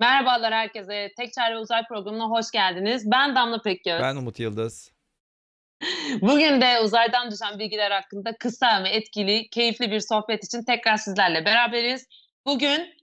Merhabalar 0.00 0.54
herkese. 0.54 1.12
Tek 1.16 1.32
Çare 1.32 1.58
Uzay 1.58 1.82
programına 1.88 2.24
hoş 2.24 2.50
geldiniz. 2.50 3.10
Ben 3.10 3.36
Damla 3.36 3.62
Pekgöz. 3.62 4.02
Ben 4.02 4.16
Umut 4.16 4.38
Yıldız. 4.38 4.92
Bugün 6.20 6.60
de 6.60 6.80
uzaydan 6.80 7.30
düşen 7.30 7.58
bilgiler 7.58 7.90
hakkında 7.90 8.36
kısa 8.36 8.84
ve 8.84 8.88
etkili, 8.88 9.48
keyifli 9.50 9.90
bir 9.90 10.00
sohbet 10.00 10.44
için 10.44 10.62
tekrar 10.62 10.96
sizlerle 10.96 11.44
beraberiz. 11.44 12.06
Bugün 12.46 12.94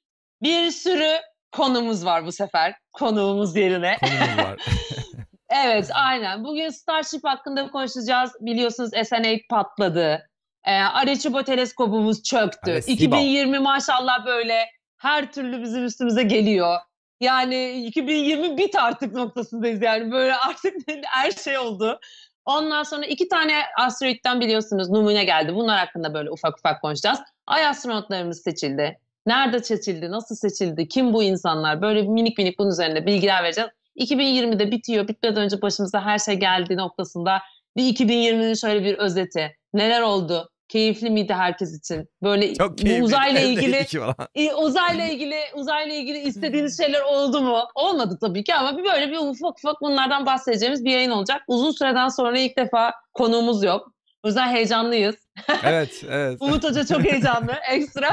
bir 0.41 0.71
sürü 0.71 1.11
konumuz 1.51 2.05
var 2.05 2.25
bu 2.25 2.31
sefer. 2.31 2.75
Konuğumuz 2.93 3.55
yerine. 3.55 3.97
Konumuz 3.97 4.37
var. 4.37 4.59
evet, 5.49 5.89
aynen. 5.93 6.43
Bugün 6.43 6.69
Starship 6.69 7.23
hakkında 7.23 7.71
konuşacağız. 7.71 8.31
Biliyorsunuz 8.39 8.93
SN8 8.93 9.47
patladı. 9.49 10.29
Ee, 10.65 10.71
Arecibo 10.71 11.43
teleskobumuz 11.43 12.23
çöktü. 12.23 12.71
Evet, 12.71 12.89
2020 12.89 13.59
maşallah 13.59 14.25
böyle 14.25 14.65
her 14.97 15.31
türlü 15.31 15.61
bizim 15.61 15.85
üstümüze 15.85 16.23
geliyor. 16.23 16.79
Yani 17.21 17.71
2020 17.71 18.57
bit 18.57 18.75
artık 18.75 19.13
noktasındayız 19.13 19.81
yani 19.81 20.11
böyle 20.11 20.35
artık 20.35 20.73
her 21.05 21.31
şey 21.31 21.57
oldu. 21.57 21.99
Ondan 22.45 22.83
sonra 22.83 23.05
iki 23.05 23.27
tane 23.27 23.53
asteroitten 23.79 24.41
biliyorsunuz 24.41 24.89
numune 24.89 25.23
geldi. 25.23 25.55
Bunlar 25.55 25.79
hakkında 25.79 26.13
böyle 26.13 26.31
ufak 26.31 26.57
ufak 26.57 26.81
konuşacağız. 26.81 27.19
Ay 27.47 27.65
astronotlarımız 27.65 28.41
seçildi. 28.41 28.99
Nerede 29.25 29.59
seçildi? 29.59 30.11
Nasıl 30.11 30.35
seçildi? 30.35 30.87
Kim 30.87 31.13
bu 31.13 31.23
insanlar? 31.23 31.81
Böyle 31.81 32.01
minik 32.01 32.37
minik 32.37 32.59
bunun 32.59 32.71
üzerinde 32.71 33.05
bilgiler 33.05 33.43
vereceğiz. 33.43 33.69
2020'de 33.97 34.71
bitiyor. 34.71 35.07
Bitmeden 35.07 35.43
önce 35.43 35.61
başımıza 35.61 36.05
her 36.05 36.19
şey 36.19 36.35
geldi 36.35 36.77
noktasında. 36.77 37.39
Bir 37.77 37.83
2020'nin 37.83 38.53
şöyle 38.53 38.85
bir 38.85 38.97
özeti. 38.97 39.57
Neler 39.73 40.01
oldu? 40.01 40.49
Keyifli 40.73 41.09
miydi 41.09 41.33
herkes 41.33 41.77
için? 41.79 42.09
Böyle 42.23 42.53
Çok 42.53 42.73
uzayla 43.01 43.41
ilgili 43.41 43.87
e, 44.35 44.53
uzayla 44.53 45.05
ilgili 45.05 45.35
uzayla 45.53 45.95
ilgili 45.95 46.19
istediğiniz 46.19 46.77
şeyler 46.77 47.01
oldu 47.01 47.41
mu? 47.41 47.63
Olmadı 47.75 48.17
tabii 48.21 48.43
ki 48.43 48.55
ama 48.55 48.77
bir 48.77 48.83
böyle 48.83 49.11
bir 49.11 49.17
ufak 49.17 49.57
ufak 49.57 49.81
bunlardan 49.81 50.25
bahsedeceğimiz 50.25 50.85
bir 50.85 50.91
yayın 50.91 51.11
olacak. 51.11 51.41
Uzun 51.47 51.71
süreden 51.71 52.07
sonra 52.07 52.39
ilk 52.39 52.57
defa 52.57 52.93
konuğumuz 53.13 53.63
yok. 53.63 53.93
O 54.23 54.27
yüzden 54.27 54.47
heyecanlıyız. 54.47 55.15
Evet, 55.63 56.03
evet. 56.09 56.37
Umut 56.41 56.63
Hoca 56.63 56.85
çok 56.85 57.03
heyecanlı. 57.03 57.53
Ekstra. 57.71 58.11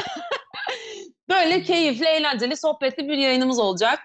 böyle 1.31 1.63
keyifli, 1.63 2.07
eğlenceli, 2.07 2.57
sohbetli 2.57 3.09
bir 3.09 3.19
yayınımız 3.19 3.59
olacak. 3.59 3.99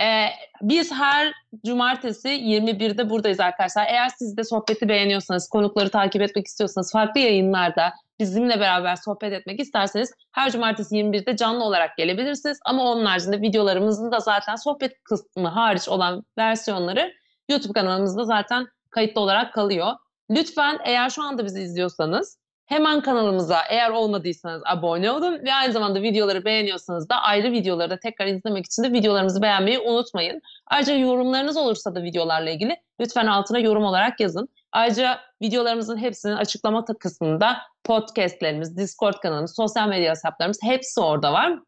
Ee, 0.00 0.26
biz 0.62 0.92
her 0.92 1.32
cumartesi 1.66 2.28
21'de 2.28 3.10
buradayız 3.10 3.40
arkadaşlar. 3.40 3.86
Eğer 3.86 4.08
siz 4.08 4.36
de 4.36 4.44
sohbeti 4.44 4.88
beğeniyorsanız, 4.88 5.48
konukları 5.48 5.90
takip 5.90 6.22
etmek 6.22 6.46
istiyorsanız, 6.46 6.92
farklı 6.92 7.20
yayınlarda 7.20 7.92
bizimle 8.20 8.60
beraber 8.60 8.96
sohbet 8.96 9.32
etmek 9.32 9.60
isterseniz 9.60 10.12
her 10.32 10.50
cumartesi 10.50 10.94
21'de 10.94 11.36
canlı 11.36 11.64
olarak 11.64 11.96
gelebilirsiniz. 11.96 12.58
Ama 12.64 12.82
onun 12.82 13.04
haricinde 13.04 13.40
videolarımızın 13.40 14.12
da 14.12 14.20
zaten 14.20 14.56
sohbet 14.56 15.02
kısmı 15.04 15.48
hariç 15.48 15.88
olan 15.88 16.24
versiyonları 16.38 17.12
YouTube 17.48 17.72
kanalımızda 17.72 18.24
zaten 18.24 18.66
kayıtlı 18.90 19.20
olarak 19.20 19.54
kalıyor. 19.54 19.92
Lütfen 20.30 20.78
eğer 20.84 21.10
şu 21.10 21.22
anda 21.22 21.44
bizi 21.44 21.60
izliyorsanız 21.60 22.38
hemen 22.66 23.00
kanalımıza 23.00 23.58
eğer 23.70 23.90
olmadıysanız 23.90 24.62
abone 24.66 25.10
olun 25.10 25.44
ve 25.44 25.54
aynı 25.54 25.72
zamanda 25.72 26.02
videoları 26.02 26.44
beğeniyorsanız 26.44 27.08
da 27.08 27.16
ayrı 27.16 27.52
videoları 27.52 27.90
da 27.90 27.98
tekrar 27.98 28.26
izlemek 28.26 28.66
için 28.66 28.82
de 28.82 28.92
videolarımızı 28.92 29.42
beğenmeyi 29.42 29.78
unutmayın. 29.78 30.40
Ayrıca 30.66 30.94
yorumlarınız 30.94 31.56
olursa 31.56 31.94
da 31.94 32.02
videolarla 32.02 32.50
ilgili 32.50 32.76
lütfen 33.00 33.26
altına 33.26 33.58
yorum 33.58 33.84
olarak 33.84 34.20
yazın. 34.20 34.48
Ayrıca 34.72 35.20
videolarımızın 35.42 35.96
hepsinin 35.96 36.36
açıklama 36.36 36.84
kısmında 36.84 37.56
podcastlerimiz, 37.84 38.76
Discord 38.76 39.14
kanalımız, 39.14 39.54
sosyal 39.56 39.88
medya 39.88 40.10
hesaplarımız 40.10 40.58
hepsi 40.62 41.00
orada 41.00 41.32
var. 41.32 41.58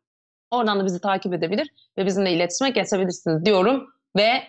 Oradan 0.50 0.81
da 0.81 0.84
bizi 0.84 1.00
takip 1.00 1.34
edebilir 1.34 1.69
ve 1.99 2.06
bizimle 2.06 2.32
iletişime 2.32 2.70
geçebilirsiniz 2.70 3.44
diyorum 3.44 3.87
ve 4.16 4.43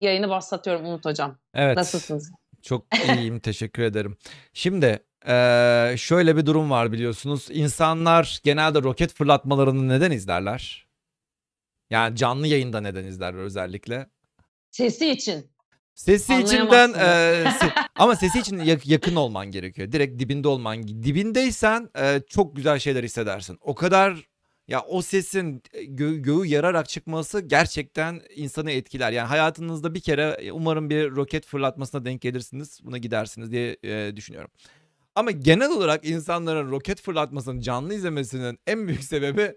yayını 0.00 0.28
başlatıyorum 0.28 0.86
Umut 0.86 1.04
Hocam. 1.04 1.38
Evet. 1.54 1.76
Nasılsınız? 1.76 2.32
Çok 2.62 2.86
iyiyim, 3.08 3.40
teşekkür 3.40 3.82
ederim. 3.82 4.16
Şimdi 4.52 5.04
eee, 5.28 5.94
şöyle 5.98 6.36
bir 6.36 6.46
durum 6.46 6.70
var 6.70 6.92
biliyorsunuz. 6.92 7.46
İnsanlar 7.50 8.40
genelde 8.44 8.82
roket 8.82 9.14
fırlatmalarını 9.14 9.88
neden 9.88 10.10
izlerler? 10.10 10.86
Yani 11.90 12.16
canlı 12.16 12.46
yayında 12.46 12.80
neden 12.80 13.04
izlerler 13.04 13.38
özellikle? 13.38 14.06
Sesi 14.70 15.10
için. 15.10 15.46
Sesi 15.94 16.34
içinden 16.34 16.88
eee, 16.88 17.44
se- 17.50 17.86
ama 17.98 18.16
sesi 18.16 18.38
için 18.38 18.58
yak- 18.58 18.86
yakın 18.86 19.16
olman 19.16 19.46
gerekiyor. 19.50 19.92
Direkt 19.92 20.18
dibinde 20.20 20.48
olman. 20.48 20.82
Dibindeysen 20.88 21.88
eee, 21.96 22.22
çok 22.28 22.56
güzel 22.56 22.78
şeyler 22.78 23.04
hissedersin. 23.04 23.58
O 23.60 23.74
kadar 23.74 24.28
ya 24.68 24.80
o 24.82 25.02
sesin 25.02 25.62
gö- 25.74 26.16
göğü 26.22 26.46
yararak 26.46 26.88
çıkması 26.88 27.40
gerçekten 27.40 28.20
insanı 28.36 28.70
etkiler. 28.70 29.12
Yani 29.12 29.26
hayatınızda 29.28 29.94
bir 29.94 30.00
kere 30.00 30.22
e, 30.40 30.52
umarım 30.52 30.90
bir 30.90 31.10
roket 31.10 31.46
fırlatmasına 31.46 32.04
denk 32.04 32.20
gelirsiniz. 32.22 32.80
Buna 32.84 32.98
gidersiniz 32.98 33.50
diye 33.52 33.76
eee, 33.82 34.16
düşünüyorum. 34.16 34.50
Ama 35.14 35.30
genel 35.30 35.70
olarak 35.70 36.04
insanların 36.06 36.70
roket 36.70 37.00
fırlatmasını 37.00 37.60
canlı 37.60 37.94
izlemesinin 37.94 38.58
en 38.66 38.88
büyük 38.88 39.04
sebebi 39.04 39.54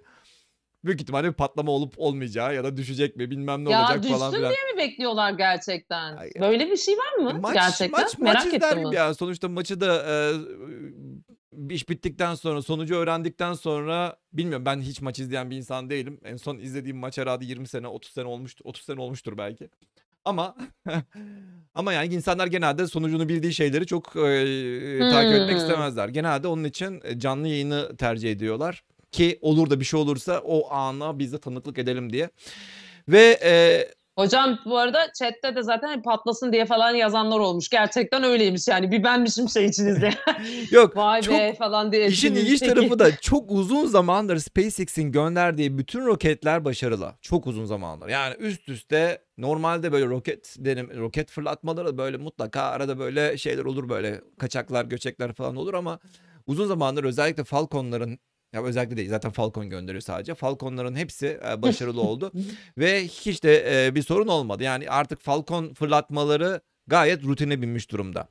büyük 0.86 1.02
ihtimalle 1.02 1.28
bir 1.28 1.34
patlama 1.34 1.72
olup 1.72 1.94
olmayacağı 1.98 2.56
ya 2.56 2.64
da 2.64 2.78
düşecek 2.78 3.16
mi 3.16 3.32
bilmem 3.32 3.66
ne 3.66 3.70
ya 3.72 3.80
olacak 3.82 4.04
düşsün 4.04 4.16
falan 4.18 4.32
diye 4.32 4.42
filan. 4.42 4.54
mi 4.76 4.78
bekliyorlar 4.78 5.32
gerçekten? 5.32 6.18
Ay, 6.18 6.30
Böyle 6.42 6.72
bir 6.72 6.78
şey 6.78 6.96
var 6.98 7.14
mı 7.24 7.40
Maç, 7.42 7.54
gerçekten? 7.54 8.02
maç, 8.02 8.18
Merak 8.18 8.46
maç 8.46 8.54
ettim 8.54 8.92
yani. 8.92 9.16
Sonuçta 9.16 9.50
maçı 9.50 9.82
da 9.82 10.06
e, 10.10 11.74
iş 11.74 11.90
bittikten 11.90 12.36
sonra 12.36 12.62
sonucu 12.62 12.96
öğrendikten 12.96 13.54
sonra 13.54 14.18
bilmiyorum 14.34 14.66
ben 14.66 14.82
hiç 14.82 15.02
maç 15.02 15.20
izleyen 15.20 15.50
bir 15.50 15.56
insan 15.58 15.90
değilim. 15.90 16.20
En 16.24 16.38
son 16.38 16.58
izlediğim 16.58 16.98
maç 16.98 17.18
herhalde 17.18 17.46
20 17.46 17.68
sene 17.68 17.88
30 17.88 18.12
sene 18.12 18.26
olmuştur. 18.26 18.66
30 18.66 18.84
sene 18.86 19.02
olmuştur 19.02 19.38
belki. 19.38 19.70
Ama 20.26 20.56
ama 21.76 21.94
yani 21.94 22.14
insanlar 22.14 22.48
genelde 22.48 22.88
sonucunu 22.88 23.30
bildiği 23.30 23.54
şeyleri 23.54 23.86
çok 23.86 24.16
e, 24.16 25.00
takip 25.12 25.32
etmek 25.34 25.50
Hmm. 25.50 25.58
istemezler. 25.58 26.10
Genelde 26.10 26.48
onun 26.48 26.64
için 26.64 27.02
canlı 27.18 27.48
yayını 27.48 27.98
tercih 27.98 28.32
ediyorlar 28.32 28.84
ki 29.12 29.40
olur 29.42 29.70
da 29.70 29.80
bir 29.80 29.86
şey 29.86 30.00
olursa 30.00 30.42
o 30.46 30.74
ana 30.74 31.20
biz 31.20 31.34
de 31.34 31.38
tanıklık 31.38 31.78
edelim 31.78 32.14
diye. 32.14 32.30
Ve 33.10 33.40
e, 33.44 33.54
Hocam 34.16 34.60
bu 34.66 34.78
arada 34.78 35.12
chatte 35.20 35.56
de 35.56 35.64
zaten 35.64 36.02
patlasın 36.02 36.54
diye 36.54 36.66
falan 36.66 36.92
yazanlar 36.96 37.40
olmuş. 37.40 37.70
Gerçekten 37.70 38.24
öyleymiş 38.24 38.68
yani. 38.68 38.92
Bir 38.92 39.04
benmişim 39.04 39.50
şey 39.50 39.66
içinizde. 39.66 40.14
yok 40.72 40.98
Vay 40.98 41.22
çok 41.22 41.34
be 41.34 41.56
falan 41.60 41.92
diye. 41.92 42.08
İşin 42.08 42.36
ilginç 42.36 42.60
tarafı 42.60 43.00
da 43.00 43.16
çok 43.22 43.52
uzun 43.52 43.86
zamandır 43.86 44.38
SpaceX'in 44.38 45.12
gönderdiği 45.12 45.78
bütün 45.78 46.06
roketler 46.06 46.66
başarılı. 46.66 47.14
Çok 47.22 47.48
uzun 47.48 47.66
zamandır. 47.66 48.08
Yani 48.08 48.36
üst 48.40 48.70
üste 48.70 49.22
normalde 49.38 49.92
böyle 49.92 50.06
roket 50.06 50.56
denim 50.60 50.90
roket 50.98 51.32
fırlatmaları 51.32 51.98
böyle 51.98 52.18
mutlaka 52.18 52.62
arada 52.62 53.00
böyle 53.00 53.38
şeyler 53.38 53.66
olur 53.66 53.90
böyle 53.90 54.22
kaçaklar 54.40 54.86
göçekler 54.86 55.34
falan 55.34 55.56
olur 55.56 55.74
ama 55.74 56.00
uzun 56.48 56.68
zamandır 56.68 57.04
özellikle 57.04 57.44
Falcon'ların 57.44 58.20
ya 58.54 58.64
özellikle 58.64 58.98
değil 58.98 59.10
zaten 59.10 59.32
Falcon 59.32 59.70
gönderiyor 59.70 60.02
sadece. 60.02 60.36
Falcon'ların 60.36 60.96
hepsi 60.96 61.40
e, 61.50 61.62
başarılı 61.62 62.02
oldu 62.02 62.32
ve 62.78 63.04
hiç 63.08 63.44
de 63.44 63.86
e, 63.88 63.96
bir 63.96 64.02
sorun 64.04 64.28
olmadı. 64.28 64.64
Yani 64.64 64.90
artık 64.90 65.22
Falcon 65.22 65.74
fırlatmaları 65.74 66.62
gayet 66.88 67.24
rutine 67.24 67.62
binmiş 67.62 67.92
durumda. 67.92 68.28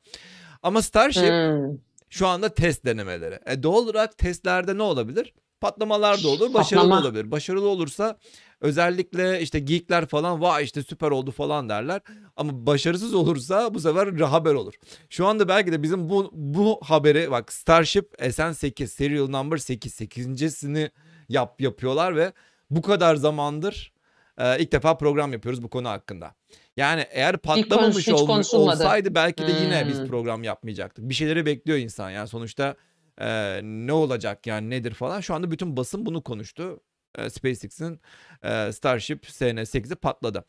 Ama 0.62 0.82
Starship 0.82 1.22
Hmm. 1.32 1.78
şu 2.10 2.26
anda 2.26 2.48
test 2.54 2.84
denemeleri. 2.84 3.38
E 3.46 3.62
doğal 3.62 3.82
olarak 3.84 4.18
testlerde 4.18 4.78
ne 4.78 4.82
olabilir? 4.82 5.34
Patlamalar 5.60 6.22
da 6.22 6.28
olur, 6.28 6.54
başarılı 6.54 6.82
Patlama. 6.82 7.00
olabilir. 7.06 7.30
Başarılı 7.30 7.68
olursa 7.68 8.18
özellikle 8.62 9.40
işte 9.40 9.58
geekler 9.58 10.06
falan 10.06 10.40
vay 10.40 10.64
işte 10.64 10.82
süper 10.82 11.10
oldu 11.10 11.30
falan 11.30 11.68
derler. 11.68 12.00
Ama 12.36 12.66
başarısız 12.66 13.14
olursa 13.14 13.74
bu 13.74 13.80
sefer 13.80 14.20
haber 14.20 14.54
olur. 14.54 14.74
Şu 15.10 15.26
anda 15.26 15.48
belki 15.48 15.72
de 15.72 15.82
bizim 15.82 16.08
bu 16.08 16.30
bu 16.32 16.80
haberi 16.84 17.30
bak 17.30 17.52
Starship 17.52 18.14
SN8 18.18 18.86
serial 18.86 19.28
number 19.28 19.56
8 19.56 20.00
8.sini 20.00 20.90
yap 21.28 21.60
yapıyorlar 21.60 22.16
ve 22.16 22.32
bu 22.70 22.82
kadar 22.82 23.14
zamandır 23.16 23.92
e, 24.38 24.58
ilk 24.60 24.72
defa 24.72 24.96
program 24.96 25.32
yapıyoruz 25.32 25.62
bu 25.62 25.68
konu 25.68 25.88
hakkında. 25.88 26.34
Yani 26.76 27.06
eğer 27.10 27.36
patlamamış 27.36 27.96
hiç 28.06 28.14
olmu- 28.14 28.26
konuşulmadı. 28.26 28.70
olsaydı 28.82 29.14
belki 29.14 29.46
de 29.46 29.52
yine 29.64 29.88
biz 29.88 29.98
Hmm. 29.98 30.06
program 30.06 30.44
yapmayacaktık. 30.44 31.08
Bir 31.08 31.14
şeyleri 31.14 31.46
bekliyor 31.46 31.78
insan 31.78 32.10
yani 32.10 32.28
sonuçta 32.28 32.74
e, 33.20 33.60
ne 33.62 33.92
olacak 33.92 34.46
yani 34.46 34.70
nedir 34.70 34.94
falan. 34.94 35.20
Şu 35.20 35.34
anda 35.34 35.50
bütün 35.50 35.76
basın 35.76 36.06
bunu 36.06 36.22
konuştu. 36.22 36.80
E, 37.18 37.30
SpaceX'in 37.30 38.00
e, 38.42 38.72
Starship 38.72 39.24
SN8'i 39.24 39.94
patladı. 39.94 40.44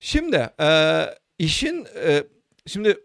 Şimdi 0.00 0.50
e, 0.60 1.04
işin 1.38 1.86
e, 1.94 2.24
şimdi 2.66 3.00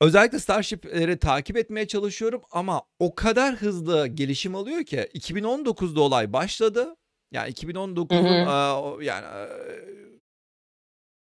özellikle 0.00 0.38
Starship'leri 0.38 1.18
takip 1.18 1.56
etmeye 1.56 1.88
çalışıyorum 1.88 2.42
ama 2.50 2.82
o 2.98 3.14
kadar 3.14 3.54
hızlı 3.54 4.06
gelişim 4.06 4.54
alıyor 4.54 4.84
ki 4.84 5.08
2019'da 5.14 6.00
olay 6.00 6.32
başladı. 6.32 6.96
Yani 7.32 7.50
2019'un 7.50 8.24
Hı 8.24 8.50
hı. 8.50 9.02
e, 9.02 9.04
yani 9.04 9.26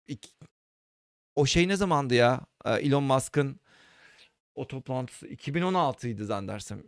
e, 0.09 0.15
o 1.35 1.45
şey 1.45 1.67
ne 1.67 1.75
zamandı 1.75 2.13
ya? 2.13 2.41
Elon 2.65 3.03
Musk'ın 3.03 3.59
o 4.55 4.67
toplantısı 4.67 5.27
2016'ydı 5.27 6.23
zannedersem. 6.23 6.83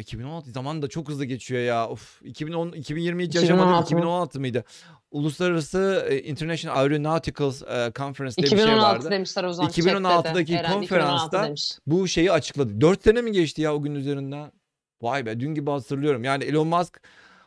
2016 0.00 0.50
zaman 0.50 0.82
da 0.82 0.88
çok 0.88 1.08
hızlı 1.08 1.24
geçiyor 1.24 1.62
ya. 1.62 1.88
Of 1.88 2.22
2010 2.24 2.72
2020 2.72 3.24
hiç 3.24 3.34
yaşamadık. 3.34 3.64
2016 3.64 3.94
mı? 3.94 4.00
2016 4.00 4.40
mıydı? 4.40 4.64
Uluslararası 5.10 6.06
e, 6.08 6.22
International 6.22 6.76
Aeronautical 6.76 7.50
e, 7.50 7.92
Conference 7.92 8.36
diye 8.36 8.44
bir 8.44 8.48
şey 8.48 8.58
2016 8.58 8.96
vardı. 8.96 9.10
demişler 9.10 9.44
o 9.44 9.52
zaman. 9.52 9.70
2016'daki 9.70 10.22
chatte 10.24 10.46
de. 10.46 10.52
Eren 10.52 10.72
konferansta 10.72 11.26
2016 11.26 11.46
demiş. 11.46 11.72
Bu 11.86 12.08
şeyi 12.08 12.32
açıkladı. 12.32 12.80
4 12.80 13.02
sene 13.02 13.22
mi 13.22 13.32
geçti 13.32 13.62
ya 13.62 13.74
o 13.74 13.82
gün 13.82 13.94
üzerinden? 13.94 14.52
Vay 15.02 15.26
be 15.26 15.40
dün 15.40 15.54
gibi 15.54 15.70
hatırlıyorum. 15.70 16.24
Yani 16.24 16.44
Elon 16.44 16.66
Musk 16.66 17.00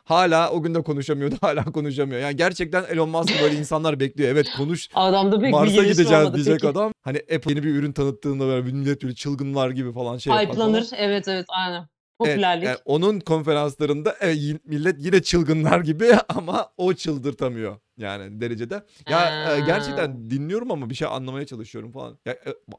hala 0.04 0.50
o 0.50 0.62
gün 0.62 0.74
de 0.74 0.82
konuşamıyordu. 0.82 1.34
Hala 1.40 1.64
konuşamıyor. 1.64 2.20
Yani 2.20 2.36
gerçekten 2.36 2.84
Elon 2.84 3.08
Musk 3.08 3.42
böyle 3.42 3.54
insanlar 3.58 4.00
bekliyor. 4.00 4.30
Evet 4.30 4.46
konuş. 4.56 4.88
Adamda 4.94 5.40
pek 5.40 5.52
Mars'a 5.52 5.82
gideceğiz 5.82 6.12
olmadı 6.12 6.34
diyecek 6.34 6.54
peki. 6.54 6.68
adam. 6.68 6.92
Hani 7.02 7.18
Apple 7.18 7.52
yeni 7.52 7.62
bir 7.62 7.74
ürün 7.74 7.92
tanıttığında 7.92 8.46
böyle 8.46 8.72
millet 8.72 9.02
böyle 9.02 9.14
çılgınlar 9.14 9.70
gibi 9.70 9.92
falan 9.92 10.18
şey 10.18 10.32
yapar. 10.32 10.46
Hype'lanır. 10.48 10.88
Evet 10.96 11.28
evet 11.28 11.46
aynen. 11.48 11.88
Evet, 12.24 12.34
Popülerlik. 12.34 12.64
yani 12.66 12.78
onun 12.84 13.20
konferanslarında 13.20 14.16
evet, 14.20 14.36
y- 14.40 14.58
millet 14.64 14.96
yine 14.98 15.22
çılgınlar 15.22 15.80
gibi 15.80 16.12
ama 16.28 16.72
o 16.76 16.94
çıldırtamıyor 16.94 17.76
yani 17.96 18.40
derecede. 18.40 18.82
Ya 19.10 19.56
e, 19.56 19.60
gerçekten 19.60 20.30
dinliyorum 20.30 20.70
ama 20.70 20.90
bir 20.90 20.94
şey 20.94 21.08
anlamaya 21.08 21.46
çalışıyorum 21.46 21.92
falan. 21.92 22.18
Ya, 22.26 22.32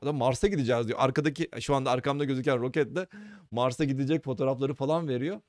e, 0.05 0.11
Mars'a 0.11 0.47
gideceğiz 0.47 0.87
diyor. 0.87 0.99
Arkadaki 1.01 1.49
şu 1.59 1.75
anda 1.75 1.91
arkamda 1.91 2.23
gözüken 2.25 2.59
roketle 2.59 3.07
Mars'a 3.51 3.83
gidecek 3.83 4.23
fotoğrafları 4.23 4.73
falan 4.73 5.07
veriyor. 5.07 5.41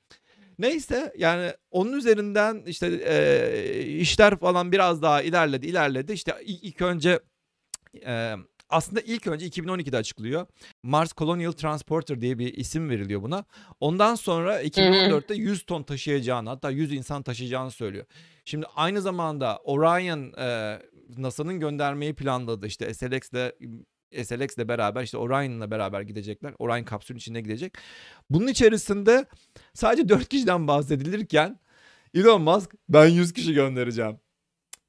Neyse 0.59 1.13
yani 1.17 1.51
onun 1.71 1.93
üzerinden 1.93 2.63
işte 2.65 2.87
e, 2.87 3.85
işler 3.85 4.39
falan 4.39 4.71
biraz 4.71 5.01
daha 5.01 5.21
ilerledi 5.21 5.67
ilerledi. 5.67 6.13
İşte 6.13 6.33
ilk, 6.45 6.63
ilk 6.63 6.81
önce 6.81 7.19
e, 8.05 8.35
aslında 8.69 9.01
ilk 9.01 9.27
önce 9.27 9.47
2012'de 9.47 9.97
açıklıyor. 9.97 10.47
Mars 10.83 11.13
Colonial 11.13 11.51
Transporter 11.51 12.21
diye 12.21 12.39
bir 12.39 12.53
isim 12.53 12.89
veriliyor 12.89 13.21
buna. 13.21 13.45
Ondan 13.79 14.15
sonra 14.15 14.63
2014'te 14.63 15.35
100 15.35 15.63
ton 15.65 15.83
taşıyacağını 15.83 16.49
hatta 16.49 16.69
100 16.69 16.93
insan 16.93 17.23
taşıyacağını 17.23 17.71
söylüyor. 17.71 18.05
Şimdi 18.45 18.65
aynı 18.75 19.01
zamanda 19.01 19.57
Orion 19.63 20.33
e, 20.37 20.79
NASA'nın 21.17 21.59
göndermeyi 21.59 22.15
planladı 22.15 22.67
işte 22.67 22.93
SLX'le 22.93 23.51
SLX'le 24.23 24.67
beraber 24.67 25.03
işte 25.03 25.17
Orion'la 25.17 25.71
beraber 25.71 26.01
gidecekler. 26.01 26.53
Orion 26.59 26.83
kapsülün 26.83 27.17
içinde 27.17 27.41
gidecek. 27.41 27.73
Bunun 28.29 28.47
içerisinde 28.47 29.25
sadece 29.73 30.09
4 30.09 30.29
kişiden 30.29 30.67
bahsedilirken 30.67 31.59
Elon 32.13 32.41
Musk 32.41 32.75
ben 32.89 33.07
100 33.07 33.33
kişi 33.33 33.53
göndereceğim. 33.53 34.19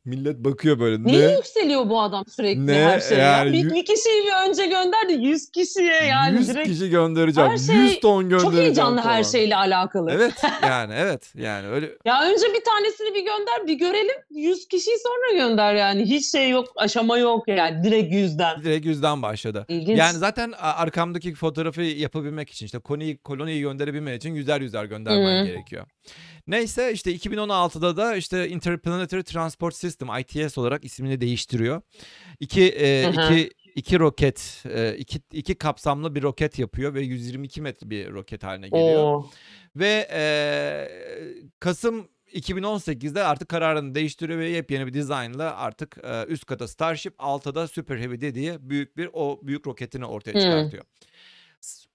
Millet 0.05 0.37
bakıyor 0.39 0.81
böyle. 0.81 1.05
Niye 1.05 1.27
Ne? 1.29 1.33
yükseliyor 1.33 1.89
bu 1.89 2.01
adam 2.01 2.25
sürekli 2.29 2.67
Ne? 2.67 2.85
her 2.85 3.01
şeye? 3.01 3.21
ya? 3.21 3.27
Yani 3.27 3.53
Bir, 3.53 3.65
bir 3.75 3.85
kişiyi 3.85 4.25
bir 4.27 4.49
önce 4.49 4.67
gönderdi 4.67 5.13
100 5.13 5.51
kişiye 5.51 5.95
yani 6.05 6.39
100 6.39 6.49
direkt. 6.49 6.69
kişi 6.69 6.91
göndereceğim. 6.91 7.51
Her 7.51 7.59
şey 7.59 7.77
100 7.77 8.01
ton 8.01 8.23
göndereceğim 8.29 8.53
Çok 8.53 8.61
heyecanlı 8.63 9.01
her 9.01 9.05
falan. 9.23 9.23
şeyle 9.23 9.57
alakalı. 9.57 10.11
Evet 10.13 10.33
yani 10.63 10.95
evet 10.97 11.33
yani 11.35 11.67
öyle 11.67 11.91
Ya 12.05 12.23
önce 12.23 12.47
bir 12.55 12.65
tanesini 12.65 13.15
bir 13.15 13.25
gönder 13.25 13.67
bir 13.67 13.75
görelim 13.75 14.17
100 14.31 14.69
kişiyi 14.69 14.97
sonra 15.03 15.47
gönder 15.47 15.75
yani. 15.75 16.05
Hiç 16.05 16.31
şey 16.33 16.51
yok 16.51 16.67
aşama 16.77 17.19
yok 17.19 17.49
yani 17.49 17.85
direkt 17.85 18.15
yüzden. 18.15 18.63
direkt 18.65 18.87
yüzden 18.87 19.23
başladı. 19.23 19.65
İlginç. 19.69 19.99
Yani 19.99 20.19
zaten 20.19 20.53
arkamdaki 20.61 21.35
fotoğrafı 21.35 21.83
yapabilmek 21.83 22.51
için 22.51 22.67
işte 22.67 22.79
koloniyi, 22.79 23.19
koloniyi 23.19 23.61
gönderebilmek 23.61 24.17
için 24.17 24.35
yüzer 24.35 24.61
yüzer 24.61 24.85
göndermen 24.85 25.41
Hı. 25.43 25.47
gerekiyor. 25.47 25.87
Neyse 26.47 26.93
işte 26.93 27.13
2016'da 27.17 27.97
da 27.97 28.17
işte 28.17 28.49
Interplanetary 28.49 29.23
Transport 29.23 29.75
System 29.75 30.00
ITS 30.09 30.59
olarak 30.59 30.85
ismini 30.85 31.21
değiştiriyor. 31.21 31.83
İki, 32.41 32.69
e, 32.69 33.03
Hı 33.05 33.09
hı. 33.09 33.35
iki, 33.35 33.51
iki 33.75 33.99
roket, 33.99 34.65
e, 34.75 34.97
iki, 34.97 35.21
iki 35.33 35.55
kapsamlı 35.55 36.15
bir 36.15 36.23
roket 36.23 36.59
yapıyor 36.59 36.95
ve 36.95 37.01
122 37.01 37.63
metre 37.63 37.91
bir 37.91 38.11
roket 38.13 38.43
haline 38.45 38.69
geliyor. 38.69 39.03
Oo. 39.03 39.31
Ve 39.77 40.09
e, 40.13 40.21
Kasım 41.61 42.09
2018'de 42.35 43.23
artık 43.25 43.49
kararını 43.49 43.95
değiştiriyor 43.95 44.39
ve 44.39 44.49
yepyeni 44.49 44.87
bir 44.87 44.93
dizaynla 44.93 45.57
artık 45.57 45.99
e, 46.05 46.25
üst 46.29 46.45
kata 46.47 46.69
Starship, 46.69 47.15
altta 47.19 47.55
da 47.55 47.69
Super 47.69 47.99
Heavy 47.99 48.35
diye 48.35 48.71
büyük 48.71 48.97
bir 48.97 49.11
o 49.13 49.41
büyük 49.43 49.67
roketini 49.67 50.05
ortaya 50.05 50.33
Hmm. 50.33 50.41
çıkartıyor. 50.41 50.85
S- 50.85 51.11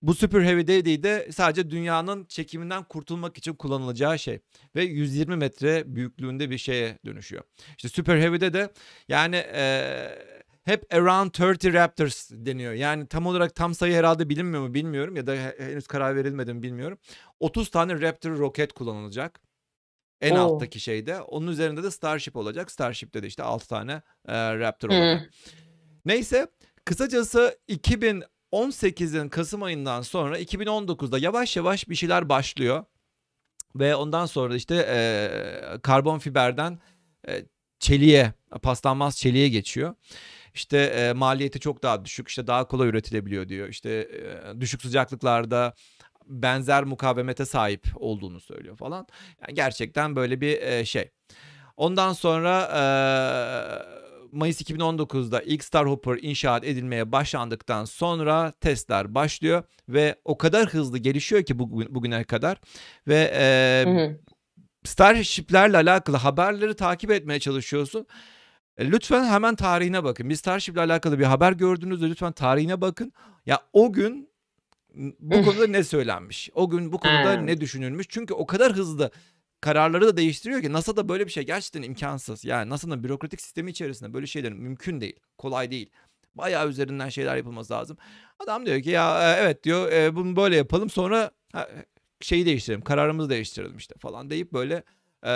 Bu 0.05 0.13
Super 0.15 0.41
Heavy 0.41 0.67
Daddy 0.67 1.03
de 1.03 1.29
sadece 1.31 1.69
dünyanın 1.69 2.25
çekiminden 2.25 2.83
kurtulmak 2.83 3.37
için 3.37 3.53
kullanılacağı 3.53 4.19
şey 4.19 4.39
ve 4.75 4.83
120 4.83 5.35
metre 5.35 5.95
büyüklüğünde 5.95 6.49
bir 6.49 6.57
şeye 6.57 6.99
dönüşüyor. 7.05 7.43
İşte 7.77 7.89
Super 7.89 8.17
Heavy'de 8.17 8.53
de 8.53 8.69
yani 9.07 9.35
e, 9.35 9.95
hep 10.63 10.93
around 10.93 11.29
30 11.55 11.73
Raptors 11.73 12.31
deniyor. 12.31 12.73
Yani 12.73 13.07
tam 13.07 13.25
olarak 13.25 13.55
tam 13.55 13.73
sayı 13.75 13.93
herhalde 13.93 14.29
bilinmiyor 14.29 14.67
mu 14.67 14.73
bilmiyorum 14.73 15.15
ya 15.15 15.27
da 15.27 15.33
he- 15.33 15.55
henüz 15.59 15.87
karar 15.87 16.15
verilmedi 16.15 16.53
mi 16.53 16.63
bilmiyorum. 16.63 16.97
30 17.39 17.69
tane 17.69 18.01
Raptor 18.01 18.37
roket 18.37 18.73
kullanılacak. 18.73 19.39
En 20.21 20.35
Oo. 20.35 20.39
alttaki 20.39 20.79
şeyde. 20.79 21.21
Onun 21.21 21.47
üzerinde 21.47 21.83
de 21.83 21.91
Starship 21.91 22.35
olacak. 22.35 22.71
Starship'te 22.71 23.23
de 23.23 23.27
işte 23.27 23.43
6 23.43 23.67
tane 23.67 24.01
e, 24.27 24.59
Raptor 24.59 24.89
olacak. 24.89 25.29
Neyse 26.05 26.47
kısacası 26.85 27.59
2018'in 28.55 29.29
Kasım 29.29 29.63
ayından 29.63 30.01
sonra 30.01 30.39
2019'da 30.39 31.19
yavaş 31.19 31.57
yavaş 31.57 31.89
bir 31.89 31.95
şeyler 31.95 32.29
başlıyor. 32.29 32.85
Ve 33.75 33.95
ondan 33.95 34.25
sonra 34.25 34.55
işte 34.55 34.75
e, 34.89 35.77
karbon 35.81 36.19
fiberden 36.19 36.79
e, 37.27 37.45
çeliğe, 37.79 38.33
paslanmaz 38.61 39.17
çeliğe 39.17 39.49
geçiyor. 39.49 39.95
İşte 40.53 40.77
e, 40.77 41.13
maliyeti 41.13 41.59
çok 41.59 41.83
daha 41.83 42.05
düşük, 42.05 42.27
işte 42.27 42.47
daha 42.47 42.67
kolay 42.67 42.87
üretilebiliyor 42.87 43.49
diyor. 43.49 43.67
İşte 43.67 43.89
e, 43.89 44.61
düşük 44.61 44.81
sıcaklıklarda 44.81 45.73
benzer 46.25 46.83
mukavemete 46.83 47.45
sahip 47.45 47.87
olduğunu 47.95 48.39
söylüyor 48.39 48.77
falan. 48.77 49.07
Yani 49.41 49.53
gerçekten 49.53 50.15
böyle 50.15 50.41
bir 50.41 50.61
e, 50.61 50.85
şey. 50.85 51.09
Ondan 51.77 52.13
sonra 52.13 52.61
e, 52.61 52.81
Mayıs 54.35 54.61
2019'da 54.61 55.41
ilk 55.41 55.63
Starhopper 55.63 56.17
inşaat 56.21 56.63
edilmeye 56.63 57.11
başlandıktan 57.11 57.85
sonra 57.85 58.51
testler 58.51 59.15
başlıyor 59.15 59.63
ve 59.89 60.15
o 60.25 60.37
kadar 60.37 60.69
hızlı 60.69 60.97
gelişiyor 60.97 61.43
ki 61.43 61.59
bugün, 61.59 61.95
bugüne 61.95 62.23
kadar 62.23 62.57
ve 63.07 63.31
e, 63.35 63.83
Hı 63.85 63.89
hı. 63.89 64.19
Starship'lerle 64.83 65.77
alakalı 65.77 66.17
haberleri 66.17 66.75
takip 66.75 67.11
etmeye 67.11 67.39
çalışıyorsun. 67.39 68.07
E, 68.77 68.91
Lütfen 68.91 69.25
hemen 69.25 69.55
tarihine 69.55 70.03
bakın. 70.03 70.29
Bir 70.29 70.35
Starship'le 70.35 70.77
alakalı 70.77 71.19
bir 71.19 71.25
haber 71.25 71.51
gördüğünüzde 71.51 72.10
lütfen 72.10 72.31
tarihine 72.31 72.81
bakın. 72.81 73.13
Ya 73.45 73.62
o 73.74 73.93
gün 73.93 74.29
bu 75.19 75.43
konuda 75.43 75.67
ne 75.67 75.83
söylenmiş? 75.83 76.50
O 76.53 76.69
gün 76.69 76.91
bu 76.91 77.00
konuda 77.00 77.33
ne 77.33 77.62
düşünülmüş? 77.62 78.07
Çünkü 78.10 78.33
o 78.33 78.45
kadar 78.45 78.74
hızlı 78.74 79.12
kararları 79.65 80.07
da 80.07 80.17
değiştiriyor 80.17 80.62
ki 80.62 80.74
NASA'da 80.74 81.10
böyle 81.10 81.25
bir 81.25 81.31
şey 81.31 81.43
gerçekten 81.43 81.81
imkansız. 81.81 82.45
Yani 82.45 82.69
NASA'nın 82.69 83.03
bürokratik 83.03 83.41
sistemi 83.41 83.72
içerisinde 83.72 84.13
böyle 84.13 84.27
şeylerin 84.27 84.57
mümkün 84.57 85.01
değil. 85.01 85.15
Kolay 85.38 85.72
değil. 85.72 85.89
Bayağı 86.36 86.69
üzerinden 86.69 87.10
şeyler 87.10 87.36
yapılması 87.36 87.74
lazım. 87.74 87.98
Adam 88.39 88.65
diyor 88.65 88.81
ki 88.81 88.89
ya 88.89 89.34
e, 89.34 89.41
evet 89.41 89.63
diyor 89.63 89.91
e, 89.91 90.15
bunu 90.15 90.36
böyle 90.36 90.55
yapalım 90.55 90.89
sonra 90.89 91.31
ha, 91.53 91.69
şeyi 92.22 92.45
değiştirelim 92.45 92.81
kararımızı 92.81 93.29
değiştirelim 93.29 93.77
işte 93.77 93.95
falan 94.00 94.29
deyip 94.29 94.53
böyle 94.53 94.84
e, 95.24 95.34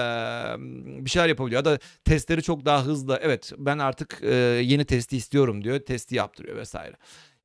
bir 1.06 1.10
şeyler 1.10 1.28
yapabiliyor. 1.28 1.60
Ya 1.60 1.66
da 1.66 1.80
testleri 2.04 2.44
çok 2.44 2.66
daha 2.66 2.86
hızlı 2.86 3.20
evet 3.22 3.54
ben 3.58 3.78
artık 3.78 4.20
e, 4.24 4.36
yeni 4.64 4.86
testi 4.86 5.18
istiyorum 5.18 5.64
diyor 5.64 5.80
testi 5.80 6.16
yaptırıyor 6.16 6.58
vesaire. 6.58 6.96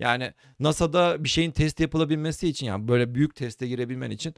Yani 0.00 0.32
NASA'da 0.60 1.24
bir 1.24 1.28
şeyin 1.28 1.50
testi 1.50 1.82
yapılabilmesi 1.82 2.48
için 2.48 2.66
yani 2.66 2.88
böyle 2.88 3.14
büyük 3.14 3.34
teste 3.34 3.66
girebilmen 3.66 4.10
için 4.10 4.34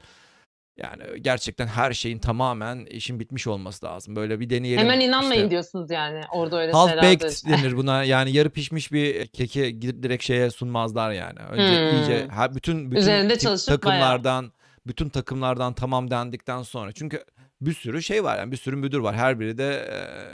yani 0.77 1.03
gerçekten 1.21 1.67
her 1.67 1.93
şeyin 1.93 2.19
tamamen 2.19 2.85
işin 2.85 3.19
bitmiş 3.19 3.47
olması 3.47 3.85
lazım. 3.85 4.15
Böyle 4.15 4.39
bir 4.39 4.49
deneyelim. 4.49 4.83
Hemen 4.83 4.99
inanmayın 4.99 5.41
işte. 5.41 5.51
diyorsunuz 5.51 5.91
yani 5.91 6.21
orada 6.31 6.61
öyle 6.61 6.71
Half 6.71 6.97
baked 6.97 7.21
de- 7.21 7.49
denir 7.49 7.77
buna. 7.77 8.03
Yani 8.07 8.31
yarı 8.31 8.49
pişmiş 8.49 8.91
bir 8.91 9.27
keki 9.27 9.79
gidip 9.79 10.03
direkt 10.03 10.23
şeye 10.23 10.49
sunmazlar 10.49 11.11
yani. 11.11 11.39
Önce 11.39 11.91
Hmm. 11.91 11.97
iyice 11.97 12.27
ha, 12.27 12.55
bütün 12.55 12.91
bütün 12.91 13.01
Üzerinde 13.01 13.37
takımlardan 13.65 14.51
bütün 14.87 15.09
takımlardan 15.09 15.73
tamam 15.73 16.11
dendikten 16.11 16.63
sonra. 16.63 16.91
Çünkü 16.91 17.23
bir 17.61 17.73
sürü 17.73 18.03
şey 18.03 18.23
var 18.23 18.37
yani 18.37 18.51
bir 18.51 18.57
sürü 18.57 18.75
müdür 18.75 18.99
var. 18.99 19.15
Her 19.15 19.39
biri 19.39 19.57
de 19.57 19.89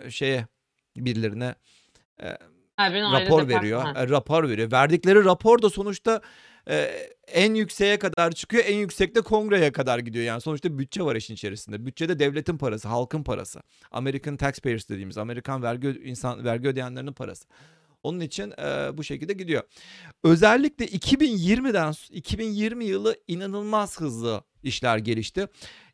e, 0.06 0.12
şeye 0.12 0.48
birilerine 0.98 1.56
e, 2.24 2.38
Her 2.76 2.94
rapor 2.94 3.48
veriyor. 3.48 3.96
E, 3.96 4.10
rapor 4.10 4.50
veriyor. 4.50 4.72
Verdikleri 4.72 5.26
rapor 5.26 5.62
da 5.62 5.70
sonuçta 5.70 6.22
e, 6.70 6.76
en 7.28 7.54
yükseğe 7.54 8.00
kadar 8.00 8.32
çıkıyor. 8.32 8.64
En 8.68 8.76
yüksekte 8.78 9.22
kongreye 9.22 9.72
kadar 9.72 10.00
gidiyor. 10.00 10.26
Yani 10.26 10.42
sonuçta 10.42 10.78
bütçe 10.78 11.04
var 11.04 11.16
işin 11.16 11.34
içerisinde. 11.34 11.86
Bütçede 11.86 12.20
devletin 12.20 12.58
parası, 12.58 12.88
halkın 12.88 13.24
parası. 13.24 13.62
American 13.92 14.38
taxpayers 14.38 14.90
dediğimiz 14.90 15.18
Amerikan 15.18 15.64
vergi 15.64 16.02
insan 16.06 16.44
vergi 16.46 16.68
ödeyenlerinin 16.68 17.14
parası. 17.14 17.46
Onun 18.04 18.20
için 18.20 18.52
e, 18.52 18.98
bu 18.98 19.04
şekilde 19.04 19.34
gidiyor. 19.34 19.64
Özellikle 20.24 20.86
2020'den 20.86 21.92
s- 21.92 22.14
2020 22.16 22.86
yılı 22.86 23.16
inanılmaz 23.28 24.00
hızlı 24.02 24.44
işler 24.64 24.98
gelişti. 24.98 25.48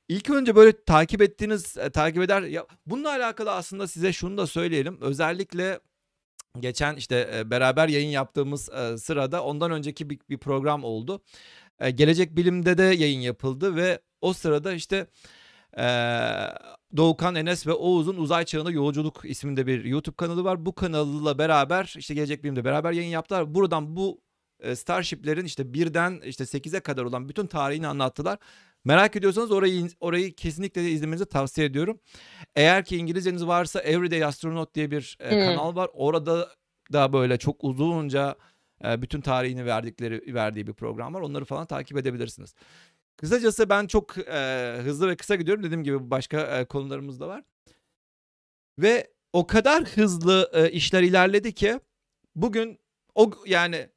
İlk 0.09 0.29
önce 0.29 0.55
böyle 0.55 0.83
takip 0.85 1.21
ettiğiniz 1.21 1.73
takip 1.93 2.21
eder 2.23 2.41
ya 2.41 2.65
bununla 2.85 3.09
alakalı 3.09 3.51
aslında 3.51 3.87
size 3.87 4.13
şunu 4.13 4.37
da 4.37 4.47
söyleyelim. 4.47 4.97
Özellikle 5.01 5.79
geçen 6.61 6.95
işte 6.95 7.29
e, 7.35 7.51
beraber 7.51 7.87
yayın 7.87 8.09
yaptığımız 8.09 8.69
e, 8.69 8.97
sırada 8.97 9.43
ondan 9.43 9.71
önceki 9.71 10.09
bir, 10.09 10.19
bir 10.29 10.37
program 10.37 10.83
oldu. 10.83 11.21
e, 11.79 11.91
Gelecek 11.91 12.35
Bilim'de 12.35 12.77
de 12.77 12.83
yayın 12.83 13.19
yapıldı 13.19 13.75
ve 13.75 13.99
o 14.21 14.33
sırada 14.33 14.73
işte 14.73 15.07
Doğukan, 16.97 17.35
Enes 17.35 17.67
ve 17.67 17.73
Oğuz'un 17.73 18.17
Uzay 18.17 18.45
Çağında 18.45 18.71
Yolculuk 18.71 19.21
isminde 19.23 19.67
bir 19.67 19.85
YouTube 19.85 20.15
kanalı 20.15 20.43
var. 20.43 20.65
Bu 20.65 20.75
kanalla 20.75 21.37
beraber 21.37 21.93
işte 21.97 22.13
Gelecek 22.13 22.43
Bilim'de 22.43 22.65
beraber 22.65 22.91
yayın 22.91 23.09
yaptılar. 23.09 23.55
Buradan 23.55 23.95
bu 23.95 24.21
Starship'lerin 24.75 25.45
işte 25.45 25.73
birden 25.73 26.21
işte 26.25 26.43
8'e 26.43 26.79
kadar 26.79 27.03
olan 27.03 27.29
bütün 27.29 27.47
tarihini 27.47 27.87
anlattılar. 27.87 28.39
Merak 28.85 29.15
ediyorsanız 29.15 29.51
orayı 29.51 29.87
orayı 29.99 30.35
kesinlikle 30.35 30.91
izlemenizi 30.91 31.25
tavsiye 31.25 31.67
ediyorum. 31.67 31.99
Eğer 32.55 32.85
ki 32.85 32.97
İngilizceniz 32.97 33.47
varsa 33.47 33.79
Everyday 33.81 34.23
Astronaut 34.23 34.75
diye 34.75 34.91
bir 34.91 35.17
e, 35.19 35.31
Hmm. 35.31 35.39
kanal 35.45 35.75
var. 35.75 35.89
Orada 35.93 36.49
da 36.93 37.13
böyle 37.13 37.37
çok 37.37 37.63
uzunca 37.63 38.35
e, 38.85 39.01
bütün 39.01 39.21
tarihini 39.21 39.65
verdikleri 39.65 40.33
verdiği 40.33 40.67
bir 40.67 40.73
program 40.73 41.13
var. 41.13 41.21
Onları 41.21 41.45
falan 41.45 41.65
takip 41.65 41.97
edebilirsiniz. 41.97 42.53
Kısacası 43.17 43.69
ben 43.69 43.87
çok 43.87 44.17
e, 44.17 44.75
hızlı 44.83 45.09
ve 45.09 45.15
kısa 45.17 45.35
gidiyorum. 45.35 45.63
Dediğim 45.63 45.83
gibi 45.83 46.11
başka 46.11 46.39
e, 46.59 46.65
konularımız 46.65 47.19
da 47.19 47.27
var. 47.27 47.43
Ve 48.79 49.07
o 49.33 49.47
kadar 49.47 49.83
hızlı 49.83 50.49
e, 50.53 50.71
işler 50.71 51.03
ilerledi 51.03 51.53
ki 51.53 51.79
bugün 52.35 52.79
o 53.15 53.31
yani 53.45 53.89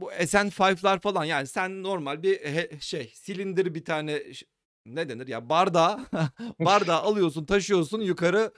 bu 0.00 0.12
SN5'lar 0.12 1.00
falan 1.00 1.24
yani 1.24 1.46
sen 1.46 1.82
normal 1.82 2.22
bir 2.22 2.40
he- 2.40 2.80
şey 2.80 3.12
silindir 3.14 3.74
bir 3.74 3.84
tane 3.84 4.22
ne 4.86 5.08
denir 5.08 5.26
ya 5.28 5.48
bardağı 5.48 6.06
bardağı 6.60 7.00
alıyorsun 7.00 7.44
taşıyorsun 7.44 8.00
yukarı 8.00 8.52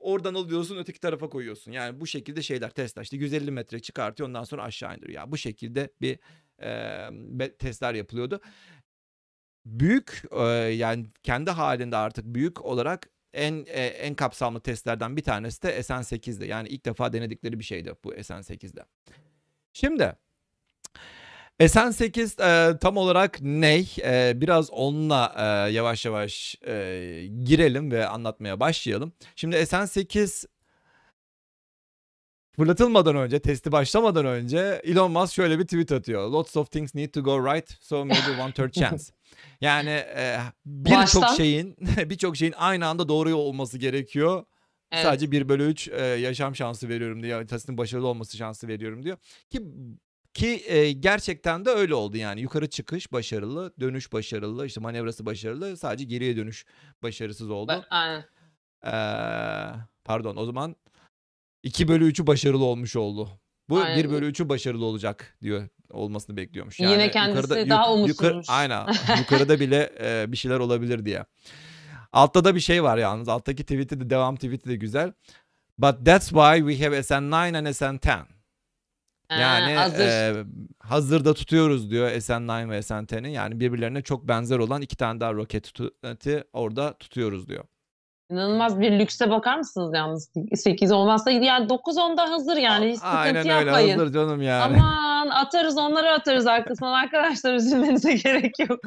oradan 0.00 0.34
alıyorsun 0.34 0.76
öteki 0.76 1.00
tarafa 1.00 1.28
koyuyorsun. 1.28 1.72
Yani 1.72 2.00
bu 2.00 2.06
şekilde 2.06 2.42
şeyler 2.42 2.70
Tesla 2.70 3.02
işte 3.02 3.16
150 3.16 3.50
metre 3.50 3.80
çıkartıyor 3.80 4.28
ondan 4.28 4.44
sonra 4.44 4.62
aşağı 4.62 4.96
indiriyor. 4.96 5.20
Ya 5.20 5.32
bu 5.32 5.36
şekilde 5.36 5.90
bir 6.00 6.18
e, 6.62 7.56
testler 7.58 7.94
yapılıyordu. 7.94 8.40
Büyük 9.64 10.22
e, 10.30 10.42
yani 10.54 11.06
kendi 11.22 11.50
halinde 11.50 11.96
artık 11.96 12.24
büyük 12.24 12.64
olarak 12.64 13.10
en 13.34 13.64
e, 13.68 13.86
en 13.86 14.14
kapsamlı 14.14 14.60
testlerden 14.60 15.16
bir 15.16 15.22
tanesi 15.22 15.62
de 15.62 15.82
SN8'de. 15.82 16.46
Yani 16.46 16.68
ilk 16.68 16.84
defa 16.84 17.12
denedikleri 17.12 17.58
bir 17.58 17.64
şeydi 17.64 17.94
bu 18.04 18.14
SN8'de. 18.14 18.84
Şimdi 19.72 20.16
SN8 21.60 22.42
e, 22.42 22.78
tam 22.78 22.96
olarak 22.96 23.38
ne? 23.40 23.84
E, 24.02 24.32
biraz 24.40 24.70
onunla 24.70 25.34
e, 25.36 25.72
yavaş 25.72 26.04
yavaş 26.04 26.56
e, 26.66 27.28
girelim 27.44 27.90
ve 27.90 28.06
anlatmaya 28.06 28.60
başlayalım. 28.60 29.12
Şimdi 29.36 29.56
SN8 29.56 30.46
fırlatılmadan 32.56 33.16
önce, 33.16 33.38
testi 33.38 33.72
başlamadan 33.72 34.26
önce 34.26 34.80
Elon 34.84 35.12
Musk 35.12 35.34
şöyle 35.34 35.58
bir 35.58 35.64
tweet 35.64 35.92
atıyor. 35.92 36.30
Lots 36.30 36.56
of 36.56 36.70
things 36.70 36.94
need 36.94 37.10
to 37.12 37.22
go 37.22 37.54
right, 37.54 37.76
so 37.80 38.04
maybe 38.04 38.42
one 38.42 38.52
third 38.52 38.72
chance. 38.72 39.04
Yani 39.60 39.90
e, 39.90 40.38
birçok 40.66 41.24
şeyin 41.36 41.76
birçok 42.10 42.36
şeyin 42.36 42.54
aynı 42.56 42.86
anda 42.86 43.08
doğru 43.08 43.34
olması 43.34 43.78
gerekiyor. 43.78 44.44
Evet. 44.92 45.04
Sadece 45.04 45.30
1 45.30 45.48
bölü 45.48 45.64
3 45.66 45.88
e, 45.88 46.04
yaşam 46.04 46.56
şansı 46.56 46.88
veriyorum 46.88 47.22
diyor. 47.22 47.36
Haritasının 47.36 47.78
başarılı 47.78 48.06
olması 48.06 48.36
şansı 48.36 48.68
veriyorum 48.68 49.04
diyor. 49.04 49.16
Ki 49.50 49.62
ki 50.36 50.64
e, 50.66 50.92
gerçekten 50.92 51.64
de 51.64 51.70
öyle 51.70 51.94
oldu 51.94 52.16
yani. 52.16 52.40
Yukarı 52.40 52.70
çıkış 52.70 53.12
başarılı, 53.12 53.72
dönüş 53.80 54.12
başarılı, 54.12 54.66
işte 54.66 54.80
manevrası 54.80 55.26
başarılı. 55.26 55.76
Sadece 55.76 56.04
geriye 56.04 56.36
dönüş 56.36 56.66
başarısız 57.02 57.50
oldu. 57.50 57.84
Aynen. 57.90 58.24
Ee, 58.86 58.90
pardon 60.04 60.36
o 60.36 60.44
zaman 60.44 60.76
2 61.62 61.88
bölü 61.88 62.10
3'ü 62.12 62.26
başarılı 62.26 62.64
olmuş 62.64 62.96
oldu. 62.96 63.28
Bu 63.68 63.78
Aynen. 63.80 64.04
1 64.04 64.10
bölü 64.10 64.30
3'ü 64.30 64.48
başarılı 64.48 64.84
olacak 64.84 65.36
diyor 65.42 65.68
olmasını 65.90 66.36
bekliyormuş. 66.36 66.80
Yine 66.80 66.90
Yani 66.90 67.10
kendisi 67.10 67.42
yukarıda, 67.42 67.70
daha 67.70 67.82
yukarı, 67.82 67.94
umutsuzmuş. 67.98 68.46
aynen 68.48 68.86
yukarıda 69.18 69.60
bile 69.60 69.92
e, 70.00 70.32
bir 70.32 70.36
şeyler 70.36 70.58
olabilir 70.58 71.04
diye. 71.04 71.24
Altta 72.12 72.44
da 72.44 72.54
bir 72.54 72.60
şey 72.60 72.82
var 72.82 72.98
yalnız. 72.98 73.28
Alttaki 73.28 73.62
tweet'i 73.62 74.00
de 74.00 74.10
devam 74.10 74.36
tweet'i 74.36 74.68
de 74.70 74.76
güzel. 74.76 75.12
But 75.78 76.06
that's 76.06 76.28
why 76.28 76.58
we 76.58 76.84
have 76.84 76.96
SN9 76.98 77.56
and 77.58 77.66
SN10. 77.66 78.35
Ha, 79.28 79.34
Yani 79.40 79.74
hazır. 79.74 80.04
e, 80.06 80.44
hazırda 80.78 81.34
tutuyoruz 81.34 81.90
diyor 81.90 82.08
SN9 82.10 82.70
ve 82.70 82.78
SN10'i. 82.78 83.32
Yani 83.32 83.60
birbirlerine 83.60 84.02
çok 84.02 84.28
benzer 84.28 84.58
olan 84.58 84.82
iki 84.82 84.96
tane 84.96 85.20
daha 85.20 85.32
roketi 85.34 85.72
orada 86.52 86.92
tutuyoruz 86.98 87.48
diyor. 87.48 87.64
İnanılmaz 88.30 88.80
bir 88.80 88.98
lükse 88.98 89.30
bakar 89.30 89.56
mısınız 89.58 89.94
yalnız? 89.94 90.30
8 90.54 90.92
olmazsa 90.92 91.30
yani 91.30 91.68
9 91.68 91.98
onda 91.98 92.30
hazır 92.30 92.56
yani 92.56 92.86
hiç 92.88 92.96
sıkıntı 92.96 93.16
Aynen 93.16 93.36
öyle 93.36 93.48
yapmayın. 93.52 93.98
hazır 93.98 94.12
canım 94.14 94.42
yani. 94.42 94.62
Aman 94.80 95.28
atarız 95.28 95.78
onları 95.78 96.10
atarız 96.12 96.46
arkasından 96.46 96.92
arkadaşlar 97.04 97.54
üzülmenize 97.54 98.14
gerek 98.14 98.58
yok. 98.58 98.80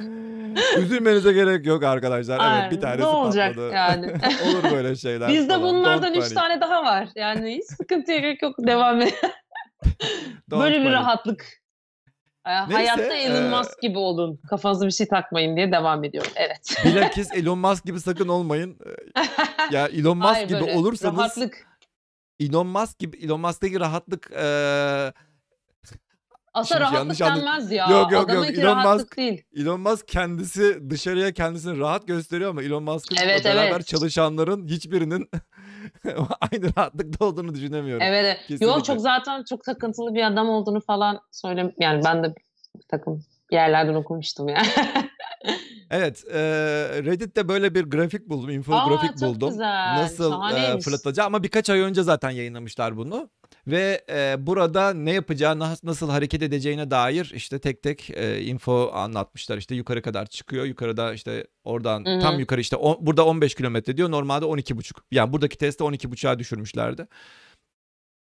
Üzülmenize 0.77 1.33
gerek 1.33 1.65
yok 1.65 1.83
arkadaşlar. 1.83 2.39
Aynen, 2.39 2.61
Evet 2.61 2.71
bir 2.71 2.81
tanesi 2.81 3.01
ne 3.01 3.05
olacak 3.05 3.55
patladı. 3.55 3.73
yani? 3.75 4.05
Olur 4.45 4.71
böyle 4.75 4.95
şeyler 4.95 5.29
Bizde 5.29 5.61
bunlardan 5.61 6.03
Don't 6.03 6.15
3 6.17 6.19
panic. 6.23 6.35
tane 6.35 6.61
daha 6.61 6.83
var. 6.83 7.09
Yani 7.15 7.55
hiç 7.55 7.65
sıkıntıya 7.65 8.19
gerek 8.19 8.41
yok. 8.41 8.55
Devam 8.67 9.01
et. 9.01 9.21
Böyle 10.51 10.81
bir 10.81 10.91
rahatlık. 10.91 11.59
Ee, 12.47 12.49
Hayatta 12.49 13.13
Elon 13.13 13.45
e, 13.45 13.49
Musk 13.57 13.81
gibi 13.81 13.97
olun. 13.97 14.39
Kafanıza 14.49 14.85
bir 14.85 14.91
şey 14.91 15.07
takmayın 15.07 15.55
diye 15.55 15.71
devam 15.71 16.03
ediyorum. 16.03 16.31
Evet. 16.35 16.75
Bilakis 16.85 17.31
Elon 17.33 17.59
Musk 17.59 17.85
gibi 17.85 17.99
sakın 18.01 18.27
olmayın. 18.27 18.77
Ya 19.71 19.87
Elon 19.87 20.17
Musk 20.17 20.29
Hayır, 20.29 20.47
gibi 20.47 20.63
olursanız 20.63 21.19
Rahatlık. 21.19 21.67
Elon 22.39 22.67
Musk 22.67 22.99
gibi 22.99 23.17
Elon 23.17 23.39
Musk'taki 23.39 23.79
rahatlık 23.79 24.31
Asa 26.53 26.75
Şimdi 26.75 26.81
rahatlık 26.81 27.19
denmez 27.19 27.71
ya. 27.71 27.87
Yok, 27.89 28.11
yok, 28.11 28.33
yok. 28.33 28.45
Elon 28.49 28.77
Musk- 28.77 29.17
değil. 29.17 29.43
Elon 29.55 29.79
Musk 29.79 30.07
kendisi 30.07 30.89
dışarıya 30.89 31.33
kendisini 31.33 31.79
rahat 31.79 32.07
gösteriyor 32.07 32.49
ama 32.49 32.63
Elon 32.63 32.83
Musk'ın 32.83 33.15
Evet, 33.23 33.45
beraber 33.45 33.71
evet. 33.71 33.87
çalışanların 33.87 34.67
hiçbirinin 34.67 35.29
aynı 36.41 36.75
rahatlıkta 36.77 37.25
olduğunu 37.25 37.53
düşünemiyorum. 37.55 38.01
Evet. 38.01 38.25
evet. 38.25 38.37
Kesinlikle. 38.39 38.65
Yok 38.65 38.85
çok 38.85 39.01
zaten 39.01 39.43
çok 39.43 39.63
takıntılı 39.63 40.13
bir 40.13 40.27
adam 40.27 40.49
olduğunu 40.49 40.81
falan 40.81 41.21
söyle 41.31 41.73
yani 41.79 42.01
ben 42.05 42.23
de 42.23 42.33
bir 43.51 43.55
yerlerden 43.55 43.93
okumuştum 43.93 44.47
yani. 44.49 44.67
Evet, 45.91 46.23
eee, 46.27 46.33
Reddit'te 47.05 47.47
böyle 47.47 47.75
bir 47.75 47.83
grafik 47.83 48.29
buldum, 48.29 48.49
infografik 48.49 49.09
Aa, 49.09 49.17
çok 49.19 49.21
buldum. 49.21 49.49
güzel, 49.49 49.95
Nasıl 49.95 50.31
şahaneymiş. 50.31 50.85
fırlatacağı 50.85 51.25
ama 51.25 51.43
birkaç 51.43 51.69
ay 51.69 51.79
önce 51.79 52.03
zaten 52.03 52.29
yayınlamışlar 52.29 52.97
bunu. 52.97 53.29
Ve 53.67 54.01
eee, 54.09 54.35
burada 54.39 54.93
ne 54.93 55.11
yapacağı, 55.13 55.53
nas- 55.55 55.85
nasıl 55.85 56.09
hareket 56.09 56.43
edeceğine 56.43 56.91
dair 56.91 57.31
işte 57.35 57.59
tek 57.59 57.83
tek 57.83 58.09
eee, 58.09 58.41
info 58.41 58.91
anlatmışlar. 58.93 59.57
İşte 59.57 59.75
yukarı 59.75 60.01
kadar 60.01 60.25
çıkıyor, 60.25 60.65
yukarıda 60.65 61.13
işte 61.13 61.47
oradan 61.63 62.05
Hı 62.05 62.15
hı. 62.15 62.19
tam 62.19 62.39
yukarı 62.39 62.61
işte 62.61 62.75
on- 62.75 62.97
burada 63.01 63.25
15 63.25 63.55
kilometre 63.55 63.97
diyor, 63.97 64.11
normalde 64.11 64.45
12,5. 64.45 64.97
Yani 65.11 65.33
buradaki 65.33 65.57
testte 65.57 65.83
12,5'a 65.83 66.39
düşürmüşlerdi. 66.39 67.07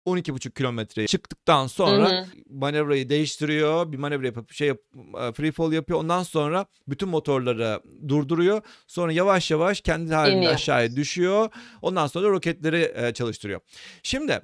12,5 0.08 0.52
kilometreye 0.52 1.08
çıktıktan 1.08 1.68
sonra 1.68 2.10
Hı 2.10 2.16
hı. 2.16 2.26
manevrayı 2.50 3.10
değiştiriyor. 3.10 3.92
Bir 3.92 3.98
manevra 3.98 4.26
yapıp 4.26 4.52
şey 4.54 4.68
yap, 4.68 4.78
e, 5.22 5.32
free 5.34 5.52
fall 5.52 5.72
yapıyor. 5.72 6.00
Ondan 6.00 6.24
sonra 6.24 6.66
bütün 6.88 7.10
motorları 7.10 7.82
durduruyor. 8.08 8.62
Sonra 8.88 9.12
yavaş 9.12 9.52
yavaş 9.52 9.82
kendi 9.82 10.14
halinde 10.14 10.38
İniyor. 10.38 10.54
aşağıya 10.54 10.96
düşüyor. 10.96 11.50
Ondan 11.82 12.08
sonra 12.08 12.30
roketleri 12.30 12.92
e, 12.96 13.14
çalıştırıyor. 13.14 13.62
Şimdi 14.04 14.42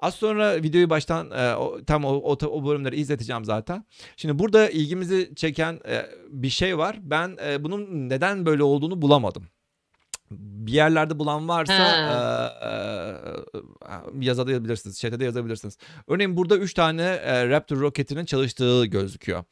az 0.00 0.14
sonra 0.14 0.62
videoyu 0.62 0.90
baştan 0.90 1.30
e, 1.30 1.54
o, 1.56 1.84
tam 1.84 2.04
o, 2.04 2.08
o, 2.08 2.46
o 2.46 2.66
bölümleri 2.66 2.96
izleteceğim 2.96 3.44
zaten. 3.44 3.84
Şimdi 4.16 4.38
burada 4.38 4.70
ilgimizi 4.70 5.32
çeken 5.36 5.80
e, 5.88 6.06
bir 6.28 6.48
şey 6.48 6.78
var. 6.78 6.98
Ben 7.02 7.36
e, 7.46 7.64
bunun 7.64 8.08
neden 8.08 8.46
böyle 8.46 8.62
olduğunu 8.62 9.02
bulamadım. 9.02 9.48
Bir 10.38 10.72
yerlerde 10.72 11.18
bulan 11.18 11.48
varsa 11.48 11.72
e, 11.82 12.66
e, 13.86 14.26
yazabilirsiniz. 14.26 15.00
Chat'e 15.00 15.24
yazabilirsiniz. 15.24 15.78
Örneğin 16.08 16.36
burada 16.36 16.56
3 16.56 16.74
tane 16.74 17.02
e, 17.02 17.48
Raptor 17.48 17.80
roketinin 17.80 18.24
çalıştığı 18.24 18.84
gözüküyor. 18.86 19.44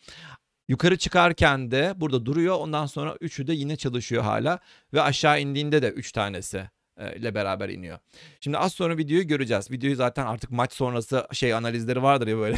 Yukarı 0.69 0.99
çıkarken 0.99 1.71
de 1.71 1.93
burada 1.97 2.27
duruyor. 2.27 2.57
Ondan 2.59 2.87
sonra 2.87 3.17
üçü 3.21 3.47
de 3.47 3.53
yine 3.53 3.77
çalışıyor 3.77 4.23
hala. 4.23 4.59
Ve 4.95 5.03
aşağı 5.03 5.41
indiğinde 5.41 5.83
de 5.83 5.91
3 5.91 6.13
tanesi 6.13 6.71
ile 7.17 7.35
beraber 7.35 7.69
iniyor. 7.69 7.99
Şimdi 8.41 8.59
az 8.59 8.73
sonra 8.73 8.99
videoyu 8.99 9.27
göreceğiz. 9.27 9.71
Videoyu 9.71 9.97
zaten 9.97 10.27
artık 10.27 10.51
maç 10.51 10.73
sonrası 10.73 11.27
şey 11.33 11.55
analizleri 11.55 12.03
vardır 12.03 12.27
ya 12.27 12.37
böyle. 12.37 12.57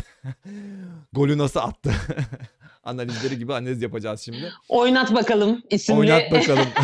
Golü 1.12 1.38
nasıl 1.38 1.60
attı? 1.60 1.92
analizleri 2.84 3.38
gibi 3.38 3.54
analiz 3.54 3.82
yapacağız 3.82 4.20
şimdi. 4.20 4.52
Oynat 4.68 5.14
bakalım 5.14 5.62
isimli. 5.70 5.98
Oynat 5.98 6.32
bakalım. 6.32 6.66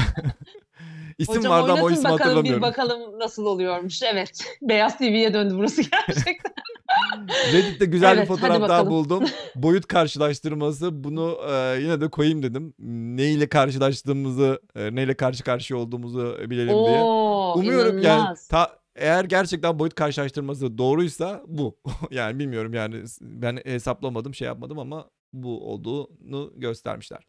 İsim 1.18 1.36
Hocam 1.36 1.52
vardı 1.52 1.72
ama 1.72 1.82
o 1.82 1.90
ismi 1.90 2.04
bakalım 2.04 2.18
hatırlamıyorum. 2.18 2.62
bir 2.62 2.68
bakalım 2.68 3.18
nasıl 3.18 3.46
oluyormuş. 3.46 4.02
Evet. 4.02 4.44
Beyaz 4.62 4.98
TV'ye 4.98 5.34
döndü 5.34 5.54
burası 5.56 5.82
gerçekten. 5.82 6.52
Reddit'te 7.52 7.84
güzel 7.84 8.12
bir 8.12 8.18
Evet, 8.18 8.28
fotoğraf 8.28 8.60
hadi 8.60 8.68
daha 8.68 8.86
buldum. 8.86 9.24
Boyut 9.54 9.86
karşılaştırması. 9.86 11.04
Bunu 11.04 11.38
e, 11.50 11.80
yine 11.80 12.00
de 12.00 12.08
koyayım 12.08 12.42
dedim. 12.42 12.74
Neyle 13.16 13.48
karşılaştığımızı, 13.48 14.60
e, 14.76 14.94
neyle 14.94 15.14
karşı 15.14 15.44
karşıya 15.44 15.80
olduğumuzu 15.80 16.36
bilelim 16.50 16.86
diye. 16.86 17.00
Oo, 17.00 17.54
Umuyorum 17.56 17.98
yani 17.98 18.18
inanılmaz. 18.18 18.48
ta, 18.48 18.78
eğer 18.96 19.24
gerçekten 19.24 19.78
boyut 19.78 19.94
karşılaştırması 19.94 20.78
doğruysa 20.78 21.42
bu. 21.46 21.76
yani 22.10 22.38
bilmiyorum 22.38 22.74
yani 22.74 23.04
ben 23.20 23.60
hesaplamadım 23.64 24.34
şey 24.34 24.46
yapmadım 24.46 24.78
ama 24.78 25.10
bu 25.32 25.72
olduğunu 25.72 26.52
göstermişler. 26.56 27.20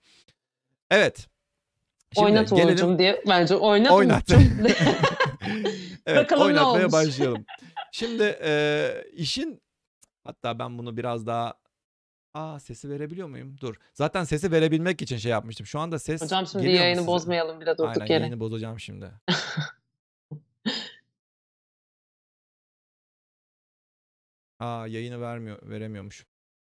Evet. 0.92 1.28
Şimdi 2.14 2.26
Oynat 2.26 2.50
gelelim 2.50 2.70
Uğur'cum 2.74 3.00
diye 3.00 3.24
bence 3.28 3.56
oynat 3.56 3.92
Oynat. 3.92 4.24
Evet, 6.06 6.24
Bakalım 6.24 6.42
ne 6.42 6.46
oynatmaya 6.46 6.80
olmuş. 6.88 6.94
başlayalım. 6.94 7.46
Şimdi 7.92 8.24
eee, 8.24 9.06
işin 9.14 9.62
hatta 10.24 10.60
ben 10.60 10.78
bunu 10.78 10.98
biraz 10.98 11.28
daha 11.28 11.54
Aa 12.34 12.60
sesi 12.60 12.90
verebiliyor 12.90 13.28
muyum? 13.28 13.56
Dur. 13.62 13.76
Zaten 13.94 14.24
sesi 14.24 14.52
verebilmek 14.52 15.02
için 15.02 15.18
şey 15.18 15.32
yapmıştım. 15.32 15.66
Şu 15.66 15.80
anda 15.80 16.00
ses 16.00 16.22
Hocam 16.22 16.48
şimdi 16.48 16.64
geliyor 16.66 16.84
yayını 16.84 17.00
size? 17.00 17.08
bozmayalım 17.12 17.62
bile 17.62 17.78
durduk 17.78 17.88
Aynen 18.02 18.06
yere. 18.06 18.24
yayını 18.24 18.40
bozacağım 18.40 18.80
şimdi. 18.80 19.12
Aa 24.60 24.88
yayını 24.88 25.22
vermiyor 25.22 25.60
veremiyormuş. 25.70 26.26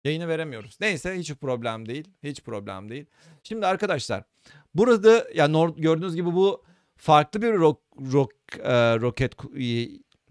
Yayını 0.05 0.29
veremiyoruz. 0.29 0.79
Neyse 0.81 1.19
hiç 1.19 1.35
problem 1.35 1.89
değil. 1.89 2.09
Hiç 2.23 2.43
problem 2.43 2.89
değil. 2.89 3.07
Şimdi 3.43 3.67
arkadaşlar 3.67 4.25
burada 4.75 5.13
ya 5.13 5.25
yani 5.35 5.75
gördüğünüz 5.77 6.15
gibi 6.15 6.35
bu 6.35 6.65
farklı 6.97 7.43
bir 7.43 7.55
rok, 7.55 7.83
rok, 8.13 8.33
e, 8.59 9.01
roket 9.01 9.35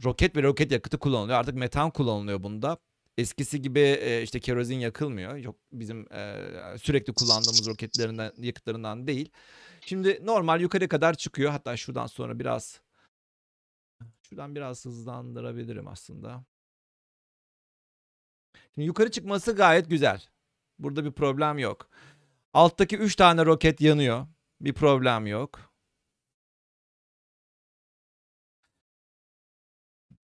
roket 0.03 0.35
ve 0.35 0.43
roket 0.43 0.71
yakıtı 0.71 0.97
kullanılıyor. 0.97 1.39
Artık 1.39 1.55
metan 1.55 1.91
kullanılıyor 1.91 2.43
bunda. 2.43 2.77
Eskisi 3.17 3.61
gibi 3.61 3.79
e, 3.79 4.21
işte 4.21 4.39
kerozin 4.39 4.79
yakılmıyor. 4.79 5.35
Yok 5.35 5.55
bizim 5.71 6.13
e, 6.13 6.45
sürekli 6.81 7.13
kullandığımız 7.13 7.67
roketlerinden 7.67 8.31
yakıtlarından 8.37 9.07
değil. 9.07 9.31
Şimdi 9.81 10.25
normal 10.25 10.61
yukarı 10.61 10.87
kadar 10.87 11.13
çıkıyor. 11.13 11.51
Hatta 11.51 11.77
şuradan 11.77 12.07
sonra 12.07 12.39
biraz 12.39 12.81
şuradan 14.21 14.55
biraz 14.55 14.85
hızlandırabilirim 14.85 15.87
aslında. 15.87 16.43
Şimdi 18.77 18.85
yukarı 18.87 19.11
çıkması 19.11 19.55
gayet 19.55 19.89
güzel. 19.89 20.23
Burada 20.79 21.05
bir 21.05 21.11
problem 21.11 21.57
yok. 21.57 21.89
Alttaki 22.53 22.97
3 22.97 23.15
tane 23.15 23.45
roket 23.45 23.81
yanıyor. 23.81 24.27
Bir 24.61 24.73
problem 24.73 25.27
yok. 25.27 25.59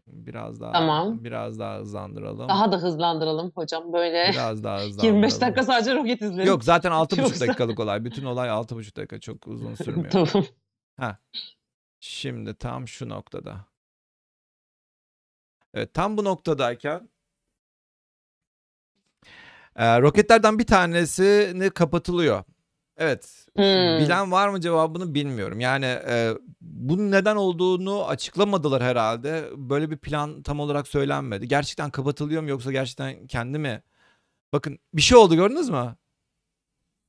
Biraz 0.07 0.61
daha 0.61 0.71
Tamam. 0.71 1.23
biraz 1.23 1.59
daha 1.59 1.77
hızlandıralım. 1.79 2.49
Daha 2.49 2.71
da 2.71 2.77
hızlandıralım 2.77 3.51
hocam 3.55 3.93
böyle. 3.93 4.29
Biraz 4.33 4.63
daha 4.63 4.77
hızlandıralım. 4.81 5.15
25 5.15 5.41
dakika 5.41 5.63
sadece 5.63 5.95
roket 5.95 6.21
izledim. 6.21 6.45
Yok 6.47 6.63
zaten 6.63 6.91
6,5 6.91 7.21
Yoksa- 7.21 7.47
dakikalık 7.47 7.79
olay. 7.79 8.05
Bütün 8.05 8.25
olay 8.25 8.49
6,5 8.49 8.95
dakika. 8.95 9.19
Çok 9.19 9.47
uzun 9.47 9.75
sürmüyor. 9.83 10.11
tamam. 10.11 10.45
Şimdi 11.99 12.55
tam 12.55 12.87
şu 12.87 13.09
noktada. 13.09 13.65
Evet 15.73 15.93
tam 15.93 16.17
bu 16.17 16.23
noktadayken 16.23 17.09
e, 19.75 20.01
roketlerden 20.01 20.59
bir 20.59 20.67
tanesini 20.67 21.69
kapatılıyor. 21.69 22.43
Evet. 22.97 23.45
Hmm. 23.55 23.63
Bilen 23.99 24.31
var 24.31 24.49
mı 24.49 24.61
cevabını 24.61 25.13
bilmiyorum. 25.13 25.59
Yani 25.59 25.85
e, 25.85 26.33
bunun 26.61 27.11
neden 27.11 27.35
olduğunu 27.35 28.07
açıklamadılar 28.07 28.83
herhalde. 28.83 29.49
Böyle 29.55 29.91
bir 29.91 29.97
plan 29.97 30.43
tam 30.43 30.59
olarak 30.59 30.87
söylenmedi. 30.87 31.47
Gerçekten 31.47 31.89
kapatılıyor 31.89 32.41
mu 32.41 32.49
yoksa 32.49 32.71
gerçekten 32.71 33.27
kendi 33.27 33.59
mi? 33.59 33.83
Bakın 34.53 34.79
bir 34.93 35.01
şey 35.01 35.17
oldu 35.17 35.35
gördünüz 35.35 35.69
mü? 35.69 35.95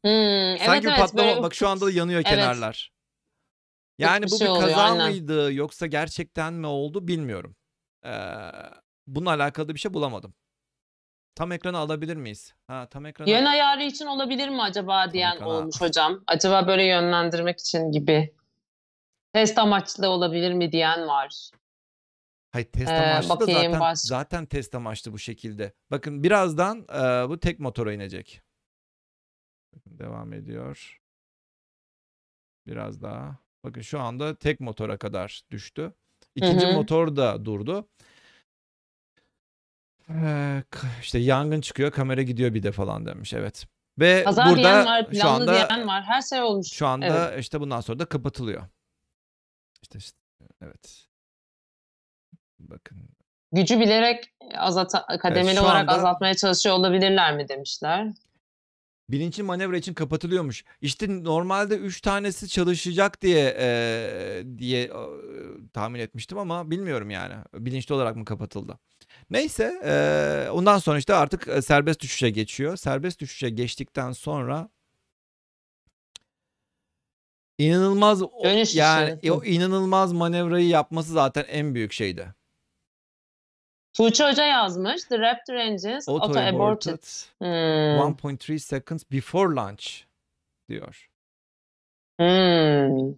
Hmm, 0.04 0.10
evet 0.10 0.60
Sanki 0.66 0.86
bir 0.86 0.88
evet 0.88 1.00
patlama 1.00 1.28
böyle 1.28 1.42
bak 1.42 1.54
şu 1.54 1.68
anda 1.68 1.86
da 1.86 1.90
yanıyor 1.90 2.22
Evet. 2.26 2.36
kenarlar. 2.36 2.92
Yani 3.98 4.26
bir 4.26 4.30
bu 4.30 4.38
şey 4.38 4.46
bir 4.46 4.52
oluyor, 4.52 4.68
kaza 4.68 4.82
aynen. 4.82 5.10
mıydı 5.10 5.52
yoksa 5.52 5.86
gerçekten 5.86 6.54
mi 6.54 6.66
oldu 6.66 7.08
bilmiyorum. 7.08 7.56
Ee, 8.06 8.10
bununla 9.06 9.30
alakalı 9.30 9.74
bir 9.74 9.78
şey 9.80 9.94
bulamadım. 9.94 10.34
Tam 11.34 11.52
ekranı 11.52 11.78
alabilir 11.78 12.16
miyiz? 12.16 12.54
Ha 12.66 12.88
tam 12.90 13.06
ekranı. 13.06 13.30
Yön 13.30 13.44
ayarı 13.44 13.82
için 13.82 14.06
olabilir 14.06 14.48
mi 14.48 14.62
acaba 14.62 15.12
diyen 15.12 15.36
ekranı- 15.36 15.48
olmuş 15.48 15.80
hocam. 15.80 16.24
Acaba 16.26 16.66
böyle 16.66 16.84
yönlendirmek 16.84 17.60
için 17.60 17.92
gibi. 17.92 18.34
Test 19.32 19.58
amaçlı 19.58 20.08
olabilir 20.08 20.52
mi 20.52 20.72
diyen 20.72 21.08
var. 21.08 21.50
Hayır 22.52 22.66
test 22.66 22.90
Ee, 22.90 22.94
amaçlı 22.94 23.30
da 23.30 23.40
bakayım 23.40 23.62
zaten 23.72 23.80
baş- 23.80 23.98
zaten 23.98 24.46
test 24.46 24.74
amaçlı 24.74 25.12
bu 25.12 25.18
şekilde. 25.18 25.72
Bakın 25.90 26.22
birazdan 26.22 26.78
e, 26.78 27.28
bu 27.28 27.40
tek 27.40 27.60
motora 27.60 27.92
inecek. 27.92 28.42
Bakın 29.76 29.98
devam 29.98 30.32
ediyor. 30.32 31.00
Biraz 32.66 33.02
daha. 33.02 33.38
Bakın 33.64 33.80
şu 33.80 34.00
anda 34.00 34.34
tek 34.38 34.60
motora 34.60 34.96
kadar 34.98 35.42
düştü. 35.50 35.92
İkinci 36.34 36.66
hı. 36.66 36.72
motor 36.72 37.16
da 37.16 37.44
durdu. 37.44 37.88
Ee, 40.10 40.62
işte 41.02 41.18
yangın 41.18 41.60
çıkıyor, 41.60 41.90
kamera 41.90 42.22
gidiyor 42.22 42.54
bir 42.54 42.62
de 42.62 42.72
falan 42.72 43.06
demiş. 43.06 43.32
Evet. 43.32 43.66
Ve 43.98 44.24
Kaza 44.24 44.44
burada 44.44 44.56
diyen 44.56 44.86
var, 44.86 45.06
şu 45.20 45.28
anda 45.28 45.52
diyen 45.54 45.86
var. 45.88 46.02
Her 46.02 46.22
şey 46.22 46.42
olmuş. 46.42 46.66
şu 46.72 46.86
anda 46.86 47.06
Evet. 47.30 47.40
işte 47.40 47.60
bundan 47.60 47.80
sonra 47.80 47.98
da 47.98 48.04
kapatılıyor. 48.04 48.62
İşte, 49.82 49.98
işte 49.98 50.18
evet. 50.62 51.06
Bakın 52.58 52.98
Gücü 53.52 53.80
bilerek 53.80 54.24
azalta, 54.56 55.06
kademeli 55.22 55.56
şu 55.56 55.62
olarak 55.62 55.88
azaltmaya 55.92 56.34
çalışıyor 56.34 56.74
olabilirler 56.76 57.36
mi 57.36 57.48
demişler. 57.48 58.08
Bilinçli 59.10 59.42
manevra 59.42 59.76
için 59.76 59.94
kapatılıyormuş. 59.94 60.64
İşte 60.80 61.24
normalde 61.24 61.76
3 61.76 62.00
tanesi 62.00 62.48
çalışacak 62.48 63.22
diye 63.22 63.44
eee, 63.58 64.58
diye 64.58 64.82
eee, 64.82 64.90
tahmin 65.72 66.00
etmiştim 66.00 66.38
ama 66.38 66.70
bilmiyorum 66.70 67.10
yani. 67.10 67.34
Bilinçli 67.54 67.94
olarak 67.94 68.16
mı 68.16 68.24
kapatıldı? 68.24 68.78
Neyse 69.30 69.80
eee, 69.84 70.50
ondan 70.50 70.78
sonra 70.78 70.98
işte 70.98 71.14
artık 71.14 71.48
e, 71.48 71.62
serbest 71.62 72.00
düşüşe 72.00 72.30
geçiyor. 72.30 72.76
Serbest 72.76 73.20
düşüşe 73.20 73.50
geçtikten 73.50 74.12
sonra 74.12 74.68
inanılmaz 77.58 78.22
o- 78.22 78.44
Dönüş 78.44 78.74
yani 78.74 79.04
işareti. 79.04 79.32
o 79.32 79.44
inanılmaz 79.44 80.12
manevrayı 80.12 80.68
yapması 80.68 81.12
zaten 81.12 81.44
en 81.48 81.74
büyük 81.74 81.92
şeydi. 81.92 82.34
Tuğçe 83.92 84.24
Hoca 84.28 84.44
yazmış. 84.44 85.04
The 85.04 85.18
Raptor 85.18 85.54
engines 85.54 86.08
Auto 86.08 86.24
auto 86.26 86.40
aborted. 86.40 86.90
aborted 86.92 87.04
Hmm. 87.38 87.98
1.3 87.98 88.58
seconds 88.58 89.02
before 89.12 89.54
launch 89.54 89.86
diyor. 90.68 91.10
Hmm. 92.18 93.14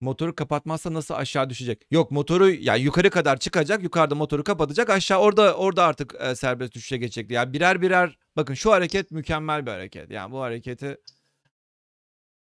Motoru 0.00 0.34
kapatmazsa 0.34 0.94
nasıl 0.94 1.14
aşağı 1.14 1.50
düşecek? 1.50 1.86
Yok 1.90 2.10
motoru 2.10 2.50
ya 2.50 2.76
yukarı 2.76 3.10
kadar 3.10 3.38
çıkacak, 3.38 3.82
yukarıda 3.82 4.14
motoru 4.14 4.44
kapatacak, 4.44 4.90
aşağı 4.90 5.18
orada 5.18 5.54
orada 5.54 5.84
artık 5.84 6.14
e, 6.20 6.34
serbest 6.34 6.74
düşüşe 6.74 6.96
geçecek. 6.96 7.30
Ya 7.30 7.52
birer 7.52 7.82
birer 7.82 8.18
bakın 8.36 8.54
şu 8.54 8.72
hareket 8.72 9.10
mükemmel 9.10 9.66
bir 9.66 9.70
hareket. 9.70 10.10
Yani 10.10 10.32
bu 10.32 10.40
hareketi 10.40 10.96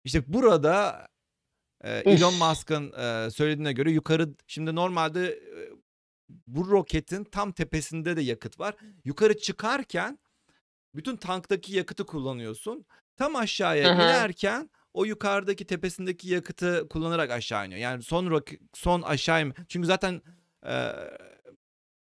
işte 0.04 0.34
burada 0.34 1.08
e, 1.84 1.92
Elon 1.92 2.34
Musk'ın 2.34 2.94
e, 2.94 3.32
söylediğine 3.32 3.74
göre 3.74 3.92
yukarı 3.92 4.30
şimdi 4.48 4.76
normalde 4.76 5.28
e, 5.28 5.70
bu 6.48 6.70
roketin 6.72 7.24
tam 7.24 7.52
tepesinde 7.52 8.18
de 8.18 8.22
yakıt 8.22 8.60
var. 8.60 8.76
Yukarı 9.06 9.38
çıkarken 9.38 10.20
bütün 10.96 11.18
tanktaki 11.18 11.76
yakıtı 11.76 12.06
kullanıyorsun. 12.06 12.86
Tam 13.18 13.36
aşağıya 13.36 13.90
Hı 13.90 13.94
hı. 13.94 14.02
inerken 14.04 14.70
o 14.94 15.06
yukarıdaki 15.06 15.66
tepesindeki 15.66 16.30
yakıtı 16.30 16.88
kullanarak 16.90 17.32
aşağı 17.32 17.66
iniyor. 17.66 17.80
Yani 17.82 18.04
son 18.04 18.26
roke- 18.26 18.60
son 18.74 19.02
aşağı 19.02 19.42
in- 19.46 19.54
çünkü 19.68 19.88
zaten 19.88 20.22
e, 20.66 20.92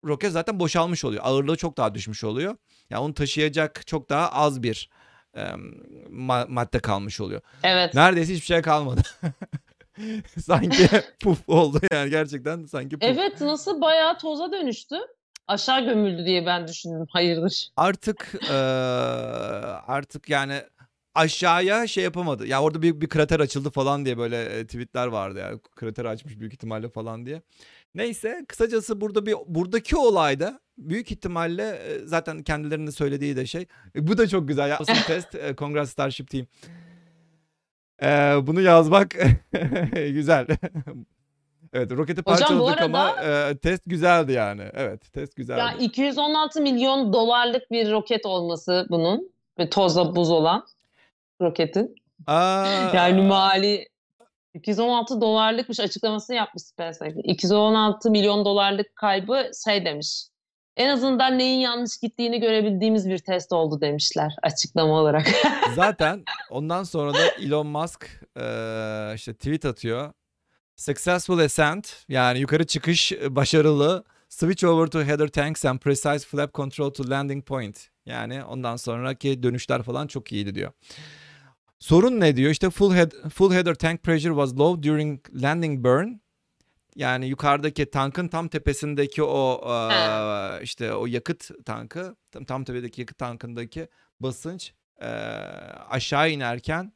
roket 0.05 0.33
zaten 0.33 0.61
boşalmış 0.61 1.05
oluyor. 1.05 1.23
Ağırlığı 1.27 1.57
çok 1.57 1.77
daha 1.77 1.95
düşmüş 1.95 2.25
oluyor. 2.25 2.57
Yani 2.91 3.03
onu 3.03 3.15
taşıyacak 3.15 3.87
çok 3.87 4.09
daha 4.11 4.29
az 4.33 4.63
bir 4.63 4.91
e, 5.35 5.41
ma- 6.11 6.49
madde 6.49 6.79
kalmış 6.79 7.21
oluyor. 7.21 7.41
Evet. 7.63 7.95
Neredeyse 7.95 8.33
hiçbir 8.35 8.47
şey 8.47 8.63
kalmadı. 8.63 9.01
sanki 10.45 10.89
puf 11.23 11.49
oldu 11.49 11.81
yani 11.93 12.11
gerçekten 12.11 12.67
sanki 12.67 12.99
puf. 12.99 13.09
Evet 13.09 13.41
nasıl 13.41 13.81
bayağı 13.81 14.19
toza 14.19 14.53
dönüştü. 14.53 14.97
Aşağı 15.47 15.85
gömüldü 15.85 16.25
diye 16.27 16.47
ben 16.47 16.69
düşündüm. 16.69 17.07
Hayırdır. 17.11 17.69
Artık 17.77 18.35
eee, 18.43 18.55
artık 19.87 20.29
yani 20.29 20.63
aşağıya 21.15 21.87
şey 21.87 22.05
yapamadı. 22.05 22.47
Ya 22.47 22.63
orada 22.63 22.83
büyük 22.83 23.03
bir 23.03 23.09
krater 23.09 23.41
açıldı 23.41 23.71
falan 23.71 24.05
diye 24.05 24.19
böyle 24.19 24.45
e, 24.45 24.67
tweetler 24.67 25.07
vardı 25.07 25.39
ya. 25.39 25.59
Krater 25.77 26.05
açmış 26.05 26.41
büyük 26.41 26.53
ihtimalle 26.53 26.89
falan 26.89 27.27
diye. 27.27 27.43
Neyse 27.95 28.45
kısacası 28.49 29.01
burada 29.01 29.27
bir 29.27 29.35
buradaki 29.47 29.97
olayda 29.97 30.61
büyük 30.79 31.11
ihtimalle 31.13 31.63
e, 31.71 31.99
zaten 32.07 32.43
kendilerinin 32.43 32.87
de 32.87 32.93
söylediği 32.93 33.37
de 33.37 33.47
şey. 33.47 33.67
e, 33.97 34.07
bu 34.07 34.19
da 34.19 34.29
çok 34.29 34.49
güzel 34.49 34.69
ya. 34.69 34.79
Test 35.07 35.37
Congrats 35.59 35.91
Starship 35.91 36.31
Team. 36.31 36.47
Eee, 38.03 38.37
bunu 38.47 38.61
yazmak 38.61 39.11
güzel. 39.93 40.47
Evet 41.73 41.93
roketi 41.93 42.21
Hocam, 42.21 42.39
parçaladık 42.39 42.81
ama 42.81 42.99
arada- 43.05 43.51
e, 43.51 43.57
test 43.57 43.83
güzeldi 43.87 44.33
yani. 44.33 44.63
Evet 44.75 45.13
test 45.13 45.37
güzeldi. 45.37 45.61
Ya 45.61 45.73
216 45.81 46.61
milyon 46.61 47.13
dolarlık 47.13 47.71
bir 47.71 47.91
roket 47.91 48.27
olması 48.27 48.87
bunun. 48.91 49.31
Ve 49.59 49.71
tozla 49.71 50.17
buz 50.17 50.31
olan 50.31 50.67
roketin. 51.45 51.95
Aa, 52.27 52.91
Yani 52.95 53.23
mali 53.23 53.89
216 54.55 55.21
dolarlıkmış 55.21 55.81
açıklamasını 55.81 56.37
yapmış 56.37 56.63
SpaceX. 56.63 57.15
216 57.25 58.11
milyon 58.11 58.45
dolarlık 58.45 58.97
kaybı 58.97 59.51
şey 59.65 59.85
demiş. 59.85 60.25
en 60.77 60.89
azından 60.89 61.39
neyin 61.39 61.59
yanlış 61.61 61.99
gittiğini 62.03 62.41
görebildiğimiz 62.41 63.09
bir 63.09 63.19
test 63.19 63.53
oldu 63.53 63.81
demişler 63.81 64.33
açıklama 64.43 64.95
olarak. 65.01 65.27
Zaten 65.77 66.25
ondan 66.51 66.83
sonra 66.83 67.15
da 67.15 67.29
Elon 67.29 67.67
Musk 67.67 68.21
eee, 68.37 69.13
işte 69.15 69.35
tweet 69.35 69.65
atıyor. 69.65 70.13
Successful 70.77 71.39
ascent 71.39 72.05
yani 72.09 72.39
yukarı 72.39 72.67
çıkış 72.67 73.13
başarılı. 73.29 74.05
Switch 74.29 74.65
over 74.65 74.87
to 74.87 75.03
header 75.03 75.29
tanks 75.29 75.65
and 75.65 75.79
precise 75.79 76.19
flap 76.19 76.55
control 76.55 76.91
to 76.91 77.11
landing 77.11 77.45
point. 77.47 77.89
Yani 78.07 78.45
ondan 78.45 78.77
sonraki 78.77 79.43
dönüşler 79.43 79.83
falan 79.83 80.07
çok 80.07 80.33
iyiydi 80.33 80.55
diyor. 80.55 80.73
Sorun 81.85 82.21
ne 82.21 82.37
diyor? 82.37 82.51
İşte 82.51 82.71
full 82.71 82.95
head 82.95 83.13
full 83.31 83.53
header 83.55 83.75
tank 83.75 84.03
pressure 84.03 84.31
was 84.35 84.59
low 84.59 84.89
during 84.91 85.21
landing 85.43 85.85
burn. 85.85 86.09
Yani 86.97 87.27
yukarıdaki 87.27 87.91
tankın 87.91 88.29
tam 88.29 88.49
tepesindeki 88.49 89.23
o 89.23 89.61
eee, 89.67 90.63
işte 90.63 90.95
o 90.95 91.07
yakıt 91.07 91.51
tankı 91.65 92.17
tam, 92.33 92.45
tam 92.45 92.65
tepedeki 92.65 93.01
yakıt 93.01 93.19
tankındaki 93.19 93.89
basınç 94.21 94.73
eee, 95.03 95.09
aşağı 95.91 96.31
inerken 96.31 96.93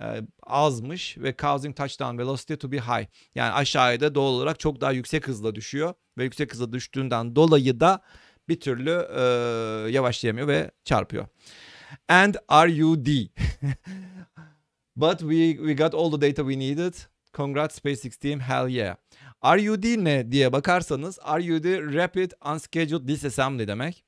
eee, 0.00 0.22
azmış 0.42 1.18
ve 1.18 1.34
causing 1.42 1.76
touchdown 1.76 2.18
velocity 2.18 2.54
to 2.54 2.72
be 2.72 2.78
high. 2.78 3.06
Yani 3.34 3.52
aşağıda 3.52 4.14
doğal 4.14 4.32
olarak 4.32 4.60
çok 4.60 4.80
daha 4.80 4.92
yüksek 4.92 5.28
hızla 5.28 5.54
düşüyor 5.54 5.94
ve 6.18 6.24
yüksek 6.24 6.52
hızla 6.52 6.72
düştüğünden 6.72 7.36
dolayı 7.36 7.80
da 7.80 8.02
bir 8.48 8.60
türlü 8.60 9.08
eee, 9.16 9.92
yavaşlayamıyor 9.92 10.48
ve 10.48 10.70
çarpıyor. 10.84 11.26
And 12.08 12.34
RUD. 12.50 13.06
But 14.96 15.18
we 15.18 15.56
we 15.56 15.74
got 15.76 15.94
all 15.94 16.10
the 16.10 16.20
data 16.28 16.42
we 16.42 16.58
needed. 16.58 16.94
Congrats 17.32 17.78
SpaceX 17.78 18.16
team. 18.18 18.40
Hell 18.40 18.68
yeah. 18.68 18.96
RUD 19.44 19.84
ne 20.04 20.32
diye 20.32 20.52
bakarsanız 20.52 21.18
RUD 21.18 21.94
Rapid 21.94 22.30
Unscheduled 22.52 23.08
Disassembly 23.08 23.68
demek. 23.68 24.04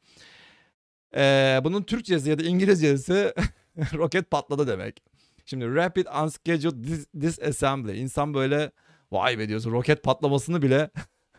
Ee, 1.16 1.60
bunun 1.64 1.82
Türkçesi 1.82 2.30
ya 2.30 2.38
da 2.38 2.42
İngilizcesi 2.42 3.34
roket 3.94 4.30
patladı 4.30 4.66
demek. 4.66 5.02
Şimdi 5.46 5.74
Rapid 5.74 6.06
Unscheduled 6.22 6.84
Dis- 6.84 7.20
Disassembly. 7.20 8.00
İnsan 8.00 8.34
böyle 8.34 8.70
vay 9.12 9.38
be 9.38 9.48
diyorsun 9.48 9.72
roket 9.72 10.02
patlamasını 10.02 10.62
bile 10.62 10.90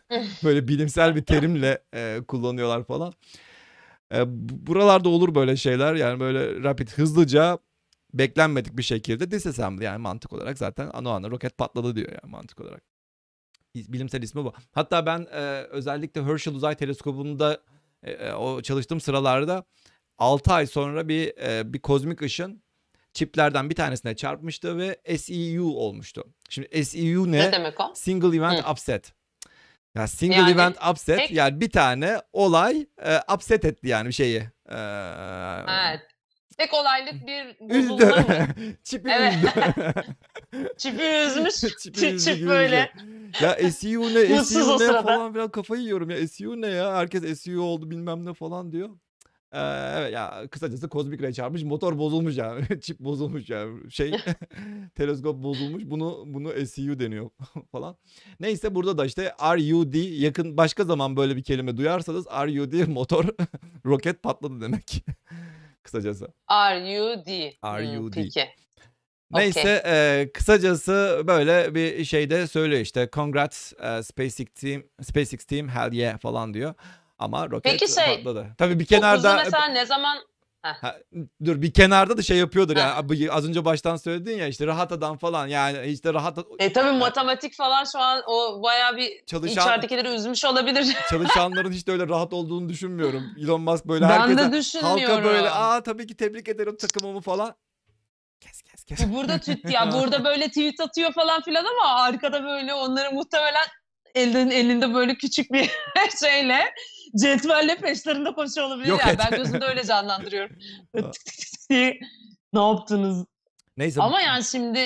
böyle 0.44 0.68
bilimsel 0.68 1.16
bir 1.16 1.22
terimle 1.24 1.78
e, 1.94 2.20
kullanıyorlar 2.28 2.84
falan. 2.84 3.12
E, 4.14 4.22
bu- 4.26 4.66
buralarda 4.66 5.08
olur 5.08 5.34
böyle 5.34 5.56
şeyler 5.56 5.94
yani 5.94 6.20
böyle 6.20 6.62
rapid 6.62 6.88
hızlıca 6.88 7.58
beklenmedik 8.14 8.76
bir 8.78 8.82
şekilde 8.82 9.30
disassembly 9.30 9.84
yani 9.84 9.98
mantık 9.98 10.32
olarak 10.32 10.58
zaten 10.58 10.90
ano 10.92 11.10
ana 11.10 11.30
roket 11.30 11.58
patladı 11.58 11.96
diyor 11.96 12.08
yani 12.08 12.30
mantık 12.32 12.60
olarak. 12.60 12.82
Bilimsel 13.74 14.22
ismi 14.22 14.44
bu. 14.44 14.52
Hatta 14.72 15.06
ben 15.06 15.26
e, 15.32 15.40
özellikle 15.70 16.22
Herschel 16.24 16.54
Uzay 16.54 16.74
Teleskobu'nda 16.76 17.60
e, 18.02 18.10
e, 18.10 18.32
o 18.32 18.62
çalıştığım 18.62 19.00
sıralarda 19.00 19.64
6 20.18 20.52
ay 20.52 20.66
sonra 20.66 21.08
bir 21.08 21.36
e, 21.38 21.72
bir 21.72 21.78
kozmik 21.78 22.22
ışın 22.22 22.62
çiplerden 23.12 23.70
bir 23.70 23.74
tanesine 23.74 24.16
çarpmıştı 24.16 24.78
ve 24.78 25.18
SEU 25.18 25.64
olmuştu. 25.64 26.24
Şimdi 26.48 26.84
SEU 26.84 27.32
ne 27.32 27.38
ne? 27.38 27.52
demek 27.52 27.80
o? 27.80 27.92
Single 27.94 28.36
event 28.36 28.64
Hı. 28.66 28.70
upset. 28.72 29.12
Ya 29.94 30.06
single 30.06 30.36
Yani 30.36 30.50
event 30.50 30.76
upset 30.90 31.18
tek- 31.18 31.30
yani 31.30 31.60
bir 31.60 31.70
tane 31.70 32.20
olay 32.32 32.86
e, 33.04 33.20
upset 33.34 33.64
etti 33.64 33.88
yani 33.88 34.08
bir 34.08 34.12
şeyi. 34.12 34.38
E, 34.68 34.76
Evet. 35.68 36.00
Tek 36.58 36.74
olaylık 36.74 37.26
bir 37.26 37.56
üzdü. 37.78 38.12
Çipi 38.84 39.10
Evet. 39.10 39.34
üzdü. 39.34 39.50
Çipi 40.76 41.02
üzmüş. 41.02 41.54
Çipi 41.82 42.00
Çip 42.00 42.20
çip 42.20 42.48
böyle. 42.48 42.92
şey. 43.38 43.48
Ya 43.48 43.70
SEO 43.72 44.02
ne 44.02 44.44
SEO 44.44 44.80
ne 44.80 45.02
falan 45.02 45.32
filan 45.32 45.50
kafayı 45.50 45.82
yiyorum 45.82 46.10
ya 46.10 46.28
SEO 46.28 46.60
ne 46.60 46.66
ya 46.66 46.96
herkes 46.96 47.40
SEO 47.40 47.62
oldu 47.62 47.90
bilmem 47.90 48.24
ne 48.24 48.34
falan 48.34 48.72
diyor. 48.72 48.88
Ee, 49.52 49.58
evet 49.96 50.12
ya 50.12 50.44
kısacası 50.50 50.88
kozmik 50.88 51.22
ray 51.22 51.32
çarpmış 51.32 51.62
motor 51.62 51.98
bozulmuş 51.98 52.36
yani 52.36 52.64
çip 52.80 53.00
bozulmuş 53.00 53.50
yani 53.50 53.90
şey 53.90 54.12
teleskop 54.94 55.42
bozulmuş 55.42 55.82
bunu 55.86 56.24
bunu 56.26 56.66
SEU 56.66 56.98
deniyor 56.98 57.30
falan. 57.72 57.96
Neyse 58.40 58.74
burada 58.74 58.98
da 58.98 59.06
işte 59.06 59.34
RUD 59.42 59.94
yakın 60.20 60.56
başka 60.56 60.84
zaman 60.84 61.16
böyle 61.16 61.36
bir 61.36 61.42
kelime 61.42 61.76
duyarsanız 61.76 62.26
RUD 62.26 62.88
motor 62.88 63.24
roket 63.86 64.22
patladı 64.22 64.60
demek 64.60 65.04
kısacası. 65.82 66.28
R-U-D. 66.50 67.52
R-U-D. 67.64 68.02
Hmm, 68.02 68.10
peki. 68.10 68.48
Neyse 69.30 69.82
e, 69.86 70.30
kısacası 70.34 71.22
böyle 71.26 71.74
bir 71.74 72.04
şeyde 72.04 72.46
söylüyor 72.46 72.80
işte 72.80 73.08
congrats 73.12 73.72
e, 73.72 74.02
SpaceX 74.02 74.46
team 74.54 74.82
SpaceX 75.02 75.44
team 75.44 75.68
hell 75.68 75.92
yeah 75.92 76.18
falan 76.18 76.54
diyor. 76.54 76.74
Ama 77.18 77.50
roket 77.50 77.80
Peki 77.80 77.92
şey, 77.92 78.16
patladı. 78.16 78.46
Tabii 78.58 78.80
bir 78.80 78.84
kenarda 78.84 79.36
mesela 79.36 79.68
ne 79.68 79.86
zaman 79.86 80.18
Ha, 80.62 80.96
dur 81.44 81.62
bir 81.62 81.72
kenarda 81.72 82.16
da 82.16 82.22
şey 82.22 82.36
yapıyordur 82.36 82.76
yani 82.76 82.92
Abi 82.92 83.32
az 83.32 83.48
önce 83.48 83.64
baştan 83.64 83.96
söyledin 83.96 84.38
ya 84.38 84.46
işte 84.46 84.66
rahat 84.66 84.92
adam 84.92 85.18
falan 85.18 85.46
yani 85.46 85.86
işte 85.86 86.14
rahat 86.14 86.38
E 86.58 86.72
tabii 86.72 86.98
matematik 86.98 87.56
falan 87.56 87.84
şu 87.84 87.98
an 87.98 88.22
o 88.26 88.62
bayağı 88.62 88.96
bir 88.96 89.26
çalışan 89.26 89.66
içeridekileri 89.66 90.08
üzmüş 90.08 90.44
olabilir. 90.44 90.96
çalışanların 91.10 91.72
hiç 91.72 91.86
de 91.86 91.92
öyle 91.92 92.08
rahat 92.08 92.32
olduğunu 92.32 92.68
düşünmüyorum. 92.68 93.22
Elon 93.42 93.60
Musk 93.60 93.84
böyle 93.84 94.08
ben 94.08 94.20
herkese 94.20 94.52
de 94.52 94.56
düşünmüyorum. 94.56 95.00
halka 95.00 95.24
böyle 95.24 95.50
aa 95.50 95.82
tabii 95.82 96.06
ki 96.06 96.16
tebrik 96.16 96.48
ederim 96.48 96.76
takımımı 96.76 97.20
falan. 97.20 97.54
Kes 98.40 98.62
kes 98.62 98.84
kes. 98.84 99.00
Burada 99.12 99.38
tüt 99.38 99.70
ya 99.70 99.92
burada 99.92 100.24
böyle 100.24 100.48
tweet 100.48 100.80
atıyor 100.80 101.12
falan 101.12 101.42
filan 101.42 101.64
ama 101.64 102.02
arkada 102.02 102.44
böyle 102.44 102.74
onları 102.74 103.12
muhtemelen 103.12 103.66
elden 104.14 104.50
elinde 104.50 104.94
böyle 104.94 105.14
küçük 105.14 105.52
bir 105.52 105.70
şeyle 106.20 106.74
cetvelle 107.16 107.76
peşlerinde 107.76 108.32
koşuyor 108.32 108.66
olabilir 108.66 108.88
Yok 108.88 109.00
yani. 109.00 109.12
et. 109.12 109.20
Ben 109.30 109.38
gözümde 109.38 109.64
öyle 109.64 109.84
canlandırıyorum. 109.84 110.56
Ne 112.52 112.60
yaptınız? 112.60 113.24
Neyse 113.76 114.02
Ama 114.02 114.20
yani 114.20 114.44
şimdi 114.44 114.78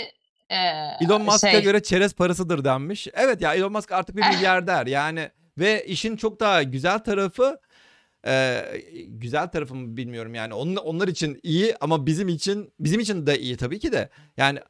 e, 0.51 0.57
Elon 1.01 1.23
Musk'a 1.23 1.51
şey, 1.51 1.63
göre 1.63 1.83
çerez 1.83 2.15
parasıdır 2.15 2.65
denmiş. 2.65 3.09
Evet 3.15 3.41
ya 3.43 3.55
Elon 3.55 3.73
Musk 3.73 3.93
artık 3.93 4.17
bir 4.17 4.29
milyarder 4.29 4.87
yani 4.87 5.31
ve 5.59 5.87
işin 5.87 6.17
çok 6.17 6.41
daha 6.41 6.63
güzel 6.63 6.99
tarafı 6.99 7.61
e, 8.27 8.65
güzel 9.07 9.49
tarafı 9.49 9.75
mı 9.75 9.97
bilmiyorum 9.97 10.35
yani 10.35 10.55
onun, 10.55 10.77
onlar 10.77 11.09
için 11.09 11.41
iyi 11.43 11.77
ama 11.81 12.07
bizim 12.07 12.29
için 12.29 12.73
bizim 12.81 13.01
için 13.01 13.27
de 13.27 13.39
iyi 13.39 13.57
tabii 13.57 13.79
ki 13.79 13.93
de 13.93 14.09
yani 14.37 14.61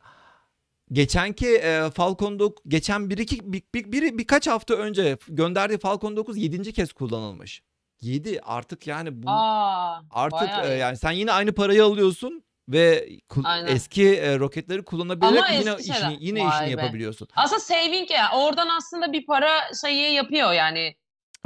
geçenki 0.93 1.49
e, 1.57 1.91
Falcon 1.91 2.39
9 2.39 2.63
geçen 2.69 3.11
bir 3.11 3.19
iki 3.19 3.53
bir, 3.53 3.63
bir, 3.75 3.85
biri- 3.85 4.19
birkaç 4.19 4.47
hafta 4.47 4.75
önce 4.75 5.19
gönderdiği 5.29 5.79
Falcon 5.79 6.17
9 6.17 6.37
7. 6.37 6.73
kez 6.73 6.93
kullanılmış. 6.93 7.63
7 8.01 8.41
artık 8.43 8.87
yani 8.87 9.23
bu 9.23 9.31
Aa, 9.31 10.01
Artık 10.11 10.65
e, 10.65 10.69
yani 10.75 10.97
sen 10.97 11.11
yine 11.13 11.33
aynı 11.33 11.53
parayı 11.53 11.85
alıyorsun 11.85 12.43
ve 12.69 13.09
Aynen. 13.45 13.67
eski 13.77 14.15
e, 14.17 14.39
roketleri 14.39 14.83
kullanabilerek 14.85 15.39
Ama 15.39 15.49
yine 15.49 15.77
işini 15.81 16.17
yine 16.21 16.41
Vay 16.41 16.49
işini 16.49 16.67
be. 16.67 16.83
yapabiliyorsun. 16.83 17.29
Aslında 17.37 17.61
saving 17.61 18.11
ya. 18.11 18.31
Oradan 18.37 18.69
aslında 18.79 19.13
bir 19.13 19.27
para 19.27 19.51
şeyi 19.83 20.15
yapıyor 20.15 20.53
yani. 20.53 20.95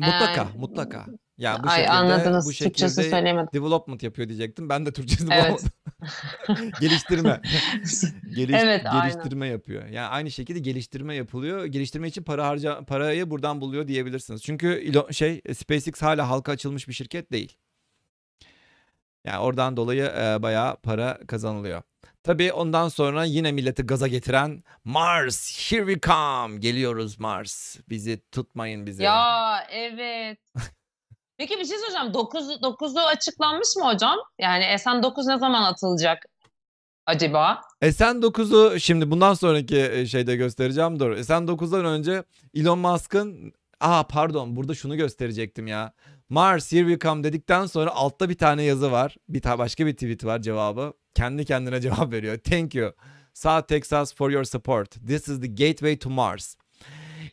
Mutlaka, 0.00 0.42
Ee, 0.42 0.58
mutlaka. 0.58 1.06
Ya 1.38 1.62
bu 1.62 1.68
Ay 1.68 1.76
şekilde 1.76 1.92
anladınız. 1.92 2.46
bu 2.46 2.52
şekilde 2.52 2.88
söyleyemedim. 2.88 3.48
development 3.54 4.02
yapıyor 4.02 4.28
diyecektim. 4.28 4.68
Ben 4.68 4.86
de 4.86 4.92
Türkçesini 4.92 5.34
Evet. 5.34 5.44
bulamadım. 5.44 6.72
geliştirme. 6.80 7.40
Geliş- 8.34 8.60
Evet, 8.62 8.86
aynen. 8.86 9.02
geliştirme 9.10 9.46
yapıyor. 9.46 9.86
Yani 9.86 10.06
aynı 10.06 10.30
şekilde 10.30 10.58
geliştirme 10.58 11.14
yapılıyor. 11.14 11.64
Geliştirme 11.64 12.08
için 12.08 12.22
para 12.22 12.46
harca 12.46 12.84
parayı 12.84 13.30
buradan 13.30 13.60
buluyor 13.60 13.88
diyebilirsiniz. 13.88 14.42
Çünkü 14.42 14.92
şey 15.10 15.40
SpaceX 15.54 16.02
hala 16.02 16.28
halka 16.28 16.52
açılmış 16.52 16.88
bir 16.88 16.92
şirket 16.92 17.32
değil. 17.32 17.56
Yani 19.24 19.38
oradan 19.38 19.76
dolayı 19.76 20.04
e, 20.04 20.42
bayağı 20.42 20.76
para 20.76 21.18
kazanılıyor. 21.26 21.82
Tabii 22.22 22.52
ondan 22.52 22.88
sonra 22.88 23.24
yine 23.24 23.52
milleti 23.52 23.82
gaza 23.82 24.08
getiren 24.08 24.64
Mars, 24.84 25.70
here 25.72 25.86
we 25.94 26.00
come. 26.10 26.58
Geliyoruz 26.58 27.20
Mars. 27.20 27.76
Bizi 27.88 28.20
tutmayın 28.32 28.86
bizi. 28.86 29.02
Ya 29.02 29.66
evet. 29.70 30.38
Peki 31.38 31.58
bir 31.58 31.64
şey 31.64 31.78
soracağım. 31.78 32.14
9 32.14 32.50
9'u 32.50 33.00
açıklanmış 33.00 33.76
mı 33.76 33.92
hocam? 33.92 34.18
Yani 34.38 34.64
SN9 34.64 35.34
ne 35.34 35.38
zaman 35.38 35.62
atılacak 35.62 36.26
acaba? 37.06 37.60
SN9'u 37.82 38.80
şimdi 38.80 39.10
bundan 39.10 39.34
sonraki 39.34 39.80
e, 39.80 40.06
şeyde 40.06 40.36
göstereceğim. 40.36 41.00
Dur. 41.00 41.16
SN9'dan 41.16 41.84
önce 41.84 42.24
Elon 42.54 42.78
Musk'ın 42.78 43.52
Aa 43.80 44.06
pardon 44.06 44.56
burada 44.56 44.74
şunu 44.74 44.96
gösterecektim 44.96 45.66
ya. 45.66 45.92
Mars 46.28 46.72
here 46.72 46.88
we 46.88 46.98
come 46.98 47.24
dedikten 47.24 47.66
sonra 47.66 47.90
altta 47.90 48.28
bir 48.28 48.38
tane 48.38 48.62
yazı 48.62 48.92
var. 48.92 49.16
Bir 49.28 49.42
tane 49.42 49.58
başka 49.58 49.86
bir 49.86 49.92
tweet 49.92 50.24
var 50.24 50.42
cevabı. 50.42 50.92
Kendi 51.14 51.44
kendine 51.44 51.80
cevap 51.86 52.12
veriyor. 52.12 52.38
Thank 52.38 52.74
you. 52.74 52.92
South 53.34 53.68
Texas 53.68 54.14
for 54.14 54.30
your 54.30 54.44
support. 54.44 54.90
This 55.06 55.28
is 55.28 55.40
the 55.40 55.46
gateway 55.46 55.98
to 55.98 56.10
Mars. 56.10 56.56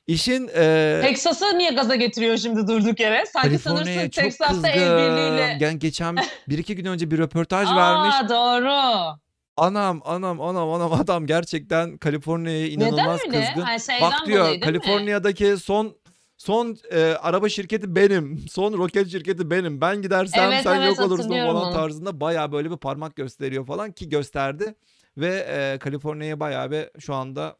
İşin 0.07 0.49
e, 0.55 0.99
Texas'ı 1.03 1.57
niye 1.57 1.71
gaza 1.71 1.95
getiriyor 1.95 2.37
şimdi 2.37 2.67
durduk 2.67 2.99
yere? 2.99 3.25
Sanki 3.25 3.47
Kaliforniya'ya 3.47 3.85
sanırsın 3.85 4.09
çok 4.09 4.23
Texas'ta 4.23 4.53
kızgın. 4.53 4.69
el 4.69 4.97
birliğiyle. 4.97 5.57
Gen- 5.59 5.79
geçen 5.79 6.15
bir 6.49 6.57
iki 6.57 6.75
gün 6.75 6.85
önce 6.85 7.11
bir 7.11 7.17
röportaj 7.17 7.67
vermiş. 7.75 8.15
Aa 8.15 8.29
doğru. 8.29 9.17
Anam 9.57 10.01
anam 10.05 10.41
anam 10.41 10.69
anam 10.71 10.93
adam 10.93 11.25
gerçekten 11.25 11.97
Kaliforniya'ya 11.97 12.67
inanılmaz 12.67 13.19
Neden 13.27 13.35
öyle? 13.35 13.45
kızgın. 13.45 13.77
Şeyden 13.77 14.01
Bak 14.11 14.25
diyor 14.25 14.39
dolayı 14.45 14.61
değil 14.61 14.73
mi? 14.73 14.79
Kaliforniya'daki 14.79 15.57
son 15.57 15.95
Son 16.37 16.77
e, 16.91 17.01
araba 17.21 17.49
şirketi 17.49 17.95
benim. 17.95 18.45
Son 18.51 18.73
roket 18.77 19.11
şirketi 19.11 19.49
benim. 19.49 19.81
Ben 19.81 20.01
gidersem 20.01 20.51
Evet, 20.51 20.63
sen 20.63 20.75
evet, 20.81 20.87
yok 20.87 20.99
olursun 20.99 21.23
hatırlıyorum 21.23 21.53
falan 21.53 21.67
onu. 21.67 21.73
tarzında 21.73 22.19
bayağı 22.19 22.51
böyle 22.51 22.71
bir 22.71 22.77
parmak 22.77 23.15
gösteriyor 23.15 23.65
falan 23.65 23.91
ki 23.91 24.09
gösterdi. 24.09 24.75
Ve 25.17 25.45
e, 25.49 25.77
Kaliforniya'ya 25.79 26.39
bayağı 26.39 26.71
bir 26.71 26.89
şu 26.99 27.13
anda 27.15 27.55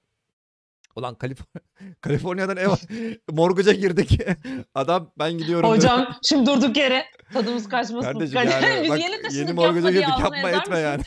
Ulan 0.95 1.15
Kaliforniya, 1.15 1.61
Kaliforniya'dan 2.01 2.57
ev 2.57 2.69
morguca 3.31 3.73
girdik. 3.73 4.21
Adam 4.75 5.11
ben 5.19 5.37
gidiyorum. 5.37 5.69
dedi. 5.69 5.77
Hocam 5.77 6.15
şimdi 6.23 6.45
durduk 6.45 6.77
yere 6.77 7.05
tadımız 7.33 7.69
kaçmasın. 7.69 8.11
Kardeşim 8.13 8.35
yani 8.37 8.83
Biz 8.83 8.89
bak 8.89 8.99
yeni 8.99 9.21
taşındık 9.21 9.63
yeni 9.63 9.93
girdik 9.93 10.19
yapma 10.19 10.49
etme 10.49 10.79
yani. 10.79 11.03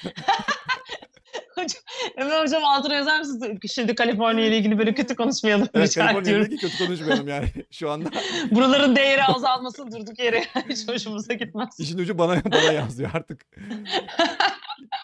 Hocam, 1.54 1.82
Emre 2.16 2.40
hocam 2.40 2.64
altına 2.64 2.94
yazar 2.94 3.18
mısınız? 3.18 3.58
Şimdi 3.74 3.94
Kaliforniya 3.94 4.46
ile 4.46 4.58
ilgili 4.58 4.78
böyle 4.78 4.94
kötü 4.94 5.14
konuşmayalım. 5.16 5.68
Evet 5.74 5.90
rica 5.90 6.02
ediyorum. 6.02 6.24
Kaliforniya'daki 6.24 6.56
kötü 6.56 6.86
konuşmayalım 6.86 7.28
yani 7.28 7.46
şu 7.70 7.90
anda. 7.90 8.10
Buraların 8.50 8.96
değeri 8.96 9.24
azalmasın 9.24 9.92
durduk 9.92 10.18
yere. 10.18 10.44
Hiç 10.68 10.88
hoşumuza 10.88 11.34
gitmez. 11.34 11.68
İşin 11.78 11.98
ucu 11.98 12.18
bana 12.18 12.44
bana 12.44 12.72
yazıyor 12.72 13.10
artık. 13.14 13.46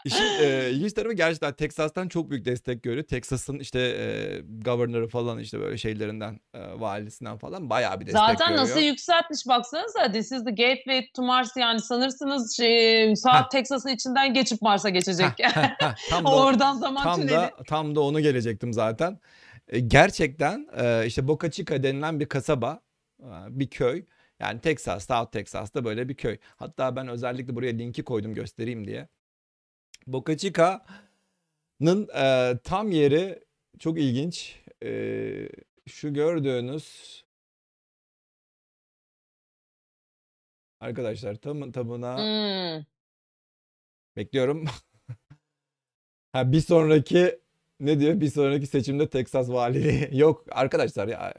İşin 0.05 0.25
e, 0.43 0.71
ilginç 0.71 0.93
tarafı 0.93 1.15
gerçekten 1.15 1.53
Texas'tan 1.55 2.09
çok 2.09 2.31
büyük 2.31 2.45
destek 2.45 2.83
görüyor. 2.83 3.05
Texas'ın 3.05 3.59
işte 3.59 3.81
e, 3.81 4.41
governor'ı 4.65 5.09
falan 5.09 5.39
işte 5.39 5.61
böyle 5.61 5.79
şeylerinden, 5.79 6.41
e, 6.55 6.81
valisinden 6.81 7.39
falan 7.39 7.71
bayağı 7.71 8.01
bir 8.01 8.07
destek 8.07 8.21
Zaten 8.21 8.49
görüyor. 8.49 8.63
nasıl 8.63 8.81
yükseltmiş 8.81 9.47
baksanıza. 9.49 10.13
This 10.13 10.33
is 10.33 10.45
the 10.45 10.51
gateway 10.51 11.09
to 11.15 11.23
Mars 11.23 11.57
yani 11.57 11.81
sanırsınız 11.81 12.57
şey, 12.57 13.17
saat 13.17 13.51
Texas'ın 13.51 13.89
içinden 13.89 14.35
geçip 14.35 14.63
Mars'a 14.63 14.89
geçecek. 14.89 15.31
Tam 16.11 16.25
da, 16.25 16.31
Oradan 16.31 16.75
zaman 16.75 17.03
tam 17.03 17.21
tüneli. 17.21 17.33
da 17.33 17.51
tam 17.67 17.95
da 17.95 18.01
onu 18.01 18.21
gelecektim 18.21 18.73
zaten. 18.73 19.19
E, 19.69 19.81
gerçekten 19.81 20.69
e, 20.77 21.07
işte 21.07 21.29
Boca 21.29 21.51
Chica 21.51 21.83
denilen 21.83 22.21
bir 22.21 22.27
kasaba, 22.27 22.81
e, 23.21 23.27
bir 23.49 23.71
köy. 23.71 24.05
Yani 24.41 24.61
Texas, 24.61 25.07
South 25.07 25.33
Texas'ta 25.33 25.85
böyle 25.85 26.09
bir 26.09 26.15
köy. 26.15 26.39
Hatta 26.57 26.97
ben 26.97 27.09
özellikle 27.09 27.55
buraya 27.55 27.73
linki 27.73 28.03
koydum 28.05 28.35
göstereyim 28.35 28.87
diye. 28.87 29.09
Boca 30.07 30.37
Chica'nın 30.37 32.09
e, 32.15 32.59
tam 32.65 32.91
yeri 32.91 33.45
çok 33.79 33.99
ilginç. 33.99 34.61
E, 34.85 35.49
şu 35.87 36.15
gördüğünüz 36.15 37.23
arkadaşlar 40.81 41.35
tam 41.35 41.73
tamına 41.73 42.17
Hmm. 42.19 42.85
bekliyorum. 44.17 44.65
ha 46.33 46.53
bir 46.53 46.61
sonraki 46.61 47.41
ne 47.81 48.01
diyor? 48.01 48.21
Bir 48.21 48.31
sonraki 48.31 48.67
seçimde 48.67 49.09
Texas 49.11 49.49
valiliği. 49.49 50.09
Yok 50.19 50.45
arkadaşlar 50.51 51.09
ya. 51.09 51.35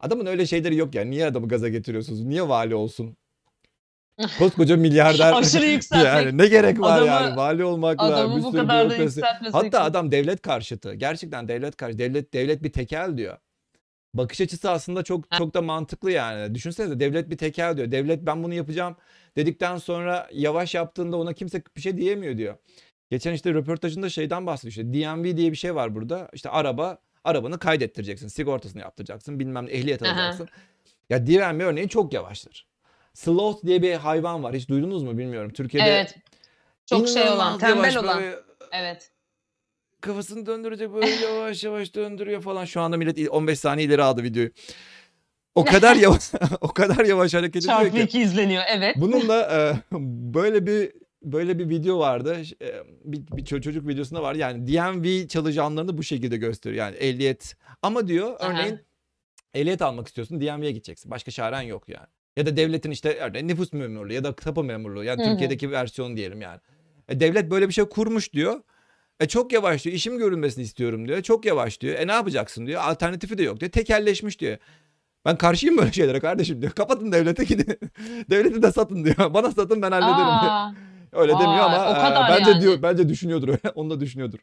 Adamın 0.00 0.26
öyle 0.26 0.46
şeyleri 0.46 0.76
yok 0.76 0.94
ya. 0.94 1.04
Niye 1.04 1.26
adamı 1.26 1.48
gaza 1.48 1.68
getiriyorsunuz? 1.68 2.20
Niye 2.24 2.48
vali 2.48 2.74
olsun? 2.74 3.16
Koskoca 4.38 4.76
milyarder. 4.76 5.32
Aşırı 5.32 5.66
yükseltmek. 5.70 6.06
yani 6.26 6.38
ne 6.38 6.46
gerek 6.46 6.80
var 6.80 6.96
Adamı- 6.96 7.06
yani 7.06 7.36
vali 7.36 7.64
olmakla 7.64 8.08
bir 8.08 8.12
Adamı 8.12 8.42
bu 8.42 8.50
sürü 8.50 8.60
kadar 8.60 8.90
da 8.90 8.96
yükseltmesi 8.96 9.52
Hatta 9.52 9.66
için. 9.66 9.78
adam 9.78 10.10
devlet 10.10 10.42
karşıtı. 10.42 10.94
Gerçekten 10.94 11.48
devlet 11.48 11.76
karşı. 11.76 11.98
Devlet 11.98 12.34
devlet 12.34 12.62
bir 12.62 12.72
tekel 12.72 13.16
diyor. 13.16 13.36
Bakış 14.14 14.40
açısı 14.40 14.70
aslında 14.70 15.02
çok 15.02 15.30
çok 15.38 15.54
da 15.54 15.62
mantıklı 15.62 16.10
yani. 16.10 16.54
Düşünsenize 16.54 17.00
devlet 17.00 17.30
bir 17.30 17.36
tekel 17.38 17.76
diyor. 17.76 17.90
Devlet 17.90 18.26
ben 18.26 18.44
bunu 18.44 18.54
yapacağım 18.54 18.96
dedikten 19.36 19.76
sonra 19.76 20.28
yavaş 20.32 20.74
yaptığında 20.74 21.16
ona 21.16 21.32
kimse 21.32 21.62
bir 21.76 21.80
şey 21.80 21.96
diyemiyor 21.96 22.38
diyor. 22.38 22.54
Geçen 23.10 23.32
işte 23.32 23.54
röportajında 23.54 24.08
şeyden 24.08 24.46
bahsediyor. 24.46 24.70
İşte 24.70 24.84
DMV 25.00 25.36
diye 25.36 25.50
bir 25.52 25.56
şey 25.56 25.74
var 25.74 25.94
burada. 25.94 26.28
İşte 26.32 26.50
araba 26.50 26.98
arabanı 27.24 27.58
kaydettireceksin. 27.58 28.28
Sigortasını 28.28 28.82
yaptıracaksın. 28.82 29.40
Bilmem 29.40 29.68
ehliyet 29.68 30.02
Aha. 30.02 30.10
alacaksın. 30.12 30.48
Ya 31.10 31.26
DMV 31.26 31.60
örneğin 31.64 31.88
çok 31.88 32.12
yavaştır. 32.12 32.67
Sloth 33.18 33.64
diye 33.66 33.82
bir 33.82 33.94
hayvan 33.94 34.42
var. 34.42 34.54
Hiç 34.54 34.68
duydunuz 34.68 35.02
mu 35.02 35.18
bilmiyorum. 35.18 35.52
Türkiye'de 35.52 35.88
Evet. 35.88 36.14
Çok 36.86 37.08
şey 37.08 37.22
olan, 37.22 37.32
inanılmaz 37.36 37.60
tembel 37.60 37.76
yavaş 37.78 37.96
olan. 37.96 38.18
böyle 38.18 38.36
Evet. 38.72 39.10
kafasını 40.00 40.46
döndürecek 40.46 40.92
böyle 40.94 41.10
yavaş 41.10 41.64
yavaş 41.64 41.94
döndürüyor 41.94 42.42
falan. 42.42 42.64
Şu 42.64 42.80
anda 42.80 42.96
millet 42.96 43.28
15 43.30 43.60
saniye 43.60 43.86
ileri 43.86 44.02
aldı 44.02 44.22
videoyu. 44.22 44.50
O 45.54 45.64
kadar 45.64 45.96
yavaş 46.06 46.32
o 46.60 46.68
kadar 46.68 47.04
yavaş 47.04 47.34
hareket 47.34 47.62
ediyor 47.62 47.78
Çarpı 47.78 47.96
ki. 47.96 48.02
iki 48.02 48.20
izleniyor. 48.20 48.62
Evet. 48.68 48.96
Bununla 48.98 49.40
e, 49.92 49.96
böyle 50.34 50.66
bir 50.66 50.92
böyle 51.22 51.58
bir 51.58 51.68
video 51.68 51.98
vardı. 51.98 52.36
E, 52.62 52.66
bir, 53.04 53.26
bir 53.36 53.44
ço- 53.44 53.62
çocuk 53.62 53.88
videosunda 53.88 54.22
var. 54.22 54.34
Yani 54.34 54.66
DMV 54.66 55.26
çalışanlarını 55.28 55.98
bu 55.98 56.02
şekilde 56.02 56.36
gösteriyor. 56.36 56.86
Yani 56.86 56.96
ehliyet. 56.96 57.56
Ama 57.82 58.08
diyor 58.08 58.36
Aha. 58.40 58.50
örneğin 58.50 58.80
ehliyet 59.54 59.82
almak 59.82 60.06
istiyorsun 60.06 60.40
DMV'ye 60.40 60.72
gideceksin. 60.72 61.10
Başka 61.10 61.30
çaren 61.30 61.62
yok 61.62 61.88
yani. 61.88 62.06
Ya 62.38 62.46
da 62.46 62.56
devletin 62.56 62.90
işte 62.90 63.18
örneğin 63.18 63.48
nüfus 63.48 63.72
memurluğu 63.72 64.12
ya 64.12 64.24
da 64.24 64.36
tapu 64.36 64.64
memurluğu. 64.64 65.04
Yani 65.04 65.22
Hı 65.22 65.26
hı. 65.26 65.30
Türkiye'deki 65.30 65.70
versiyonu 65.70 66.16
diyelim 66.16 66.40
yani. 66.40 66.60
E, 67.08 67.20
devlet 67.20 67.50
böyle 67.50 67.68
bir 67.68 67.72
şey 67.72 67.84
kurmuş 67.84 68.32
diyor. 68.32 68.60
E 69.20 69.28
çok 69.28 69.52
yavaş 69.52 69.84
diyor. 69.84 69.96
İşim 69.96 70.18
görülmesini 70.18 70.64
istiyorum 70.64 71.08
diyor. 71.08 71.22
Çok 71.22 71.44
yavaş 71.44 71.80
diyor. 71.80 71.98
E 71.98 72.06
ne 72.06 72.12
yapacaksın 72.12 72.66
diyor. 72.66 72.80
Alternatifi 72.80 73.38
de 73.38 73.42
yok 73.42 73.60
diyor. 73.60 73.72
Tekelleşmiş 73.72 74.40
diyor. 74.40 74.58
Ben 75.24 75.36
karşıyım 75.36 75.78
böyle 75.78 75.92
şeylere 75.92 76.20
kardeşim 76.20 76.62
diyor. 76.62 76.72
Kapatın 76.72 77.12
devlete 77.12 77.44
gidin. 77.44 77.66
Devleti 78.30 78.62
de 78.62 78.72
satın 78.72 79.04
diyor. 79.04 79.16
Bana 79.34 79.50
satın 79.50 79.82
ben 79.82 79.92
hallederim 79.92 80.40
diyor. 80.40 80.52
Aa, 80.52 80.74
Öyle 81.12 81.32
demiyor 81.32 81.50
Vay, 81.50 81.60
ama 81.60 81.90
o 81.90 81.92
e, 81.92 82.38
bence 82.38 82.50
yani. 82.50 82.62
diyor 82.62 82.82
bence 82.82 83.08
düşünüyordur 83.08 83.48
öyle. 83.48 83.60
Onu 83.74 83.90
da 83.90 84.00
düşünüyordur. 84.00 84.38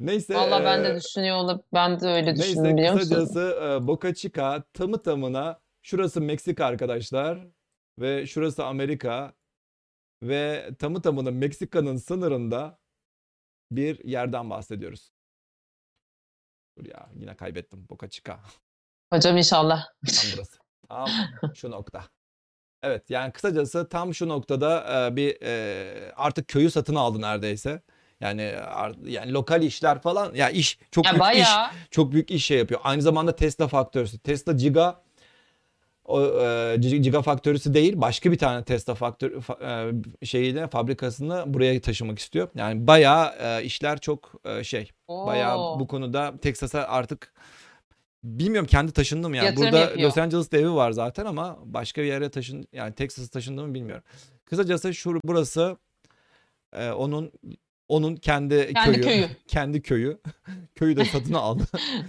Neyse. 0.00 0.34
Valla 0.34 0.64
ben 0.64 0.80
e, 0.80 0.84
de 0.84 0.96
düşünüyor 0.96 1.36
olup 1.36 1.64
ben 1.74 2.00
de 2.00 2.06
öyle 2.06 2.36
düşündüm 2.36 2.62
Neyse 2.62 2.76
biliyor 2.76 2.94
musun? 2.94 3.08
kısacası 3.08 3.58
e, 3.62 3.86
Boca 3.86 4.14
Chica 4.14 4.62
tamı 4.72 5.02
tamına 5.02 5.63
şurası 5.84 6.20
Meksika 6.20 6.66
arkadaşlar 6.66 7.46
ve 7.98 8.26
şurası 8.26 8.64
Amerika 8.64 9.32
ve 10.22 10.70
tamı 10.78 11.02
tamına 11.02 11.30
Meksika'nın 11.30 11.96
sınırında 11.96 12.78
bir 13.70 14.04
yerden 14.04 14.50
bahsediyoruz. 14.50 15.12
Dur 16.78 16.86
ya 16.86 17.08
yine 17.14 17.36
kaybettim 17.36 17.86
Boca 17.88 18.08
Chica. 18.08 18.38
Hocam 19.12 19.36
inşallah. 19.36 19.84
Tam 20.06 20.24
burası. 20.36 20.58
Tam 20.88 21.08
şu 21.54 21.70
nokta. 21.70 22.04
Evet 22.82 23.10
yani 23.10 23.32
kısacası 23.32 23.88
tam 23.88 24.14
şu 24.14 24.28
noktada 24.28 25.06
e, 25.06 25.16
bir 25.16 25.42
e, 25.42 26.12
artık 26.16 26.48
köyü 26.48 26.70
satın 26.70 26.94
aldı 26.94 27.20
neredeyse. 27.20 27.82
Yani 28.20 28.42
yani 29.04 29.32
lokal 29.32 29.62
işler 29.62 30.02
falan 30.02 30.34
ya 30.34 30.50
iş 30.50 30.78
çok 30.90 31.04
Ya 31.06 31.10
büyük 31.12 31.22
iş 31.22 31.28
bayağı. 31.28 31.70
çok 31.90 32.12
büyük 32.12 32.30
iş 32.30 32.44
şey 32.46 32.58
yapıyor. 32.58 32.80
Aynı 32.84 33.02
zamanda 33.02 33.36
Tesla 33.36 33.68
faktörüsü. 33.68 34.18
Tesla 34.18 34.52
Giga 34.52 35.03
o 36.04 36.22
e, 36.22 36.24
Gi- 36.76 36.96
Giga 36.96 37.22
faktörüsü 37.22 37.74
değil 37.74 38.00
başka 38.00 38.32
bir 38.32 38.38
tane 38.38 38.64
Tesla 38.64 38.94
faktör 38.94 39.30
fa- 39.30 39.92
e, 40.22 40.26
şeyiyle 40.26 40.68
fabrikasını 40.68 41.44
buraya 41.46 41.80
taşımak 41.80 42.18
istiyor. 42.18 42.48
Yani 42.54 42.86
bayağı 42.86 43.34
e, 43.40 43.64
işler 43.64 44.00
çok 44.00 44.32
e, 44.44 44.64
şey. 44.64 44.90
Bayağı 45.08 45.58
Oo. 45.58 45.80
bu 45.80 45.86
konuda 45.86 46.34
Texas'a 46.42 46.80
artık 46.88 47.32
bilmiyorum 48.24 48.66
kendi 48.66 48.92
taşındı 48.92 49.28
mı 49.28 49.36
yani. 49.36 49.46
Yatırım 49.46 49.66
Burada 49.66 49.78
yapıyor. 49.78 50.08
Los 50.08 50.18
Angeles'ta 50.18 50.56
evi 50.56 50.72
var 50.74 50.90
zaten 50.90 51.26
ama 51.26 51.58
başka 51.64 52.02
bir 52.02 52.06
yere 52.06 52.30
taşın 52.30 52.66
yani 52.72 52.94
Texas'a 52.94 53.28
taşındı 53.28 53.62
mı 53.66 53.74
bilmiyorum. 53.74 54.04
Kısacası 54.44 54.94
şu 54.94 55.20
burası 55.24 55.76
e, 56.72 56.90
onun 56.90 57.32
onun 57.88 58.16
kendi, 58.16 58.72
Kendi 58.74 59.00
köyü, 59.00 59.02
köyü. 59.02 59.28
kendi 59.48 59.82
köyü. 59.82 60.18
Köyü 60.74 60.96
de 60.96 61.04
satın 61.04 61.34
aldı. 61.34 61.64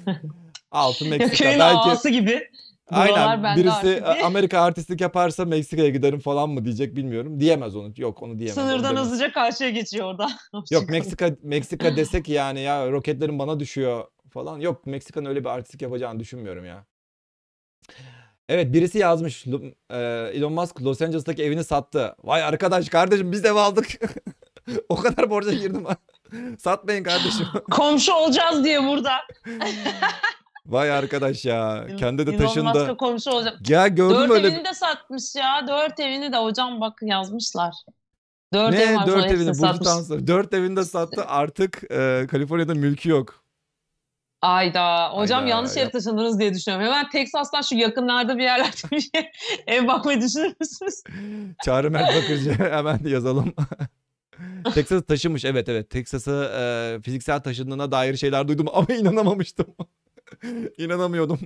Altı 0.71 1.05
Meksika. 1.05 1.35
Köyün 1.35 1.59
Belki 1.59 1.77
ağası 1.77 2.09
gibi. 2.09 2.49
Buralar 2.91 3.27
aynen 3.27 3.57
birisi 3.57 4.03
artık. 4.05 4.23
Amerika 4.25 4.61
artistlik 4.61 5.01
yaparsa 5.01 5.45
Meksika'ya 5.45 5.89
giderim 5.89 6.19
falan 6.19 6.49
mı 6.49 6.65
diyecek 6.65 6.95
bilmiyorum. 6.95 7.39
Diyemez 7.39 7.75
onu. 7.75 7.93
Yok 7.97 8.23
onu 8.23 8.39
diyemez. 8.39 8.55
Sınırdan 8.55 8.95
hızlıca 8.95 9.31
karşıya 9.31 9.69
geçiyor 9.69 10.07
orada. 10.07 10.29
Yok. 10.71 10.89
Meksika 10.89 11.29
Meksika 11.43 11.97
desek 11.97 12.29
yani 12.29 12.59
ya 12.59 12.91
roketlerin 12.91 13.39
bana 13.39 13.59
düşüyor 13.59 14.05
falan. 14.29 14.59
Yok 14.59 14.85
Meksika'nın 14.85 15.29
öyle 15.29 15.39
bir 15.43 15.49
artistlik 15.49 15.81
yapacağını 15.81 16.19
düşünmüyorum 16.19 16.65
ya. 16.65 16.85
Evet 18.49 18.73
birisi 18.73 18.97
yazmış. 18.97 19.45
E, 19.89 19.97
Elon 20.33 20.53
Musk 20.53 20.81
Los 20.81 21.01
Angeles'taki 21.01 21.43
evini 21.43 21.63
sattı. 21.63 22.15
Vay 22.23 22.43
arkadaş 22.43 22.89
kardeşim 22.89 23.31
biz 23.31 23.43
de 23.43 23.47
ev 23.47 23.55
aldık. 23.55 23.87
o 24.89 24.95
kadar 24.95 25.29
borca 25.29 25.53
girdim. 25.53 25.85
Satmayın 26.59 27.03
kardeşim. 27.03 27.45
Komşu 27.71 28.13
olacağız 28.13 28.63
diye 28.63 28.83
burada. 28.83 29.11
Vay 30.65 30.91
arkadaş 30.91 31.45
ya. 31.45 31.87
Kendi 31.99 32.27
de 32.27 32.31
Elon 32.31 32.65
Musk'a 32.65 32.97
komşu 32.97 33.31
olacağım. 33.31 33.57
Ya 33.67 33.87
gördüm 33.87 34.17
Dört 34.17 34.31
öyle. 34.31 34.47
evini 34.47 34.65
de 34.65 34.73
satmış 34.73 35.35
ya. 35.35 35.67
Dört 35.67 35.99
evini 35.99 36.31
de 36.33 36.37
hocam 36.37 36.81
bak 36.81 36.99
yazmışlar. 37.01 37.73
Dört 38.53 38.75
ev 38.75 38.91
Ne 38.91 38.95
var 38.95 39.07
dört 39.07 39.31
evini 39.31 39.55
satmış. 39.55 40.27
Dört 40.27 40.53
evini 40.53 40.75
de 40.75 40.83
sattı. 40.85 41.25
Artık 41.27 41.83
e, 41.91 42.27
Kaliforniya'da 42.31 42.73
mülkü 42.73 43.09
yok. 43.09 43.43
Ayda. 44.41 45.09
Hocam 45.09 45.39
Ayda, 45.39 45.49
yanlış 45.49 45.75
yere 45.75 45.89
taşındınız 45.89 46.39
diye 46.39 46.53
düşünüyorum. 46.53 46.87
Hemen 46.87 47.09
Teksas'tan 47.09 47.61
şu 47.61 47.75
yakınlarda 47.75 48.37
bir 48.37 48.43
yerlerde 48.43 48.91
bir 48.91 49.09
yer- 49.13 49.31
ev 49.67 49.87
bakmayı 49.87 50.21
düşünür 50.21 50.55
müsünüz? 50.59 51.03
Çağrı 51.65 51.91
Mert 51.91 52.15
Bakırcı 52.15 52.51
hemen 52.57 52.99
yazalım. 53.05 53.53
Texas 54.73 55.03
taşımış 55.03 55.45
evet 55.45 55.69
evet. 55.69 55.89
Texas'a 55.89 56.45
e, 56.45 56.99
fiziksel 57.01 57.39
taşındığına 57.39 57.91
dair 57.91 58.17
şeyler 58.17 58.47
duydum 58.47 58.67
ama 58.73 58.87
inanamamıştım. 58.93 59.67
İnanamıyordum. 60.77 61.39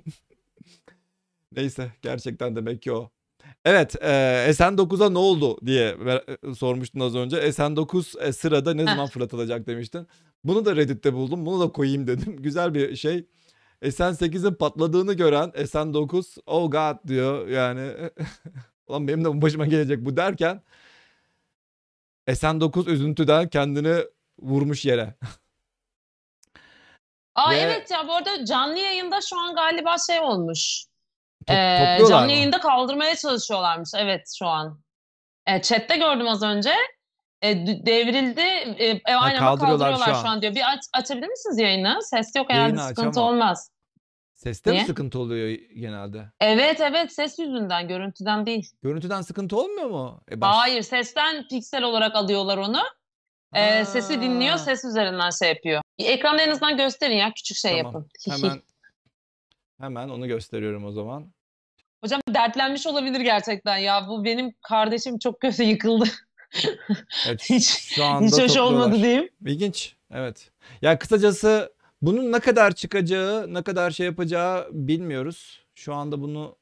Neyse 1.56 1.92
gerçekten 2.02 2.56
demek 2.56 2.82
ki 2.82 2.92
o. 2.92 3.10
Evet, 3.66 3.96
eee, 4.02 4.54
SN9'a 4.54 5.10
ne 5.10 5.18
oldu 5.18 5.58
diye 5.66 5.98
sormuştun 6.56 7.00
az 7.00 7.16
önce. 7.16 7.38
SN9 7.38 8.20
e, 8.20 8.34
sırada 8.34 8.74
ne 8.74 8.84
zaman 8.86 9.08
fırlatılacak 9.08 9.68
demiştin. 9.68 10.08
Bunu 10.44 10.66
da 10.66 10.76
Reddit'te 10.76 11.14
buldum. 11.14 11.46
Bunu 11.46 11.60
da 11.60 11.72
koyayım 11.72 12.08
dedim. 12.08 12.36
Güzel 12.40 12.74
bir 12.74 12.96
şey. 12.96 13.26
SN8'in 13.84 14.54
patladığını 14.54 15.14
gören 15.14 15.50
SN9 15.50 16.38
oh 16.46 16.72
god 16.72 17.08
diyor 17.08 17.48
yani. 17.48 17.92
Ulan 18.88 19.08
benim 19.08 19.26
de 19.26 19.42
başıma 19.42 19.66
gelecek 19.66 20.06
bu 20.06 20.18
derken 20.18 20.62
SN9 22.28 22.90
üzüntüden 22.90 23.50
kendini 23.50 23.96
vurmuş 24.40 24.86
yere. 24.86 25.16
Aa 27.36 27.52
Ve- 27.52 27.58
evet 27.58 27.92
ya 27.92 28.08
bu 28.08 28.14
arada 28.14 28.46
canlı 28.46 28.78
yayında 28.80 29.20
şu 29.22 29.40
an 29.40 29.56
galiba 29.56 29.96
şey 30.08 30.20
olmuş. 30.20 30.84
Top- 31.48 31.56
Ee, 31.58 31.78
topluyorlar 31.80 32.10
canlı 32.10 32.26
mı? 32.26 32.32
yayında 32.32 32.60
kaldırmaya 32.60 33.16
çalışıyorlarmış. 33.16 33.90
Evet 33.98 34.28
şu 34.40 34.48
an. 34.48 34.82
E, 35.48 35.62
chatte 35.62 35.98
gördüm 35.98 36.28
az 36.28 36.44
önce. 36.44 36.74
E, 37.42 37.68
d- 37.68 37.86
devrildi. 37.86 38.42
E, 38.42 38.86
e, 38.86 39.16
aynen 39.16 39.42
bak 39.42 39.48
kaldırıyorlar 39.48 39.88
şu 39.94 40.00
kaldırıyorlar 40.00 40.10
an. 40.10 40.22
şu 40.22 40.28
an 40.30 40.42
diyor. 40.42 40.56
Bir 40.56 40.70
aç, 40.74 40.80
açabilir 40.94 41.28
misiniz 41.28 41.58
yayını? 41.58 42.00
Ses 42.04 42.36
yok 42.36 42.50
herhalde 42.50 42.62
Yayını 42.78 42.88
sıkıntı 42.96 43.20
ama- 43.20 43.30
olmaz. 43.30 43.72
Seste 44.36 44.70
mi 44.72 44.76
Niye? 44.76 44.86
sıkıntı 44.86 45.20
oluyor 45.20 45.58
genelde? 45.76 46.32
Evet 46.40 46.82
evet 46.82 47.14
ses 47.14 47.40
yüzünden 47.40 47.88
görüntüden 47.88 48.46
değil. 48.46 48.72
Görüntüden 48.84 49.22
sıkıntı 49.22 49.58
olmuyor 49.58 49.90
mu? 49.90 50.22
E 50.32 50.42
baş- 50.42 50.56
Hayır 50.56 50.82
sesten 50.82 51.48
piksel 51.48 51.84
olarak 51.84 52.16
alıyorlar 52.16 52.58
onu. 52.58 52.82
E, 53.54 53.86
sesi 53.86 54.22
dinliyor 54.22 54.58
ses 54.58 54.86
üzerinden 54.86 55.30
şey 55.30 55.50
yapıyor. 55.50 55.82
Ekranda 55.98 56.42
en 56.42 56.50
azından 56.50 56.78
gösterin 56.78 57.16
ya 57.16 57.34
küçük 57.34 57.58
şey 57.58 57.78
Tamam, 57.78 57.86
yapın. 57.86 58.10
Hemen 58.30 58.62
hemen 59.80 60.10
onu 60.10 60.28
gösteriyorum 60.28 60.86
o 60.86 60.92
zaman. 60.92 61.32
Hocam 62.04 62.22
dertlenmiş 62.30 62.88
olabilir 62.88 63.20
gerçekten 63.20 63.78
ya. 63.78 64.08
Bu 64.08 64.26
benim 64.26 64.54
kardeşim 64.62 65.20
çok 65.20 65.42
kötü 65.42 65.64
yıkıldı. 65.64 66.06
Evet, 67.28 67.42
Hiç- 67.50 67.96
şu 67.96 68.06
anda 68.06 68.26
Hiç 68.26 68.40
hoş 68.40 68.58
olmadı 68.58 68.96
diyeyim. 68.96 69.30
İlginç. 69.46 69.96
Evet. 70.12 70.52
Ya 70.82 71.00
kısacası 71.00 71.74
bunun 72.02 72.32
ne 72.32 72.40
kadar 72.40 72.76
çıkacağı, 72.76 73.54
ne 73.54 73.62
kadar 73.64 73.92
şey 73.92 74.06
yapacağı 74.06 74.70
bilmiyoruz. 74.72 75.66
Şu 75.76 75.94
anda 75.94 76.22
bunu 76.22 76.56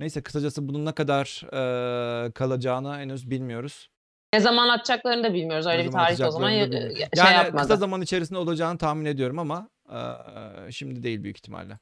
neyse 0.00 0.22
kısacası 0.22 0.68
bunun 0.68 0.86
ne 0.86 0.92
kadar 0.92 1.42
eee, 1.52 2.32
kalacağını 2.32 2.98
henüz 2.98 3.30
bilmiyoruz. 3.30 3.90
Ne 4.34 4.40
zaman 4.40 4.68
atacaklarını 4.68 5.24
da 5.24 5.34
bilmiyoruz. 5.34 5.66
Öyle 5.66 5.82
Ne 5.82 5.86
bir 5.86 5.92
tarih 5.92 6.26
o 6.26 6.30
zaman 6.30 6.50
ya- 6.50 6.66
şey 6.72 7.06
Yani 7.16 7.34
yapmadı. 7.34 7.62
kısa 7.62 7.76
zaman 7.76 8.02
içerisinde 8.02 8.38
olacağını 8.38 8.78
tahmin 8.78 9.04
ediyorum 9.04 9.38
ama 9.38 9.68
şimdi 10.70 11.02
değil 11.02 11.22
büyük 11.22 11.36
ihtimalle. 11.36 11.78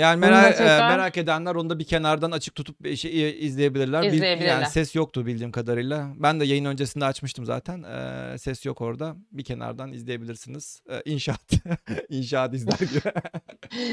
Yani 0.00 0.20
merak, 0.20 0.60
merak 0.60 1.16
edenler 1.16 1.54
onu 1.54 1.70
da 1.70 1.78
bir 1.78 1.84
kenardan 1.84 2.30
açık 2.30 2.54
tutup 2.54 2.80
bir 2.82 2.96
şey 2.96 3.46
izleyebilirler. 3.46 4.02
Bil- 4.02 4.12
İzleyebilirler. 4.12 4.50
yani 4.52 4.66
ses 4.66 4.94
yoktu 4.94 5.26
bildiğim 5.26 5.52
kadarıyla. 5.52 6.08
Ben 6.16 6.40
de 6.40 6.44
yayın 6.44 6.64
öncesinde 6.64 7.04
açmıştım 7.04 7.44
zaten. 7.44 7.82
Eee, 7.82 8.38
ses 8.38 8.66
yok 8.66 8.80
orada. 8.80 9.16
Bir 9.32 9.44
kenardan 9.44 9.92
izleyebilirsiniz. 9.92 10.82
Eee, 10.90 11.02
inşaat. 11.04 11.52
inşaat 12.08 12.54
izler 12.54 12.78
gibi. 12.78 13.12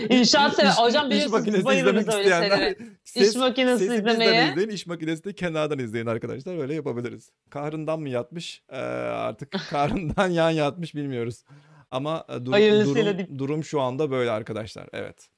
İnşaat 0.19 0.55
sever. 0.55 0.69
İş- 0.69 0.77
Hocam 0.79 1.05
iş 1.05 1.11
biliyorsunuz 1.11 1.39
makinesi 1.39 1.65
bayılırız 1.65 2.01
izlemek 2.07 2.25
öyle 2.25 2.29
şeylere. 2.39 2.77
ses- 3.03 3.29
İş 3.29 3.35
makinesi 3.35 3.85
sesi 3.87 3.95
izlemeye. 3.97 4.49
izleyin. 4.51 4.69
İş 4.69 4.85
makinesi 4.87 5.23
de 5.23 5.33
kenardan 5.33 5.79
izleyin 5.79 6.05
arkadaşlar. 6.05 6.57
Öyle 6.61 6.73
yapabiliriz. 6.73 7.29
Kahrından 7.49 7.99
mı 7.99 8.09
yatmış? 8.09 8.63
Eee, 8.71 8.77
artık 8.77 9.51
kahrından 9.69 10.27
yan 10.41 10.49
yatmış 10.49 10.95
bilmiyoruz. 10.95 11.43
Ama 11.91 12.25
e, 12.29 12.45
dur- 12.45 12.53
durum, 12.85 13.39
durum 13.39 13.63
şu 13.63 13.81
anda 13.81 14.11
böyle 14.11 14.31
arkadaşlar. 14.31 14.87
Evet. 14.93 15.29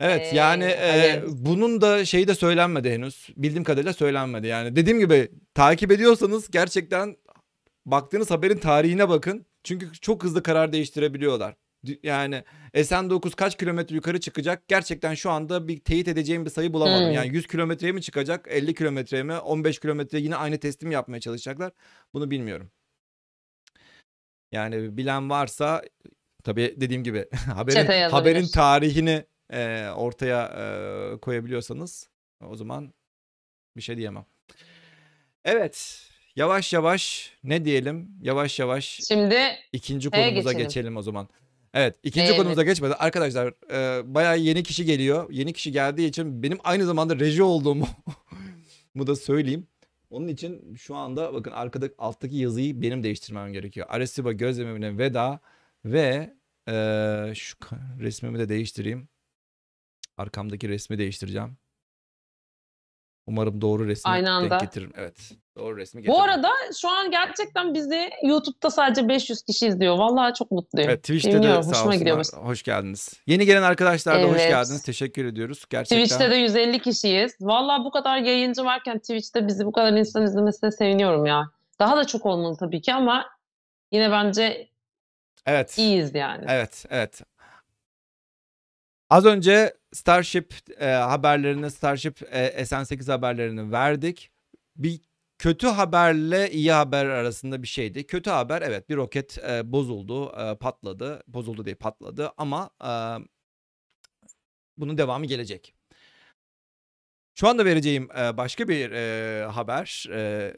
Evet 0.00 0.32
Ee, 0.32 0.36
yani 0.36 0.64
e, 0.64 0.90
hayırlısı. 0.90 1.46
bunun 1.46 1.80
da 1.80 2.04
şeyi 2.04 2.28
de 2.28 2.34
söylenmedi 2.34 2.90
henüz. 2.90 3.28
Bildiğim 3.36 3.64
kadarıyla 3.64 3.92
söylenmedi. 3.92 4.46
Yani 4.46 4.76
dediğim 4.76 4.98
gibi 4.98 5.30
takip 5.54 5.92
ediyorsanız 5.92 6.50
gerçekten 6.50 7.16
baktığınız 7.86 8.30
haberin 8.30 8.56
tarihine 8.58 9.08
bakın. 9.08 9.46
Çünkü 9.64 9.92
çok 9.92 10.24
hızlı 10.24 10.42
karar 10.42 10.72
değiştirebiliyorlar. 10.72 11.54
Yani 12.02 12.44
SN9 12.74 13.36
kaç 13.36 13.58
kilometre 13.58 13.94
yukarı 13.94 14.20
çıkacak? 14.20 14.68
Gerçekten 14.68 15.14
şu 15.14 15.30
anda 15.30 15.68
bir 15.68 15.78
teyit 15.80 16.08
edeceğim 16.08 16.44
bir 16.44 16.50
sayı 16.50 16.72
bulamadım. 16.72 17.06
Hmm. 17.06 17.12
Yani 17.12 17.28
100 17.34 17.46
kilometreye 17.46 17.92
mi 17.92 18.02
çıkacak? 18.02 18.46
50 18.50 18.74
kilometreye 18.74 19.22
mi? 19.22 19.38
15 19.38 19.78
kilometre 19.78 20.18
yine 20.18 20.36
aynı 20.36 20.58
teslim 20.58 20.90
yapmaya 20.90 21.20
çalışacaklar. 21.20 21.72
Bunu 22.14 22.30
bilmiyorum. 22.30 22.70
Yani 24.52 24.96
bilen 24.96 25.30
varsa 25.30 25.82
tabii 26.44 26.74
dediğim 26.76 27.04
gibi 27.04 27.28
haberin 27.54 28.10
haberin 28.10 28.46
tarihini 28.46 29.24
e, 29.52 29.88
ortaya 29.96 30.44
e, 30.46 31.16
koyabiliyorsanız 31.20 32.08
o 32.46 32.56
zaman 32.56 32.94
bir 33.76 33.82
şey 33.82 33.96
diyemem. 33.96 34.26
Evet. 35.44 36.04
Yavaş 36.36 36.72
yavaş 36.72 37.32
ne 37.44 37.64
diyelim? 37.64 38.10
Yavaş 38.22 38.58
yavaş 38.58 39.00
Şimdi 39.08 39.38
İkinci 39.72 40.10
konumuza 40.10 40.52
geçelim. 40.52 40.58
geçelim. 40.68 40.96
o 40.96 41.02
zaman. 41.02 41.28
Evet, 41.74 41.96
ikinci 42.02 42.26
Evet. 42.26 42.36
konumuza 42.36 42.62
geçmeden 42.62 42.96
arkadaşlar 42.98 43.54
e, 43.72 44.14
bayağı 44.14 44.38
yeni 44.38 44.62
kişi 44.62 44.84
geliyor. 44.84 45.26
Yeni 45.30 45.52
kişi 45.52 45.72
geldiği 45.72 46.08
için 46.08 46.42
benim 46.42 46.58
aynı 46.64 46.86
zamanda 46.86 47.18
reji 47.18 47.42
olduğumu 47.42 47.88
mu 48.94 49.06
da 49.06 49.16
söyleyeyim. 49.16 49.66
Onun 50.10 50.28
için 50.28 50.74
şu 50.74 50.94
anda 50.96 51.34
bakın 51.34 51.50
arkada 51.50 51.88
alttaki 51.98 52.36
yazıyı 52.36 52.82
benim 52.82 53.02
değiştirmem 53.02 53.52
gerekiyor. 53.52 53.86
Arecibo 53.90 54.32
gözlemine 54.32 54.98
veda 54.98 55.40
ve 55.84 56.36
e, 56.68 56.72
şu 57.34 57.56
resmimi 58.00 58.38
de 58.38 58.48
değiştireyim. 58.48 59.08
Arkamdaki 60.16 60.68
resmi 60.68 60.98
değiştireceğim. 60.98 61.56
Umarım 63.26 63.60
doğru 63.60 63.86
resmi 63.86 64.10
Aynı 64.10 64.26
denk 64.26 64.52
anda. 64.52 64.58
getiririm. 64.58 64.92
Evet. 64.94 65.32
Doğru 65.58 65.76
resmi 65.76 66.02
getiririm. 66.02 66.18
bu 66.20 66.22
arada 66.22 66.48
şu 66.80 66.88
an 66.88 67.10
gerçekten 67.10 67.74
bizi 67.74 68.10
YouTube'da 68.22 68.70
sadece 68.70 69.08
500 69.08 69.42
kişi 69.42 69.66
izliyor. 69.66 69.98
Vallahi 69.98 70.34
çok 70.34 70.50
mutluyum. 70.50 70.90
Evet 70.90 71.02
Twitch'te 71.02 71.32
de 71.32 71.34
Bilmiyorum, 71.34 71.62
sağ 71.62 71.70
hoşuma 71.70 71.94
gidiyor. 71.94 72.24
Hoş 72.36 72.62
geldiniz. 72.62 73.20
Yeni 73.26 73.46
gelen 73.46 73.62
arkadaşlar 73.62 74.22
da 74.22 74.26
hoş 74.28 74.40
Evet. 74.40 74.48
geldiniz. 74.50 74.82
Teşekkür 74.82 75.24
ediyoruz. 75.24 75.64
Gerçekten. 75.70 76.04
Twitch'te 76.04 76.30
de 76.30 76.34
150 76.36 76.78
kişiyiz. 76.82 77.36
Vallahi 77.40 77.84
bu 77.84 77.90
kadar 77.90 78.18
yayıncı 78.18 78.64
varken 78.64 78.98
Twitch'te 78.98 79.46
bizi 79.46 79.64
bu 79.66 79.72
kadar 79.72 79.92
insan 79.92 80.22
izlemesine 80.22 80.70
seviniyorum 80.70 81.26
ya. 81.26 81.44
Daha 81.78 81.96
da 81.96 82.04
çok 82.06 82.26
olmalı 82.26 82.56
tabii 82.56 82.80
ki 82.82 82.94
ama 82.94 83.26
yine 83.92 84.10
bence 84.10 84.68
Evet. 85.46 85.78
iyiyiz 85.78 86.14
yani. 86.14 86.44
Evet, 86.48 86.84
evet. 86.90 87.20
Az 89.10 89.24
önce 89.26 89.74
Starship 89.92 90.54
e, 90.80 90.86
haberlerini, 90.86 91.70
Starship 91.70 92.22
e, 92.34 92.62
SN8 92.62 93.10
haberlerini 93.12 93.72
verdik. 93.72 94.30
Bir 94.76 95.00
kötü 95.38 95.66
haberle 95.66 96.50
iyi 96.50 96.72
haber 96.72 97.06
arasında 97.06 97.62
bir 97.62 97.68
şeydi. 97.68 98.06
Kötü 98.06 98.30
haber 98.30 98.62
evet 98.62 98.88
bir 98.88 98.96
roket 98.96 99.38
e, 99.38 99.72
bozuldu, 99.72 100.32
e, 100.38 100.54
patladı. 100.54 101.22
Bozuldu 101.26 101.64
değil 101.64 101.76
patladı 101.76 102.32
ama 102.36 102.70
e, 102.84 102.90
bunun 104.76 104.98
devamı 104.98 105.26
gelecek. 105.26 105.74
Şu 107.34 107.48
anda 107.48 107.64
vereceğim 107.64 108.08
e, 108.18 108.36
başka 108.36 108.68
bir 108.68 108.90
e, 108.90 109.44
haber 109.46 110.06
e, 110.12 110.52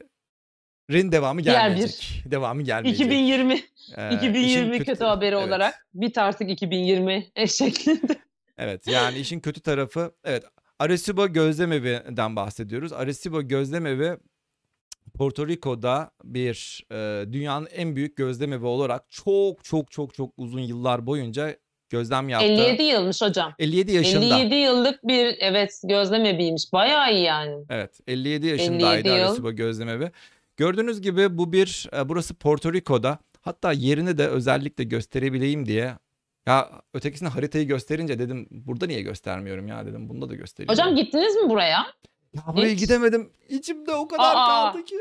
rin 0.91 1.11
devamı 1.11 1.43
Diğer 1.43 1.55
bir. 1.55 1.69
gelmeyecek. 1.69 2.23
Devamı 2.25 2.61
gelmeyecek. 2.61 3.05
2020 3.05 3.63
E, 3.97 4.15
2020 4.15 4.75
işin 4.75 4.83
kötü, 4.85 5.03
haberi 5.03 5.35
evet. 5.35 5.47
olarak 5.47 5.87
bit 5.93 6.17
artık 6.17 6.49
2020 6.49 7.27
şeklinde. 7.47 8.15
Evet 8.57 8.87
yani 8.87 9.17
işin 9.17 9.39
kötü 9.39 9.61
tarafı 9.61 10.15
evet 10.23 10.43
Arecibo 10.79 11.27
Gözlem 11.27 11.71
Evi'den 11.71 12.35
bahsediyoruz. 12.35 12.93
Arecibo 12.93 13.41
Gözlem 13.41 13.85
Evi 13.85 14.17
Porto 15.17 15.47
Rico'da 15.47 16.11
bir 16.23 16.85
e, 16.91 17.25
dünyanın 17.33 17.67
en 17.75 17.95
büyük 17.95 18.15
gözlem 18.17 18.53
evi 18.53 18.65
olarak 18.65 19.11
çok 19.11 19.63
çok 19.63 19.91
çok 19.91 20.13
çok 20.13 20.31
uzun 20.37 20.59
yıllar 20.59 21.05
boyunca 21.05 21.55
gözlem 21.89 22.29
yaptı. 22.29 22.47
57 22.47 22.83
yılmış 22.83 23.21
hocam. 23.21 23.53
57 23.59 23.91
yaşında. 23.91 24.25
57 24.37 24.55
yıllık 24.55 25.07
bir 25.07 25.35
evet 25.39 25.81
gözlem 25.83 26.25
eviymiş. 26.25 26.73
Bayağı 26.73 27.13
iyi 27.13 27.23
yani. 27.23 27.65
Evet 27.69 27.99
57 28.07 28.47
yaşındaydı 28.47 29.07
57 29.07 29.07
yıl. 29.07 29.27
Arecibo 29.27 29.51
Gözlem 29.51 29.89
Evi. 29.89 30.11
Gördüğünüz 30.57 31.01
gibi 31.01 31.37
bu 31.37 31.53
bir 31.53 31.89
e, 31.97 32.09
burası 32.09 32.33
Porto 32.33 32.73
Rico'da. 32.73 33.17
Hatta 33.41 33.71
yerini 33.71 34.17
de 34.17 34.27
özellikle 34.27 34.83
gösterebileyim 34.83 35.65
diye 35.65 35.93
ya 36.45 36.69
ötekisine 36.93 37.29
haritayı 37.29 37.67
gösterince 37.67 38.19
dedim 38.19 38.47
burada 38.51 38.85
niye 38.85 39.01
göstermiyorum 39.01 39.67
ya 39.67 39.85
dedim 39.85 40.09
bunda 40.09 40.29
da 40.29 40.35
göstereyim. 40.35 40.69
Hocam 40.69 40.95
gittiniz 40.95 41.35
mi 41.35 41.49
buraya? 41.49 41.85
Ya 42.35 42.43
buraya 42.55 42.69
Hiç. 42.71 42.79
gidemedim. 42.79 43.29
İçimde 43.49 43.91
o 43.93 44.07
kadar 44.07 44.35
Aa! 44.35 44.47
kaldı 44.71 44.85
ki. 44.85 44.95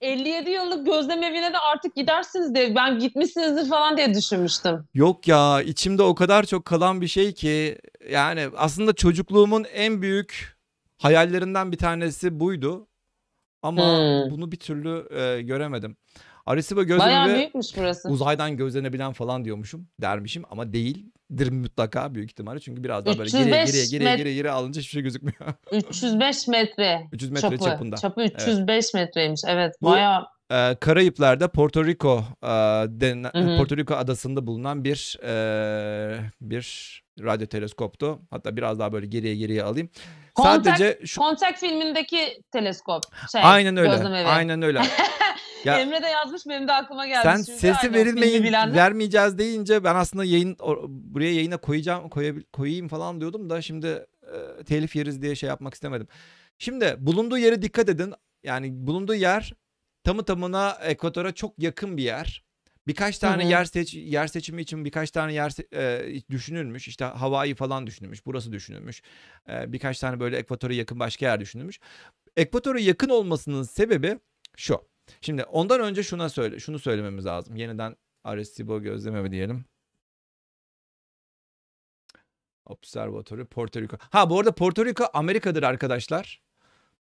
57 0.00 0.50
yıllık 0.50 0.86
gözlem 0.86 1.22
evine 1.22 1.52
de 1.52 1.58
artık 1.58 1.94
gidersiniz 1.96 2.54
diye 2.54 2.74
ben 2.74 2.98
gitmişsinizdir 2.98 3.68
falan 3.68 3.96
diye 3.96 4.14
düşünmüştüm. 4.14 4.84
Yok 4.94 5.28
ya 5.28 5.62
içimde 5.62 6.02
o 6.02 6.14
kadar 6.14 6.44
çok 6.44 6.64
kalan 6.64 7.00
bir 7.00 7.08
şey 7.08 7.32
ki 7.34 7.78
yani 8.10 8.48
aslında 8.56 8.92
çocukluğumun 8.92 9.64
en 9.72 10.02
büyük 10.02 10.56
hayallerinden 10.98 11.72
bir 11.72 11.76
tanesi 11.76 12.40
buydu. 12.40 12.86
Ama 13.62 13.98
Hmm. 13.98 14.30
bunu 14.30 14.52
bir 14.52 14.56
türlü 14.56 15.08
e, 15.20 15.42
göremedim. 15.42 15.96
Arecibo 16.46 16.80
Bayağı 16.80 16.88
gözlemi 16.88 17.32
ve 17.32 17.38
büyükmüş 17.38 17.66
burası. 17.76 18.08
uzaydan 18.08 18.56
gözlenebilen 18.56 19.12
falan 19.12 19.44
diyormuşum 19.44 19.88
dermişim 20.00 20.42
ama 20.50 20.72
değildir 21.30 21.52
mutlaka 21.52 22.14
büyük 22.14 22.30
ihtimalle 22.30 22.60
çünkü 22.60 22.84
biraz 22.84 23.06
daha 23.06 23.18
böyle 23.18 23.30
geriye 23.30 23.46
305 23.62 23.66
geriye 23.66 23.86
geriye 23.86 24.16
geriye 24.16 24.34
geriye 24.34 24.52
alınca 24.52 24.80
hiçbir 24.80 24.92
şey 24.92 25.02
gözükmüyor. 25.02 25.54
305 25.72 26.48
metre 26.48 27.08
300 27.12 27.30
metre 27.30 27.48
çapı. 27.48 27.64
çapında. 27.64 27.96
Çapı 27.96 28.22
305 28.22 28.94
metreymiş. 28.94 29.40
Evet 29.46 29.74
Bu- 29.82 29.86
bayağı 29.86 30.26
Ee, 30.52 30.76
Karayipler'de 30.80 31.48
Porto 31.48 31.84
Rico 31.84 32.24
e, 32.42 32.46
hı. 33.38 33.56
Porto 33.56 33.76
Rico 33.76 33.94
adasında 33.94 34.46
bulunan 34.46 34.84
bir 34.84 35.18
e, 35.24 36.20
bir 36.40 37.02
radyo 37.24 37.46
teleskoptu. 37.46 38.18
Hatta 38.30 38.56
biraz 38.56 38.78
daha 38.78 38.92
böyle 38.92 39.06
geriye 39.06 39.36
geriye 39.36 39.62
alayım. 39.62 39.90
Contact- 40.36 40.64
Sadece 40.64 40.98
şu 41.06 41.20
Contact 41.20 41.60
filmindeki 41.60 42.42
teleskop. 42.52 43.02
Şey, 43.32 43.40
aynen 43.44 43.76
öyle. 43.76 43.90
Aynen 44.28 44.62
öyle. 44.62 44.82
Ya- 45.64 45.78
Emre 45.80 46.02
de 46.02 46.06
yazmış 46.06 46.42
benim 46.48 46.68
de 46.68 46.72
aklıma 46.72 47.06
geldi. 47.06 47.20
Sen 47.22 47.36
şimdi. 47.36 47.58
sesi 47.58 47.74
Aynen, 47.82 47.94
verilmeyin, 47.94 48.42
vermeyeceğiz 48.52 49.38
deyince 49.38 49.84
ben 49.84 49.94
aslında 49.94 50.24
yayın 50.24 50.56
buraya 50.88 51.32
yayına 51.34 51.56
koyacağım, 51.56 52.08
koyabil- 52.08 52.44
koyayım 52.52 52.88
falan 52.88 53.20
diyordum 53.20 53.50
da 53.50 53.62
şimdi 53.62 54.06
e, 54.22 54.64
telif 54.64 54.96
yeriz 54.96 55.22
diye 55.22 55.34
şey 55.34 55.48
yapmak 55.48 55.74
istemedim. 55.74 56.08
Şimdi 56.58 56.94
bulunduğu 56.98 57.38
yere 57.38 57.62
dikkat 57.62 57.88
edin. 57.88 58.14
Yani 58.42 58.86
bulunduğu 58.86 59.14
yer 59.14 59.52
tamı 60.04 60.24
tamına 60.24 60.70
ekvatora 60.82 61.32
çok 61.32 61.62
yakın 61.62 61.96
bir 61.96 62.02
yer. 62.02 62.44
Birkaç 62.88 63.18
tane 63.18 63.42
Hı 63.42 63.46
hı. 63.46 63.50
yer 63.50 63.64
seç 63.64 63.94
yer 63.94 64.26
seçimi 64.26 64.62
için 64.62 64.84
birkaç 64.84 65.10
tane 65.10 65.32
yer 65.32 65.74
e, 65.74 66.20
düşünülmüş. 66.30 66.88
İşte 66.88 67.04
Hawaii 67.04 67.54
falan 67.54 67.86
düşünülmüş. 67.86 68.26
Burası 68.26 68.52
düşünülmüş. 68.52 69.02
E, 69.48 69.72
birkaç 69.72 69.98
tane 69.98 70.20
böyle 70.20 70.36
ekvatora 70.36 70.74
yakın 70.74 71.00
başka 71.00 71.26
yer 71.26 71.40
düşünülmüş. 71.40 71.80
Ekvatora 72.36 72.80
yakın 72.80 73.08
olmasının 73.08 73.62
sebebi 73.62 74.18
şu. 74.56 74.88
Şimdi 75.20 75.44
ondan 75.44 75.80
önce 75.80 76.02
şuna 76.02 76.28
söyle, 76.28 76.58
şunu 76.60 76.78
söylememiz 76.78 77.26
lazım. 77.26 77.56
Yeniden 77.56 77.96
Arecibo 78.24 78.82
gözleme 78.82 79.30
diyelim. 79.30 79.64
Observatory 82.66 83.44
Porto 83.44 83.80
Rico. 83.80 83.96
Ha 84.00 84.30
bu 84.30 84.38
arada 84.38 84.54
Porto 84.54 84.84
Rico 84.84 85.04
Amerika'dır 85.14 85.62
arkadaşlar. 85.62 86.40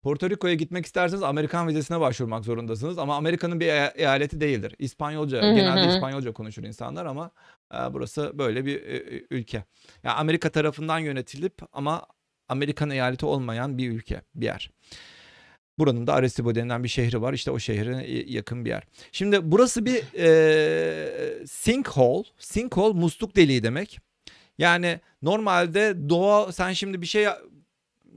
Porto 0.02 0.30
Rico'ya 0.30 0.54
gitmek 0.54 0.86
isterseniz 0.86 1.24
Amerikan 1.24 1.68
vizesine 1.68 2.00
başvurmak 2.00 2.46
zorundasınız 2.46 2.98
ama 2.98 3.16
Amerika'nın 3.16 3.60
bir 3.60 3.68
e- 3.68 3.94
eyaleti 3.96 4.42
değildir. 4.42 4.76
İspanyolca, 4.80 5.42
Hı 5.42 5.52
hı 5.52 5.56
genelde. 5.56 5.96
İspanyolca 5.96 6.34
konuşur 6.34 6.64
insanlar 6.64 7.06
ama 7.06 7.32
e, 7.74 7.78
burası 7.94 8.32
böyle 8.34 8.66
bir 8.66 8.82
e, 8.82 9.24
ülke. 9.30 9.64
Yani 10.04 10.16
Amerika 10.16 10.50
tarafından 10.50 11.00
yönetilip 11.00 11.62
ama 11.74 12.06
Amerikan 12.50 12.90
eyaleti 12.90 13.26
olmayan 13.26 13.78
bir 13.78 13.92
ülke, 13.92 14.22
bir 14.36 14.46
yer. 14.46 14.72
Buranın 15.80 16.08
da 16.08 16.14
Arecibo 16.14 16.56
denilen 16.56 16.84
bir 16.84 16.90
şehri 16.90 17.22
var. 17.22 17.34
İşte 17.34 17.52
o 17.52 17.60
şehre 17.60 18.06
yakın 18.32 18.66
bir 18.66 18.70
yer. 18.70 18.84
Şimdi 19.12 19.52
burası 19.52 19.86
bir 19.86 20.04
e, 20.18 21.46
sinkhole. 21.48 22.24
Sinkhole 22.40 23.00
musluk 23.00 23.36
deliği 23.36 23.64
demek. 23.64 24.00
Yani 24.58 25.00
normalde 25.22 26.10
doğa 26.10 26.52
sen 26.52 26.74
şimdi 26.74 27.02
bir 27.02 27.08
şey 27.08 27.28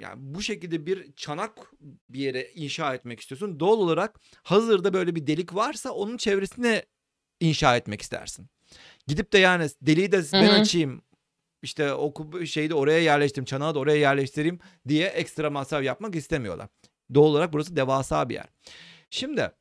yani 0.00 0.16
bu 0.18 0.42
şekilde 0.42 0.86
bir 0.86 1.12
çanak 1.12 1.72
bir 2.08 2.20
yere 2.20 2.50
inşa 2.54 2.94
etmek 2.94 3.20
istiyorsun. 3.20 3.60
Doğal 3.60 3.78
olarak 3.78 4.20
hazırda 4.42 4.94
böyle 4.94 5.14
bir 5.14 5.26
delik 5.26 5.54
varsa 5.54 5.90
onun 5.90 6.16
çevresine 6.16 6.86
inşa 7.40 7.76
etmek 7.76 8.02
istersin. 8.02 8.46
Gidip 9.06 9.32
de 9.32 9.38
yani 9.38 9.66
deliği 9.82 10.12
de 10.12 10.22
ben 10.32 10.60
açayım 10.60 11.02
işte 11.62 11.92
o 11.92 12.14
şeyi 12.46 12.70
de 12.70 12.74
oraya 12.74 12.98
yerleştireyim, 12.98 13.44
çanağı 13.44 13.74
da 13.74 13.78
oraya 13.78 13.98
yerleştireyim 13.98 14.58
diye 14.88 15.06
ekstra 15.06 15.50
masraf 15.50 15.82
yapmak 15.84 16.16
istemiyorlar. 16.16 16.68
Doğal 17.14 17.24
olarak 17.24 17.52
burası 17.52 17.76
devasa 17.76 18.28
bir 18.28 18.34
yer. 18.34 18.46
Şimdi 19.10 19.52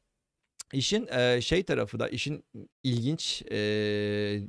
işin 0.74 1.08
e, 1.08 1.42
şey 1.42 1.64
tarafı 1.64 2.00
da 2.00 2.10
işin 2.10 2.44
ilginç 2.84 3.44
e, 3.52 4.42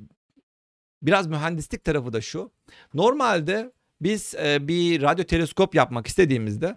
biraz 1.03 1.27
mühendislik 1.27 1.85
tarafı 1.85 2.13
da 2.13 2.21
şu. 2.21 2.53
Normalde 2.95 3.73
biz 4.01 4.35
e, 4.35 4.69
bir 4.69 5.03
radyo 5.03 5.25
teleskop 5.25 5.75
yapmak 5.75 6.07
istediğimizde 6.07 6.77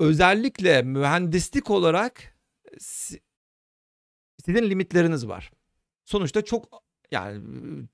özellikle 0.00 0.82
mühendislik 0.82 1.70
olarak 1.70 2.34
si- 2.78 3.20
sizin 4.44 4.70
limitleriniz 4.70 5.28
var. 5.28 5.50
Sonuçta 6.04 6.44
çok 6.44 6.82
yani 7.10 7.42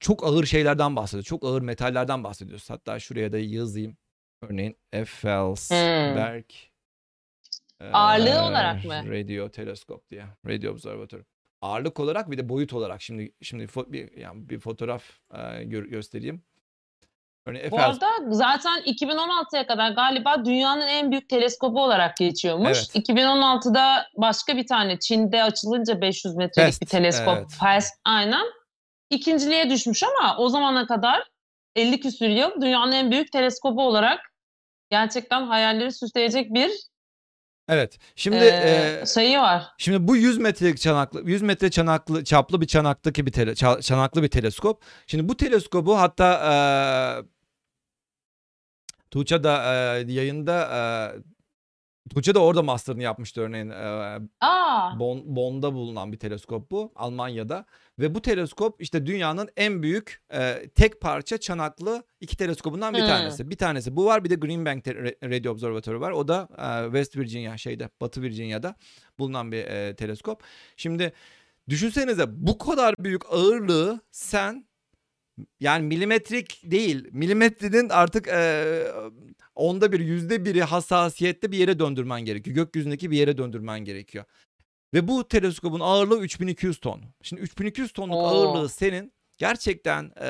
çok 0.00 0.24
ağır 0.26 0.44
şeylerden 0.44 0.96
bahsediyoruz. 0.96 1.28
Çok 1.28 1.44
ağır 1.44 1.62
metallerden 1.62 2.24
bahsediyoruz. 2.24 2.70
Hatta 2.70 2.98
şuraya 2.98 3.32
da 3.32 3.38
yazayım. 3.38 3.96
Örneğin 4.42 4.76
Felsberg 5.04 6.44
Ağırlığı 7.80 8.26
eee, 8.26 8.38
olarak 8.40 8.84
mı? 8.84 9.10
Radio 9.10 9.50
teleskop 9.50 10.08
diye. 10.10 10.26
Radio 10.46 10.72
Observatory. 10.72 11.22
Ağırlık 11.66 12.00
olarak 12.00 12.30
bir 12.30 12.38
de 12.38 12.48
boyut 12.48 12.72
olarak 12.72 13.02
şimdi 13.02 13.32
şimdi 13.42 13.64
fo- 13.64 13.92
bir 13.92 14.16
yani 14.16 14.48
bir 14.48 14.58
fotoğraf 14.60 15.02
eee, 15.34 15.40
gö- 15.40 15.88
göstereyim. 15.88 16.42
Örneğin 17.46 17.70
Bu 17.70 17.76
Eiffel- 17.76 17.82
arada 17.84 18.10
zaten 18.30 18.82
2016'ya 18.82 19.66
kadar 19.66 19.90
galiba 19.90 20.44
dünyanın 20.44 20.86
en 20.86 21.10
büyük 21.10 21.28
teleskobu 21.28 21.82
olarak 21.82 22.16
geçiyormuş. 22.16 22.78
Evet. 22.78 23.08
2016'da 23.08 24.06
başka 24.16 24.56
bir 24.56 24.66
tane 24.66 24.98
Çin'de 24.98 25.42
açılınca 25.42 26.00
500 26.00 26.36
metrelik 26.36 26.66
Test, 26.68 26.82
bir 26.82 26.86
teleskop. 26.86 27.36
evet. 27.38 27.46
Fels, 27.60 27.90
aynen. 28.04 28.44
İkinciliğe 29.10 29.70
düşmüş 29.70 30.02
ama 30.02 30.36
o 30.38 30.48
zamana 30.48 30.86
kadar 30.86 31.22
50 31.76 32.00
küsür 32.00 32.28
yıl 32.28 32.60
dünyanın 32.60 32.92
en 32.92 33.10
büyük 33.10 33.32
teleskobu 33.32 33.82
olarak 33.86 34.20
gerçekten 34.90 35.42
hayalleri 35.46 35.92
süsleyecek 35.92 36.54
bir 36.54 36.70
Evet. 37.68 37.98
Şimdi 38.16 38.36
eee, 38.36 38.96
eee, 39.00 39.06
şeyi 39.14 39.38
var. 39.38 39.62
Şimdi 39.78 40.08
bu 40.08 40.16
100 40.16 40.38
metrelik 40.38 40.80
çanaklı 40.80 41.22
100 41.30 41.42
metre 41.42 41.70
çanaklı 41.70 42.24
çaplı 42.24 42.60
bir 42.60 42.66
çanaktaki 42.66 43.26
bir 43.26 43.32
tele, 43.32 43.50
ça- 43.50 43.82
çanaklı 43.82 44.22
bir 44.22 44.28
teleskop. 44.28 44.82
Şimdi 45.06 45.28
bu 45.28 45.36
teleskobu 45.36 45.98
hatta 45.98 46.32
eee 47.20 47.24
Tuğçe 49.10 49.44
da 49.44 49.64
eee, 49.98 50.12
yayında 50.14 50.68
eee 50.72 51.22
Tuğçe 52.14 52.34
de 52.34 52.38
orada 52.38 52.62
master'ını 52.62 53.02
yapmıştı 53.02 53.40
örneğin. 53.40 53.70
eee, 53.70 54.18
Aa, 54.40 54.98
Bonn, 54.98 55.22
Bonn'da 55.24 55.74
bulunan 55.74 56.12
bir 56.12 56.18
teleskop 56.18 56.70
bu 56.70 56.92
Almanya'da 56.96 57.64
ve 57.98 58.14
bu 58.14 58.22
teleskop 58.22 58.82
işte 58.82 59.06
dünyanın 59.06 59.48
en 59.56 59.82
büyük 59.82 60.22
e, 60.32 60.68
tek 60.74 61.00
parça 61.00 61.38
çanaklı 61.38 62.02
iki 62.20 62.36
teleskobundan 62.36 62.94
bir 62.94 63.00
Hmm. 63.00 63.06
tanesi. 63.06 63.50
Bir 63.50 63.56
tanesi 63.56 63.96
bu 63.96 64.04
var 64.04 64.24
bir 64.24 64.30
de 64.30 64.34
Green 64.34 64.64
Bank 64.66 64.84
te- 64.84 64.90
Ra- 64.92 65.34
Radio 65.36 65.52
Observatory 65.52 66.00
var. 66.00 66.10
O 66.10 66.28
da 66.28 66.48
e, 66.58 66.84
West 66.84 67.16
Virginia 67.16 67.56
şeyde 67.56 67.88
Batı 68.00 68.22
Virginia'da 68.22 68.74
bulunan 69.18 69.52
bir 69.52 69.64
e, 69.64 69.96
teleskop. 69.96 70.42
Şimdi 70.76 71.12
düşünsenize 71.68 72.24
bu 72.28 72.58
kadar 72.58 72.94
büyük 72.98 73.22
ağırlığı 73.32 74.00
sen 74.10 74.66
yani 75.60 75.86
milimetrik 75.86 76.62
değil 76.64 77.08
milimetrenin 77.12 77.88
artık 77.88 78.28
e, 78.28 78.82
onda 79.54 79.92
bir 79.92 80.00
yüzde 80.00 80.44
biri 80.44 80.62
hassasiyette 80.62 81.52
bir 81.52 81.58
yere 81.58 81.78
döndürmen 81.78 82.20
gerekiyor. 82.24 82.56
Gökyüzündeki 82.56 83.10
bir 83.10 83.16
yere 83.16 83.38
döndürmen 83.38 83.80
gerekiyor. 83.80 84.24
Ve 84.94 85.08
bu 85.08 85.28
teleskopun 85.28 85.80
ağırlığı 85.80 86.20
3200 86.20 86.78
ton. 86.78 87.02
Şimdi 87.22 87.42
3200 87.42 87.92
tonluk 87.92 88.16
Oo. 88.16 88.26
ağırlığı 88.26 88.68
senin 88.68 89.12
gerçekten 89.38 90.12
e, 90.20 90.26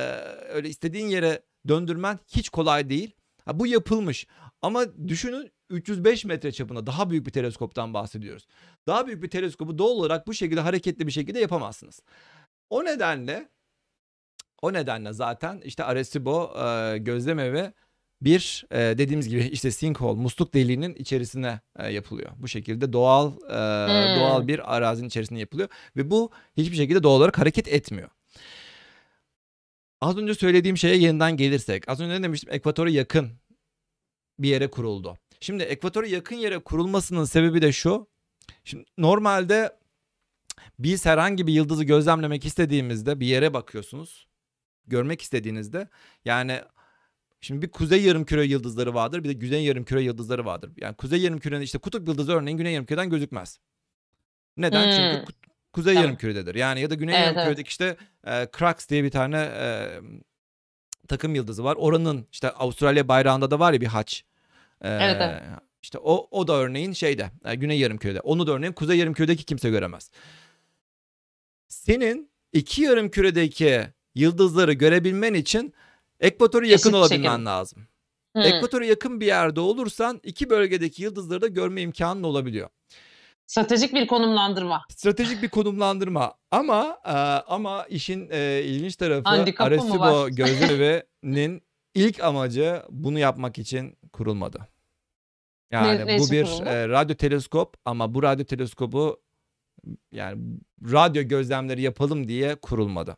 öyle 0.48 0.68
istediğin 0.68 1.07
yere 1.07 1.42
döndürmen 1.68 2.18
hiç 2.28 2.48
kolay 2.48 2.90
değil. 2.90 3.11
Ha, 3.44 3.59
bu 3.59 3.66
yapılmış. 3.66 4.26
Ama 4.62 5.09
düşünün 5.09 5.50
305 5.70 6.24
metre 6.24 6.52
çapında 6.52 6.86
daha 6.86 7.11
büyük 7.11 7.26
bir 7.26 7.30
teleskoptan 7.30 7.94
bahsediyoruz. 7.94 8.46
Daha 8.86 9.07
büyük 9.07 9.22
bir 9.22 9.30
teleskobu 9.30 9.78
doğal 9.78 9.90
olarak 9.90 10.26
bu 10.26 10.34
şekilde 10.34 10.61
hareketli 10.61 11.07
bir 11.07 11.12
şekilde 11.12 11.40
yapamazsınız. 11.40 12.00
O 12.70 12.84
nedenle 12.84 13.48
o 14.62 14.72
nedenle 14.72 15.12
zaten 15.12 15.61
işte 15.64 15.84
Arecibo 15.84 16.52
e, 16.59 16.98
gözlemevi 16.98 17.72
bir 18.22 18.64
e, 18.70 18.78
dediğimiz 18.78 19.28
gibi 19.28 19.40
işte 19.40 19.70
sinkhole 19.70 20.20
musluk 20.20 20.54
deliğinin 20.54 20.94
içerisine 20.94 21.61
e, 21.78 21.92
yapılıyor. 21.92 22.30
Bu 22.36 22.48
şekilde 22.48 22.92
doğal 22.92 23.32
e, 23.32 23.86
Hmm. 23.86 24.20
doğal 24.20 24.46
bir 24.48 24.76
arazinin 24.76 25.09
içerisinde 25.09 25.40
yapılıyor 25.40 25.68
ve 25.96 26.11
bu 26.11 26.30
hiçbir 26.57 26.76
şekilde 26.76 27.02
doğal 27.02 27.16
olarak 27.16 27.38
hareket 27.38 27.68
etmiyor. 27.68 28.09
Az 30.00 30.16
önce 30.18 30.34
söylediğim 30.34 30.76
şeye 30.76 30.96
yeniden 30.96 31.36
gelirsek 31.36 31.88
az 31.88 32.00
önce 32.00 32.14
ne 32.14 32.22
demiştim 32.22 32.52
ekvatora 32.52 32.90
yakın 32.90 33.30
bir 34.38 34.48
yere 34.48 34.70
kuruldu. 34.70 35.18
Şimdi 35.40 35.62
ekvatora 35.62 36.07
yakın 36.07 36.36
yere 36.36 36.59
kurulmasının 36.59 37.24
sebebi 37.24 37.62
de 37.62 37.72
şu. 37.72 38.07
Şimdi 38.64 38.84
normalde 38.98 39.76
biz 40.78 41.07
herhangi 41.07 41.46
bir 41.46 41.52
yıldızı 41.52 41.84
gözlemlemek 41.84 42.44
istediğimizde 42.44 43.20
bir 43.20 43.26
yere 43.26 43.54
bakıyorsunuz. 43.54 44.26
Görmek 44.87 45.22
istediğinizde 45.22 45.89
yani 46.24 46.61
şimdi 47.41 47.62
bir 47.62 47.70
kuzey 47.70 48.03
yarımküre 48.03 48.45
yıldızları 48.45 48.95
vardır 48.95 49.24
bir 49.24 49.28
de 49.28 49.32
güney 49.32 49.64
yarımküre 49.64 50.03
yıldızları 50.03 50.45
vardır. 50.45 50.70
Yani 50.76 50.97
kuzey 50.97 51.20
yarımkürenin 51.20 51.61
işte 51.62 51.78
kutup 51.78 52.09
yıldızı 52.09 52.32
örneğin 52.32 52.59
güney 52.59 52.72
yarımküreden 52.72 53.11
gözükmez. 53.11 53.59
Neden? 54.57 54.84
Hmm. 54.84 54.93
Çünkü 54.93 55.24
kut- 55.32 55.47
kuzey 55.72 55.95
Tamam. 55.95 56.05
yarımkürededir. 56.05 56.55
Yani 56.55 56.80
ya 56.80 56.91
da 56.91 56.95
güney 56.95 57.14
Evet, 57.16 57.26
yarımküredeki 57.26 57.68
işte 57.68 57.97
e, 58.26 58.49
Crux 58.59 58.89
diye 58.89 59.05
bir 59.05 59.11
tane 59.11 59.37
e, 59.39 59.89
takım 61.09 61.34
yıldızı 61.34 61.64
var. 61.64 61.76
Oranın 61.78 62.26
işte 62.32 62.51
Avustralya 62.51 63.09
bayrağında 63.09 63.51
da 63.51 63.59
var 63.59 63.72
ya 63.72 63.80
bir 63.80 63.87
haç. 63.87 64.24
E, 64.80 64.89
Evet, 64.89 65.16
evet. 65.20 65.43
İşte 65.82 65.99
o, 65.99 66.28
o 66.30 66.49
da 66.49 66.53
örneğin 66.53 66.93
şeyde 66.93 67.30
e, 67.45 67.55
Güney 67.55 67.78
Yarımküre'de. 67.78 68.20
Onu 68.20 68.47
da 68.47 68.53
örneğin 68.53 68.72
Kuzey 68.72 68.99
Yarımküre'deki 68.99 69.45
kimse 69.45 69.70
göremez. 69.70 70.11
Senin 71.68 72.30
iki 72.53 72.82
yarımküredeki 72.82 73.87
yıldızları 74.16 74.72
görebilmen 74.72 75.34
için 75.34 75.74
ekvatora 76.20 76.66
yakın 76.66 76.74
Eşit 76.90 76.94
olabilmen 76.94 77.30
çekim. 77.30 77.46
lazım. 77.46 77.86
Hı. 78.36 78.42
Ekvatora 78.42 78.84
yakın 78.84 79.20
bir 79.20 79.26
yerde 79.26 79.60
olursan 79.60 80.20
iki 80.22 80.50
bölgedeki 80.50 81.02
yıldızları 81.02 81.40
da 81.40 81.46
görme 81.46 81.82
imkanın 81.82 82.22
olabiliyor. 82.22 82.68
Stratejik 83.46 83.94
bir 83.94 84.06
konumlandırma. 84.06 84.84
Stratejik 84.90 85.42
bir 85.42 85.48
konumlandırma 85.48 86.34
ama 86.50 86.98
e, 87.04 87.10
ama 87.52 87.84
işin 87.84 88.28
e, 88.30 88.62
ilginç 88.64 88.96
tarafı 88.96 89.28
Handikapı 89.28 89.68
Arecibo 89.68 89.98
var? 89.98 90.28
gözlemenin 90.28 91.62
ilk 91.94 92.24
amacı 92.24 92.82
bunu 92.90 93.18
yapmak 93.18 93.58
için 93.58 93.96
kurulmadı. 94.12 94.68
Yani 95.70 95.98
Ne- 95.98 96.06
ne 96.06 96.18
bu 96.18 96.30
bir 96.30 96.66
e, 96.66 96.88
radyo 96.88 97.16
teleskop 97.16 97.76
ama 97.84 98.14
bu 98.14 98.22
radyo 98.22 98.44
teleskobu 98.44 99.20
yani 100.12 100.42
radyo 100.82 101.22
gözlemleri 101.22 101.82
yapalım 101.82 102.28
diye 102.28 102.54
kurulmadı. 102.54 103.16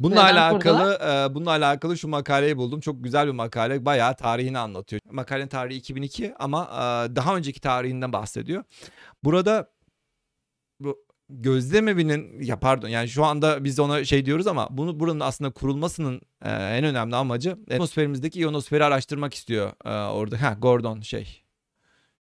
Bununla 0.00 0.24
Neden 0.24 0.34
alakalı 0.34 0.98
e, 1.02 1.34
bununla 1.34 1.50
alakalı 1.50 1.98
şu 1.98 2.08
makaleyi 2.08 2.56
buldum. 2.56 2.80
Çok 2.80 3.04
güzel 3.04 3.26
bir 3.26 3.32
makale. 3.32 3.84
Bayağı 3.84 4.16
tarihini 4.16 4.58
anlatıyor. 4.58 5.00
Makalenin 5.10 5.48
tarihi 5.48 5.78
2002 5.78 6.34
ama 6.38 6.64
e, 6.72 7.16
daha 7.16 7.36
önceki 7.36 7.60
tarihinden 7.60 8.12
bahsediyor. 8.12 8.64
Burada 9.24 9.70
bu 10.80 11.04
gözlem 11.28 11.88
evinin 11.88 12.42
ya 12.42 12.60
pardon 12.60 12.88
yani 12.88 13.08
şu 13.08 13.24
anda 13.24 13.64
biz 13.64 13.78
ona 13.78 14.04
şey 14.04 14.26
diyoruz 14.26 14.46
ama 14.46 14.68
bunu 14.70 15.00
buranın 15.00 15.20
aslında 15.20 15.50
kurulmasının 15.50 16.20
e, 16.44 16.50
en 16.50 16.84
önemli 16.84 17.16
amacı 17.16 17.58
atmosferimizdeki 17.70 18.40
ionosferi 18.40 18.84
araştırmak 18.84 19.34
istiyor 19.34 19.72
e, 19.84 20.12
orada. 20.12 20.42
Ha 20.42 20.56
Gordon 20.58 21.00
şey. 21.00 21.42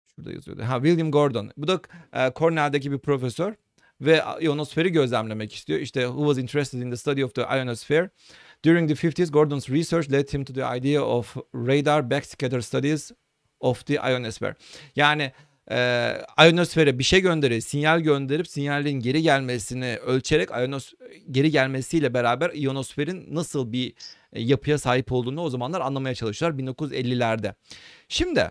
Şurada 0.06 0.32
yazıyordu. 0.32 0.62
Ha 0.62 0.74
William 0.74 1.10
Gordon. 1.10 1.50
Bu 1.56 1.68
da 1.68 1.80
e, 2.12 2.32
Cornell'deki 2.36 2.92
bir 2.92 2.98
profesör 2.98 3.54
ve 4.00 4.22
ionosferi 4.40 4.92
gözlemlemek 4.92 5.54
istiyor. 5.54 5.80
İşte 5.80 6.00
who 6.00 6.26
was 6.26 6.38
interested 6.38 6.78
in 6.78 6.90
the 6.90 6.96
study 6.96 7.24
of 7.24 7.34
the 7.34 7.42
ionosphere. 7.42 8.10
During 8.64 8.88
the 8.88 9.08
50s, 9.08 9.30
Gordon's 9.30 9.70
research 9.70 10.12
led 10.12 10.32
him 10.32 10.44
to 10.44 10.52
the 10.54 10.78
idea 10.78 11.02
of 11.02 11.36
radar 11.54 12.10
backscatter 12.10 12.60
studies 12.60 13.10
of 13.60 13.86
the 13.86 13.94
ionosphere. 13.94 14.54
Yani 14.96 15.32
e, 15.70 16.16
ionosfere 16.38 16.98
bir 16.98 17.04
şey 17.04 17.20
gönderip, 17.20 17.64
sinyal 17.64 18.00
gönderip 18.00 18.48
sinyalin 18.48 19.00
geri 19.00 19.22
gelmesini 19.22 19.96
ölçerek 19.96 20.50
ionos 20.50 20.92
geri 21.30 21.50
gelmesiyle 21.50 22.14
beraber 22.14 22.50
ionosferin 22.54 23.34
nasıl 23.34 23.72
bir 23.72 23.94
e, 24.32 24.42
yapıya 24.42 24.78
sahip 24.78 25.12
olduğunu 25.12 25.42
o 25.42 25.50
zamanlar 25.50 25.80
anlamaya 25.80 26.14
çalışıyorlar 26.14 26.58
1950'lerde. 26.58 27.54
Şimdi 28.08 28.50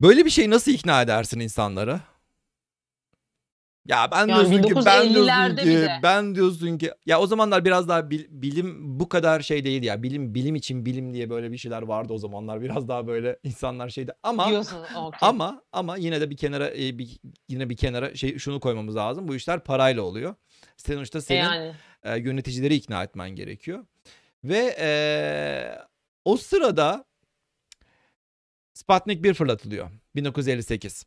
böyle 0.00 0.24
bir 0.24 0.30
şey 0.30 0.50
nasıl 0.50 0.72
ikna 0.72 1.02
edersin 1.02 1.40
insanları? 1.40 2.00
Ya 3.88 4.08
ben 4.12 4.28
Yani 4.28 4.50
diyorsun 4.50 4.62
ki 4.68 4.74
ben 4.86 5.14
diyorsun 5.14 5.26
1950'lerde 5.28 5.60
ki 5.60 5.66
bile. 5.66 6.00
ben 6.02 6.34
diyorsun 6.34 6.78
ki 6.78 6.90
ya 7.06 7.20
o 7.20 7.26
zamanlar 7.26 7.64
biraz 7.64 7.88
daha 7.88 8.10
bil- 8.10 8.26
bilim 8.30 9.00
bu 9.00 9.08
kadar 9.08 9.40
şey 9.40 9.64
değildi 9.64 9.86
ya 9.86 10.02
bilim 10.02 10.34
bilim 10.34 10.54
için 10.54 10.86
bilim 10.86 11.14
diye 11.14 11.30
böyle 11.30 11.52
bir 11.52 11.58
şeyler 11.58 11.82
vardı 11.82 12.12
o 12.12 12.18
zamanlar 12.18 12.60
biraz 12.62 12.88
daha 12.88 13.06
böyle 13.06 13.38
insanlar 13.42 13.88
şeydi 13.88 14.12
ama 14.22 14.48
Diyorsun. 14.48 14.78
okey. 14.96 15.18
ama 15.28 15.62
ama 15.72 15.96
yine 15.96 16.20
de 16.20 16.30
bir 16.30 16.36
kenara 16.36 16.70
e, 16.70 16.98
bir, 16.98 17.18
yine 17.48 17.70
bir 17.70 17.76
kenara 17.76 18.14
şey 18.14 18.38
şunu 18.38 18.60
koymamız 18.60 18.96
lazım 18.96 19.28
bu 19.28 19.34
işler 19.34 19.60
parayla 19.64 20.02
oluyor. 20.02 20.34
Sonuçta 20.76 21.18
E 21.18 21.22
senin 21.22 21.40
yani. 21.40 21.74
e, 22.02 22.16
yöneticileri 22.18 22.74
ikna 22.74 23.02
etmen 23.02 23.30
gerekiyor. 23.30 23.84
Ve 24.44 24.76
e, 24.78 24.88
o 26.24 26.36
sırada 26.36 27.04
Sputnik 28.74 29.22
1 29.24 29.34
fırlatılıyor. 29.34 29.90
1958. 30.16 31.04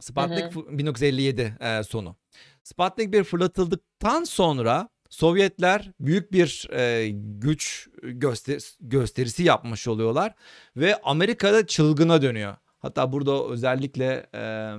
Sputnik 0.00 0.44
Hı 0.44 0.46
hı. 0.46 0.50
fu- 0.50 0.78
1957 0.78 1.56
e, 1.60 1.82
sonu. 1.82 2.16
Sputnik 2.62 3.12
1 3.12 3.24
fırlatıldıktan 3.24 4.24
sonra 4.24 4.88
Sovyetler 5.10 5.90
büyük 6.00 6.32
bir 6.32 6.68
e, 6.72 7.08
güç 7.38 7.88
göster- 8.02 8.76
gösterisi 8.80 9.42
yapmış 9.42 9.88
oluyorlar 9.88 10.34
ve 10.76 11.00
Amerika'da 11.02 11.66
çılgına 11.66 12.22
dönüyor. 12.22 12.56
Hatta 12.78 13.12
burada 13.12 13.44
özellikle 13.48 14.26
e, 14.34 14.72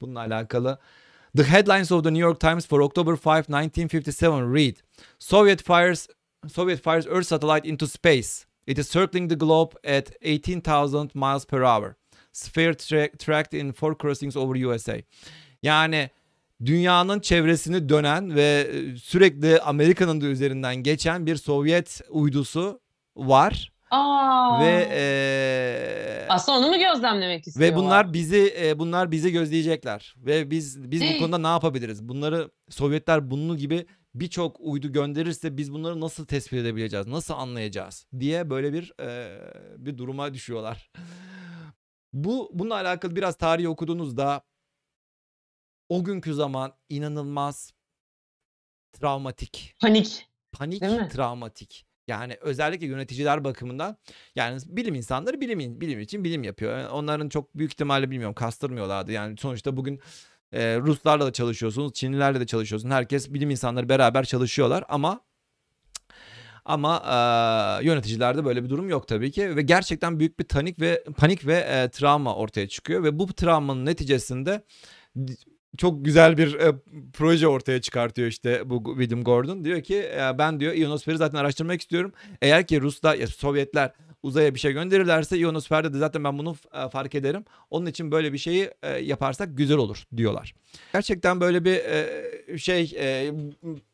bununla 0.00 0.20
alakalı 0.20 0.78
The 1.36 1.44
headlines 1.44 1.92
of 1.92 2.04
the 2.04 2.10
New 2.10 2.20
York 2.28 2.40
Times 2.40 2.66
for 2.66 2.80
October 2.80 3.14
5, 3.14 3.48
1957 3.48 4.54
read: 4.54 4.76
Soviet 5.18 5.62
fires 5.62 6.08
Soviet 6.52 6.82
fires 6.84 7.06
Earth 7.06 7.26
satellite 7.26 7.68
into 7.68 7.86
space. 7.86 8.46
It 8.66 8.78
is 8.78 8.88
circling 8.90 9.30
the 9.30 9.34
globe 9.34 9.74
at 9.84 10.12
18,000 10.22 11.14
miles 11.14 11.46
per 11.46 11.60
hour. 11.62 11.96
Sphere 12.32 12.72
tra- 12.72 13.16
tracked 13.18 13.60
in 13.60 13.72
four 13.72 13.98
crossings 13.98 14.36
over 14.36 14.64
USA. 14.64 14.96
Yani 15.62 16.10
dünyanın 16.64 17.20
çevresini 17.20 17.88
dönen 17.88 18.34
ve 18.34 18.68
e, 18.72 18.96
sürekli 18.96 19.60
Amerika'nın 19.60 20.20
da 20.20 20.26
üzerinden 20.26 20.76
geçen 20.76 21.26
bir 21.26 21.36
Sovyet 21.36 22.00
uydusu 22.10 22.80
var 23.16 23.72
Aa. 23.90 24.60
ve 24.64 24.88
e, 24.92 26.26
Aslında 26.28 26.58
onu 26.58 26.68
mu 26.68 26.78
gözlemlemek 26.78 27.46
istiyorlar? 27.46 27.72
ve 27.72 27.80
bunlar 27.80 28.12
bizi 28.12 28.54
e, 28.60 28.78
bunlar 28.78 29.10
bizi 29.10 29.32
gözleyecekler 29.32 30.14
ve 30.18 30.50
biz 30.50 30.90
biz 30.90 31.02
bu 31.02 31.18
konuda 31.18 31.38
ne 31.38 31.46
yapabiliriz? 31.46 32.08
Bunları 32.08 32.50
Sovyetler 32.70 33.30
bunun 33.30 33.56
gibi 33.56 33.86
birçok 34.14 34.56
uydu 34.60 34.92
gönderirse 34.92 35.56
biz 35.56 35.72
bunları 35.72 36.00
nasıl 36.00 36.26
tespit 36.26 36.58
edebileceğiz? 36.58 37.06
Nasıl 37.06 37.34
anlayacağız? 37.34 38.06
diye 38.20 38.50
böyle 38.50 38.72
bir 38.72 38.92
e, 39.00 39.38
bir 39.78 39.98
duruma 39.98 40.34
düşüyorlar. 40.34 40.90
Bu 42.12 42.50
bununla 42.52 42.74
alakalı 42.74 43.16
biraz 43.16 43.36
tarihi 43.36 43.68
okuduğunuzda 43.68 44.42
o 45.88 46.04
günkü 46.04 46.34
zaman 46.34 46.72
inanılmaz 46.88 47.72
travmatik 48.92 49.74
Panik. 49.80 50.28
panik, 50.52 50.80
Değil 50.80 51.00
mi? 51.00 51.08
travmatik. 51.08 51.86
Yani 52.08 52.36
özellikle 52.40 52.86
yöneticiler 52.86 53.44
bakımından 53.44 53.96
yani 54.36 54.60
bilim 54.66 54.94
insanları 54.94 55.40
bilim 55.40 55.80
bilim 55.80 56.00
için 56.00 56.24
bilim 56.24 56.42
yapıyor. 56.42 56.78
Yani 56.78 56.88
Onların 56.88 57.28
çok 57.28 57.58
büyük 57.58 57.72
ihtimalle 57.72 58.10
bilmiyorum 58.10 58.34
kastırmıyorlardı. 58.34 59.12
Yani 59.12 59.36
sonuçta 59.36 59.76
bugün 59.76 60.00
e, 60.52 60.78
Ruslarla 60.78 61.26
da 61.26 61.32
çalışıyorsunuz, 61.32 61.92
Çinlilerle 61.92 62.40
de 62.40 62.46
çalışıyorsunuz. 62.46 62.94
Herkes 62.94 63.30
bilim 63.34 63.50
insanları 63.50 63.88
beraber 63.88 64.24
çalışıyorlar 64.24 64.84
ama 64.88 65.20
ama 66.64 67.02
e, 67.80 67.84
yöneticilerde 67.84 68.44
böyle 68.44 68.64
bir 68.64 68.70
durum 68.70 68.88
yok 68.88 69.08
tabii 69.08 69.30
ki 69.30 69.56
ve 69.56 69.62
gerçekten 69.62 70.18
büyük 70.20 70.38
bir 70.38 70.44
panik 70.44 70.80
ve 70.80 71.04
panik 71.16 71.46
ve 71.46 71.54
e, 71.54 71.88
travma 71.88 72.34
ortaya 72.34 72.68
çıkıyor 72.68 73.02
ve 73.02 73.18
bu 73.18 73.26
travmanın 73.26 73.86
neticesinde 73.86 74.64
çok 75.76 76.04
güzel 76.04 76.38
bir 76.38 76.54
e, 76.54 76.72
proje 77.12 77.48
ortaya 77.48 77.80
çıkartıyor 77.80 78.28
işte 78.28 78.70
bu 78.70 78.94
William 78.98 79.24
Gordon. 79.24 79.64
Diyor 79.64 79.82
ki 79.82 79.96
e, 79.96 80.38
ben 80.38 80.60
diyor 80.60 80.74
ionosferi 80.74 81.16
zaten 81.16 81.38
araştırmak 81.38 81.80
istiyorum. 81.80 82.12
Eğer 82.42 82.66
ki 82.66 82.80
Ruslar 82.80 83.14
ya 83.14 83.26
Sovyetler 83.26 83.92
uzaya 84.22 84.54
bir 84.54 84.60
şey 84.60 84.72
gönderirlerse 84.72 85.38
ionosferde 85.38 85.92
de 85.92 85.98
zaten 85.98 86.24
ben 86.24 86.38
bunu 86.38 86.56
e, 86.74 86.88
fark 86.88 87.14
ederim. 87.14 87.44
Onun 87.70 87.86
için 87.86 88.12
böyle 88.12 88.32
bir 88.32 88.38
şeyi 88.38 88.70
e, 88.82 88.90
yaparsak 88.90 89.56
güzel 89.56 89.76
olur 89.76 90.04
diyorlar. 90.16 90.54
Gerçekten 90.92 91.40
böyle 91.40 91.64
bir 91.64 91.74
e, 91.74 92.58
şey 92.58 92.92
e, 92.98 93.32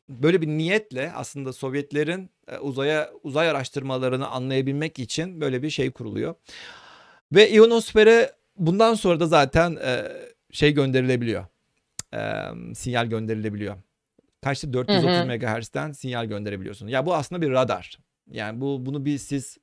böyle 0.08 0.42
bir 0.42 0.46
niyetle 0.48 1.12
aslında 1.12 1.52
Sovyetlerin 1.52 2.30
e, 2.48 2.58
uzaya 2.58 3.10
uzay 3.22 3.50
araştırmalarını 3.50 4.28
anlayabilmek 4.28 4.98
için 4.98 5.40
böyle 5.40 5.62
bir 5.62 5.70
şey 5.70 5.90
kuruluyor. 5.90 6.34
Ve 7.32 7.50
ionosfere 7.50 8.32
bundan 8.56 8.94
sonra 8.94 9.20
da 9.20 9.26
zaten 9.26 9.76
e, 9.84 10.04
şey 10.50 10.74
gönderilebiliyor. 10.74 11.44
E, 12.14 12.20
sinyal 12.74 13.06
gönderilebiliyor. 13.06 13.76
Kaçtı 14.42 14.72
430 14.72 15.10
Hı 15.10 15.22
hı. 15.22 15.26
MHz'den 15.26 15.92
sinyal 15.92 16.24
gönderebiliyorsunuz. 16.24 16.92
Ya 16.92 17.06
bu 17.06 17.14
aslında 17.14 17.42
bir 17.42 17.50
radar. 17.50 17.98
Yani 18.30 18.60
bu 18.60 18.86
bunu 18.86 19.04
bir 19.04 19.18
siz 19.18 19.58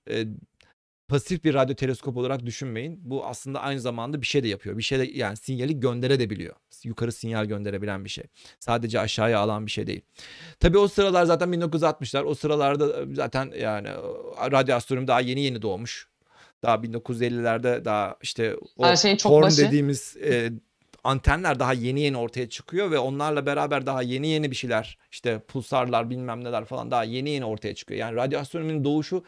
pasif 1.07 1.43
bir 1.43 1.53
radyo 1.53 1.75
teleskop 1.75 2.17
olarak 2.17 2.45
düşünmeyin. 2.45 2.99
Bu 3.03 3.25
aslında 3.25 3.59
aynı 3.61 3.79
zamanda 3.79 4.21
bir 4.21 4.25
şey 4.27 4.43
de 4.43 4.47
yapıyor. 4.47 4.77
Bir 4.77 4.83
şey 4.83 4.99
de 4.99 5.03
yani 5.13 5.37
sinyali 5.37 5.79
gönderebiliyor. 5.79 6.55
Yukarı 6.83 7.11
sinyal 7.11 7.45
gönderebilen 7.45 8.05
bir 8.05 8.09
şey. 8.09 8.23
Sadece 8.59 8.99
aşağıya 8.99 9.39
alan 9.39 9.65
bir 9.65 9.71
şey 9.71 9.87
değil. 9.87 10.01
Tabii 10.59 10.77
o 10.77 10.87
sıralar 10.87 11.25
zaten 11.25 11.49
1960'lar. 11.49 12.23
O 12.23 12.35
sıralarda 12.35 13.05
zaten 13.13 13.51
yani 13.59 13.89
radyo 14.51 14.75
astronomi 14.75 15.07
daha 15.07 15.21
yeni 15.21 15.41
yeni 15.41 15.61
doğmuş. 15.61 16.07
Daha 16.63 16.75
1950'lerde 16.75 17.85
daha 17.85 18.15
işte 18.21 18.55
o 18.77 18.85
Her 18.85 18.95
şeyin 18.95 19.15
çok 19.15 19.31
horn 19.31 19.43
başı. 19.43 19.57
dediğimiz 19.57 20.17
e, 20.17 20.51
antenler 21.03 21.59
daha 21.59 21.73
yeni 21.73 22.01
yeni 22.01 22.17
ortaya 22.17 22.49
çıkıyor 22.49 22.91
ve 22.91 22.99
onlarla 22.99 23.45
beraber 23.45 23.85
daha 23.85 24.01
yeni 24.01 24.27
yeni 24.27 24.51
bir 24.51 24.55
şeyler 24.55 24.97
işte 25.11 25.39
pulsarlar 25.39 26.09
bilmem 26.09 26.43
neler 26.43 26.65
falan 26.65 26.91
daha 26.91 27.03
yeni 27.03 27.29
yeni 27.29 27.45
ortaya 27.45 27.75
çıkıyor. 27.75 27.99
Yani 27.99 28.15
radyo 28.15 28.39
astronominin 28.39 28.83
doğuşu 28.83 29.23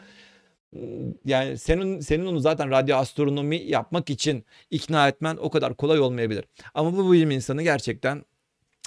yani 1.24 1.58
senin 1.58 2.00
senin 2.00 2.26
onu 2.26 2.40
zaten 2.40 2.70
radyo 2.70 2.96
astronomi 2.96 3.56
yapmak 3.56 4.10
için 4.10 4.44
ikna 4.70 5.08
etmen 5.08 5.36
o 5.40 5.50
kadar 5.50 5.74
kolay 5.76 6.00
olmayabilir. 6.00 6.44
Ama 6.74 6.96
bu 6.96 7.12
bilim 7.12 7.30
insanı 7.30 7.62
gerçekten 7.62 8.24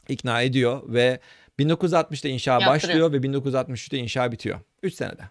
ikna 0.09 0.41
ediyor 0.41 0.81
ve 0.93 1.19
1960'da 1.59 2.27
inşa 2.29 2.51
Yaptırıyor. 2.51 2.75
başlıyor 2.75 3.11
ve 3.13 3.17
1963'te 3.17 3.97
inşa 3.97 4.31
bitiyor. 4.31 4.59
3 4.83 4.93
senede. 4.93 5.23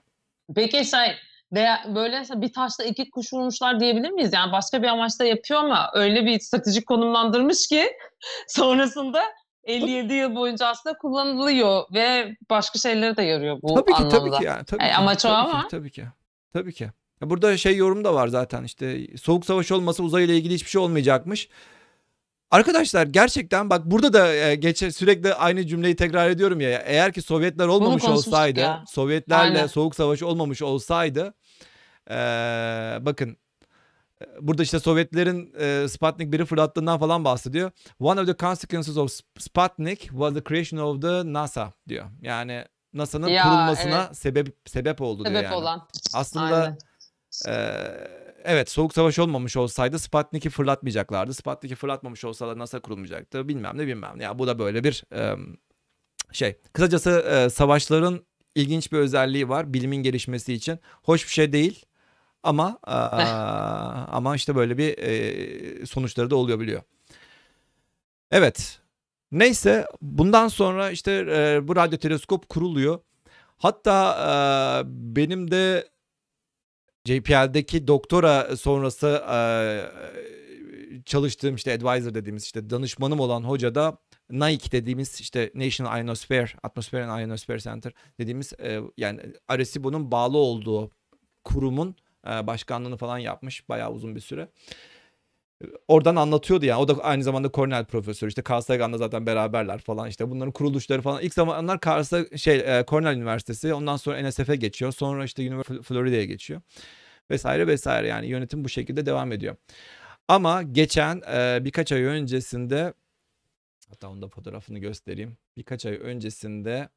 Peki 0.55 0.85
şey 0.85 1.09
Veya 1.53 1.85
böyle 1.95 2.23
bir 2.35 2.53
taşla 2.53 2.85
iki 2.85 3.11
kuş 3.11 3.33
vurmuşlar 3.33 3.81
diyebilir 3.81 4.11
miyiz? 4.11 4.31
Yani 4.33 4.53
başka 4.53 4.83
bir 4.83 4.89
amaçla 4.89 5.25
yapıyor 5.25 5.61
ama 5.61 5.91
öyle 5.95 6.27
bir 6.27 6.41
stratejik 6.41 6.87
konumlandırmış 6.87 7.69
ki 7.69 7.87
sonrasında 8.49 9.23
57 9.65 10.13
yıl 10.15 10.35
boyunca 10.35 10.67
aslında 10.67 10.99
kullanılıyor 10.99 11.85
ve 11.95 12.37
başka 12.51 12.79
şeylere 12.79 13.17
de 13.17 13.23
yarıyor 13.23 13.59
bu 13.63 13.75
Tabii 13.75 13.91
ki 13.93 13.97
anlamda. 13.97 14.19
tabii 14.19 14.31
ki 14.39 14.45
yani 14.45 14.65
tabii 14.65 14.83
Yani 14.83 14.91
ki. 14.93 14.97
amaç 14.97 15.25
o 15.25 15.29
tabii 15.29 15.35
ama. 15.51 15.63
ki 15.63 15.69
tabii 15.71 15.91
ki. 15.91 16.05
Tabii 16.53 16.73
ki. 16.73 16.91
Burada 17.23 17.57
şey 17.57 17.77
yorum 17.77 18.05
da 18.05 18.15
var 18.15 18.29
zaten 18.29 18.65
işte 18.65 19.07
soğuk 19.17 19.47
savaş 19.47 19.73
olmasa 19.73 20.03
uzayla 20.03 20.35
ilgili 20.35 20.55
hiçbir 20.55 20.71
şey 20.71 20.81
olmayacakmış. 20.81 21.49
Arkadaşlar 22.51 23.07
gerçekten 23.07 23.71
bak 23.71 23.87
burada 23.87 24.13
da 24.13 24.35
e, 24.35 24.55
geçe 24.55 24.93
sürekli 24.93 25.35
aynı 25.35 25.67
cümleyi 25.67 25.97
tekrar 25.97 26.31
ediyorum 26.31 26.61
ya. 26.61 26.71
Eğer 26.71 27.13
ki 27.13 27.23
Sovyetler 27.23 27.67
olmamış 27.67 28.05
olsaydı, 28.05 28.61
ya. 28.61 28.85
Sovyetlerle 28.89 29.59
Aynen. 29.59 29.67
soğuk 29.67 29.95
savaş 29.95 30.23
olmamış 30.23 30.63
olsaydı 30.63 31.35
e, 32.11 32.15
bakın 33.01 33.37
e, 34.23 34.27
burada 34.41 34.63
işte 34.63 34.81
Sovyetlerin 34.81 35.55
e, 35.59 35.89
Sputnik 35.89 36.35
1'i 36.35 36.45
fırlattığından 36.45 36.99
falan 36.99 37.25
bahsediyor. 37.25 37.71
One 37.99 38.21
of 38.21 38.27
the 38.27 38.37
consequences 38.37 38.97
of 38.97 39.11
Sp- 39.11 39.41
Sputnik 39.41 40.01
was 40.01 40.35
the 40.35 40.43
creation 40.45 40.81
of 40.81 41.03
the 41.03 41.33
NASA 41.33 41.73
diyor. 41.89 42.07
Yani 42.23 42.65
NASA'nın 42.93 43.29
Ya, 43.29 43.43
kurulmasına 43.43 44.15
sebep 44.15 44.57
sebep 44.67 45.01
oldu 45.01 45.25
diyor 45.25 45.35
Sebep 45.35 45.45
yani. 45.45 45.55
olan. 45.55 45.89
Aslında 46.15 46.45
Aynen. 46.45 46.79
ee, 47.49 47.83
evet 48.45 48.71
soğuk 48.71 48.95
savaş 48.95 49.19
olmamış 49.19 49.57
olsaydı 49.57 49.99
Sputnik'i 49.99 50.51
fırlatmayacaklardı. 50.51 51.35
Sputnik'i 51.35 51.75
fırlatmamış 51.75 52.25
olsalar 52.25 52.59
NASA 52.59 52.81
kurulmayacaktı. 52.81 53.49
Bilmem 53.49 53.79
ne 53.79 53.87
bilmem 53.87 54.13
ne. 54.19 54.23
Ya 54.23 54.39
bu 54.39 54.47
da 54.47 54.59
böyle 54.59 54.85
bir 54.85 55.05
e, 55.13 55.37
şey. 56.33 56.57
Kısacası 56.73 57.11
e, 57.11 57.51
savaşların 57.51 58.25
ilginç 58.55 58.93
bir 58.93 58.99
özelliği 58.99 59.49
var 59.49 59.75
bilimin 59.75 60.03
gelişmesi 60.03 60.53
için. 60.55 60.79
Hoş 61.03 61.25
bir 61.27 61.33
şey 61.33 61.53
değil 61.53 61.85
ama 62.43 62.79
e, 62.87 62.91
ama 64.11 64.37
işte 64.37 64.57
böyle 64.57 64.79
bir 64.79 64.99
e, 64.99 65.87
sonuçları 65.87 66.31
da 66.31 66.37
oluyor 66.37 66.61
biliyor. 66.61 66.83
Evet. 68.31 68.81
Neyse 69.33 69.87
bundan 70.03 70.49
sonra 70.49 70.91
işte 70.91 71.13
e, 71.13 71.69
bu 71.69 71.77
radyo 71.77 71.99
teleskop 71.99 72.49
kuruluyor. 72.49 73.01
Hatta 73.57 74.17
e, 74.27 74.83
benim 74.87 75.51
de 75.51 75.89
JPL'deki 77.05 77.87
doktora 77.87 78.57
sonrası 78.57 79.25
e, 79.33 79.39
çalıştığım 81.05 81.55
işte 81.55 81.73
advisor 81.75 82.15
dediğimiz 82.15 82.45
işte 82.45 82.71
danışmanım 82.71 83.21
olan 83.21 83.43
hoca 83.43 83.75
da 83.75 83.99
NICE 84.31 84.73
dediğimiz 84.73 85.21
işte 85.21 85.51
National 85.55 86.01
Ionosphere, 86.01 86.51
Atmosphere 86.63 87.05
and 87.05 87.21
Ionosphere 87.21 87.61
Center 87.61 87.93
dediğimiz 88.19 88.53
e, 88.53 88.81
yani 88.97 89.21
Arecibo'nun 89.49 90.11
bağlı 90.11 90.39
olduğu 90.39 90.91
kurumun 91.45 91.97
e, 92.27 92.47
başkanlığını 92.47 92.97
falan 92.97 93.19
yapmış 93.19 93.69
bayağı 93.69 93.93
uzun 93.93 94.17
bir 94.17 94.21
süre. 94.21 94.49
Oradan 95.89 96.17
anlatıyordu 96.17 96.67
yani. 96.67 96.81
O 96.81 96.89
da 96.89 97.05
aynı 97.05 97.23
zamanda 97.23 97.51
Cornell 97.55 97.85
profesörü. 97.85 98.29
İşte 98.29 98.43
Carl 98.51 98.61
Sagan'la 98.61 98.99
zaten 98.99 99.27
beraberler 99.27 99.79
falan. 99.79 100.09
işte 100.09 100.31
bunların 100.31 100.53
kuruluşları 100.53 101.03
falan. 101.03 101.23
İlk 101.23 101.35
zamanlar 101.35 101.79
Carl 101.87 102.01
Sa- 102.01 102.39
şey 102.39 102.57
e, 102.57 102.85
Cornell 102.89 103.17
Üniversitesi. 103.17 103.75
Ondan 103.75 103.97
sonra 103.97 104.29
NSF'e 104.29 104.57
geçiyor. 104.57 104.93
Sonra 104.93 105.25
işte 105.25 105.63
Florida'ya 105.63 106.25
geçiyor. 106.25 106.61
Vesaire 107.31 107.67
vesaire 107.67 108.07
yani 108.07 108.27
yönetim 108.27 108.65
bu 108.65 108.69
şekilde 108.69 109.07
devam 109.07 109.33
ediyor. 109.33 109.57
Ama 110.29 110.63
geçen 110.63 111.23
e, 111.33 111.65
birkaç 111.65 111.93
ay 111.93 112.03
öncesinde 112.03 112.95
hatta 113.89 114.09
onun 114.09 114.23
da 114.23 114.29
fotoğrafını 114.29 114.79
göstereyim. 114.79 115.37
Birkaç 115.57 115.87
ay 115.87 115.99
öncesinde 116.03 116.89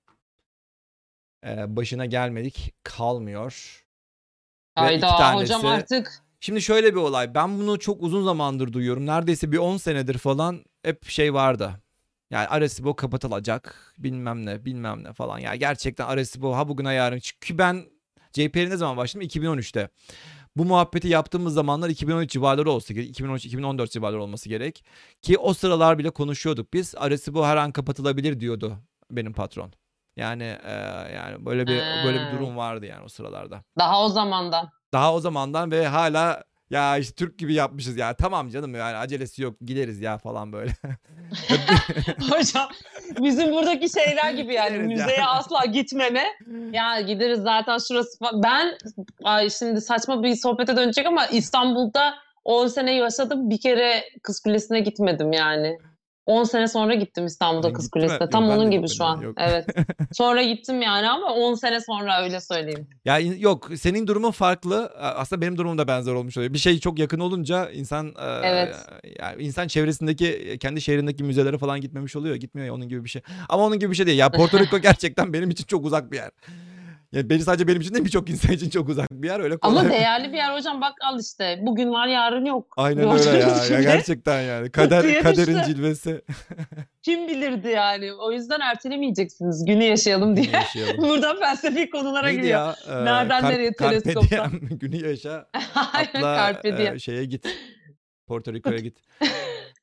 e, 1.45 1.75
başına 1.75 2.05
gelmedik 2.05 2.73
kalmıyor. 2.83 3.83
Hayda 4.75 5.35
hocam 5.35 5.65
artık 5.65 6.23
Şimdi 6.43 6.61
şöyle 6.61 6.91
bir 6.91 6.99
olay. 6.99 7.35
Ben 7.35 7.59
bunu 7.59 7.79
çok 7.79 8.03
uzun 8.03 8.23
zamandır 8.23 8.73
duyuyorum. 8.73 9.05
Neredeyse 9.05 9.51
bir 9.51 9.57
10 9.57 9.77
senedir 9.77 10.17
falan 10.17 10.65
hep 10.83 11.09
şey 11.09 11.33
vardı. 11.33 11.71
Yani 12.31 12.47
Arecibo 12.47 12.95
kapatılacak 12.95 13.93
bilmem 13.97 14.45
ne 14.45 14.65
bilmem 14.65 15.03
ne 15.03 15.13
falan. 15.13 15.39
Yani 15.39 15.59
gerçekten 15.59 16.07
Arecibo 16.07 16.55
ha 16.55 16.67
bugüne 16.67 16.93
yarın. 16.93 17.19
Çünkü 17.19 17.57
ben 17.57 17.85
JPL'e 18.33 18.69
ne 18.69 18.77
zaman 18.77 18.97
başladım? 18.97 19.27
2013'te. 19.27 19.89
Bu 20.55 20.65
muhabbeti 20.65 21.07
yaptığımız 21.07 21.53
zamanlar 21.53 21.89
2013 21.89 22.31
civarları 22.31 22.71
olsa 22.71 22.93
gerek. 22.93 23.19
2013-2014 23.19 23.89
civarları 23.89 24.23
olması 24.23 24.49
gerek. 24.49 24.85
Ki 25.21 25.37
o 25.37 25.53
sıralar 25.53 25.97
bile 25.97 26.09
konuşuyorduk 26.09 26.73
biz. 26.73 26.95
Arecibo 26.97 27.45
her 27.45 27.57
an 27.57 27.71
kapatılabilir 27.71 28.39
diyordu 28.39 28.77
benim 29.11 29.33
patron. 29.33 29.73
Yani 30.15 30.57
e, 30.63 30.71
yani 31.15 31.45
böyle 31.45 31.67
bir 31.67 31.81
böyle 32.05 32.19
bir 32.19 32.37
durum 32.37 32.57
vardı 32.57 32.85
yani 32.85 33.03
o 33.03 33.07
sıralarda. 33.07 33.63
daha 33.79 34.05
o 34.05 34.09
zamandan. 34.09 34.82
Daha 34.93 35.13
o 35.13 35.19
zamandan 35.19 35.71
ve 35.71 35.87
hala 35.87 36.43
ya 36.69 36.97
işte 36.97 37.15
Türk 37.15 37.39
gibi 37.39 37.53
yapmışız 37.53 37.97
ya. 37.97 38.13
Tamam 38.13 38.49
canım 38.49 38.75
yani 38.75 38.97
acelesi 38.97 39.41
yok 39.41 39.55
gideriz 39.61 40.01
ya 40.01 40.17
falan 40.17 40.53
böyle. 40.53 40.71
Hocam 42.29 42.69
bizim 43.19 43.51
buradaki 43.51 43.89
şeyler 43.89 44.33
gibi 44.33 44.53
yani 44.53 44.69
Gideriz 44.69 44.87
müzeye 44.87 45.25
asla 45.25 45.65
gitmeme. 45.65 46.23
Ya 46.71 47.01
gideriz 47.01 47.39
zaten 47.39 47.77
şurası. 47.77 48.17
Ben 48.33 48.77
ay 49.23 49.49
şimdi 49.49 49.81
saçma 49.81 50.23
bir 50.23 50.35
sohbete 50.35 50.77
dönecek 50.77 51.05
ama 51.05 51.25
İstanbul'da 51.25 52.13
10 52.43 52.67
sene 52.67 52.95
yaşadım. 52.95 53.49
Bir 53.49 53.59
kere 53.59 54.03
Kız 54.23 54.39
Kulesi'ne 54.39 54.79
gitmedim 54.79 55.33
yani. 55.33 55.77
10 56.25 56.43
sene 56.43 56.67
sonra 56.67 56.93
gittim 56.93 57.25
İstanbul'da 57.25 57.67
Ben 57.67 57.73
Kız? 57.73 57.89
Kulesi'ne. 57.89 58.17
Yok, 58.21 58.31
Tam 58.31 58.47
de 58.49 58.51
onun 58.51 58.71
gibi 58.71 58.89
şu 58.89 59.03
an. 59.03 59.21
Yok. 59.21 59.35
Evet. 59.39 59.65
Sonra 60.13 60.43
gittim 60.43 60.81
yani 60.81 61.09
ama 61.09 61.33
10 61.33 61.53
sene 61.53 61.79
sonra 61.81 62.23
öyle 62.23 62.39
söyleyeyim. 62.41 62.87
ya 63.05 63.19
in- 63.19 63.37
yok 63.39 63.69
senin 63.75 64.07
durumun 64.07 64.31
farklı. 64.31 64.91
Aslında 64.97 65.41
benim 65.41 65.57
durumum 65.57 65.77
da 65.77 65.87
benzer 65.87 66.13
olmuş 66.13 66.37
oluyor. 66.37 66.53
Bir 66.53 66.57
şey 66.59 66.79
çok 66.79 66.99
yakın 66.99 67.19
olunca 67.19 67.69
insan 67.69 68.07
e, 68.07 68.13
Evet. 68.43 68.75
yani 69.19 69.43
insan 69.43 69.67
çevresindeki 69.67 70.57
kendi 70.59 70.81
şehrindeki 70.81 71.23
müzelere 71.23 71.57
falan 71.57 71.81
gitmemiş 71.81 72.15
oluyor. 72.15 72.35
Gitmiyor 72.35 72.67
ya 72.67 72.73
onun 72.73 72.89
gibi 72.89 73.03
bir 73.03 73.09
şey. 73.09 73.21
Ama 73.49 73.63
onun 73.63 73.79
gibi 73.79 73.91
bir 73.91 73.95
şey 73.95 74.05
değil. 74.07 74.17
Ya 74.19 74.29
Porto 74.31 74.59
Rico 74.59 74.77
gerçekten 74.79 75.33
benim 75.33 75.49
için 75.49 75.63
çok 75.65 75.85
uzak 75.85 76.11
bir 76.11 76.17
yer. 76.17 76.31
Yani 77.13 77.29
beni 77.29 77.41
sadece 77.41 77.67
benim 77.67 77.81
için 77.81 77.93
değil 77.93 78.05
birçok 78.05 78.29
insan 78.29 78.51
için 78.51 78.69
çok 78.69 78.89
uzak 78.89 79.11
bir 79.11 79.27
yer. 79.27 79.39
Öyle 79.39 79.57
kolay. 79.57 79.79
Ama 79.79 79.89
değerli 79.89 80.31
bir 80.31 80.37
yer 80.37 80.57
hocam 80.57 80.81
bak 80.81 80.93
al 81.01 81.19
işte. 81.19 81.59
Bugün 81.61 81.91
var 81.91 82.07
yarın 82.07 82.45
yok. 82.45 82.73
Aynen 82.77 83.11
öyle 83.11 83.29
ya. 83.29 83.65
ya. 83.69 83.81
Gerçekten 83.81 84.41
yani. 84.41 84.71
Kader, 84.71 85.23
kaderin 85.23 85.63
cilvesi. 85.63 86.21
Kim 87.01 87.27
bilirdi 87.27 87.67
yani. 87.67 88.13
O 88.13 88.31
yüzden 88.31 88.59
ertelemeyeceksiniz. 88.59 89.65
Günü 89.65 89.83
yaşayalım 89.83 90.35
diye. 90.35 90.49
Yaşayalım. 90.51 90.97
Buradan 91.09 91.39
felsefi 91.39 91.89
konulara 91.89 92.27
Neydi 92.27 92.41
giriyor. 92.41 92.59
ya? 92.59 92.75
Ee, 92.87 93.05
Nereden 93.05 93.43
nereye 93.43 93.71
Carpe 93.79 94.01
teleskoptan? 94.01 94.51
günü 94.61 95.07
yaşa. 95.07 95.47
Atla 95.75 96.61
e, 96.63 96.99
şeye 96.99 97.25
git. 97.25 97.47
Porto 98.27 98.53
Rico'ya 98.53 98.79
git. 98.79 98.97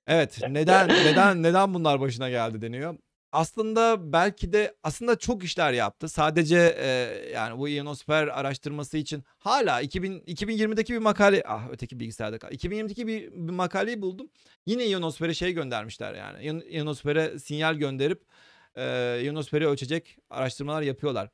Evet, 0.07 0.39
neden 0.49 0.89
neden 0.89 1.43
neden 1.43 1.75
bunlar 1.75 2.01
başına 2.01 2.31
geldi 2.31 2.63
deniyor. 2.63 2.97
Aslında 3.33 4.13
belki 4.13 4.53
de 4.53 4.75
aslında 4.83 5.19
çok 5.19 5.45
işler 5.45 5.73
yaptı. 5.73 6.09
Sadece 6.09 6.77
e, 6.79 6.89
yani 7.35 7.59
bu 7.59 7.69
ionosfer 7.69 8.29
araştırması 8.29 8.99
için 8.99 9.25
hala 9.39 9.81
2000 9.81 10.21
2020'deki 10.21 10.93
bir 10.93 10.99
makale 10.99 11.43
ah 11.47 11.69
öteki 11.71 12.01
bilgisayarda 12.01 12.39
kal. 12.39 12.53
2020'deki 12.53 13.07
bir, 13.07 13.33
bir 13.33 13.53
makaleyi 13.53 14.03
buldum. 14.03 14.31
Yine 14.67 14.87
ionosfere 14.87 15.35
şey 15.35 15.53
göndermişler 15.53 16.15
yani. 16.15 16.63
Ionosfere 16.77 17.39
sinyal 17.39 17.75
gönderip 17.75 18.23
e, 18.77 19.21
ionosferi 19.25 19.67
ölçecek 19.67 20.19
araştırmalar 20.31 20.83
yapıyorlar. 20.83 21.29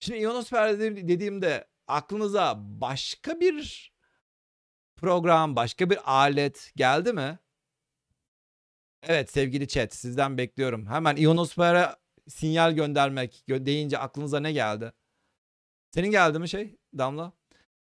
Şimdi 0.00 0.18
ionosfer 0.18 0.80
dedi- 0.80 1.08
dediğimde 1.08 1.66
aklınıza 1.86 2.54
başka 2.58 3.40
bir 3.40 3.92
program, 4.96 5.56
başka 5.56 5.90
bir 5.90 5.98
alet 6.04 6.72
geldi 6.76 7.12
mi? 7.12 7.38
Evet 9.02 9.30
sevgili 9.30 9.68
chat 9.68 9.94
sizden 9.94 10.38
bekliyorum. 10.38 10.86
Hemen 10.86 11.16
ionosfere 11.16 11.88
sinyal 12.28 12.72
göndermek 12.72 13.44
gö- 13.48 13.66
deyince 13.66 13.98
aklınıza 13.98 14.40
ne 14.40 14.52
geldi? 14.52 14.92
Senin 15.94 16.10
geldi 16.10 16.38
mi 16.38 16.48
şey 16.48 16.76
Damla? 16.98 17.32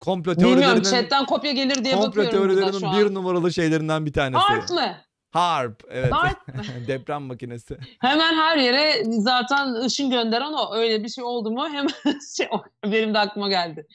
Komplo 0.01 0.33
Bilmiyorum 0.33 0.61
teorilerinin, 0.61 0.91
chatten 0.91 1.27
kopya 1.27 1.53
gelir 1.53 1.85
diye 1.85 1.95
komplo 1.95 2.09
bakıyorum 2.09 2.49
burada 2.49 2.55
teorilerinin 2.55 2.79
şu 2.79 2.89
an. 2.89 3.01
bir 3.01 3.14
numaralı 3.14 3.53
şeylerinden 3.53 4.07
bir 4.07 4.12
tanesi. 4.12 4.43
Harp 4.43 4.71
mı? 4.71 4.97
Harp. 5.31 5.83
Evet. 5.91 6.12
Harp 6.12 6.39
Deprem 6.89 7.23
makinesi. 7.23 7.79
Hemen 8.01 8.35
her 8.35 8.57
yere 8.59 9.05
zaten 9.05 9.75
ışın 9.75 10.11
gönderen 10.11 10.53
o. 10.53 10.75
Öyle 10.75 11.05
bir 11.05 11.09
şey 11.09 11.25
oldu 11.25 11.51
mu 11.51 11.69
hemen 11.69 11.95
şey, 12.37 12.49
benim 12.85 13.14
de 13.14 13.19
aklıma 13.19 13.49
geldi. 13.49 13.87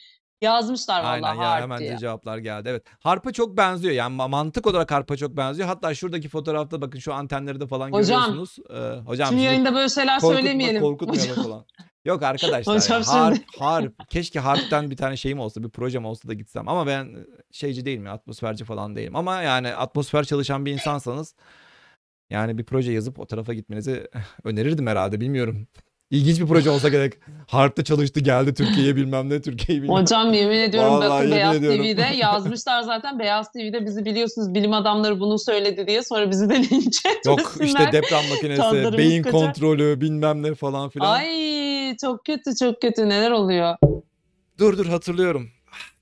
Yazmışlar 0.42 1.04
vallahi 1.04 1.26
Aynen 1.26 1.42
ya 1.44 1.50
harp 1.50 1.62
hemen 1.64 1.80
diye. 1.80 1.92
de 1.94 1.98
cevaplar 1.98 2.38
geldi. 2.38 2.70
Evet. 2.70 2.84
Harpa 3.00 3.32
çok 3.34 3.58
benziyor. 3.58 3.94
Yani 3.94 4.16
ma- 4.18 4.30
mantık 4.30 4.68
olarak 4.68 4.92
harpa 4.92 5.18
çok 5.18 5.38
benziyor. 5.38 5.68
Hatta 5.68 5.94
şuradaki 5.96 6.30
fotoğrafta 6.30 6.82
bakın 6.82 7.00
şu 7.00 7.14
antenleri 7.14 7.60
de 7.60 7.68
falan 7.68 7.92
Hocam, 7.92 8.22
görüyorsunuz. 8.22 8.58
Ee, 8.70 9.00
hocam 9.00 9.28
Şimdi 9.28 9.40
sizi 9.40 9.46
yayında 9.46 9.76
böyle 9.76 9.90
şeyler 9.90 10.20
korkutma- 10.20 10.34
söylemeyelim. 10.36 10.82
korkutmayalım 10.82 11.32
Hocam, 11.32 11.44
falan. 11.44 11.66
Yok 12.06 12.24
arkadaşlar 12.24 12.76
Hocam 12.76 13.02
ya, 13.02 13.08
harp, 13.08 13.36
şimdi- 13.36 13.46
harp. 13.60 14.10
Keşke 14.10 14.40
harpten 14.40 14.92
bir 14.92 14.98
tane 14.98 15.18
şeyim 15.18 15.40
olsa, 15.40 15.64
bir 15.64 15.70
projem 15.70 16.06
olsa 16.06 16.28
da 16.28 16.34
gitsem. 16.34 16.68
Ama 16.68 16.88
ben 16.88 17.16
şeyci 17.52 17.86
değilim 17.86 18.06
ya, 18.06 18.12
atmosferci 18.12 18.66
falan 18.66 18.96
değilim. 18.96 19.16
Ama 19.16 19.42
yani 19.42 19.76
atmosfer 19.76 20.24
çalışan 20.24 20.66
bir 20.66 20.72
insansanız 20.74 21.36
yani 22.30 22.58
bir 22.58 22.64
proje 22.66 22.92
yazıp 22.92 23.20
o 23.20 23.26
tarafa 23.26 23.54
gitmenizi 23.54 24.08
önerirdim 24.44 24.88
herhalde 24.88 25.22
bilmiyorum. 25.22 25.68
İlginç 26.12 26.40
bir 26.40 26.46
proje 26.48 26.70
olsa 26.70 26.90
gerek. 26.90 27.14
Harp'ta 27.48 27.84
çalıştı 27.84 28.20
geldi 28.20 28.54
Türkiye'ye 28.54 28.96
bilmem 28.96 29.30
ne 29.30 29.42
Türkiye'yi 29.42 29.84
bilmem. 29.84 29.98
Hocam 29.98 30.34
yemin 30.34 30.58
ediyorum 30.58 30.94
Vallahi 30.94 31.10
bakın 31.10 31.22
yemin 31.24 31.36
Beyaz 31.36 31.56
ediyorum. 31.56 31.82
TV'de 31.82 32.16
yazmışlar 32.16 32.82
zaten. 32.82 33.20
Beyaz 33.20 33.52
TV'de 33.52 33.86
bizi 33.86 34.06
biliyorsunuz 34.06 34.54
bilim 34.54 34.74
adamları 34.74 35.20
bunu 35.20 35.40
söyledi 35.40 35.88
diye 35.88 36.04
sonra 36.04 36.32
bizi 36.32 36.50
de 36.50 36.56
linç 36.56 37.06
Yok 37.26 37.56
işte 37.62 37.90
deprem 37.92 38.30
makinesi, 38.30 38.98
beyin 38.98 39.24
kaçar. 39.24 39.40
kontrolü 39.40 40.02
bilmem 40.02 40.44
ne 40.44 40.56
falan 40.56 40.90
filan. 40.90 41.12
Ay 41.16 41.98
çok 41.98 42.26
kötü 42.26 42.56
çok 42.56 42.82
kötü 42.82 43.10
neler 43.10 43.32
oluyor. 43.32 43.76
Dur 44.60 44.78
dur 44.78 44.86
hatırlıyorum. 44.86 45.50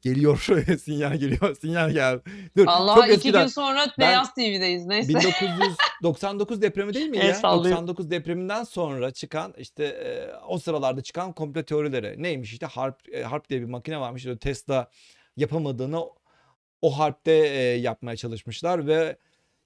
Geliyor 0.02 0.38
sinyal 0.84 1.16
geliyor 1.16 1.56
sinyal 1.56 1.90
geldi. 1.92 2.22
Dur 2.58 2.66
Allah 2.68 2.96
çok 2.96 3.04
iki 3.06 3.14
eskiden. 3.14 3.42
gün 3.42 3.48
sonra 3.48 3.88
Beyaz 4.00 4.34
TV'deyiz 4.34 4.86
neyse. 4.86 5.10
1999 5.10 6.62
depremi 6.62 6.94
değil 6.94 7.14
El 7.14 7.28
ya? 7.28 7.36
sallıyor. 7.36 7.76
99 7.76 8.12
depreminden 8.12 8.64
sonra 8.64 9.12
çıkan 9.12 9.54
işte 9.58 9.84
e, 9.86 10.36
o 10.48 10.60
sıralarda 10.60 11.02
çıkan 11.02 11.34
komplo 11.34 11.64
teorileri 11.64 12.24
neymiş 12.24 12.52
işte 12.54 12.66
harp 12.66 13.14
e, 13.14 13.24
harp 13.24 13.50
diye 13.50 13.62
bir 13.62 13.66
makine 13.66 14.00
varmış. 14.00 14.26
İşte 14.26 14.38
Tesla 14.38 14.90
yapamadığını 15.38 16.04
o 16.82 17.00
harpte 17.00 17.32
e, 17.32 17.62
yapmaya 17.62 18.18
çalışmışlar 18.18 18.88
ve 18.88 19.18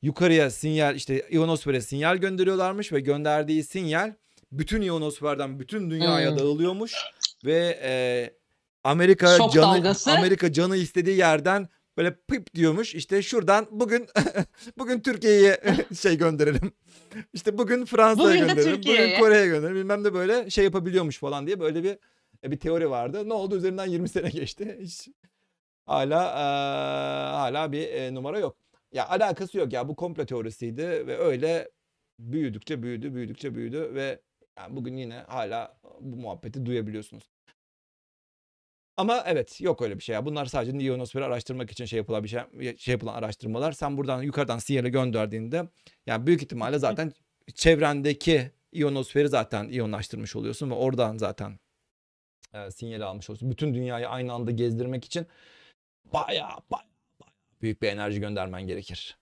yukarıya 0.02 0.50
sinyal 0.50 0.96
işte 0.96 1.26
ionosfere 1.32 1.82
sinyal 1.82 2.18
gönderiyorlarmış 2.18 2.92
ve 2.94 3.00
gönderdiği 3.00 3.64
sinyal 3.64 4.14
bütün 4.52 4.82
ionosferden 4.82 5.60
bütün 5.60 5.90
dünyaya 5.90 6.30
Hmm. 6.32 6.38
dağılıyormuş 6.38 6.94
ve 7.46 7.80
e, 7.84 7.94
Amerika 8.84 9.38
Şok 9.38 9.54
canı 9.54 9.76
dalgası. 9.76 10.12
Amerika 10.12 10.54
canı 10.54 10.78
istediği 10.78 11.18
yerden 11.18 11.68
böyle 11.98 12.16
pıp 12.16 12.56
diyormuş. 12.56 12.96
İşte 12.96 13.22
şuradan 13.22 13.68
bugün 13.72 14.08
bugün 14.78 15.00
Türkiye'ye 15.00 15.62
şey 16.02 16.18
gönderelim. 16.18 16.72
İşte 17.34 17.58
bugün 17.58 17.86
Fransa'ya 17.86 18.36
gönderelim. 18.36 18.78
Bugün 18.78 19.20
Kore'ye 19.20 19.46
gönderelim. 19.48 19.76
Bilmem 19.76 20.04
de 20.04 20.14
böyle 20.14 20.50
şey 20.50 20.64
yapabiliyormuş 20.64 21.20
falan 21.20 21.48
diye 21.48 21.60
böyle 21.60 21.84
bir 21.84 21.98
e, 22.44 22.52
bir 22.52 22.60
teori 22.60 22.90
vardı. 22.90 23.30
Ne 23.30 23.34
oldu? 23.34 23.58
Üzerinden 23.58 23.86
20 23.86 24.10
sene 24.10 24.30
geçti. 24.30 24.78
Hiç 24.82 25.08
hala 25.86 26.24
eee, 26.24 27.36
hala 27.38 27.72
bir 27.72 27.88
e, 27.88 28.14
numara 28.14 28.40
yok. 28.40 28.58
Ya 28.92 29.10
alakası 29.10 29.58
yok 29.58 29.74
ya 29.74 29.88
bu 29.88 29.96
komplo 29.96 30.26
teorisiydi 30.26 30.84
ve 30.84 31.18
öyle 31.18 31.70
büyüdükçe 32.20 32.84
büyüdü, 32.84 33.16
büyüdükçe 33.16 33.56
büyüdü 33.56 33.92
ve 33.94 34.20
yani 34.58 34.76
bugün 34.76 34.98
yine 34.98 35.24
hala 35.28 35.78
bu 36.00 36.16
muhabbeti 36.16 36.66
duyabiliyorsunuz. 36.66 37.33
Ama 38.98 39.24
evet 39.26 39.62
yok 39.62 39.82
öyle 39.82 39.98
bir 39.98 40.04
şey 40.04 40.14
ya. 40.14 40.26
Bunlar 40.26 40.46
sadece 40.46 40.78
ionosferi 40.86 41.24
araştırmak 41.26 41.72
için 41.72 41.86
şey 41.86 41.98
yapılan 41.98 42.24
bir 42.24 42.30
şey, 42.30 42.78
şey 42.78 42.92
yapılan 42.92 43.14
araştırmalar. 43.14 43.72
Sen 43.72 43.98
buradan 43.98 44.22
yukarıdan 44.22 44.58
sinyali 44.58 44.92
gönderdiğinde 44.92 45.68
yani 46.06 46.28
büyük 46.28 46.44
ihtimalle 46.44 46.80
zaten 46.80 47.14
çevrendeki 47.56 48.52
ionosferi 48.74 49.30
zaten 49.30 49.68
iyonlaştırmış 49.70 50.36
oluyorsun 50.36 50.70
ve 50.70 50.74
oradan 50.74 51.18
zaten 51.18 51.60
e, 52.54 52.72
sinyali 52.72 53.06
almış 53.06 53.30
oluyorsun. 53.30 53.52
Bütün 53.52 53.74
dünyayı 53.74 54.10
aynı 54.10 54.34
anda 54.34 54.52
gezdirmek 54.52 55.06
için 55.06 55.28
bayağı 56.14 56.58
bayağı 56.72 56.94
büyük 57.62 57.82
bir 57.82 57.88
enerji 57.88 58.20
göndermen 58.20 58.68
gerekir. 58.68 59.18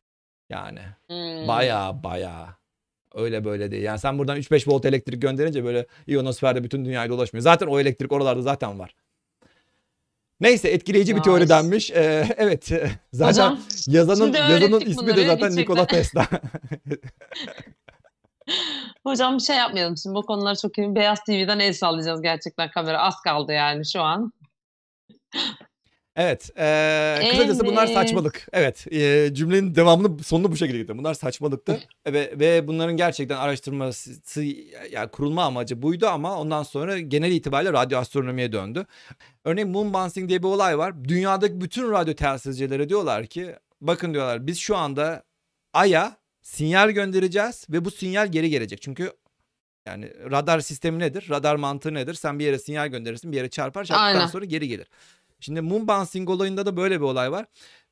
Yani 0.49 0.79
Hmm. 1.07 1.47
Baya 1.47 2.03
baya. 2.03 2.57
Öyle 3.13 3.45
böyle 3.45 3.71
değil. 3.71 3.83
Yani 3.83 3.99
sen 3.99 4.19
buradan 4.19 4.37
3-5 4.37 4.67
volt 4.67 4.85
elektrik 4.85 5.21
gönderince 5.21 5.63
böyle 5.63 5.85
ionosferde 6.07 6.63
bütün 6.63 6.85
dünyayı 6.85 7.09
dolaşmıyor. 7.09 7.41
Zaten 7.43 7.67
o 7.67 7.79
elektrik 7.79 8.11
oralarda 8.11 8.41
zaten 8.41 8.79
var. 8.79 8.95
Neyse 10.41 10.69
etkileyici 10.69 11.15
bir 11.15 11.19
Nice. 11.19 11.29
teori 11.29 11.49
denmiş. 11.49 11.91
Ee, 11.91 12.27
evet. 12.37 12.71
Zaten 13.13 13.31
Hocam 13.31 13.59
yazanın 13.87 14.33
yazanın 14.33 14.79
ismi 14.79 15.15
de 15.15 15.25
zaten. 15.25 15.55
Nikola 15.55 15.87
Tesla. 15.87 16.27
hocam 19.03 19.37
bir 19.37 19.43
şey 19.43 19.55
yapmayalım 19.55 19.97
şimdi 19.97 20.15
bu 20.15 20.25
konuları 20.25 20.55
çok 20.61 20.77
iyi. 20.77 20.95
Beyaz 20.95 21.23
TV'den 21.23 21.59
el 21.59 21.73
sallayacağız 21.73 22.21
gerçekten 22.21 22.71
kamera 22.71 23.01
az 23.01 23.15
kaldı 23.23 23.51
yani 23.51 23.85
şu 23.85 24.01
an. 24.01 24.33
Evet. 26.15 26.49
eee, 26.57 27.29
kısacası 27.31 27.65
bunlar 27.65 27.87
saçmalık. 27.87 28.47
Evet. 28.53 28.85
eee, 28.91 29.33
cümlenin 29.33 29.75
devamını 29.75 30.23
sonunu 30.23 30.51
bu 30.51 30.57
şekilde 30.57 30.77
gitti. 30.77 30.97
Bunlar 30.97 31.13
saçmalıktı. 31.13 31.79
ve, 32.07 32.33
ve 32.39 32.67
bunların 32.67 32.97
gerçekten 32.97 33.37
araştırması 33.37 34.11
yani 34.91 35.09
kurulma 35.11 35.43
amacı 35.43 35.81
buydu 35.81 36.07
ama 36.07 36.39
ondan 36.39 36.63
sonra 36.63 36.99
genel 36.99 37.31
itibariyle 37.31 37.73
radyo 37.73 37.99
astronomiye 37.99 38.51
döndü. 38.51 38.85
Örneğin 39.45 39.69
moon 39.69 39.93
bouncing 39.93 40.29
diye 40.29 40.39
bir 40.43 40.47
olay 40.47 40.77
var. 40.77 41.03
Dünyadaki 41.03 41.61
bütün 41.61 41.91
radyo 41.91 42.13
telsizcilere 42.13 42.89
diyorlar 42.89 43.25
ki 43.25 43.55
bakın 43.81 44.13
diyorlar 44.13 44.47
biz 44.47 44.57
şu 44.59 44.77
anda 44.77 45.23
Ay'a 45.73 46.17
sinyal 46.41 46.89
göndereceğiz 46.91 47.65
ve 47.69 47.85
bu 47.85 47.91
sinyal 47.91 48.31
geri 48.31 48.49
gelecek. 48.49 48.81
Çünkü 48.81 49.11
yani 49.87 50.11
radar 50.31 50.59
sistemi 50.59 50.99
nedir? 50.99 51.27
Radar 51.29 51.55
mantığı 51.55 51.93
nedir? 51.93 52.13
Sen 52.13 52.39
bir 52.39 52.45
yere 52.45 52.59
sinyal 52.59 52.87
gönderirsin, 52.87 53.31
bir 53.31 53.37
yere 53.37 53.49
çarpar, 53.49 53.83
çarptıktan 53.83 54.15
Aynen. 54.15 54.27
sonra 54.27 54.45
geri 54.45 54.67
gelir. 54.67 54.87
Şimdi 55.41 55.61
moon 55.61 55.87
bouncing 55.87 56.29
olayında 56.29 56.65
da 56.65 56.77
böyle 56.77 56.99
bir 56.99 57.05
olay 57.05 57.31
var. 57.31 57.45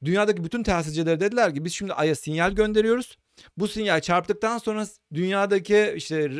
Dünyadaki 0.06 0.44
bütün 0.44 0.64
telsizciler 0.64 1.20
dediler 1.20 1.54
ki 1.54 1.66
biz 1.66 1.74
şimdi 1.74 1.94
Ay'a 1.94 2.16
sinyal 2.16 2.52
gönderiyoruz. 2.52 3.18
Bu 3.58 3.68
sinyal 3.68 4.02
çarptıktan 4.02 4.58
sonra 4.58 4.88
dünyadaki 5.14 5.94
işte 5.96 6.32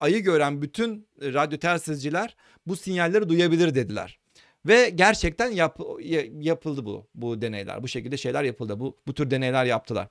Ay'ı 0.00 0.18
gören 0.18 0.62
bütün 0.62 1.08
radyo 1.22 1.58
telsizciler 1.58 2.36
bu 2.66 2.76
sinyalleri 2.76 3.28
duyabilir 3.28 3.74
dediler. 3.74 4.18
Ve 4.66 4.90
gerçekten 4.90 5.50
yap, 5.50 5.80
ya- 6.00 6.24
yapıldı 6.40 6.84
bu 6.84 7.06
bu 7.14 7.42
deneyler. 7.42 7.82
Bu 7.82 7.88
şekilde 7.88 8.16
şeyler 8.16 8.44
yapıldı. 8.44 8.80
Bu 8.80 8.96
bu 9.06 9.14
tür 9.14 9.30
deneyler 9.30 9.64
yaptılar. 9.64 10.08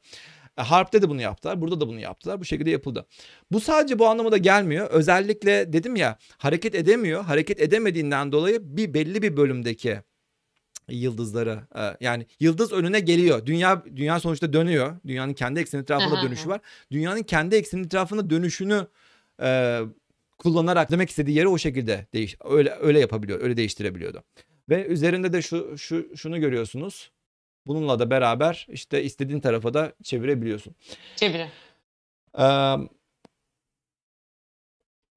E, 0.57 0.61
Harp'te 0.61 1.01
de 1.01 1.09
bunu 1.09 1.21
yaptılar. 1.21 1.61
Burada 1.61 1.81
da 1.81 1.87
bunu 1.87 1.99
yaptılar. 1.99 2.39
Bu 2.39 2.45
şekilde 2.45 2.69
yapıldı. 2.69 3.05
Bu 3.51 3.59
sadece 3.59 3.99
bu 3.99 4.07
anlamda 4.07 4.37
gelmiyor. 4.37 4.89
Özellikle 4.89 5.73
dedim 5.73 5.95
ya 5.95 6.17
hareket 6.37 6.75
edemiyor. 6.75 7.23
Hareket 7.23 7.61
edemediğinden 7.61 8.31
dolayı 8.31 8.59
bir 8.77 8.93
belli 8.93 9.21
bir 9.21 9.37
bölümdeki 9.37 10.01
yıldızları 10.89 11.59
e, 11.75 11.97
yani 12.05 12.25
yıldız 12.39 12.73
önüne 12.73 12.99
geliyor. 12.99 13.45
Dünya 13.45 13.83
dünya 13.95 14.19
sonuçta 14.19 14.53
dönüyor. 14.53 14.95
Dünyanın 15.07 15.33
kendi 15.33 15.59
ekseni 15.59 15.81
etrafında 15.81 16.21
dönüşü 16.21 16.49
var. 16.49 16.61
Dünyanın 16.91 17.23
kendi 17.23 17.55
ekseni 17.55 17.85
etrafında 17.85 18.29
dönüşünü 18.29 18.87
e, 19.41 19.79
kullanarak 20.37 20.91
demek 20.91 21.09
istediği 21.09 21.37
yeri 21.37 21.47
o 21.47 21.57
şekilde 21.57 22.07
değiş 22.13 22.35
öyle 22.43 22.77
öyle 22.81 22.99
yapabiliyor. 22.99 23.41
Öyle 23.41 23.57
değiştirebiliyordu. 23.57 24.23
Ve 24.69 24.85
üzerinde 24.85 25.33
de 25.33 25.41
şu 25.41 25.77
şu 25.77 26.17
şunu 26.17 26.39
görüyorsunuz. 26.39 27.11
Bununla 27.67 27.99
da 27.99 28.09
beraber 28.09 28.67
işte 28.69 29.03
istediğin 29.03 29.39
tarafa 29.39 29.73
da 29.73 29.93
çevirebiliyorsun. 30.03 30.75
Çeviri. 31.15 31.47
Ee, 32.39 32.75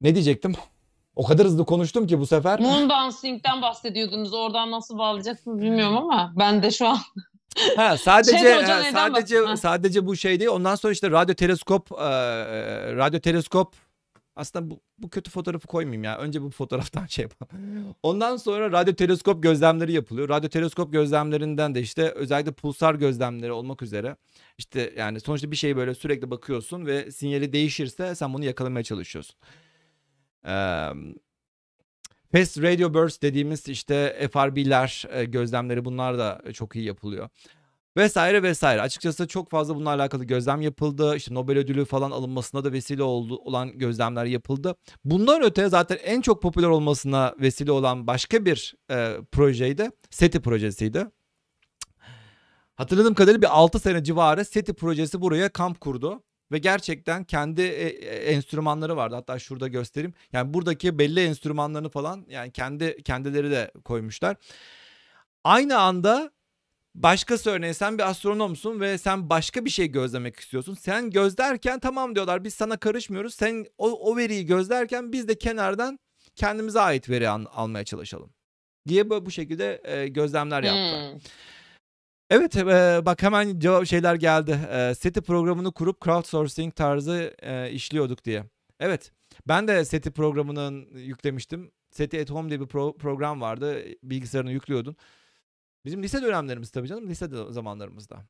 ne 0.00 0.14
diyecektim? 0.14 0.52
O 1.16 1.26
kadar 1.26 1.46
hızlı 1.46 1.64
konuştum 1.66 2.06
ki 2.06 2.18
bu 2.18 2.26
sefer. 2.26 2.60
Moon 2.60 2.90
Dancing'den 2.90 3.62
bahsediyordunuz. 3.62 4.34
Oradan 4.34 4.70
nasıl 4.70 4.98
bağlayacaksınız 4.98 5.60
bilmiyorum 5.62 5.96
ama 5.96 6.32
ben 6.38 6.62
de 6.62 6.70
şu 6.70 6.88
an 6.88 6.98
Ha 7.76 7.98
sadece 7.98 8.38
Şey 8.38 8.56
hocam 8.56 8.80
e, 8.82 8.90
sadece 8.92 9.42
bak- 9.42 9.58
sadece 9.58 10.06
bu 10.06 10.16
şey 10.16 10.40
değil. 10.40 10.50
Ondan 10.50 10.74
sonra 10.74 10.92
işte 10.92 11.10
radyo 11.10 11.34
teleskop 11.34 11.92
e, 11.92 11.96
radyo 12.96 13.20
teleskop 13.20 13.74
aslında 14.40 14.70
bu, 14.70 14.80
bu 14.98 15.10
kötü 15.10 15.30
fotoğrafı 15.30 15.66
koymayayım 15.66 16.04
ya. 16.04 16.18
Önce 16.18 16.42
bu 16.42 16.50
fotoğraftan 16.50 17.06
şey 17.06 17.22
yapalım. 17.22 17.94
Ondan 18.02 18.36
sonra 18.36 18.72
radyo 18.72 18.94
teleskop 18.94 19.42
gözlemleri 19.42 19.92
yapılıyor. 19.92 20.28
Radyo 20.28 20.48
teleskop 20.48 20.92
gözlemlerinden 20.92 21.74
de 21.74 21.80
işte 21.80 22.10
özellikle 22.10 22.52
pulsar 22.52 22.94
gözlemleri 22.94 23.52
olmak 23.52 23.82
üzere 23.82 24.16
işte 24.58 24.94
yani 24.96 25.20
sonuçta 25.20 25.50
bir 25.50 25.56
şey 25.56 25.76
böyle 25.76 25.94
sürekli 25.94 26.30
bakıyorsun 26.30 26.86
ve 26.86 27.10
sinyali 27.10 27.52
değişirse 27.52 28.14
sen 28.14 28.34
bunu 28.34 28.44
yakalamaya 28.44 28.84
çalışıyorsun. 28.84 29.36
Eee 30.46 30.92
Fast 32.32 32.62
Radio 32.62 32.94
Burst 32.94 33.22
dediğimiz 33.22 33.68
işte 33.68 34.28
FRB'ler 34.32 35.04
e, 35.10 35.24
gözlemleri 35.24 35.84
bunlar 35.84 36.18
da 36.18 36.42
çok 36.52 36.76
iyi 36.76 36.84
yapılıyor. 36.84 37.28
Vesaire 37.96 38.42
vesaire. 38.42 38.80
Açıkçası 38.80 39.28
çok 39.28 39.50
fazla 39.50 39.74
bununla 39.74 39.90
alakalı 39.90 40.24
gözlem 40.24 40.60
yapıldı. 40.60 41.16
İşte 41.16 41.34
Nobel 41.34 41.58
ödülü 41.58 41.84
falan 41.84 42.10
alınmasına 42.10 42.64
da 42.64 42.72
vesile 42.72 43.02
oldu 43.02 43.36
olan 43.36 43.78
gözlemler 43.78 44.24
yapıldı. 44.24 44.74
Bundan 45.04 45.42
öte 45.42 45.68
zaten 45.68 45.98
en 46.04 46.20
çok 46.20 46.42
popüler 46.42 46.68
olmasına 46.68 47.34
vesile 47.40 47.72
olan 47.72 48.06
başka 48.06 48.44
bir 48.44 48.74
e, 48.90 49.16
projeydi. 49.32 49.90
SETI 50.10 50.40
projesiydi. 50.40 51.06
Hatırladığım 52.76 53.14
kadarıyla 53.14 53.42
bir 53.42 53.58
6 53.58 53.78
sene 53.78 54.04
civarı 54.04 54.44
SETI 54.44 54.74
projesi 54.74 55.20
buraya 55.20 55.48
kamp 55.48 55.80
kurdu. 55.80 56.22
Ve 56.52 56.58
gerçekten 56.58 57.24
kendi 57.24 57.62
e, 57.62 57.88
e, 57.88 58.32
enstrümanları 58.32 58.96
vardı. 58.96 59.14
Hatta 59.14 59.38
şurada 59.38 59.68
göstereyim. 59.68 60.14
Yani 60.32 60.54
buradaki 60.54 60.98
belli 60.98 61.20
enstrümanlarını 61.20 61.88
falan 61.90 62.26
yani 62.28 62.52
kendi 62.52 63.02
kendileri 63.02 63.50
de 63.50 63.72
koymuşlar. 63.84 64.36
Aynı 65.44 65.78
anda 65.78 66.30
başkası 66.94 67.50
örneğin 67.50 67.72
sen 67.72 67.98
bir 67.98 68.08
astronomsun 68.10 68.80
ve 68.80 68.98
sen 68.98 69.30
başka 69.30 69.64
bir 69.64 69.70
şey 69.70 69.86
gözlemek 69.86 70.40
istiyorsun. 70.40 70.74
Sen 70.74 71.10
gözlerken 71.10 71.80
tamam 71.80 72.14
diyorlar 72.14 72.44
biz 72.44 72.54
sana 72.54 72.76
karışmıyoruz. 72.76 73.34
Sen 73.34 73.66
o, 73.78 73.90
o 74.12 74.16
veriyi 74.16 74.46
gözlerken 74.46 75.12
biz 75.12 75.28
de 75.28 75.38
kenardan 75.38 75.98
kendimize 76.36 76.80
ait 76.80 77.10
veri 77.10 77.28
al- 77.28 77.46
almaya 77.52 77.84
çalışalım. 77.84 78.30
Diye 78.88 79.10
bu, 79.10 79.26
bu 79.26 79.30
şekilde 79.30 79.80
e, 79.84 80.08
gözlemler 80.08 80.62
yaptılar. 80.62 81.12
Hmm. 81.12 81.20
Evet 82.30 82.56
e, 82.56 83.00
bak 83.06 83.22
hemen 83.22 83.58
cevap 83.58 83.86
şeyler 83.86 84.14
geldi. 84.14 84.58
E, 84.72 84.94
SETI 84.94 85.20
programını 85.20 85.72
kurup 85.72 86.04
crowdsourcing 86.04 86.74
tarzı 86.76 87.34
e, 87.42 87.70
işliyorduk 87.70 88.24
diye. 88.24 88.44
Evet 88.80 89.12
Ben 89.48 89.68
de 89.68 89.84
SETI 89.84 90.10
programının 90.10 90.88
yüklemiştim. 90.94 91.70
SETI 91.90 92.20
at 92.20 92.30
Home 92.30 92.48
diye 92.48 92.60
bir 92.60 92.66
pro- 92.66 92.98
program 92.98 93.40
vardı. 93.40 93.84
Bilgisayarına 94.02 94.50
yüklüyordun. 94.50 94.96
Bizim 95.84 96.02
lise 96.02 96.22
dönemlerimiz 96.22 96.70
tabii 96.70 96.88
canım. 96.88 97.08
Lise 97.08 97.28
zamanlarımızda. 97.50 98.26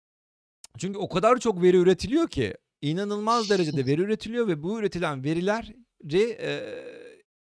Çünkü 0.78 0.98
o 0.98 1.08
kadar 1.08 1.38
çok 1.38 1.62
veri 1.62 1.76
üretiliyor 1.76 2.28
ki 2.28 2.54
inanılmaz 2.82 3.50
derecede 3.50 3.86
veri 3.86 4.00
üretiliyor 4.00 4.48
ve 4.48 4.62
bu 4.62 4.78
üretilen 4.78 5.24
verileri 5.24 6.38
e, 6.40 6.74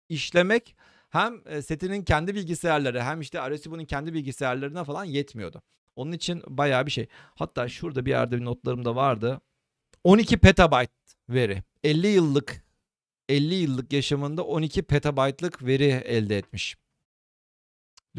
işlemek 0.09 0.75
hem 1.09 1.41
e, 1.45 1.61
SETI'nin 1.61 2.03
kendi 2.03 2.35
bilgisayarları 2.35 3.01
hem 3.01 3.21
işte 3.21 3.39
Arecibo'nun 3.39 3.85
kendi 3.85 4.13
bilgisayarlarına 4.13 4.83
falan 4.83 5.05
yetmiyordu. 5.05 5.61
Onun 5.95 6.11
için 6.11 6.43
bayağı 6.47 6.85
bir 6.85 6.91
şey. 6.91 7.07
Hatta 7.35 7.67
şurada 7.67 8.05
bir 8.05 8.09
yerde 8.11 8.37
bir 8.37 8.45
notlarımda 8.45 8.95
vardı. 8.95 9.41
12 10.03 10.37
petabyte 10.37 10.93
veri. 11.29 11.63
50 11.83 12.07
yıllık 12.07 12.63
50 13.29 13.55
yıllık 13.55 13.93
yaşamında 13.93 14.43
12 14.43 14.81
petabaytlık 14.81 15.65
veri 15.65 15.83
elde 15.85 16.37
etmiş. 16.37 16.77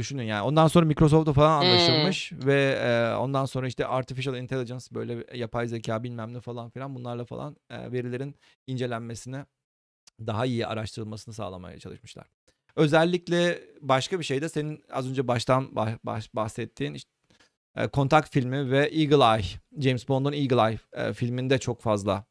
Düşünün 0.01 0.23
yani. 0.23 0.43
Ondan 0.43 0.69
sonra 0.69 0.87
Microsoft'la 0.87 1.33
falan 1.33 1.63
Hmm. 1.63 1.69
anlaşılmış 1.69 2.33
ve 2.33 2.79
e, 2.83 3.15
ondan 3.17 3.45
sonra 3.45 3.67
işte 3.67 3.87
artificial 3.87 4.37
intelligence 4.37 4.85
böyle 4.93 5.27
yapay 5.39 5.69
zeka 5.69 6.03
bilmem 6.03 6.35
ne 6.35 6.41
falan 6.41 6.71
filan 6.71 6.95
bunlarla 6.95 7.25
falan 7.25 7.57
e, 7.71 7.93
verilerin 7.93 8.35
incelenmesine 8.67 9.47
daha 10.27 10.47
iyi 10.47 10.67
araştırılmasını 10.67 11.35
sağlamaya 11.35 11.79
çalışmışlar. 11.79 12.27
Özellikle 12.77 13.61
başka 13.81 14.19
bir 14.19 14.25
şey 14.25 14.43
de 14.43 14.49
senin 14.49 14.83
az 14.93 15.11
önce 15.11 15.29
baştan 15.29 15.65
bah- 15.65 15.99
baş- 16.05 16.35
bahsettiğin 16.35 16.95
işte, 16.95 17.11
Kontak 17.93 18.29
filmi 18.29 18.71
ve 18.71 18.87
Eagle 18.87 19.41
Eye, 19.41 19.45
James 19.79 20.09
Bond'un 20.09 20.33
Eagle 20.33 20.61
Eye 20.71 20.79
e, 20.93 21.13
filminde 21.13 21.59
çok 21.59 21.81
fazla 21.81 22.25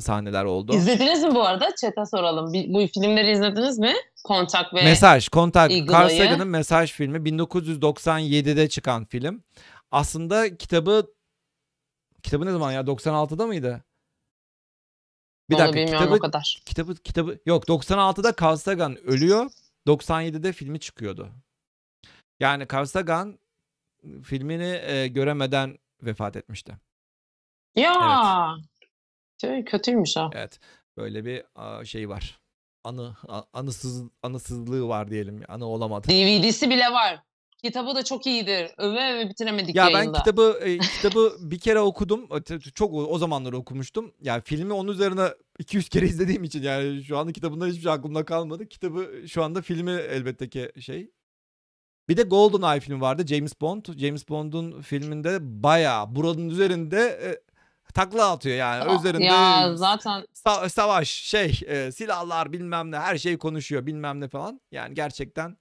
sahneler 0.00 0.44
oldu. 0.44 0.74
İzlediniz 0.74 1.22
mi 1.24 1.34
bu 1.34 1.42
arada? 1.42 1.68
Chat'e 1.80 2.06
soralım. 2.06 2.52
Bu 2.54 2.86
filmleri 2.86 3.30
izlediniz 3.30 3.78
mi? 3.78 3.94
Kontak 4.24 4.74
ve 4.74 4.84
Mesaj, 4.84 5.28
Kontak, 5.28 5.70
Carl. 5.70 6.08
Sagan'ın 6.08 6.48
Mesaj 6.48 6.92
filmi 6.92 7.18
1997'de 7.18 8.68
çıkan 8.68 9.04
film. 9.04 9.42
Aslında 9.90 10.56
kitabı 10.56 11.06
kitabı 12.22 12.46
ne 12.46 12.52
zaman 12.52 12.72
ya 12.72 12.80
96'da 12.80 13.46
mıydı? 13.46 13.84
Bir 15.50 15.54
Onu 15.54 15.62
dakika 15.62 15.84
kitabı 15.84 16.14
o 16.14 16.18
kadar. 16.18 16.62
kitabı 16.66 16.94
kitabı 16.94 17.38
yok 17.46 17.68
96'da 17.68 18.34
Carl 18.42 18.56
Sagan 18.56 18.96
ölüyor. 19.04 19.50
97'de 19.86 20.52
filmi 20.52 20.80
çıkıyordu. 20.80 21.28
Yani 22.40 22.66
Carl 22.72 22.84
Sagan 22.84 23.38
filmini 24.24 24.80
e, 24.82 25.06
göremeden 25.08 25.78
vefat 26.02 26.36
etmişti. 26.36 26.76
Ya. 27.76 28.56
Tüh, 29.38 29.64
kötüymüş 29.64 30.16
o. 30.16 30.30
Evet. 30.34 30.60
Böyle 30.96 31.24
bir 31.24 31.42
a, 31.54 31.84
şey 31.84 32.08
var. 32.08 32.40
Anı 32.84 33.16
a- 33.28 33.42
anısız 33.52 34.02
anısızlığı 34.22 34.88
var 34.88 35.10
diyelim. 35.10 35.42
Anı 35.48 35.66
olamadı. 35.66 36.08
DVD'si 36.08 36.70
bile 36.70 36.92
var. 36.92 37.22
Kitabı 37.62 37.94
da 37.94 38.04
çok 38.04 38.26
iyidir. 38.26 38.70
Öve 38.78 39.12
öve 39.12 39.28
bitiremedik 39.28 39.74
Ya 39.74 39.86
ben 39.86 39.90
yayında. 39.90 40.18
kitabı 40.18 40.58
e, 40.62 40.78
kitabı 40.78 41.36
bir 41.40 41.58
kere 41.58 41.80
okudum. 41.80 42.28
Çok 42.74 42.94
o 42.94 43.06
o 43.06 43.18
zamanlar 43.18 43.52
okumuştum. 43.52 44.14
Yani 44.22 44.42
filmi 44.44 44.72
onun 44.72 44.92
üzerine 44.92 45.28
200 45.58 45.88
kere 45.88 46.06
izlediğim 46.06 46.44
için 46.44 46.62
yani 46.62 47.04
şu 47.04 47.18
anda 47.18 47.32
kitabından 47.32 47.68
hiçbir 47.68 47.82
şey 47.82 47.92
aklımda 47.92 48.24
kalmadı. 48.24 48.68
Kitabı 48.68 49.28
şu 49.28 49.44
anda 49.44 49.62
filmi 49.62 49.90
elbette 49.90 50.48
ki 50.48 50.72
şey. 50.80 51.10
Bir 52.08 52.16
de 52.16 52.22
GoldenEye 52.22 52.80
filmi 52.80 53.00
vardı. 53.00 53.26
James 53.26 53.60
Bond. 53.60 53.84
James 53.98 54.28
Bond'un 54.28 54.80
filminde 54.82 55.38
bayağı 55.40 56.14
buranın 56.14 56.48
üzerinde 56.48 56.98
e, 56.98 57.47
takla 57.94 58.30
atıyor 58.30 58.56
yani. 58.56 58.94
Üzerinde 58.98 59.24
Ya 59.24 59.76
zaten 59.76 60.24
sa- 60.46 60.68
savaş, 60.70 61.08
şey, 61.08 61.60
e, 61.66 61.92
silahlar 61.92 62.52
bilmem 62.52 62.90
ne 62.90 62.98
her 62.98 63.18
şey 63.18 63.38
konuşuyor 63.38 63.86
bilmem 63.86 64.20
ne 64.20 64.28
falan. 64.28 64.60
Yani 64.72 64.94
gerçekten 64.94 65.56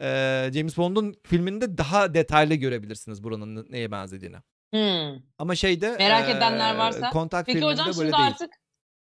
e, 0.00 0.50
James 0.54 0.76
Bond'un 0.76 1.14
filminde 1.26 1.78
daha 1.78 2.14
detaylı 2.14 2.54
görebilirsiniz 2.54 3.24
buranın 3.24 3.56
ne- 3.56 3.72
neye 3.72 3.90
benzediğini. 3.90 4.36
hmm. 4.74 5.22
Ama 5.38 5.54
şeyde 5.54 5.96
Merak 5.98 6.28
e, 6.28 6.32
edenler 6.32 6.74
varsa- 6.76 7.10
Kontak 7.10 7.46
Peki 7.46 7.60
hocam 7.60 7.86
şimdi 7.94 8.02
değil. 8.02 8.14
artık 8.26 8.50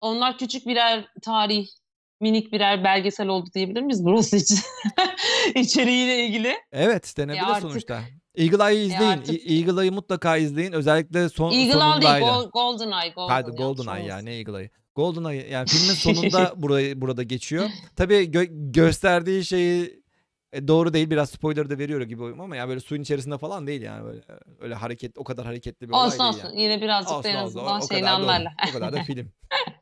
onlar 0.00 0.38
küçük 0.38 0.66
birer 0.66 1.06
tarih, 1.22 1.66
minik 2.20 2.52
birer 2.52 2.84
belgesel 2.84 3.28
oldu 3.28 3.50
diyebilir 3.54 3.80
miyiz 3.82 4.04
burası 4.04 4.36
için? 4.36 4.58
İçeriğiyle 5.54 6.26
ilgili. 6.26 6.54
Evet 6.72 7.14
denebilir 7.16 7.42
artık- 7.42 7.62
sonuçta. 7.62 8.02
Eagle 8.36 8.70
Eye'ı 8.72 8.84
izleyin. 8.84 9.10
artık- 9.10 9.46
E- 9.50 9.54
Eagle 9.54 9.80
Eye'ı 9.82 9.92
mutlaka 9.92 10.36
izleyin. 10.36 10.72
Özellikle 10.72 11.28
son 11.28 11.52
Eagle 11.52 11.58
Eye 11.62 11.68
değil, 11.68 12.24
Golden 12.52 12.90
Eye. 13.02 13.10
Golden 13.16 13.34
yanlış 13.40 13.56
Golden 13.56 13.96
Eye 13.96 14.06
yani 14.06 14.30
Eagle 14.30 14.58
Eye. 14.58 14.70
Golden 14.94 15.24
Eye 15.30 15.48
yani 15.48 15.68
filmin 15.68 15.94
sonunda 15.94 16.52
burayı 16.56 17.00
burada 17.00 17.22
geçiyor. 17.22 17.70
Tabii 17.96 18.14
gö- 18.14 18.72
gösterdiği 18.72 19.44
şeyi 19.44 20.02
e, 20.52 20.68
doğru 20.68 20.94
değil 20.94 21.10
biraz 21.10 21.30
spoiler 21.30 21.70
da 21.70 21.78
veriyor 21.78 22.00
gibi 22.02 22.24
ama 22.24 22.56
yani 22.56 22.68
böyle 22.68 22.80
suyun 22.80 23.02
içerisinde 23.02 23.38
falan 23.38 23.66
değil 23.66 23.82
yani 23.82 24.04
böyle 24.04 24.20
öyle 24.60 24.74
hareket 24.74 25.18
o 25.18 25.24
kadar 25.24 25.46
hareketli 25.46 25.88
bir 25.88 25.94
olay 25.94 26.06
Olsun 26.06 26.18
değil 26.18 26.28
olsun. 26.30 26.44
yani. 26.48 26.62
Yine 26.62 26.80
birazcık 26.82 27.10
da 27.10 27.16
Olsun, 27.18 27.28
en 27.30 27.42
olsun. 27.44 27.58
O- 27.58 27.62
azından 27.62 27.80
şeyini 27.88 28.06
da 28.06 28.10
anlarlar. 28.10 28.54
O 28.68 28.72
kadar 28.72 28.92
da 28.92 29.02
film. 29.02 29.32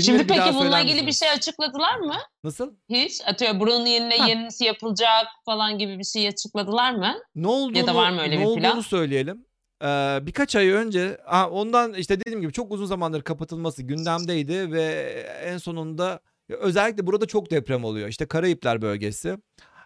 Şimdi 0.00 0.18
Filmleri 0.18 0.28
daha 0.38 0.46
peki 0.46 0.58
bununla 0.58 0.80
ilgili 0.80 1.06
bir 1.06 1.12
şey 1.12 1.30
açıkladılar 1.30 1.96
mı? 1.96 2.14
Nasıl? 2.44 2.74
Hiç. 2.88 3.20
Atıyorum 3.26 3.60
buranın 3.60 3.86
yerine 3.86 4.18
Ha. 4.18 4.28
yenisi 4.28 4.64
yapılacak 4.64 5.26
falan 5.44 5.78
gibi 5.78 5.98
bir 5.98 6.04
şey 6.04 6.28
açıkladılar 6.28 6.94
mı? 6.94 7.14
Ne 7.34 7.46
olduğunu, 7.48 7.94
var 7.94 8.10
mı 8.10 8.20
öyle 8.20 8.36
ne 8.36 8.40
bir 8.40 8.44
olduğunu 8.44 8.60
plan? 8.60 8.80
söyleyelim. 8.80 9.46
Ee, 9.82 10.18
birkaç 10.22 10.56
ay 10.56 10.68
önce 10.68 11.18
ha, 11.26 11.50
ondan 11.50 11.94
işte 11.94 12.20
dediğim 12.20 12.40
gibi 12.40 12.52
çok 12.52 12.72
uzun 12.72 12.86
zamandır 12.86 13.22
kapatılması 13.22 13.82
gündemdeydi 13.82 14.72
ve 14.72 14.84
en 15.44 15.58
sonunda 15.58 16.20
özellikle 16.48 17.06
burada 17.06 17.26
çok 17.26 17.50
deprem 17.50 17.84
oluyor. 17.84 18.08
İşte 18.08 18.26
Karayipler 18.26 18.82
bölgesi. 18.82 19.38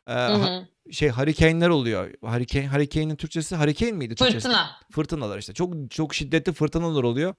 Ee, 0.06 0.12
Hı 0.12 0.32
hı. 0.34 0.66
şey 0.92 1.08
hurricane'ler 1.08 1.68
oluyor. 1.68 2.10
Hurricane, 2.22 2.68
hurricane'in 2.68 3.16
Türkçesi 3.16 3.56
hurricane 3.56 3.92
miydi 3.92 4.14
Türkçesi? 4.14 4.40
Fırtına. 4.48 4.70
Fırtınalar 4.92 5.38
işte. 5.38 5.54
Çok 5.54 5.90
çok 5.90 6.14
şiddetli 6.14 6.52
fırtınalar 6.52 7.02
oluyor. 7.02 7.34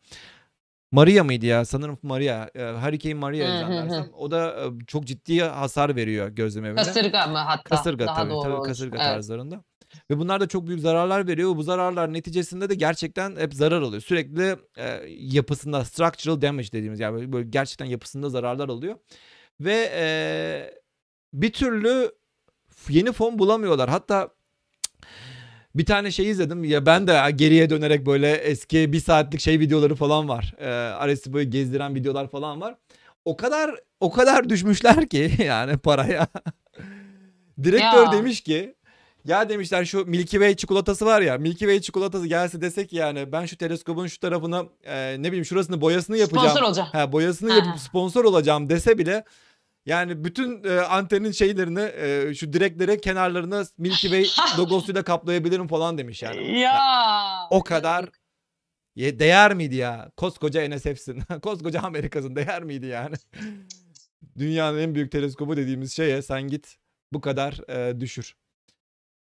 Maria 0.92 1.24
mıydı 1.24 1.46
ya? 1.46 1.66
Sanırım 1.66 1.98
Maria. 2.04 2.50
E, 2.56 2.62
Hurricane 2.64 3.14
Maria 3.14 3.48
Hı 3.48 3.52
hı 3.52 3.58
hı. 3.58 3.60
zannedersem. 3.60 4.10
O 4.18 4.32
da 4.32 4.56
e, 4.66 4.86
çok 4.88 5.06
ciddi 5.06 5.42
hasar 5.42 5.96
veriyor 5.96 6.28
gözlem 6.28 6.66
evine. 6.66 6.76
Kasırga 6.76 7.28
mı 7.28 7.38
hatta? 7.38 7.64
Kasırga 7.64 8.08
Daha 8.08 8.16
tabii. 8.16 8.30
doğru 8.32 8.42
tabii 8.44 8.54
olur. 8.54 8.66
kasırga 8.66 8.98
Evet. 8.98 9.08
tarzlarında. 9.08 9.64
Ve 10.12 10.18
bunlar 10.18 10.40
da 10.42 10.48
çok 10.48 10.68
büyük 10.68 10.82
zararlar 10.82 11.28
veriyor. 11.28 11.56
Bu 11.56 11.64
zararlar 11.64 12.14
neticesinde 12.14 12.70
de 12.70 12.76
gerçekten 12.76 13.36
hep 13.36 13.54
zarar 13.54 13.82
alıyor. 13.82 14.02
Sürekli 14.02 14.56
e, 14.78 15.02
yapısında 15.10 15.86
structural 15.86 16.42
damage 16.42 16.72
dediğimiz 16.72 17.00
yani 17.00 17.16
böyle, 17.16 17.34
böyle 17.34 17.50
gerçekten 17.50 17.86
yapısında 17.86 18.30
zararlar 18.30 18.70
alıyor. 18.70 18.96
Ve 19.60 19.90
e, 19.96 20.06
bir 21.34 21.54
türlü 21.54 22.12
yeni 22.90 23.12
fon 23.12 23.40
bulamıyorlar. 23.40 23.90
Hatta 23.90 24.30
bir 25.76 25.86
tane 25.86 26.12
şey 26.12 26.30
izledim 26.30 26.64
ya 26.64 26.86
ben 26.86 27.08
de 27.08 27.32
geriye 27.36 27.70
dönerek 27.70 28.06
böyle 28.06 28.32
eski 28.32 28.94
bir 28.94 29.00
saatlik 29.00 29.42
şey 29.42 29.60
videoları 29.60 29.96
falan 29.96 30.30
var. 30.30 30.54
Ee, 30.60 30.68
Arecibo'yu 30.70 31.50
gezdiren 31.50 31.96
videolar 31.96 32.30
falan 32.32 32.62
var. 32.62 32.76
O 33.26 33.38
kadar 33.38 33.76
o 34.00 34.12
kadar 34.12 34.50
düşmüşler 34.50 35.08
ki 35.08 35.32
yani 35.46 35.78
paraya. 35.78 36.28
Direktör 37.64 38.04
Ya. 38.06 38.12
demiş 38.12 38.42
ki 38.42 38.76
ya 39.26 39.50
demişler 39.50 39.86
şu 39.86 40.06
Milky 40.06 40.38
Way 40.38 40.56
çikolatası 40.56 41.06
var 41.06 41.22
ya 41.22 41.38
Milky 41.38 41.60
Way 41.60 41.82
çikolatası 41.82 42.28
gelse 42.28 42.62
desek 42.62 42.94
yani 42.94 43.32
ben 43.32 43.46
şu 43.46 43.58
teleskobun 43.58 44.08
şu 44.08 44.20
tarafına 44.20 44.66
e, 44.84 45.16
ne 45.20 45.28
bileyim 45.28 45.46
şurasını 45.46 45.82
boyasını 45.82 46.18
yapacağım. 46.18 46.48
Sponsor 46.50 46.68
olacağım. 46.68 46.90
Ha, 46.92 47.12
boyasını 47.12 47.50
Ha. 47.52 47.56
yapıp 47.58 47.80
sponsor 47.80 48.26
olacağım 48.26 48.70
dese 48.70 48.98
bile 48.98 49.24
yani 49.86 50.24
bütün 50.24 50.64
e, 50.64 50.80
antenin 50.80 51.32
şeylerini 51.32 51.82
e, 51.82 52.34
şu 52.36 52.54
direklere 52.54 53.02
kenarlarına 53.02 53.66
Milky 53.78 54.24
Way 54.24 54.26
logosuyla 54.58 55.04
kaplayabilirim 55.04 55.68
falan 55.68 55.98
demiş 55.98 56.24
yani. 56.24 56.60
Ya. 56.60 56.80
O 57.50 57.64
kadar 57.64 58.10
ye, 58.96 59.20
değer 59.20 59.54
miydi 59.54 59.76
ya? 59.76 60.12
Koskoca 60.18 60.70
NSF'sin. 60.70 61.22
Koskoca 61.42 61.82
Amerika'sın 61.82 62.36
değer 62.36 62.64
miydi 62.64 62.86
yani? 62.86 63.16
Dünyanın 64.38 64.80
en 64.80 64.96
büyük 64.96 65.12
teleskobu 65.12 65.58
dediğimiz 65.58 65.96
şeye 65.96 66.22
sen 66.22 66.42
git 66.42 66.78
bu 67.14 67.22
kadar 67.22 67.70
e, 67.70 68.00
düşür. 68.00 68.36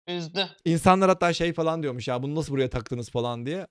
Üzdü. 0.08 0.48
İnsanlar 0.64 1.08
hatta 1.08 1.32
şey 1.32 1.52
falan 1.52 1.82
diyormuş 1.82 2.08
ya 2.08 2.22
bunu 2.22 2.34
nasıl 2.34 2.52
buraya 2.52 2.70
taktınız 2.70 3.10
falan 3.10 3.46
diye. 3.46 3.66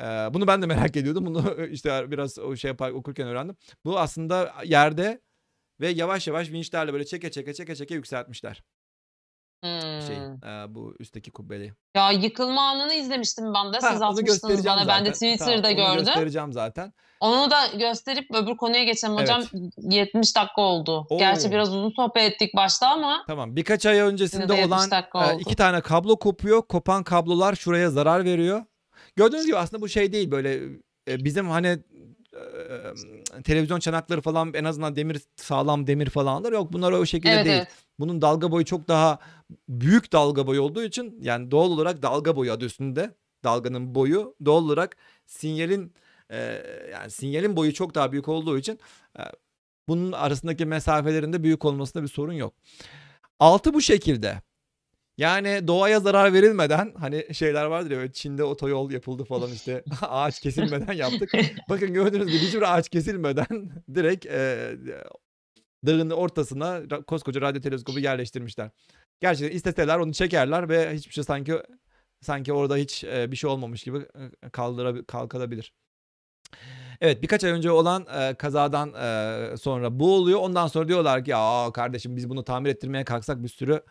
Ee, 0.00 0.04
bunu 0.04 0.46
ben 0.46 0.62
de 0.62 0.66
merak 0.66 0.96
ediyordum. 0.96 1.26
Bunu 1.26 1.66
işte 1.66 2.10
biraz 2.10 2.38
o 2.38 2.56
şey 2.56 2.68
yapar, 2.68 2.90
okurken 2.90 3.28
öğrendim. 3.28 3.56
Bu 3.84 3.98
aslında 3.98 4.54
yerde 4.64 5.20
ve 5.80 5.88
yavaş 5.88 6.26
yavaş 6.26 6.50
vinçlerle 6.50 6.92
böyle 6.92 7.04
çeke 7.06 7.30
çeke 7.30 7.54
çeke 7.54 7.76
çeke 7.76 7.94
yükseltmişler. 7.94 8.62
Hmm. 9.64 10.02
Şey, 10.06 10.16
e, 10.16 10.74
bu 10.74 10.94
üstteki 10.98 11.30
kubbeyi. 11.30 11.72
Ya 11.96 12.10
yıkılma 12.12 12.68
anını 12.68 12.94
izlemiştim 12.94 13.54
ben 13.54 13.72
de. 13.72 13.78
Ha, 13.78 13.90
Siz 13.92 14.02
onu 14.02 14.08
atmıştınız 14.08 14.66
bana. 14.66 14.88
Ben 14.88 15.04
de 15.04 15.14
zaten. 15.14 15.36
Twitter'da 15.36 15.62
Tamam, 15.62 15.76
gördüm. 15.76 16.04
göstereceğim 16.04 16.52
zaten. 16.52 16.92
Onu 17.20 17.50
da 17.50 17.66
gösterip 17.78 18.34
öbür 18.34 18.56
konuya 18.56 18.84
geçelim 18.84 19.14
hocam. 19.14 19.42
70 19.78 20.36
dakika 20.36 20.62
oldu. 20.62 21.06
Oo. 21.10 21.18
Gerçi 21.18 21.50
biraz 21.50 21.68
uzun 21.74 21.90
sohbet 21.90 22.32
ettik 22.32 22.56
başta 22.56 22.88
ama 22.88 23.24
Tamam. 23.26 23.56
Birkaç 23.56 23.86
ay 23.86 23.98
öncesinde 23.98 24.42
Yine 24.42 24.52
de 24.52 24.60
70 24.60 24.72
olan 24.72 25.36
e, 25.36 25.38
iki 25.40 25.56
tane 25.56 25.80
kablo 25.80 26.18
kopuyor. 26.18 26.62
Kopan 26.62 27.04
kablolar 27.04 27.54
şuraya 27.54 27.90
zarar 27.90 28.24
veriyor. 28.24 28.64
Gördüğünüz 29.16 29.46
gibi 29.46 29.56
aslında 29.56 29.82
bu 29.82 29.88
şey 29.88 30.12
değil 30.12 30.30
böyle 30.30 30.60
bizim 31.08 31.48
hani 31.48 31.78
e, 33.38 33.42
televizyon 33.42 33.78
çanakları 33.78 34.20
falan 34.20 34.54
en 34.54 34.64
azından 34.64 34.96
demir 34.96 35.20
sağlam 35.36 35.86
demir 35.86 36.10
falanlar 36.10 36.52
yok. 36.52 36.72
Bunlar 36.72 36.92
o 36.92 37.06
şekilde 37.06 37.32
Evet 37.32 37.44
değil. 37.46 37.56
evet. 37.56 37.68
Bunun 37.98 38.22
dalga 38.22 38.50
boyu 38.50 38.64
çok 38.64 38.88
daha 38.88 39.18
büyük 39.68 40.12
dalga 40.12 40.46
boyu 40.46 40.62
olduğu 40.62 40.82
için 40.82 41.18
yani 41.20 41.50
doğal 41.50 41.70
olarak 41.70 42.02
dalga 42.02 42.36
boyu 42.36 42.52
adı 42.52 42.64
üstünde. 42.64 43.14
Dalganın 43.44 43.94
boyu 43.94 44.34
doğal 44.44 44.64
olarak 44.64 44.96
sinyalin 45.26 45.92
e, 46.30 46.62
yani 46.92 47.10
sinyalin 47.10 47.56
boyu 47.56 47.74
çok 47.74 47.94
daha 47.94 48.12
büyük 48.12 48.28
olduğu 48.28 48.58
için 48.58 48.78
e, 49.18 49.22
bunun 49.88 50.12
arasındaki 50.12 50.66
mesafelerin 50.66 51.32
de 51.32 51.42
büyük 51.42 51.64
olmasında 51.64 52.02
bir 52.02 52.08
sorun 52.08 52.32
yok. 52.32 52.54
Altı 53.40 53.74
bu 53.74 53.80
şekilde. 53.80 54.42
Yani 55.18 55.68
doğaya 55.68 56.00
zarar 56.00 56.32
verilmeden 56.32 56.94
hani 56.98 57.34
şeyler 57.34 57.64
vardır 57.64 57.90
ya 57.90 58.12
Çin'de 58.12 58.44
otoyol 58.44 58.90
yapıldı 58.90 59.24
falan 59.24 59.50
işte 59.52 59.84
ağaç 60.02 60.40
kesilmeden 60.40 60.92
yaptık. 60.92 61.32
Bakın 61.68 61.92
gördüğünüz 61.94 62.26
gibi 62.26 62.38
hiçbir 62.38 62.76
ağaç 62.76 62.88
kesilmeden 62.88 63.70
direkt 63.94 64.26
e, 64.26 64.72
dağın 65.86 66.10
ortasına 66.10 66.82
koskoca 67.06 67.40
radyo 67.40 67.60
teleskobu 67.60 67.98
yerleştirmişler. 67.98 68.70
Gerçekten 69.20 69.56
isteseler 69.56 69.98
onu 69.98 70.12
çekerler 70.12 70.68
ve 70.68 70.94
hiçbir 70.94 71.12
şey 71.12 71.24
sanki 71.24 71.54
sanki 72.20 72.52
orada 72.52 72.76
hiç 72.76 73.04
e, 73.04 73.32
bir 73.32 73.36
şey 73.36 73.50
olmamış 73.50 73.82
gibi 73.82 73.98
e, 73.98 74.50
kaldıra 74.52 75.04
kalkabilir. 75.04 75.72
Evet 77.00 77.22
birkaç 77.22 77.44
ay 77.44 77.50
önce 77.50 77.70
olan 77.70 78.06
e, 78.20 78.34
kazadan 78.34 78.94
e, 78.94 79.56
sonra 79.56 80.00
bu 80.00 80.14
oluyor. 80.14 80.40
Ondan 80.40 80.66
sonra 80.66 80.88
diyorlar 80.88 81.24
ki 81.24 81.30
ya 81.30 81.70
kardeşim 81.74 82.16
biz 82.16 82.30
bunu 82.30 82.44
tamir 82.44 82.70
ettirmeye 82.70 83.04
kalksak 83.04 83.42
bir 83.42 83.48
sürü 83.48 83.82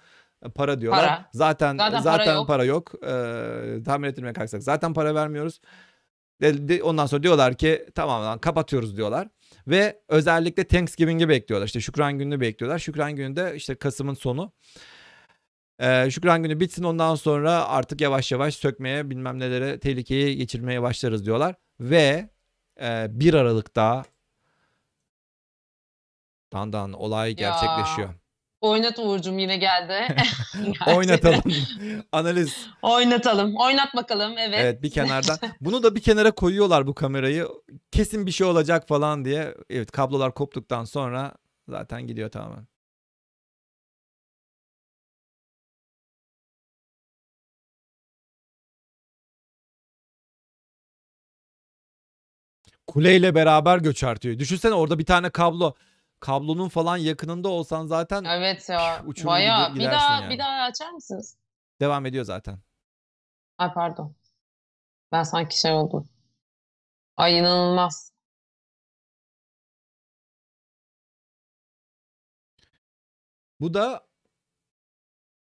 para 0.55 0.81
diyorlar. 0.81 1.07
Para. 1.07 1.29
Zaten 1.33 1.77
Zaten 1.77 2.01
zaten, 2.01 2.25
para 2.25 2.45
para 2.45 2.63
yok. 2.63 2.93
yok. 2.93 3.03
E, 3.03 3.83
tamir 3.83 4.07
ettirmeye 4.07 4.33
kalksak 4.33 4.63
zaten 4.63 4.93
para 4.93 5.15
vermiyoruz. 5.15 5.61
De- 6.41 6.67
de- 6.67 6.83
ondan 6.83 7.05
sonra 7.05 7.23
diyorlar 7.23 7.53
ki 7.53 7.85
tamam 7.95 8.23
lan 8.23 8.39
kapatıyoruz 8.39 8.97
diyorlar. 8.97 9.27
Ve 9.67 10.01
özellikle 10.07 10.67
Thanksgiving'i 10.67 11.29
bekliyorlar. 11.29 11.65
İşte 11.67 11.81
Şükran 11.81 12.13
Günü'nü 12.19 12.41
bekliyorlar. 12.41 12.79
Şükran 12.79 13.15
Günü 13.15 13.35
de 13.35 13.55
işte 13.55 13.75
Kasım'ın 13.75 14.13
sonu. 14.13 14.51
Ee, 15.79 16.11
Şükran 16.11 16.43
Günü 16.43 16.59
bitsin 16.59 16.83
ondan 16.83 17.15
sonra 17.15 17.65
artık 17.67 18.01
yavaş 18.01 18.31
yavaş 18.31 18.55
sökmeye 18.55 19.09
bilmem 19.09 19.39
nelere 19.39 19.79
tehlikeye 19.79 20.33
geçirmeye 20.33 20.81
başlarız 20.81 21.25
diyorlar. 21.25 21.55
Ve 21.79 22.29
e, 22.81 23.07
1 23.09 23.33
Aralık'ta 23.33 24.03
dandan 26.53 26.93
olay 26.93 27.33
gerçekleşiyor. 27.35 28.09
Oynat 28.61 28.99
Uğur'cum 28.99 29.39
yine 29.39 29.57
geldi. 29.57 30.15
Oynatalım. 30.87 31.41
Analiz. 32.11 32.67
Oynatalım. 32.81 33.55
Oynat 33.57 33.95
bakalım. 33.95 34.37
Evet. 34.37 34.59
Evet 34.61 34.83
bir 34.83 34.91
kenardan. 34.91 35.37
Bunu 35.61 35.83
da 35.83 35.95
bir 35.95 36.01
kenara 36.01 36.31
koyuyorlar 36.31 36.87
bu 36.87 36.95
kamerayı. 36.95 37.47
Kesin 37.91 38.25
bir 38.25 38.31
şey 38.31 38.47
olacak 38.47 38.87
falan 38.87 39.25
diye. 39.25 39.55
Evet 39.69 39.91
kablolar 39.91 40.33
koptuktan 40.33 40.83
sonra 40.85 41.33
zaten 41.69 42.07
gidiyor 42.07 42.31
tamamen. 42.31 42.67
Kuleyle 52.87 53.35
beraber 53.35 53.77
göç 53.77 54.03
artıyor. 54.03 54.39
Düşünsene 54.39 54.73
orada 54.73 54.99
bir 54.99 55.05
tane 55.05 55.29
kablo. 55.29 55.73
Kablonun 56.19 56.69
falan 56.69 56.97
yakınında 56.97 57.49
olsan 57.49 57.85
zaten 57.87 58.23
Evet 58.23 58.69
ya. 58.69 59.03
Uçurur 59.05 59.27
Bayağı. 59.27 59.67
gibi 59.69 59.75
Bir 59.75 59.79
gidersin 59.79 59.99
daha 59.99 60.21
yani. 60.21 60.33
bir 60.33 60.39
daha 60.39 60.61
açar 60.61 60.91
mısınız? 60.91 61.37
devam 61.81 62.05
ediyor 62.05 62.25
zaten. 62.25 62.59
Ay 63.57 63.73
pardon. 63.73 64.15
Ben 65.11 65.23
sanki 65.23 65.59
şey 65.59 65.71
oldum. 65.71 66.09
Ay 67.17 67.39
inanılmaz. 67.39 68.11
Bu 73.59 73.73
da 73.73 74.07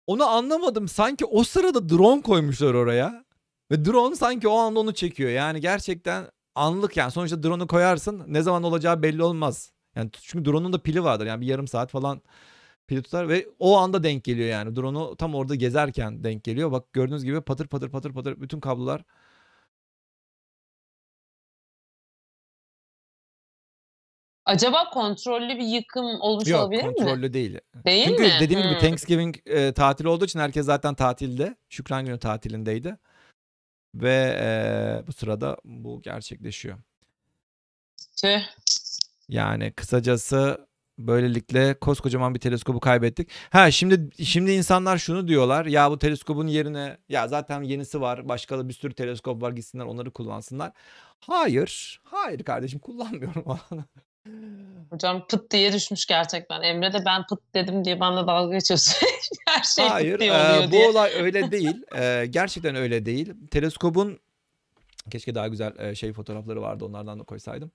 onu 0.07 0.25
anlamadım. 0.27 0.89
Sanki 0.89 1.25
o 1.25 1.45
sırada 1.45 1.89
drone 1.89 2.23
koymuşlar 2.23 2.75
oraya. 2.75 3.25
Ve 3.71 3.85
drone 3.85 4.17
sanki 4.17 4.49
o 4.49 4.57
anda 4.59 4.81
onu 4.81 4.95
çekiyor. 4.95 5.31
Yani 5.31 5.61
gerçekten 5.61 6.29
anlık 6.55 6.97
yani. 6.97 7.11
Sonuçta 7.11 7.43
drone'u 7.43 7.67
koyarsın. 7.67 8.25
Ne 8.27 8.43
zaman 8.43 8.63
olacağı 8.63 9.03
belli 9.03 9.23
olmaz. 9.23 9.73
Yani 9.97 10.11
çünkü 10.13 10.45
drone'un 10.45 10.73
da 10.73 10.83
pili 10.83 11.05
vardır. 11.05 11.27
Yani 11.27 11.41
bir 11.41 11.47
yarım 11.47 11.69
saat 11.69 11.91
falan 11.91 12.23
pili 12.87 13.03
tutar 13.03 13.29
ve 13.29 13.47
o 13.59 13.77
anda 13.79 14.03
denk 14.03 14.25
geliyor 14.25 14.49
yani. 14.49 14.77
Drone'u 14.77 15.17
tam 15.17 15.35
orada 15.35 15.55
gezerken 15.55 16.25
denk 16.25 16.45
geliyor. 16.45 16.73
Bak 16.73 16.93
gördüğünüz 16.93 17.25
gibi 17.25 17.41
patır 17.41 17.67
patır 17.67 17.91
patır 17.91 18.13
patır 18.13 18.41
bütün 18.41 18.61
kablolar 18.61 19.05
Acaba 24.45 24.91
kontrollü 24.91 25.59
bir 25.59 25.67
yıkım 25.67 26.21
olmuş 26.21 26.49
yok 26.49 26.61
olabilir 26.61 26.85
mi? 26.85 26.95
kontrollü 26.95 27.33
değil. 27.33 27.59
Değil 27.87 28.07
Çünkü 28.07 28.23
mi? 28.23 28.33
dediğim 28.41 28.63
gibi 28.63 28.73
Hmm. 28.73 28.81
Thanksgiving 28.81 29.37
e, 29.47 29.73
tatili 29.73 30.09
olduğu 30.09 30.25
için 30.25 30.39
herkes 30.39 30.67
zaten 30.67 30.95
tatilde. 30.95 31.57
Şükran 31.69 32.05
günü 32.05 32.19
tatilindeydi. 32.19 32.99
Ve 33.95 34.37
e, 34.41 35.07
bu 35.07 35.13
sırada 35.13 35.57
bu 35.65 36.03
gerçekleşiyor. 36.03 36.79
Tüh. 38.17 38.41
Yani 39.31 39.73
kısacası 39.73 40.67
böylelikle 40.99 41.75
koskocaman 41.75 42.35
bir 42.35 42.41
teleskobu 42.41 42.81
kaybettik. 42.81 43.29
Ha 43.51 43.71
şimdi 43.71 44.25
şimdi 44.25 44.53
insanlar 44.53 44.99
şunu 44.99 45.29
diyorlar. 45.29 45.67
Ya 45.67 45.91
bu 45.91 45.99
teleskobun 45.99 46.47
yerine 46.47 46.97
ya 47.09 47.29
zaten 47.29 47.63
yenisi 47.63 48.01
var. 48.01 48.29
Başka 48.29 48.59
da 48.59 48.69
bir 48.69 48.73
sürü 48.75 48.95
teleskop 48.95 49.43
var. 49.43 49.53
Gitsinler 49.53 49.85
onları 49.85 50.11
kullansınlar. 50.11 50.73
Hayır. 51.21 52.01
Hayır 52.05 52.43
kardeşim 52.43 52.79
kullanmıyorum. 52.79 53.45
Hocam 54.91 55.27
pıt 55.27 55.51
diye 55.51 55.73
düşmüş 55.73 56.07
gerçekten. 56.07 56.63
Emre 56.63 56.93
de 56.93 56.99
ben 57.07 57.27
pıt 57.27 57.41
dedim 57.55 57.85
diye 57.85 58.01
bana 58.01 58.27
dalga 58.27 58.55
geçiyorsun. 58.55 58.95
Her 59.49 59.63
şey 59.63 59.89
Hayır, 59.89 60.13
pıt 60.13 60.21
diye 60.21 60.33
oluyor 60.33 60.67
bu 60.67 60.71
diye. 60.73 60.89
olay 60.89 61.13
öyle 61.15 61.51
değil. 61.53 61.83
Eee, 61.95 62.27
gerçekten 62.27 62.75
öyle 62.75 63.07
değil. 63.07 63.33
Teleskobun 63.51 64.19
keşke 65.11 65.35
daha 65.35 65.49
güzel 65.49 65.95
şey 65.95 66.13
fotoğrafları 66.13 66.63
vardı 66.63 66.85
onlardan 66.85 67.21
da 67.21 67.25
koysaydım. 67.25 67.71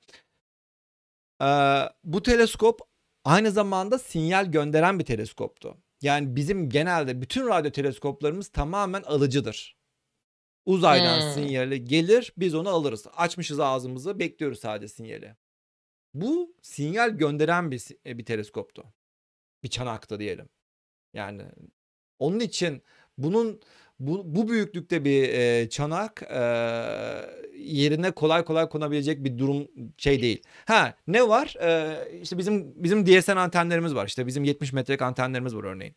Eee, 1.42 1.90
bu 2.04 2.24
teleskop 2.24 2.80
aynı 3.24 3.52
zamanda 3.52 4.00
sinyal 4.00 4.46
gönderen 4.46 5.00
bir 5.00 5.06
teleskoptu. 5.06 5.78
Yani 6.02 6.36
bizim 6.36 6.70
genelde 6.70 7.22
bütün 7.22 7.48
radyo 7.48 7.72
teleskoplarımız 7.72 8.48
tamamen 8.50 9.02
alıcıdır. 9.04 9.78
Uzaydan 10.66 11.22
Hmm. 11.22 11.34
sinyali 11.34 11.86
gelir, 11.86 12.34
biz 12.38 12.56
onu 12.56 12.70
alırız. 12.70 13.08
Açmışız 13.18 13.60
ağzımızı, 13.60 14.20
bekliyoruz 14.20 14.60
sadece 14.60 14.88
sinyali. 14.88 15.36
Bu 16.14 16.56
sinyal 16.62 17.10
gönderen 17.10 17.72
bir 17.72 17.88
e, 18.06 18.18
bir 18.18 18.26
teleskoptu. 18.26 18.84
Bir 19.64 19.70
çanaktı 19.70 20.20
diyelim. 20.20 20.50
Yani 21.14 21.44
onun 22.20 22.40
için 22.40 22.84
bunun 23.18 23.62
bu, 24.00 24.36
bu 24.36 24.48
büyüklükte 24.50 25.06
bir 25.06 25.30
e, 25.30 25.70
çanak 25.70 26.24
e, 26.30 26.40
yerine 27.58 28.12
kolay 28.12 28.46
kolay 28.46 28.70
konabilecek 28.70 29.24
bir 29.24 29.38
durum 29.38 29.68
şey 29.98 30.22
değil. 30.22 30.44
Ha 30.66 30.94
ne 31.08 31.28
var? 31.28 31.56
E, 31.62 31.98
işte 32.22 32.38
bizim 32.38 32.84
bizim 32.84 33.06
DSN 33.06 33.36
antenlerimiz 33.36 33.96
var. 33.96 34.08
İşte 34.08 34.28
bizim 34.28 34.44
70 34.44 34.74
metrelik 34.74 35.02
antenlerimiz 35.02 35.56
var 35.56 35.64
örneğin. 35.64 35.96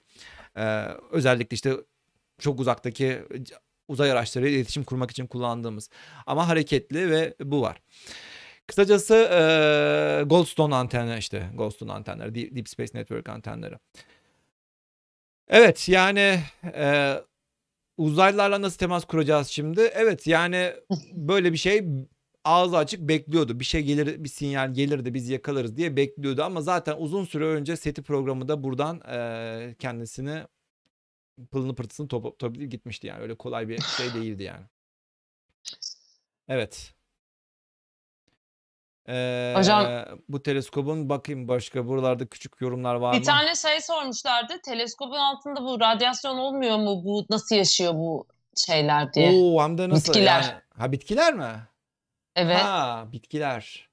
E, 0.57 0.84
özellikle 1.11 1.55
işte 1.55 1.72
çok 2.38 2.61
uzaktaki 2.61 3.22
uzay 3.88 4.12
araçlarıyla 4.12 4.59
iletişim 4.59 4.84
kurmak 4.84 5.11
için 5.11 5.26
kullandığımız. 5.26 5.90
Ama 6.26 6.49
hareketli 6.49 7.11
ve 7.11 7.34
bu 7.40 7.62
var. 7.62 7.80
Kısacası 8.66 9.14
e, 9.14 10.22
Goldstone 10.26 10.74
antenler 10.74 11.18
işte 11.18 11.51
Goldstone 11.55 11.92
antenleri, 11.92 12.57
Deep 12.57 12.68
Space 12.68 12.99
Network 12.99 13.28
antenleri. 13.28 13.74
Evet 15.49 15.88
yani 15.88 16.40
e, 16.64 17.14
uzaylılarla 17.99 18.62
nasıl 18.62 18.78
temas 18.78 19.05
kuracağız 19.05 19.49
şimdi? 19.49 19.80
Evet 19.80 20.26
yani 20.26 20.72
böyle 21.12 21.53
bir 21.53 21.59
şey 21.59 21.84
ağzı 22.44 22.76
açık 22.76 23.01
bekliyordu. 23.01 23.61
Bir 23.61 23.64
şey 23.64 23.82
gelir, 23.82 24.24
bir 24.24 24.28
sinyal 24.28 24.74
gelirdi 24.74 25.14
biz 25.14 25.28
yakalarız 25.28 25.76
diye 25.76 25.96
bekliyordu. 25.96 26.42
Ama 26.42 26.61
zaten 26.61 26.96
uzun 26.99 27.24
süre 27.24 27.44
önce 27.44 27.76
SETI 27.76 28.03
programı 28.03 28.49
da 28.49 28.62
buradan 28.62 29.01
e, 29.01 29.74
kendisini 29.78 30.42
pılını 31.51 31.74
pırtısını 31.74 32.09
top, 32.09 32.38
toplayıp 32.38 32.72
gitmişti 32.72 33.07
yani. 33.07 33.22
Öyle 33.22 33.34
kolay 33.34 33.68
bir 33.68 33.80
şey 33.80 34.14
değildi 34.14 34.42
yani. 34.42 34.64
Evet. 36.49 36.94
Hocam- 39.56 39.86
Ee, 39.86 40.04
bu 40.28 40.42
teleskobun 40.42 41.09
bakayım 41.09 41.48
başka 41.48 41.86
buralarda 41.86 42.26
küçük 42.26 42.61
yorumlar 42.61 42.94
var 42.94 43.12
Bir 43.14 43.18
mı? 43.18 43.24
tane 43.24 43.54
şey 43.54 43.80
sormuşlardı. 43.80 44.61
Teleskobun 44.64 45.16
altında 45.18 45.61
bu 45.64 45.80
radyasyon 45.80 46.38
olmuyor 46.38 46.76
mu? 46.76 47.04
Bu 47.04 47.26
nasıl 47.30 47.56
yaşıyor 47.56 47.94
bu 47.94 48.26
şeyler 48.56 49.12
diye. 49.14 49.30
Oo 49.32 49.62
hem 49.62 49.78
de 49.78 49.88
nasıl 49.88 50.12
Bitkiler. 50.12 50.42
yani? 50.42 50.61
Ha 50.78 50.92
bitkiler 50.92 51.34
mi? 51.34 51.52
Evet. 52.36 52.61
Ha 52.62 53.04
bitkiler. 53.12 53.88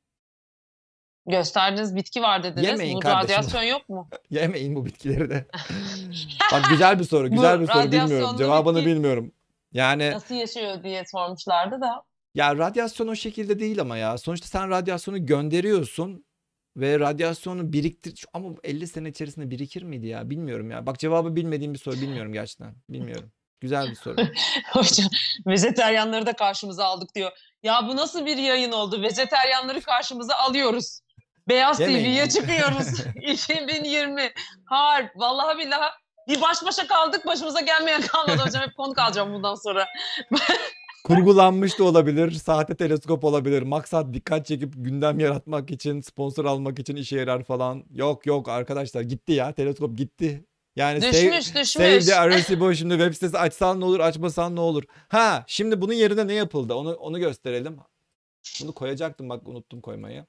Gösterdiğiniz 1.28 1.96
bitki 1.96 2.22
var 2.22 2.44
dediniz. 2.44 2.68
Yemeyin 2.68 2.96
bu 2.96 3.00
kardeşim. 3.00 3.36
radyasyon 3.38 3.62
yok 3.64 3.90
mu? 3.90 4.10
Yemeyin 4.30 4.76
bu 4.76 4.86
bitkileri 4.86 5.30
de. 5.30 5.46
Bak 6.52 6.66
güzel 6.70 7.00
bir 7.00 7.04
soru. 7.04 7.30
Güzel 7.32 7.62
bir 7.62 7.68
soru 7.68 7.84
bilmiyorum. 7.84 8.10
radyasyonlu 8.12 8.38
Cevabını 8.38 8.78
bitki- 8.80 8.86
bilmiyorum. 8.86 9.32
Yani 9.74 10.12
Nasıl 10.12 10.36
yaşıyor 10.36 10.84
diye 10.84 11.04
sormuşlardı 11.06 11.82
da. 11.82 12.04
Ya 12.36 12.58
radyasyon 12.58 13.08
o 13.08 13.16
şekilde 13.16 13.60
değil 13.60 13.82
ama 13.82 13.98
ya. 13.98 14.18
Sonuçta 14.18 14.48
sen 14.48 14.70
radyasyonu 14.70 15.26
gönderiyorsun 15.26 16.26
ve 16.78 17.00
radyasyonu 17.00 17.74
biriktir 17.74 18.26
ama 18.34 18.50
50 18.64 18.88
sene 18.88 19.10
içerisinde 19.10 19.52
birikir 19.52 19.84
miydi 19.84 20.08
ya? 20.08 20.30
Bilmiyorum 20.30 20.72
ya. 20.72 20.86
Bak 20.86 21.00
cevabı 21.00 21.36
bilmediğim 21.36 21.74
bir 21.74 21.80
soru 21.80 21.96
bilmiyorum 21.96 22.34
gerçekten. 22.34 22.76
Bilmiyorum. 22.90 23.32
Güzel 23.62 23.90
bir 23.90 23.96
soru. 23.96 24.16
Hocam 24.72 25.08
vejeteryanları 25.48 26.26
da 26.26 26.34
karşımıza 26.34 26.86
aldık 26.86 27.16
diyor. 27.16 27.32
Ya 27.64 27.88
bu 27.88 27.96
nasıl 27.96 28.26
bir 28.26 28.38
yayın 28.38 28.72
oldu? 28.72 29.02
Vejeteryanları 29.02 29.82
karşımıza 29.82 30.36
alıyoruz. 30.36 31.00
Beyaz. 31.48 31.78
TV'ye 31.78 32.30
çıkıyoruz. 32.30 32.88
2020. 33.22 34.32
Harp. 34.66 35.12
Vallahi 35.16 35.58
billahi 35.58 35.92
bir 36.28 36.42
baş 36.42 36.64
başa 36.66 36.88
kaldık. 36.88 37.26
Başımıza 37.26 37.62
gelmeyen 37.62 38.02
kalmadı 38.02 38.42
hocam. 38.42 38.64
Hep 38.64 38.76
konuk 38.78 39.00
alacağım 39.00 39.34
bundan 39.34 39.56
sonra. 39.56 39.88
Kurgulanmış 41.06 41.80
da 41.80 41.84
olabilir. 41.84 42.32
Sahte 42.32 42.76
teleskop 42.76 43.24
olabilir. 43.24 43.62
Maksat 43.62 44.14
dikkat 44.14 44.46
çekip 44.46 44.74
gündem 44.78 45.20
yaratmak 45.20 45.72
için, 45.72 46.02
sponsor 46.02 46.46
almak 46.46 46.80
için 46.80 46.96
işe 46.96 47.18
yarar 47.18 47.44
falan. 47.44 47.84
Yok 47.94 48.26
yok 48.26 48.50
arkadaşlar 48.50 49.02
gitti 49.02 49.32
ya. 49.34 49.52
Teleskop 49.54 49.98
gitti. 49.98 50.46
Yani 50.76 51.00
save- 51.00 51.12
Düşmüş 51.38 51.46
Save 51.46 51.62
düşmüş. 51.96 52.06
the 52.06 52.16
Arecibo 52.16 52.74
şimdi 52.74 52.94
web 52.94 53.14
sitesi 53.14 53.38
açsan 53.38 53.80
ne 53.80 53.86
olur 53.86 54.00
açmasan 54.00 54.56
ne 54.56 54.60
olur. 54.60 54.84
Ha 55.08 55.44
şimdi 55.48 55.82
bunun 55.82 55.94
yerine 55.94 56.28
ne 56.28 56.34
yapıldı 56.34 56.74
onu 56.74 56.94
onu 56.94 57.20
gösterelim. 57.20 57.78
Bunu 58.62 58.72
koyacaktım 58.72 59.30
bak 59.30 59.48
unuttum 59.48 59.82
koymayı. 59.82 60.26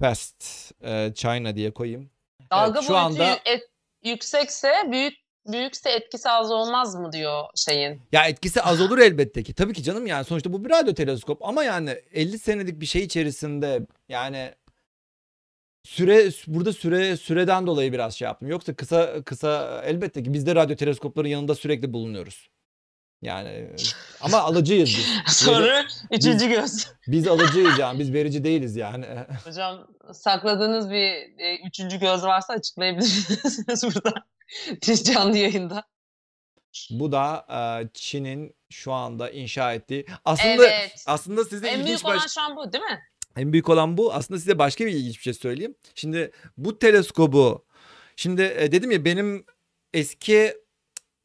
Fast 0.00 0.44
e, 0.84 1.12
China 1.14 1.56
diye 1.56 1.70
koyayım. 1.70 2.10
Dalga 2.50 2.78
Evet, 2.78 2.82
şu 2.86 2.92
boyutu 2.92 3.06
anda- 3.06 3.38
et- 3.44 3.70
yüksekse 4.04 4.72
büyük 4.90 5.14
büyükse 5.46 5.90
etkisi 5.90 6.30
az 6.30 6.50
olmaz 6.50 6.94
mı 6.94 7.12
diyor 7.12 7.44
şeyin. 7.56 8.02
Ya 8.12 8.24
etkisi 8.24 8.62
az 8.62 8.80
olur 8.80 8.98
elbette 8.98 9.42
ki. 9.42 9.54
Tabii 9.54 9.72
ki 9.72 9.82
canım 9.82 10.06
yani 10.06 10.24
sonuçta 10.24 10.52
bu 10.52 10.64
bir 10.64 10.70
radyo 10.70 10.94
teleskop 10.94 11.42
ama 11.42 11.64
yani 11.64 12.02
50 12.12 12.38
senelik 12.38 12.80
bir 12.80 12.86
şey 12.86 13.02
içerisinde 13.02 13.86
yani 14.08 14.54
süre 15.84 16.30
burada 16.46 16.72
süre 16.72 17.16
süreden 17.16 17.66
dolayı 17.66 17.92
biraz 17.92 18.14
şey 18.14 18.26
yaptım. 18.26 18.48
Yoksa 18.48 18.74
kısa 18.74 19.22
kısa 19.24 19.82
elbette 19.84 20.22
ki 20.22 20.32
biz 20.32 20.46
de 20.46 20.54
radyo 20.54 20.76
teleskopların 20.76 21.28
yanında 21.28 21.54
sürekli 21.54 21.92
bulunuyoruz. 21.92 22.48
Yani 23.22 23.70
ama 24.20 24.38
alıcıyız 24.38 24.88
biz. 24.88 25.06
Sonra 25.36 25.84
üçüncü 26.10 26.48
göz. 26.48 26.92
Biz 27.06 27.28
alıcıyız 27.28 27.78
yani 27.78 27.98
biz 27.98 28.12
verici 28.12 28.44
değiliz 28.44 28.76
yani. 28.76 29.06
Hocam 29.44 29.86
sakladığınız 30.12 30.90
bir 30.90 31.38
e, 31.38 31.66
üçüncü 31.66 32.00
göz 32.00 32.22
varsa 32.22 32.52
açıklayabilirsiniz 32.52 33.84
burada. 33.94 34.14
Bir 34.88 34.94
canlı 34.94 35.38
yayında. 35.38 35.84
Bu 36.90 37.12
da 37.12 37.46
e, 37.50 37.88
Çin'in 37.94 38.56
şu 38.70 38.92
anda 38.92 39.30
inşa 39.30 39.74
ettiği 39.74 40.06
aslında 40.24 40.66
evet. 40.66 41.04
aslında 41.06 41.44
size 41.44 41.68
En 41.68 41.72
ilginç 41.74 41.86
büyük 41.86 42.04
baş- 42.04 42.16
olan 42.16 42.26
şu 42.26 42.40
an 42.40 42.56
bu 42.56 42.72
değil 42.72 42.84
mi? 42.84 43.00
En 43.36 43.52
büyük 43.52 43.68
olan 43.68 43.96
bu. 43.96 44.12
Aslında 44.12 44.40
size 44.40 44.58
başka 44.58 44.86
bir 44.86 44.92
ilginç 44.92 45.18
bir 45.18 45.22
şey 45.22 45.34
söyleyeyim. 45.34 45.74
Şimdi 45.94 46.30
bu 46.56 46.78
teleskobu 46.78 47.64
şimdi 48.16 48.42
e, 48.42 48.72
dedim 48.72 48.90
ya 48.90 49.04
benim 49.04 49.46
eski 49.94 50.54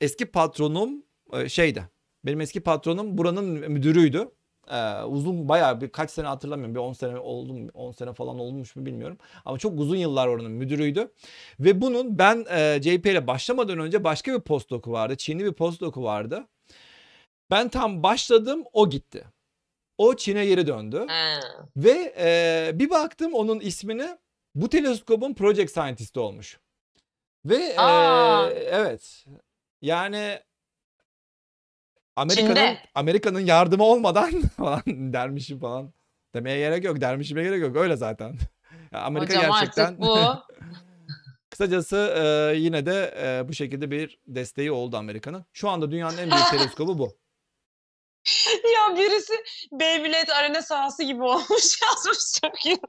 eski 0.01 0.25
patronum 0.25 1.03
e, 1.33 1.49
şeydi. 1.49 1.89
Benim 2.25 2.41
eski 2.41 2.61
patronum 2.61 3.17
buranın 3.17 3.45
müdürüydü. 3.71 4.31
Ee, 4.69 5.03
uzun 5.03 5.49
bayağı 5.49 5.81
bir 5.81 5.89
kaç 5.89 6.11
sene 6.11 6.27
hatırlamıyorum. 6.27 6.75
Bir 6.75 6.79
10 6.79 6.93
sene 6.93 7.17
oldu 7.19 7.53
mu? 7.53 7.69
10 7.73 7.91
sene 7.91 8.13
falan 8.13 8.39
olmuş 8.39 8.75
mu 8.75 8.85
bilmiyorum. 8.85 9.17
Ama 9.45 9.57
çok 9.57 9.79
uzun 9.79 9.95
yıllar 9.95 10.27
oranın 10.27 10.51
müdürüydü. 10.51 11.11
Ve 11.59 11.81
bunun 11.81 12.17
ben 12.19 12.45
e, 12.49 12.79
JP 12.81 13.05
ile 13.05 13.27
başlamadan 13.27 13.79
önce 13.79 14.03
başka 14.03 14.33
bir 14.33 14.41
postdocu 14.41 14.91
vardı. 14.91 15.15
Çinli 15.17 15.45
bir 15.45 15.53
postdocu 15.53 16.03
vardı. 16.03 16.47
Ben 17.51 17.69
tam 17.69 18.03
başladım 18.03 18.63
o 18.73 18.89
gitti. 18.89 19.23
O 19.97 20.15
Çin'e 20.15 20.45
geri 20.45 20.67
döndü. 20.67 21.05
Ve 21.77 22.13
e, 22.19 22.71
bir 22.79 22.89
baktım 22.89 23.33
onun 23.33 23.59
ismini 23.59 24.17
bu 24.55 24.69
teleskobun 24.69 25.33
project 25.33 25.71
scientist'i 25.71 26.19
olmuş. 26.19 26.59
Ve 27.45 27.55
e, 27.55 27.73
evet 28.53 29.25
yani 29.81 30.39
Amerika'nın 32.19 32.47
Çin'de. 32.55 32.77
Amerika'nın 32.95 33.39
yardımı 33.39 33.83
olmadan 33.83 34.41
falan 34.57 34.83
dermişim 34.87 35.59
falan 35.59 35.93
demeye 36.33 36.57
gerek 36.59 36.83
yok 36.83 37.01
dermişime 37.01 37.43
gerek 37.43 37.61
yok 37.61 37.75
öyle 37.75 37.95
zaten. 37.95 38.35
Ya 38.91 39.01
Amerika 39.01 39.37
Hocam 39.37 39.51
gerçekten 39.51 39.85
artık 39.85 39.99
bu 39.99 40.17
kısacası 41.49 41.97
e, 41.97 42.55
yine 42.57 42.85
de 42.85 43.15
e, 43.17 43.47
bu 43.47 43.53
şekilde 43.53 43.91
bir 43.91 44.19
desteği 44.27 44.71
oldu 44.71 44.97
Amerika'nın. 44.97 45.45
Şu 45.53 45.69
anda 45.69 45.91
dünyanın 45.91 46.17
en 46.17 46.31
büyük 46.31 46.49
teleskobu 46.51 46.97
bu. 46.97 47.17
ya 48.75 48.97
birisi 48.97 49.33
Beyblade 49.71 50.33
arena 50.33 50.61
sahası 50.61 51.03
gibi 51.03 51.23
olmuş 51.23 51.81
yazmış 51.81 52.17
çok 52.41 52.65
iyi. 52.65 52.79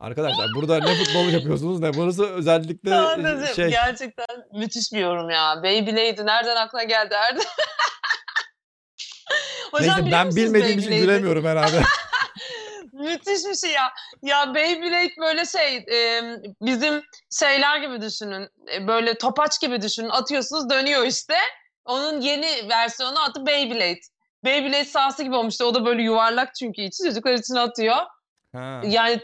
Arkadaşlar 0.00 0.46
burada 0.56 0.78
ne 0.78 1.04
futbol 1.04 1.28
yapıyorsunuz 1.28 1.80
ne 1.80 1.94
burası 1.94 2.26
özellikle 2.26 2.90
Sadece 2.90 3.54
şey 3.54 3.70
gerçekten 3.70 4.26
müthiş 4.52 4.92
bir 4.92 5.00
yorum 5.00 5.30
ya. 5.30 5.62
Beyblade'i 5.62 6.26
nereden 6.26 6.56
aklına 6.56 6.84
geldi 6.84 7.14
Erdem? 7.14 7.44
Hocam 9.72 9.96
Neyse 10.00 10.12
ben 10.12 10.36
bilmediğim 10.36 10.78
için 10.78 10.90
gülemiyorum 10.90 11.44
herhalde. 11.44 11.82
Müthiş 12.92 13.44
bir 13.44 13.54
şey 13.54 13.70
ya. 13.70 13.92
Ya 14.22 14.54
Beyblade 14.54 15.14
böyle 15.20 15.44
şey 15.44 15.76
e, 15.76 16.22
bizim 16.62 17.02
şeyler 17.38 17.80
gibi 17.80 18.00
düşünün. 18.00 18.48
E, 18.74 18.86
böyle 18.88 19.18
topaç 19.18 19.60
gibi 19.60 19.82
düşünün. 19.82 20.08
Atıyorsunuz 20.08 20.70
dönüyor 20.70 21.06
işte. 21.06 21.34
Onun 21.84 22.20
yeni 22.20 22.68
versiyonu 22.68 23.22
adı 23.22 23.46
Beyblade. 23.46 24.00
Beyblade 24.44 24.84
sahası 24.84 25.22
gibi 25.22 25.36
olmuştu. 25.36 25.64
O 25.64 25.74
da 25.74 25.84
böyle 25.84 26.02
yuvarlak 26.02 26.54
çünkü 26.54 26.82
içi 26.82 27.04
çocuklar 27.04 27.32
için 27.32 27.54
atıyor. 27.54 27.96
Ha. 28.52 28.80
Yani 28.84 29.20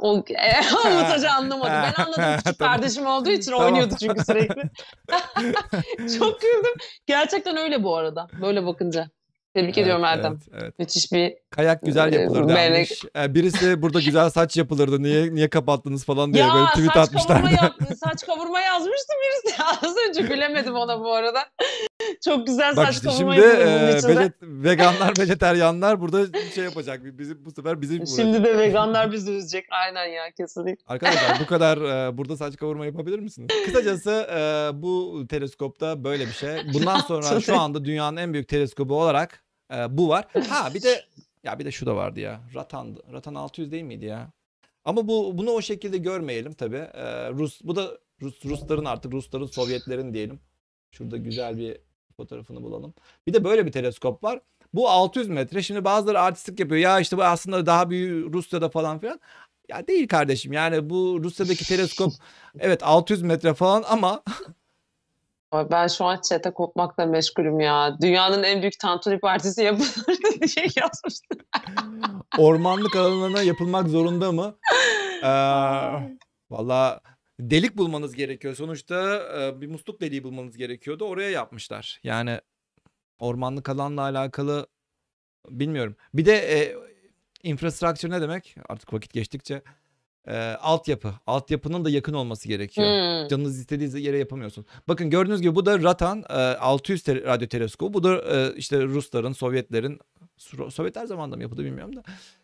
o 0.00 0.24
e, 0.28 0.60
Umut 0.88 1.16
Hoca 1.16 1.30
anlamadı. 1.30 1.70
Ben 1.70 2.02
anladım 2.02 2.36
küçük 2.38 2.58
Tamam. 2.58 2.74
kardeşim 2.74 3.06
olduğu 3.06 3.30
için 3.30 3.50
Tamam. 3.50 3.66
oynuyordu 3.66 3.94
çünkü 4.00 4.24
sürekli. 4.24 4.62
Çok 6.18 6.40
güldüm. 6.40 6.74
Gerçekten 7.06 7.56
öyle 7.56 7.82
bu 7.82 7.96
arada. 7.96 8.26
Böyle 8.40 8.66
bakınca. 8.66 9.08
Tebrik 9.54 9.78
ediyorum 9.78 10.04
Evet, 10.04 10.16
Erdem. 10.18 10.38
Evet, 10.52 10.62
evet. 10.62 10.78
Müthiş 10.78 11.12
bir 11.12 11.34
Kayak 11.50 11.82
güzel 11.82 12.12
Ee, 12.12 12.20
yapılırdı 12.20 12.52
melek- 12.52 12.74
demiş. 12.74 13.02
Ee, 13.16 13.34
birisi 13.34 13.82
burada 13.82 14.00
güzel 14.00 14.30
saç 14.30 14.56
yapılırdı. 14.56 15.02
Niye 15.02 15.34
niye 15.34 15.48
kapattınız 15.50 16.04
falan 16.04 16.32
diye 16.34 16.44
ya 16.44 16.54
böyle 16.54 16.66
tweet 16.66 16.86
saç 16.86 16.94
kavurma, 16.94 17.34
atmışlardı. 17.34 17.64
yap- 17.64 17.96
saç 18.04 18.26
kavurma 18.26 18.60
yazmıştı 18.60 19.12
birisi. 19.22 19.62
Az 19.82 19.96
önce 20.08 20.22
gülemedim 20.22 20.74
ona 20.74 21.00
bu 21.00 21.12
arada. 21.14 21.38
Çok 22.24 22.46
güzel 22.46 22.76
Bak 22.76 22.86
saç 22.86 22.94
işte 22.94 23.08
kavurma 23.08 23.34
şimdi 23.34 23.46
yapılır 23.46 24.10
e, 24.10 24.16
vejet, 24.18 24.32
veganlar, 24.42 25.12
vejeteryanlar 25.18 26.00
burada 26.00 26.38
şey 26.54 26.64
yapacak. 26.64 27.00
Bizim 27.04 27.44
bu 27.44 27.50
sefer 27.50 27.80
bizim 27.82 27.96
uğraşacak. 27.98 28.16
Şimdi 28.26 28.44
de 28.44 28.58
veganlar 28.58 29.12
bizi 29.12 29.30
üzecek. 29.32 29.64
Aynen 29.70 30.06
ya 30.06 30.22
kesinlikle. 30.36 30.84
Arkadaşlar 30.86 31.40
bu 31.40 31.46
kadar 31.48 31.78
e, 32.08 32.18
burada 32.18 32.36
saç 32.36 32.56
kavurma 32.56 32.86
yapabilir 32.86 33.18
misiniz? 33.18 33.48
Kısacası 33.64 34.10
e, 34.10 34.70
bu 34.82 35.24
teleskopta 35.28 36.04
böyle 36.04 36.26
bir 36.26 36.32
şey. 36.32 36.50
Bundan 36.74 37.00
sonra 37.08 37.40
şu 37.40 37.60
anda 37.60 37.84
dünyanın 37.84 38.16
en 38.16 38.32
büyük 38.32 38.48
teleskobu 38.48 39.00
olarak 39.02 39.43
e, 39.72 39.98
bu 39.98 40.08
var. 40.08 40.24
Ha 40.48 40.74
bir 40.74 40.82
de 40.82 41.04
ya 41.44 41.58
bir 41.58 41.64
de 41.64 41.70
şu 41.70 41.86
da 41.86 41.96
vardı 41.96 42.20
ya. 42.20 42.40
Ratan 42.54 42.96
Ratan 43.12 43.34
600 43.34 43.72
değil 43.72 43.82
miydi 43.82 44.04
ya? 44.04 44.30
Ama 44.84 45.08
bu 45.08 45.38
bunu 45.38 45.50
o 45.50 45.62
şekilde 45.62 45.98
görmeyelim 45.98 46.52
tabii. 46.54 46.76
E, 46.76 47.30
Rus 47.30 47.60
bu 47.64 47.76
da 47.76 47.98
Rus 48.22 48.44
Rusların 48.44 48.84
artık 48.84 49.12
Rusların 49.12 49.46
Sovyetlerin 49.46 50.14
diyelim. 50.14 50.40
Şurada 50.90 51.16
güzel 51.16 51.58
bir 51.58 51.78
fotoğrafını 52.16 52.62
bulalım. 52.62 52.94
Bir 53.26 53.32
de 53.32 53.44
böyle 53.44 53.66
bir 53.66 53.72
teleskop 53.72 54.24
var. 54.24 54.40
Bu 54.74 54.88
600 54.88 55.28
metre. 55.28 55.62
Şimdi 55.62 55.84
bazıları 55.84 56.20
artistlik 56.20 56.60
yapıyor. 56.60 56.80
Ya 56.80 57.00
işte 57.00 57.16
bu 57.16 57.24
aslında 57.24 57.66
daha 57.66 57.90
büyük 57.90 58.34
Rusya'da 58.34 58.68
falan 58.68 58.98
filan. 58.98 59.20
Ya 59.68 59.86
değil 59.86 60.08
kardeşim. 60.08 60.52
Yani 60.52 60.90
bu 60.90 61.20
Rusya'daki 61.22 61.68
teleskop 61.68 62.12
evet 62.58 62.82
600 62.82 63.22
metre 63.22 63.54
falan 63.54 63.84
ama 63.88 64.22
Ay, 65.54 65.70
Ben 65.70 65.86
şu 65.86 66.04
an 66.04 66.20
çete 66.28 66.50
kopmakla 66.50 67.06
meşgulüm 67.06 67.60
ya. 67.60 67.96
Dünyanın 68.00 68.42
en 68.42 68.60
büyük 68.60 68.78
tantuni 68.80 69.20
partisi 69.20 69.62
yapılır 69.62 69.94
diye 70.56 70.66
yazmıştı. 70.76 71.36
ormanlık 72.38 72.96
alanına 72.96 73.42
yapılmak 73.42 73.88
zorunda 73.88 74.32
mı? 74.32 74.58
Ee, 75.22 75.28
Valla 76.50 77.00
delik 77.40 77.76
bulmanız 77.76 78.14
gerekiyor. 78.14 78.54
Sonuçta 78.54 79.16
e, 79.38 79.60
bir 79.60 79.66
musluk 79.66 80.00
deliği 80.00 80.24
bulmanız 80.24 80.56
gerekiyordu. 80.56 81.04
Oraya 81.04 81.30
yapmışlar. 81.30 82.00
Yani 82.02 82.40
ormanlık 83.18 83.68
alanla 83.68 84.02
alakalı 84.02 84.66
bilmiyorum. 85.48 85.96
Bir 86.14 86.26
de 86.26 86.34
e, 86.36 86.76
infrastructure 87.42 88.10
ne 88.12 88.20
demek? 88.20 88.56
Artık 88.68 88.92
vakit 88.92 89.12
geçtikçe 89.12 89.62
e, 90.26 90.36
altyapı. 90.60 91.14
Altyapının 91.26 91.84
da 91.84 91.90
yakın 91.90 92.12
olması 92.14 92.48
gerekiyor. 92.48 92.86
Hmm. 92.88 93.28
Canınız 93.28 93.58
istediği 93.58 94.04
yere 94.04 94.18
yapamıyorsun. 94.18 94.66
Bakın 94.88 95.10
gördüğünüz 95.10 95.42
gibi 95.42 95.54
bu 95.54 95.66
da 95.66 95.82
Ratan 95.82 96.24
e, 96.28 96.32
600 96.34 97.02
te- 97.02 97.22
radyo 97.22 97.48
teleskobu. 97.48 97.94
Bu 97.94 98.02
da 98.04 98.36
e, 98.36 98.54
işte 98.56 98.82
Rusların, 98.84 99.32
Sovyetlerin 99.32 100.00
So- 100.38 100.70
Sovyetler 100.70 101.06
zamanında 101.06 101.36
mı 101.36 101.42
yapıldı 101.42 101.64
bilmiyorum 101.64 101.96
da. 101.96 102.02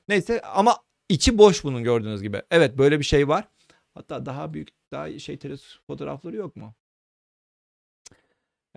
Neyse 0.09 0.41
ama 0.43 0.77
içi 1.09 1.39
boş 1.39 1.65
bunun 1.65 1.83
gördüğünüz 1.85 2.23
gibi. 2.23 2.43
Evet 2.51 2.79
böyle 2.79 2.99
bir 2.99 3.05
şey 3.05 3.29
var. 3.29 3.49
Hatta 3.95 4.27
daha 4.27 4.55
büyük 4.55 4.69
daha 4.93 5.19
şey 5.19 5.37
teleskop 5.37 5.87
fotoğrafları 5.87 6.37
yok 6.37 6.57
mu? 6.57 6.75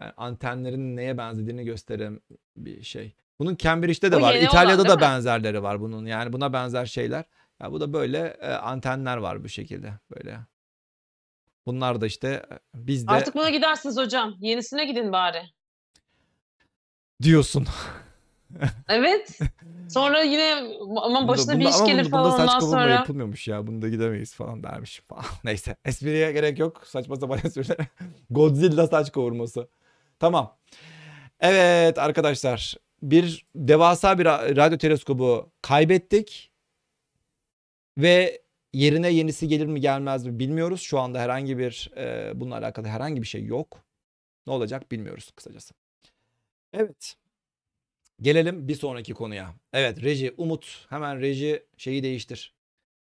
Yani 0.01 0.11
antenlerin 0.17 0.95
neye 0.97 1.17
benzediğini 1.17 1.65
gösteren 1.65 2.21
bir 2.57 2.83
şey. 2.83 3.15
Bunun 3.39 3.55
Cambridge'de 3.57 4.11
de 4.11 4.15
Bu 4.17 4.21
var. 4.21 4.31
olan, 4.35 4.41
İtalya'da 4.45 4.77
değil 4.83 4.89
da 4.89 4.95
mi? 4.95 5.01
benzerleri 5.01 5.63
var 5.63 5.81
bunun. 5.81 6.05
Yani 6.05 6.33
buna 6.33 6.53
benzer 6.53 6.85
şeyler. 6.85 7.25
Ya 7.63 7.71
bu 7.71 7.81
da 7.81 7.93
böyle 7.93 8.37
e, 8.41 8.47
antenler 8.51 9.17
var 9.17 9.43
bu 9.43 9.49
şekilde 9.49 9.93
böyle. 10.15 10.39
Bunlar 11.65 12.01
da 12.01 12.05
işte 12.05 12.27
e, 12.51 12.57
bizde 12.87 13.11
Artık 13.11 13.35
buna 13.35 13.49
gidersiniz 13.49 13.97
hocam. 13.97 14.35
Yenisine 14.39 14.85
gidin 14.85 15.11
bari. 15.11 15.41
diyorsun. 17.21 17.67
Evet. 18.89 19.39
Sonra 19.89 20.21
yine 20.21 20.53
aman 21.01 21.21
Bunda- 21.23 21.27
başına 21.27 21.53
bir 21.53 21.59
bunda- 21.59 21.69
iş 21.69 21.75
ama 21.75 21.87
gelir 21.87 22.05
bunda, 22.05 22.17
bunda 22.17 22.29
falan 22.37 22.47
saç 22.47 22.63
ondan 22.63 22.71
sonra. 22.77 22.89
yapılmıyormuş 22.89 23.47
ya. 23.47 23.67
Bunda 23.67 23.89
gidemeyiz 23.89 24.33
falan 24.35 24.63
dermiş 24.63 25.01
falan. 25.09 25.23
Neyse. 25.43 25.75
Espriye 25.85 26.31
gerek 26.31 26.59
yok. 26.59 26.81
Saçma 26.87 27.15
sapan 27.15 27.39
espriler. 27.43 27.77
Godzilla 28.29 28.87
saç 28.87 29.11
kavurması. 29.11 29.67
Tamam. 30.19 30.57
Evet 31.39 31.97
arkadaşlar. 31.99 32.75
Bir 33.01 33.45
devasa 33.55 34.19
bir 34.19 34.25
ra- 34.25 34.55
radyo 34.55 34.77
teleskobu 34.77 35.51
kaybettik. 35.61 36.51
Ve 37.97 38.41
yerine 38.73 39.09
yenisi 39.09 39.47
gelir 39.47 39.65
mi 39.65 39.81
gelmez 39.81 40.25
mi 40.25 40.39
bilmiyoruz. 40.39 40.81
Şu 40.81 40.99
anda 40.99 41.19
herhangi 41.19 41.57
bir 41.57 41.91
e, 41.97 42.31
bununla 42.35 42.57
alakalı 42.57 42.87
herhangi 42.87 43.21
bir 43.21 43.27
şey 43.27 43.45
yok. 43.45 43.83
Ne 44.47 44.53
olacak 44.53 44.91
bilmiyoruz 44.91 45.31
kısacası. 45.35 45.73
Evet. 46.73 47.15
Gelelim 48.21 48.67
bir 48.67 48.75
sonraki 48.75 49.13
konuya. 49.13 49.53
Evet 49.73 50.03
reji 50.03 50.33
Umut 50.37 50.85
hemen 50.89 51.21
reji 51.21 51.65
şeyi 51.77 52.03
değiştir. 52.03 52.53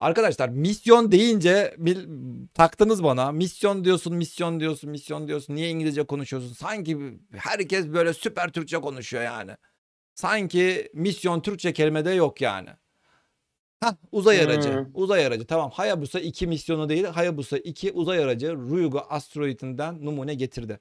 Arkadaşlar 0.01 0.49
misyon 0.49 1.13
deyince 1.13 1.75
bil- 1.79 2.07
taktınız 2.55 3.05
bana. 3.05 3.33
Misyon 3.33 3.85
diyorsun, 3.85 4.15
misyon 4.17 4.61
diyorsun, 4.61 4.91
misyon 4.91 5.29
diyorsun. 5.29 5.55
Niye 5.55 5.71
İngilizce 5.71 6.03
konuşuyorsun? 6.07 6.53
Sanki 6.53 6.99
herkes 7.37 7.87
böyle 7.89 8.15
süper 8.15 8.53
Türkçe 8.53 8.77
konuşuyor 8.81 9.23
yani. 9.23 9.53
Sanki 10.15 10.91
misyon 10.95 11.41
Türkçe 11.41 11.73
kelimede 11.73 12.11
yok 12.11 12.41
yani. 12.41 12.71
Hah, 13.81 13.95
uzay 14.13 14.41
aracı. 14.41 14.73
Hmm. 14.73 14.87
Uzay 14.95 15.27
aracı. 15.27 15.47
Tamam. 15.47 15.71
Hayabusa 15.71 16.21
2 16.21 16.47
misyonu 16.47 16.89
değil. 16.89 17.05
Hayabusa 17.05 17.59
2 17.59 17.93
uzay 17.93 18.25
aracı 18.25 18.49
Ryugu 18.49 19.01
asteroidinden 19.09 20.05
numune 20.05 20.35
getirdi. 20.35 20.81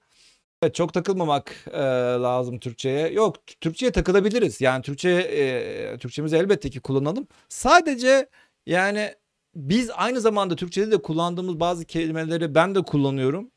Evet, 0.61 0.75
çok 0.75 0.93
takılmamak 0.93 1.65
e, 1.71 1.79
lazım 2.21 2.59
Türkçe'ye. 2.59 3.07
Yok, 3.13 3.35
Türkçe'ye 3.61 3.91
takılabiliriz. 3.91 4.61
Yani 4.61 4.81
Türkçe 4.81 5.09
e, 5.09 5.97
Türkçemizi 5.97 6.35
elbette 6.37 6.69
ki 6.69 6.79
kullanalım. 6.79 7.27
Sadece 7.49 8.29
yani 8.65 9.15
biz 9.55 9.89
aynı 9.95 10.21
zamanda 10.21 10.55
Türkçe'de 10.55 10.91
de 10.91 11.01
kullandığımız 11.01 11.59
bazı 11.59 11.85
kelimeleri 11.85 12.55
ben 12.55 12.75
de 12.75 12.81
kullanıyorum 12.83 13.51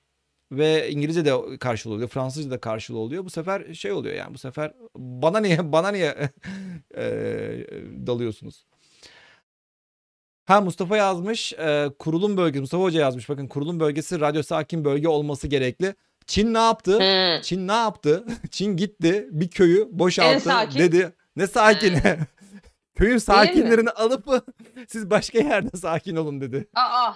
ve 0.53 0.91
İngilizce 0.91 1.25
de 1.25 1.59
karşılığı 1.59 1.95
oluyor, 1.95 2.09
Fransızca 2.09 2.51
da 2.51 2.61
karşılığı 2.61 2.99
oluyor. 2.99 3.25
Bu 3.25 3.31
sefer 3.31 3.75
şey 3.75 3.93
oluyor 3.93 4.15
yani 4.15 4.35
bu 4.35 4.39
sefer 4.39 4.73
bana 4.97 5.41
niye 5.41 5.73
bana 5.73 5.91
niye 5.91 6.31
e, 6.97 7.03
dalıyorsunuz? 8.07 8.67
Ha 10.51 10.61
Mustafa 10.61 10.97
yazmış. 10.97 11.53
e, 11.53 11.91
kurulum 11.99 12.37
bölgesi. 12.37 12.61
Mustafa 12.61 12.83
Hoca 12.83 13.01
yazmış. 13.01 13.29
Bakın 13.29 13.49
kurulum 13.49 13.81
bölgesi 13.81 14.21
radyo 14.21 14.43
sakin 14.43 14.85
bölge 14.85 15.09
olması 15.09 15.49
gerekli. 15.49 15.95
Çin 16.27 16.55
ne 16.55 16.59
yaptı? 16.59 16.99
Hı. 17.01 17.43
Çin 17.43 17.69
ne 17.69 17.73
yaptı? 17.73 18.25
Çin 18.51 18.77
gitti 18.77 19.29
bir 19.31 19.49
köyü 19.49 19.89
boşalttı 19.93 20.41
sakin. 20.41 20.79
dedi. 20.79 21.13
Ne 21.37 21.47
sakini? 21.47 22.03
Köyün 22.95 23.15
mi? 23.15 23.21
sakinlerini 23.21 23.91
alıp 23.91 24.27
siz 24.89 25.11
başka 25.11 25.39
yerde 25.39 25.77
sakin 25.77 26.17
olun 26.17 26.41
dedi. 26.41 26.69
Aa, 26.75 27.13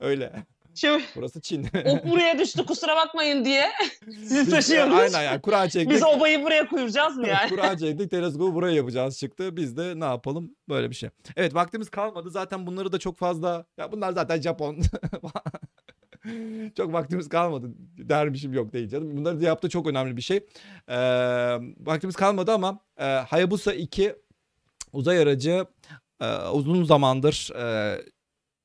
Öyle. 0.00 0.32
Şu 0.74 1.00
Burası 1.16 1.40
Çin. 1.40 1.64
ok 1.64 2.06
buraya 2.10 2.38
düştü 2.38 2.66
kusura 2.66 2.96
bakmayın 2.96 3.44
diye 3.44 3.70
sizi 4.08 4.50
taşıyoruz. 4.50 4.94
aynen 4.94 5.22
yani 5.22 5.40
Kur'an 5.40 5.68
çektik. 5.68 5.90
Biz 5.90 6.02
obayı 6.02 6.42
buraya 6.42 6.68
koyacağız 6.68 7.16
mı 7.16 7.28
yani? 7.28 7.48
Kur'an 7.50 7.76
çektik 7.80 8.10
teleskobu 8.10 8.54
buraya 8.54 8.74
yapacağız 8.74 9.18
çıktı. 9.18 9.56
Biz 9.56 9.76
de 9.76 10.00
ne 10.00 10.04
yapalım 10.04 10.54
böyle 10.68 10.90
bir 10.90 10.94
şey. 10.94 11.10
Evet 11.36 11.54
vaktimiz 11.54 11.90
kalmadı. 11.90 12.30
Zaten 12.30 12.66
bunları 12.66 12.92
da 12.92 12.98
çok 12.98 13.16
fazla 13.18 13.64
ya 13.78 13.92
bunlar 13.92 14.12
zaten 14.12 14.40
Japon. 14.40 14.76
çok 16.76 16.92
vaktimiz 16.92 17.28
kalmadı 17.28 17.66
dermişim 17.98 18.52
yok 18.52 18.72
değil 18.72 18.88
canım. 18.88 19.16
Bunları 19.16 19.40
da 19.40 19.44
yaptı 19.44 19.68
çok 19.68 19.86
önemli 19.86 20.16
bir 20.16 20.22
şey. 20.22 20.36
Ee, 20.88 20.96
vaktimiz 21.80 22.16
kalmadı 22.16 22.52
ama 22.52 22.78
e, 22.98 23.04
Hayabusa 23.04 23.72
2 23.72 24.14
uzay 24.92 25.18
aracı 25.18 25.66
e, 26.20 26.36
uzun 26.52 26.84
zamandır 26.84 27.50
e, 27.56 27.96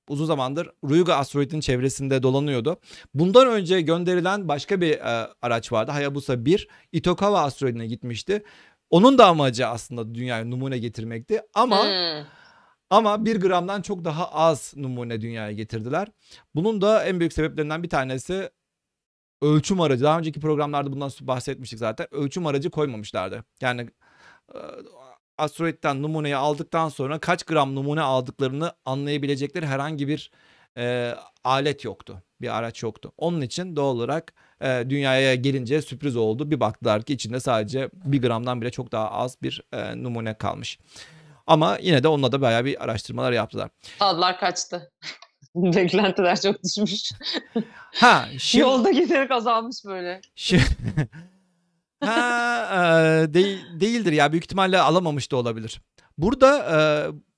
uzun 0.10 0.26
zamandır 0.26 0.70
Ryuga 0.90 1.16
asteroidinin 1.16 1.62
çevresinde 1.62 2.24
dolanıyordu. 2.24 2.80
Bundan 3.14 3.48
önce 3.48 3.82
gönderilen 3.82 4.48
başka 4.48 4.82
bir 4.82 4.92
e, 4.92 5.28
araç 5.42 5.72
vardı. 5.72 5.92
Hayabusa 5.92 6.46
1 6.46 6.68
Itokawa 6.92 7.42
asteroidine 7.44 7.88
gitmişti. 7.88 8.44
Onun 8.90 9.18
da 9.18 9.28
amacı 9.28 9.68
aslında 9.68 10.16
dünyaya 10.16 10.46
numune 10.46 10.78
getirmekti. 10.78 11.42
Ama 11.54 11.86
Hı. 11.86 12.26
ama 12.90 13.26
1 13.26 13.42
gramdan 13.42 13.82
çok 13.82 14.06
daha 14.06 14.32
az 14.32 14.74
numune 14.76 15.22
dünyaya 15.22 15.52
getirdiler. 15.52 16.08
Bunun 16.56 16.82
da 16.82 17.04
en 17.06 17.20
büyük 17.20 17.34
sebeplerinden 17.34 17.84
bir 17.84 17.90
tanesi 17.90 18.50
ölçüm 19.42 19.82
aracı. 19.82 20.04
Daha 20.04 20.20
önceki 20.20 20.40
programlarda 20.40 20.92
bundan 20.92 21.12
bahsetmiştik 21.22 21.80
zaten. 21.80 22.08
Ölçüm 22.12 22.46
aracı 22.48 22.70
koymamışlardı. 22.70 23.44
Yani 23.62 23.90
asteroidden 25.40 26.02
numuneyi 26.02 26.36
aldıktan 26.36 26.90
sonra 26.90 27.20
kaç 27.20 27.44
gram 27.44 27.76
numune 27.76 28.02
aldıklarını 28.02 28.74
anlayabilecekleri 28.86 29.66
herhangi 29.66 30.08
bir 30.08 30.32
e, 30.78 31.16
alet 31.44 31.86
yoktu. 31.86 32.24
Bir 32.42 32.58
araç 32.58 32.84
yoktu. 32.84 33.12
Onun 33.18 33.42
için 33.42 33.76
doğal 33.76 33.96
olarak 33.96 34.34
e, 34.62 34.84
dünyaya 34.90 35.36
gelince 35.36 35.82
sürpriz 35.82 36.16
oldu. 36.16 36.52
Bir 36.52 36.60
baktılar 36.60 37.02
ki 37.04 37.14
içinde 37.14 37.40
sadece 37.40 37.90
bir 37.94 38.22
gramdan 38.22 38.62
bile 38.62 38.72
çok 38.72 38.92
daha 38.92 39.12
az 39.12 39.38
bir 39.42 39.62
e, 39.74 40.04
numune 40.04 40.34
kalmış. 40.34 40.80
Ama 41.48 41.78
yine 41.82 42.04
de 42.04 42.08
onunla 42.08 42.32
da 42.32 42.42
bayağı 42.42 42.66
bir 42.66 42.84
araştırmalar 42.84 43.32
yaptılar. 43.32 43.70
Adlar 44.00 44.40
kaçtı. 44.40 44.92
Beklentiler 45.56 46.42
çok 46.42 46.64
düşmüş. 46.64 47.12
Ha 47.96 48.26
şimdi 48.38 48.62
Yolda 48.62 48.92
giderek 48.92 49.32
azalmış 49.32 49.86
böyle. 49.86 50.22
Şi- 50.38 50.62
ha 52.00 53.24
e, 53.26 53.34
değil, 53.34 53.66
değildir 53.80 54.12
ya 54.12 54.32
büyük 54.32 54.44
ihtimalle 54.44 54.80
alamamış 54.80 55.32
da 55.32 55.36
olabilir. 55.36 55.82
Burada 56.18 56.58
e, 56.58 56.80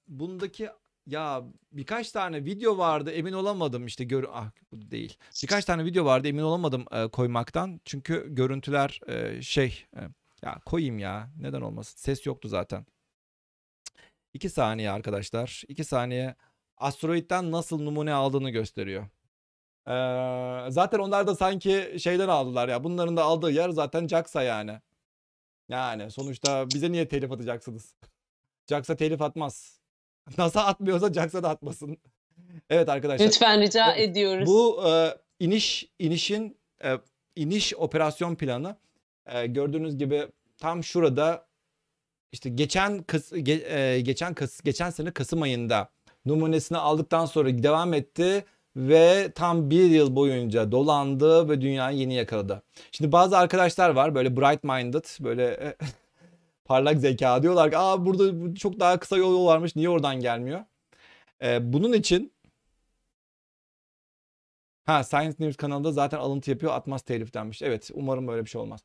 bundaki 0.07 0.69
ya 1.07 1.43
birkaç 1.71 2.11
tane 2.11 2.45
video 2.45 2.77
vardı 2.77 3.11
emin 3.11 3.33
olamadım 3.33 3.85
işte 3.85 4.03
gör 4.03 4.25
ah 4.33 4.51
bu 4.71 4.91
değil. 4.91 5.17
Birkaç 5.43 5.65
tane 5.65 5.85
video 5.85 6.05
vardı 6.05 6.27
emin 6.27 6.41
olamadım 6.41 6.85
e, 6.91 7.07
koymaktan. 7.07 7.81
Çünkü 7.85 8.25
görüntüler 8.29 8.99
e, 9.07 9.41
şey 9.41 9.85
e, 9.95 10.01
ya 10.41 10.59
koyayım 10.65 10.99
ya 10.99 11.29
neden 11.39 11.61
olmasın. 11.61 11.97
Ses 11.97 12.25
yoktu 12.25 12.47
zaten. 12.47 12.85
İki 14.33 14.49
saniye 14.49 14.91
arkadaşlar. 14.91 15.63
iki 15.67 15.83
saniye 15.83 16.35
asteroidden 16.77 17.51
nasıl 17.51 17.81
numune 17.81 18.13
aldığını 18.13 18.49
gösteriyor. 18.49 19.07
Ee, 19.87 19.91
zaten 20.71 20.99
onlar 20.99 21.27
da 21.27 21.35
sanki 21.35 21.95
şeyden 21.99 22.27
aldılar 22.27 22.69
ya. 22.69 22.83
Bunların 22.83 23.17
da 23.17 23.23
aldığı 23.23 23.51
yer 23.51 23.69
zaten 23.69 24.07
JAXA 24.07 24.43
yani. 24.43 24.79
Yani 25.69 26.11
sonuçta 26.11 26.67
bize 26.69 26.91
niye 26.91 27.07
telif 27.07 27.31
atacaksınız? 27.31 27.95
JAXA 28.69 28.95
telif 28.95 29.21
atmaz. 29.21 29.79
NASA 30.37 30.65
atmıyorsa 30.65 31.13
JAXA 31.13 31.43
da 31.43 31.49
atmasın. 31.49 31.97
Evet 32.69 32.89
arkadaşlar. 32.89 33.25
Lütfen 33.25 33.61
rica 33.61 33.91
Evet. 33.91 34.09
ediyoruz. 34.09 34.47
Bu 34.47 34.83
e, 34.89 35.17
iniş 35.39 35.89
inişin 35.99 36.57
e, 36.83 36.97
iniş 37.35 37.73
operasyon 37.75 38.35
planı 38.35 38.75
e, 39.25 39.45
gördüğünüz 39.47 39.97
gibi 39.97 40.27
tam 40.57 40.83
şurada 40.83 41.47
işte 42.31 42.49
geçen 42.49 43.03
Kas- 43.03 43.31
ge- 43.31 43.95
e, 43.95 44.01
geçen 44.01 44.33
Kas- 44.33 44.61
geçen 44.63 44.89
sene 44.89 45.11
Kasım 45.11 45.41
ayında 45.41 45.89
numunesini 46.25 46.77
aldıktan 46.77 47.25
sonra 47.25 47.63
devam 47.63 47.93
etti 47.93 48.45
ve 48.76 49.31
tam 49.35 49.69
bir 49.69 49.89
yıl 49.89 50.15
boyunca 50.15 50.72
dolandı 50.72 51.49
ve 51.49 51.61
dünyayı 51.61 51.98
yeni 51.98 52.14
yakaladı. 52.14 52.64
Şimdi 52.91 53.11
bazı 53.11 53.38
arkadaşlar 53.38 53.89
var 53.89 54.15
böyle 54.15 54.38
bright 54.38 54.64
minded 54.64 55.06
böyle 55.19 55.45
e, 55.45 55.76
parlak 56.65 56.99
zeka 56.99 57.43
diyorlar 57.43 57.72
ki 57.72 57.77
aa 57.77 58.06
burada 58.06 58.56
çok 58.56 58.80
daha 58.80 58.99
kısa 58.99 59.18
yol 59.18 59.45
varmış 59.45 59.76
niye 59.76 59.89
oradan 59.89 60.19
gelmiyor? 60.19 60.65
E, 61.43 61.73
bunun 61.73 61.93
için 61.93 62.34
Ha 64.85 65.03
Science 65.03 65.35
News 65.39 65.57
kanalında 65.57 65.91
zaten 65.91 66.18
alıntı 66.18 66.52
yapıyor 66.52 66.73
atmaz 66.73 67.02
telif 67.02 67.34
denmiş. 67.34 67.61
Evet 67.61 67.91
umarım 67.93 68.27
böyle 68.27 68.45
bir 68.45 68.49
şey 68.49 68.61
olmaz. 68.61 68.81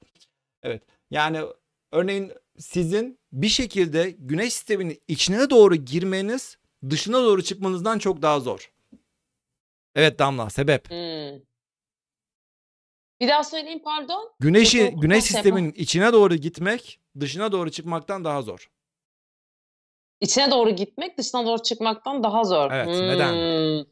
Evet 0.63 0.83
yani 1.11 1.41
örneğin 1.93 2.33
sizin 2.59 3.19
bir 3.33 3.49
şekilde 3.49 4.11
güneş 4.19 4.53
sisteminin 4.53 5.03
içine 5.09 5.51
doğru 5.51 5.77
girmeniz 5.77 6.59
dışına 6.91 7.17
doğru 7.23 7.43
çıkmanızdan 7.43 7.99
çok 7.99 8.23
daha 8.23 8.41
zor. 8.41 8.71
Evet 9.97 10.18
Damla 10.18 10.51
sebep. 10.51 10.90
Hmm. 10.90 11.40
Bir 13.20 13.28
daha 13.28 13.44
söyleyeyim 13.44 13.82
pardon. 13.85 14.32
Güneşi 14.40 14.94
güneş 14.97 15.24
sebep. 15.24 15.43
sisteminin 15.43 15.73
içine 15.73 16.12
doğru 16.12 16.35
gitmek 16.35 17.01
dışına 17.20 17.52
doğru 17.52 17.70
çıkmaktan 17.70 18.24
daha 18.24 18.43
zor. 18.43 18.70
İçine 20.20 20.51
doğru 20.51 20.70
gitmek 20.70 21.18
dışına 21.18 21.47
doğru 21.47 21.62
çıkmaktan 21.62 22.23
daha 22.23 22.44
zor. 22.44 22.70
Evet, 22.70 22.86
neden? 22.86 23.32
Hmm. 23.32 23.85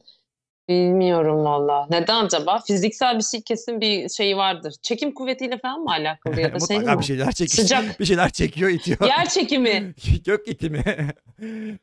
Bilmiyorum 0.69 1.45
valla. 1.45 1.87
Neden 1.91 2.25
acaba? 2.25 2.59
Fiziksel 2.67 3.19
bir 3.19 3.23
şey 3.23 3.43
kesin 3.43 3.81
bir 3.81 4.09
şey 4.09 4.37
vardır. 4.37 4.75
Çekim 4.83 5.15
kuvvetiyle 5.15 5.59
falan 5.59 5.81
mı 5.81 5.91
alakalı 5.91 6.41
ya 6.41 6.55
da 6.55 6.59
şey 6.67 6.79
mi? 6.79 6.99
bir 6.99 7.05
şeyler 7.05 7.33
çekiyor. 7.33 7.63
Sıcak. 7.63 7.85
Bir 8.01 8.05
şeyler 8.05 8.31
çekiyor, 8.31 8.71
itiyor. 8.71 8.99
Yer 9.07 9.29
çekimi, 9.29 9.95
Gök 10.25 10.49
itimi. 10.49 10.83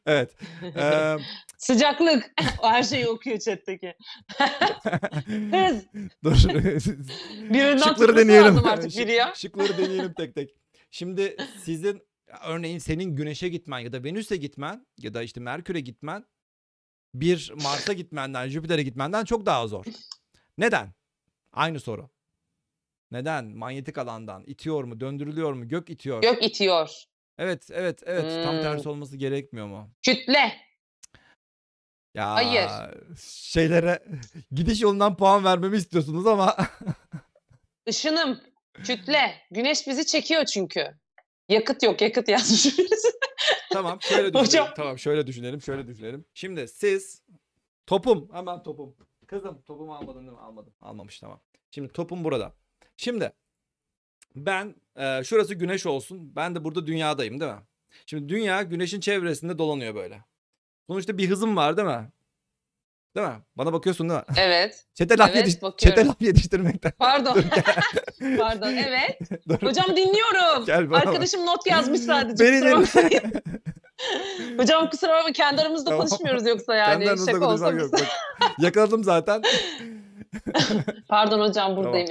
evet. 0.06 0.32
Ee, 0.78 1.16
sıcaklık. 1.58 2.32
O 2.64 2.70
Her 2.70 2.84
şeyi 2.84 3.08
okuyor 3.08 3.40
chatteki. 3.40 3.94
Hız. 5.52 5.86
dur. 6.24 6.36
Birinden 7.50 7.78
Şıkları 7.78 8.18
deneyelim. 8.18 8.66
artık 8.66 8.98
biri 8.98 9.12
ya. 9.14 9.34
Şıkları 9.36 9.78
deneyelim 9.78 10.14
tek 10.14 10.36
tek. 10.36 10.50
Şimdi 10.92 11.38
sizin 11.64 12.02
örneğin 12.46 12.78
senin 12.80 13.16
Güneş'e 13.16 13.50
gitmen 13.50 13.80
ya 13.80 13.94
da 13.94 14.04
Venüs'e 14.04 14.38
gitmen 14.38 14.86
ya 14.98 15.14
da 15.14 15.24
işte 15.24 15.40
Merkür'e 15.40 15.80
gitmen 15.80 16.26
bir 17.14 17.54
Mars'a 17.64 17.94
gitmenden, 17.94 18.50
Jüpiter'e 18.50 18.84
gitmenden 18.84 19.26
çok 19.26 19.46
daha 19.46 19.68
zor. 19.68 19.86
Neden? 20.58 20.94
Aynı 21.54 21.80
soru. 21.80 22.10
Neden? 23.12 23.46
Manyetik 23.46 23.98
alandan 23.98 24.44
itiyor 24.46 24.84
mu, 24.84 25.00
döndürülüyor 25.00 25.54
mu, 25.54 25.68
gök 25.68 25.90
itiyor. 25.90 26.22
Gök 26.22 26.44
itiyor. 26.44 26.90
Evet, 27.38 27.68
evet, 27.72 28.02
evet. 28.06 28.46
Tam 28.46 28.56
Hmm. 28.56 28.62
tersi 28.62 28.90
olması 28.90 29.18
gerekmiyor 29.18 29.68
mu? 29.68 29.92
Kütle. 30.02 30.54
Ya 32.14 32.32
Hayır. 32.32 32.70
şeylere 33.28 34.04
gidiş 34.52 34.82
yolundan 34.82 35.18
puan 35.18 35.44
vermemi 35.44 35.78
istiyorsunuz 35.78 36.28
ama 36.28 36.58
Işınım. 37.86 38.42
Kütle. 38.74 39.36
Güneş 39.52 39.88
bizi 39.88 40.06
çekiyor 40.06 40.46
çünkü. 40.46 40.88
Yakıt 41.50 41.84
yok. 41.84 42.02
Yakıt 42.02 42.30
yazmış 42.30 42.78
birisi. 42.78 43.08
Tamam 43.72 44.02
şöyle 44.02 44.24
düşünelim. 44.24 44.48
Hocam. 44.48 44.68
Tamam 44.76 45.00
şöyle 45.00 45.28
düşünelim. 45.28 45.62
Şöyle 45.62 45.88
düşünelim. 45.88 46.26
Şimdi 46.34 46.68
siz 46.68 47.22
topum 47.88 48.30
hemen 48.34 48.64
topum. 48.64 48.96
Kızım 49.28 49.62
topumu 49.62 49.96
almadın 49.96 50.20
değil 50.20 50.32
mi? 50.32 50.40
Almadım. 50.40 50.74
Almamış 50.82 51.20
tamam. 51.20 51.40
Şimdi 51.72 51.94
topum 51.94 52.24
burada. 52.24 52.54
Şimdi 52.98 53.34
ben 54.36 54.76
e, 54.96 55.24
şurası 55.24 55.54
güneş 55.54 55.86
olsun. 55.86 56.36
Ben 56.36 56.56
de 56.56 56.64
burada 56.64 56.88
dünyadayım 56.88 57.40
değil 57.40 57.52
mi? 57.52 57.62
Şimdi 58.06 58.30
dünya 58.30 58.64
güneşin 58.64 59.00
çevresinde 59.00 59.58
dolanıyor 59.58 59.96
böyle. 59.96 60.24
Sonuçta 60.88 61.18
bir 61.18 61.30
hızım 61.30 61.56
var 61.56 61.78
değil 61.78 61.88
mi? 61.88 62.12
Değil 63.16 63.28
mi? 63.28 63.34
Bana 63.56 63.74
bakıyorsun 63.74 64.10
değil 64.10 64.20
mi? 64.20 64.26
Evet. 64.38 64.86
Çete 64.94 65.18
laf, 65.18 65.30
Evet, 65.34 65.48
yetiş- 65.48 65.62
bakıyorum. 65.62 65.96
çete 65.98 66.06
laf 66.08 66.22
yetiştirmekten. 66.22 66.92
Pardon. 67.00 67.38
Pardon. 68.38 68.74
Evet. 68.74 69.20
Dur. 69.50 69.56
Hocam 69.62 69.86
dinliyorum. 69.96 70.66
Gel 70.66 70.92
bana 70.92 71.02
bak. 71.02 71.08
Arkadaşım 71.08 71.46
not 71.46 71.68
yazmış 71.68 72.02
sadece. 72.02 72.44
Beni 72.46 72.62
dinle. 72.62 73.22
Hocam 74.58 74.90
kusura 74.90 75.12
bakma 75.12 75.32
kendi 75.32 75.62
aramızda 75.62 75.90
Tamam. 75.90 76.08
konuşmuyoruz 76.08 76.48
yoksa 76.48 76.76
yani. 76.76 77.06
Kendi 77.06 77.32
Şaka 77.32 77.46
olsa 77.48 77.72
yok. 77.72 77.94
Bak, 77.94 78.08
yakaladım 78.60 79.04
zaten. 79.04 79.42
Pardon 81.08 81.40
hocam 81.50 81.78
buradayım. 81.78 82.08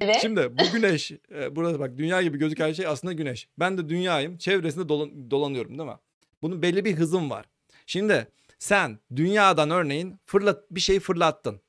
Evet. 0.00 0.16
Şimdi 0.20 0.58
bu 0.58 0.72
güneş, 0.72 1.10
e, 1.10 1.56
burada 1.56 1.80
bak 1.80 1.96
dünya 1.98 2.22
gibi 2.22 2.38
gözüken 2.38 2.72
şey 2.72 2.86
aslında 2.86 3.12
güneş. 3.12 3.48
Ben 3.58 3.78
de 3.78 3.88
dünyayım, 3.88 4.38
çevresinde 4.38 4.88
dolan- 4.88 5.30
dolanıyorum 5.30 5.78
değil 5.78 5.88
mi? 5.90 5.96
Bunun 6.42 6.62
belli 6.62 6.84
bir 6.84 6.94
hızım 6.96 7.30
var. 7.30 7.44
Şimdi 7.86 8.26
sen 8.58 8.98
dünyadan 9.16 9.70
örneğin 9.70 10.20
fırlat 10.26 10.64
bir 10.70 10.80
şey 10.80 11.00
fırlattın. 11.00 11.60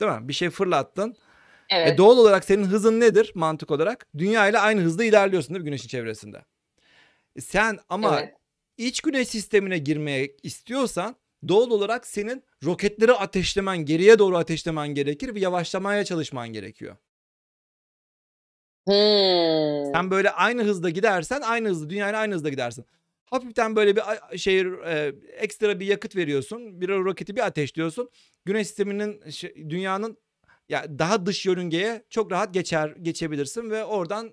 Değil 0.00 0.12
mi? 0.12 0.28
Bir 0.28 0.32
şey 0.32 0.50
fırlattın. 0.50 1.16
Evet. 1.70 1.88
E 1.88 1.98
doğal 1.98 2.18
olarak 2.18 2.44
senin 2.44 2.64
hızın 2.64 3.00
nedir 3.00 3.32
mantık 3.34 3.70
olarak? 3.70 4.06
Dünya 4.18 4.48
ile 4.48 4.58
aynı 4.58 4.80
hızda 4.80 5.04
ilerliyorsun 5.04 5.54
değil 5.54 5.60
mi 5.60 5.64
güneşin 5.64 5.88
çevresinde? 5.88 6.44
E 7.36 7.40
Sen 7.40 7.78
ama 7.88 8.20
evet. 8.20 8.34
iç 8.76 9.00
güneş 9.00 9.28
sistemine 9.28 9.78
girmeye 9.78 10.36
istiyorsan 10.42 11.16
doğal 11.48 11.70
olarak 11.70 12.06
senin 12.06 12.44
roketleri 12.64 13.12
ateşlemen, 13.12 13.78
geriye 13.78 14.18
doğru 14.18 14.36
ateşlemen 14.36 14.88
gerekir 14.88 15.34
ve 15.34 15.40
yavaşlamaya 15.40 16.04
çalışman 16.04 16.48
gerekiyor. 16.48 16.96
Hmm. 18.86 19.92
Sen 19.92 20.10
böyle 20.10 20.30
aynı 20.30 20.64
hızda 20.64 20.90
gidersen 20.90 21.40
aynı 21.40 21.68
hızda 21.68 21.90
dünyayla 21.90 22.18
aynı 22.18 22.34
hızda 22.34 22.48
gidersin. 22.48 22.84
Hafiften 23.32 23.76
böyle 23.76 23.96
bir 23.96 24.02
şey 24.38 24.60
e, 24.60 25.12
ekstra 25.36 25.80
bir 25.80 25.86
yakıt 25.86 26.16
veriyorsun. 26.16 26.80
Bir 26.80 26.88
roketi 26.88 27.36
bir 27.36 27.46
ateşliyorsun. 27.46 28.10
Güneş 28.44 28.66
sisteminin 28.66 29.20
dünyanın 29.70 30.18
ya 30.68 30.98
daha 30.98 31.26
dış 31.26 31.46
yörüngeye 31.46 32.04
çok 32.10 32.32
rahat 32.32 32.54
geçer 32.54 32.88
geçebilirsin 33.02 33.70
ve 33.70 33.84
oradan 33.84 34.32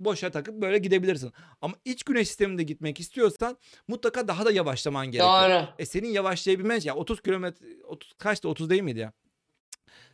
boşa 0.00 0.30
takıp 0.30 0.62
böyle 0.62 0.78
gidebilirsin. 0.78 1.32
Ama 1.60 1.74
iç 1.84 2.02
güneş 2.02 2.28
sisteminde 2.28 2.62
gitmek 2.62 3.00
istiyorsan 3.00 3.56
mutlaka 3.88 4.28
daha 4.28 4.44
da 4.44 4.50
yavaşlaman 4.50 5.06
gerekiyor. 5.06 5.50
Doğru. 5.50 5.68
E 5.78 5.86
senin 5.86 6.08
yavaşlayabilmen 6.08 6.80
ya 6.84 6.94
30 6.94 7.20
kilometre 7.20 7.66
30 7.84 8.12
kaçtı 8.12 8.48
30 8.48 8.70
değil 8.70 8.82
miydi 8.82 8.98
ya? 8.98 9.12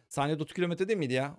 Saniyede 0.09 0.43
30 0.43 0.55
kilometre 0.55 0.89
değil 0.89 0.99
miydi 0.99 1.13
ya? 1.15 1.37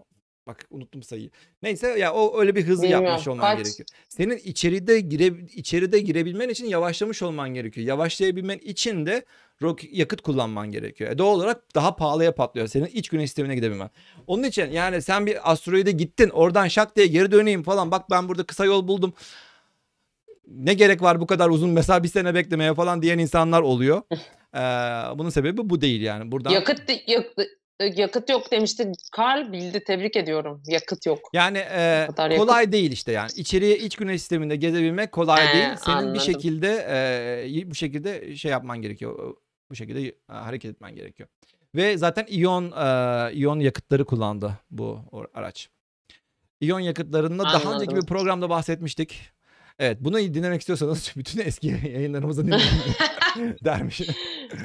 Bak 0.47 0.65
unuttum 0.69 1.03
sayıyı. 1.03 1.29
Neyse 1.63 1.87
ya 1.87 2.13
o 2.13 2.39
öyle 2.39 2.55
bir 2.55 2.63
hızı 2.67 2.83
Bilmiyorum. 2.83 3.05
yapmış 3.07 3.27
olman 3.27 3.41
Kaç? 3.41 3.57
gerekiyor. 3.65 3.87
Senin 4.09 4.37
içeride 4.37 4.99
gire, 4.99 5.25
içeride 5.55 5.99
girebilmen 5.99 6.49
için 6.49 6.65
yavaşlamış 6.65 7.21
olman 7.21 7.49
gerekiyor. 7.53 7.87
Yavaşlayabilmen 7.87 8.57
için 8.57 9.05
de 9.05 9.25
rok- 9.61 9.89
yakıt 9.91 10.21
kullanman 10.21 10.71
gerekiyor. 10.71 11.11
E 11.11 11.17
doğal 11.17 11.35
olarak 11.35 11.75
daha 11.75 11.95
pahalıya 11.95 12.35
patlıyor 12.35 12.67
senin 12.67 12.85
iç 12.85 13.09
güneş 13.09 13.29
sistemine 13.29 13.55
gidebilmen. 13.55 13.89
Onun 14.27 14.43
için 14.43 14.71
yani 14.71 15.01
sen 15.01 15.25
bir 15.25 15.51
asteroide 15.51 15.91
gittin 15.91 16.29
oradan 16.29 16.67
şak 16.67 16.95
diye 16.95 17.07
geri 17.07 17.31
döneyim 17.31 17.63
falan 17.63 17.91
bak 17.91 18.09
ben 18.11 18.29
burada 18.29 18.43
kısa 18.43 18.65
yol 18.65 18.87
buldum. 18.87 19.13
Ne 20.47 20.73
gerek 20.73 21.01
var 21.01 21.21
bu 21.21 21.27
kadar 21.27 21.49
uzun 21.49 21.69
mesela 21.69 22.03
bir 22.03 22.07
sene 22.07 22.35
beklemeye 22.35 22.73
falan 22.73 23.01
diyen 23.01 23.17
insanlar 23.19 23.61
oluyor. 23.61 24.01
Ee, 24.55 24.59
bunun 25.15 25.29
sebebi 25.29 25.69
bu 25.69 25.81
değil 25.81 26.01
yani. 26.01 26.31
Buradan 26.31 26.51
Yakıt, 26.51 26.81
yakıt, 27.07 27.39
yakıt 27.85 28.29
yok 28.29 28.51
demişti. 28.51 28.91
Karl 29.11 29.51
bildi. 29.51 29.83
Tebrik 29.83 30.15
ediyorum. 30.15 30.63
Yakıt 30.67 31.05
yok. 31.05 31.19
Yani 31.33 31.57
e, 31.57 32.07
kolay 32.37 32.71
değil 32.71 32.91
işte 32.91 33.11
yani. 33.11 33.29
İçeriye 33.35 33.77
iç 33.77 33.95
güneş 33.95 34.21
sisteminde 34.21 34.55
gezebilmek 34.55 35.11
kolay 35.11 35.47
He, 35.47 35.53
değil. 35.53 35.75
Senin 35.85 35.95
anladım. 35.95 36.13
bir 36.13 36.19
şekilde 36.19 36.87
e, 37.47 37.69
bu 37.71 37.75
şekilde 37.75 38.35
şey 38.35 38.51
yapman 38.51 38.81
gerekiyor. 38.81 39.35
Bu 39.69 39.75
şekilde 39.75 40.07
e, 40.09 40.13
hareket 40.27 40.71
etmen 40.71 40.95
gerekiyor. 40.95 41.29
Ve 41.75 41.97
zaten 41.97 42.25
iyon 42.29 42.71
e, 42.71 43.33
iyon 43.33 43.59
yakıtları 43.59 44.05
kullandı 44.05 44.59
bu 44.71 44.99
araç. 45.33 45.69
İyon 46.59 46.79
yakıtlarında 46.79 47.43
daha 47.43 47.55
önceki 47.55 47.91
Anladım. 47.91 47.97
bir 48.01 48.05
programda 48.05 48.49
bahsetmiştik. 48.49 49.31
Evet 49.79 49.97
bunu 50.01 50.17
dinlemek 50.19 50.59
istiyorsanız 50.61 51.11
bütün 51.17 51.39
eski 51.39 51.67
yayınlarımızı 51.67 52.45
dinleyin 52.47 52.63
dermiş. 53.65 54.01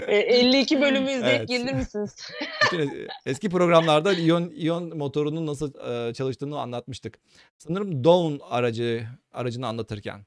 E, 0.07 0.17
52 0.17 0.81
bölümü 0.81 1.11
izleyip 1.11 1.37
Evet. 1.39 1.49
gelir 1.49 1.73
misiniz? 1.73 2.17
Bütün 2.65 2.79
es- 2.89 3.09
eski 3.27 3.49
programlarda 3.49 4.13
iyon 4.13 4.51
iyon 4.51 4.99
motorunun 4.99 5.47
nasıl 5.47 5.75
e, 6.09 6.15
çalıştığını 6.15 6.61
anlatmıştık. 6.61 7.19
Sanırım 7.59 8.05
Dawn 8.05 8.39
aracı 8.51 9.07
aracını 9.33 9.67
anlatırken. 9.67 10.27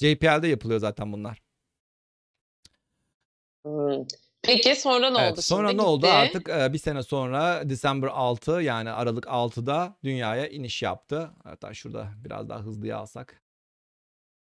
JPL'de 0.00 0.48
yapılıyor 0.48 0.80
zaten 0.80 1.12
bunlar. 1.12 1.42
Hmm. 3.66 4.04
Peki 4.42 4.76
sonra 4.76 5.10
ne 5.10 5.18
Evet, 5.18 5.32
oldu 5.32 5.42
sonra 5.42 5.68
şimdi? 5.68 5.82
ne 5.82 5.86
oldu? 5.86 6.06
Gitti. 6.06 6.12
Artık 6.16 6.48
e, 6.48 6.72
bir 6.72 6.78
sene 6.78 7.02
sonra 7.02 7.70
December 7.70 8.08
6 8.08 8.52
yani 8.52 8.90
Aralık 8.90 9.24
6'da 9.24 9.96
dünyaya 10.04 10.48
iniş 10.48 10.82
yaptı. 10.82 11.30
Hatta 11.44 11.74
şurada 11.74 12.08
biraz 12.24 12.48
daha 12.48 12.60
hızlıya 12.60 12.98
alsak. 12.98 13.42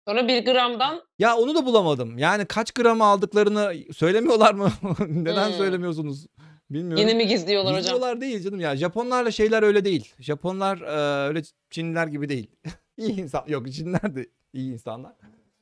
Sonra 0.08 0.28
bir 0.28 0.46
gramdan 0.46 1.02
Ya 1.20 1.36
onu 1.38 1.56
da 1.56 1.66
bulamadım. 1.66 2.18
Yani 2.18 2.46
kaç 2.46 2.72
gram 2.72 3.02
aldıklarını 3.02 3.74
söylemiyorlar 3.94 4.54
mı? 4.54 4.72
Neden 5.08 5.48
Hmm. 5.48 5.54
söylemiyorsunuz? 5.54 6.26
Bilmiyorum. 6.70 6.98
yine 7.08 7.14
mi 7.14 7.28
gizliyorlar 7.28 7.72
hocam? 7.74 7.82
Gizliyorlar 7.82 8.22
değil 8.22 8.44
canım 8.44 8.60
ya. 8.60 8.76
Japonlarla 8.76 9.32
şeyler 9.32 9.64
öyle 9.64 9.86
değil. 9.86 10.14
Japonlar 10.20 10.82
e, 10.82 11.28
öyle 11.28 11.42
Çinliler 11.70 12.08
gibi 12.08 12.30
değil. 12.30 12.52
iyi 12.98 13.20
insan 13.22 13.44
yok 13.48 13.72
Çinliler 13.72 14.16
de 14.16 14.28
iyi 14.54 14.74
insanlar 14.74 15.14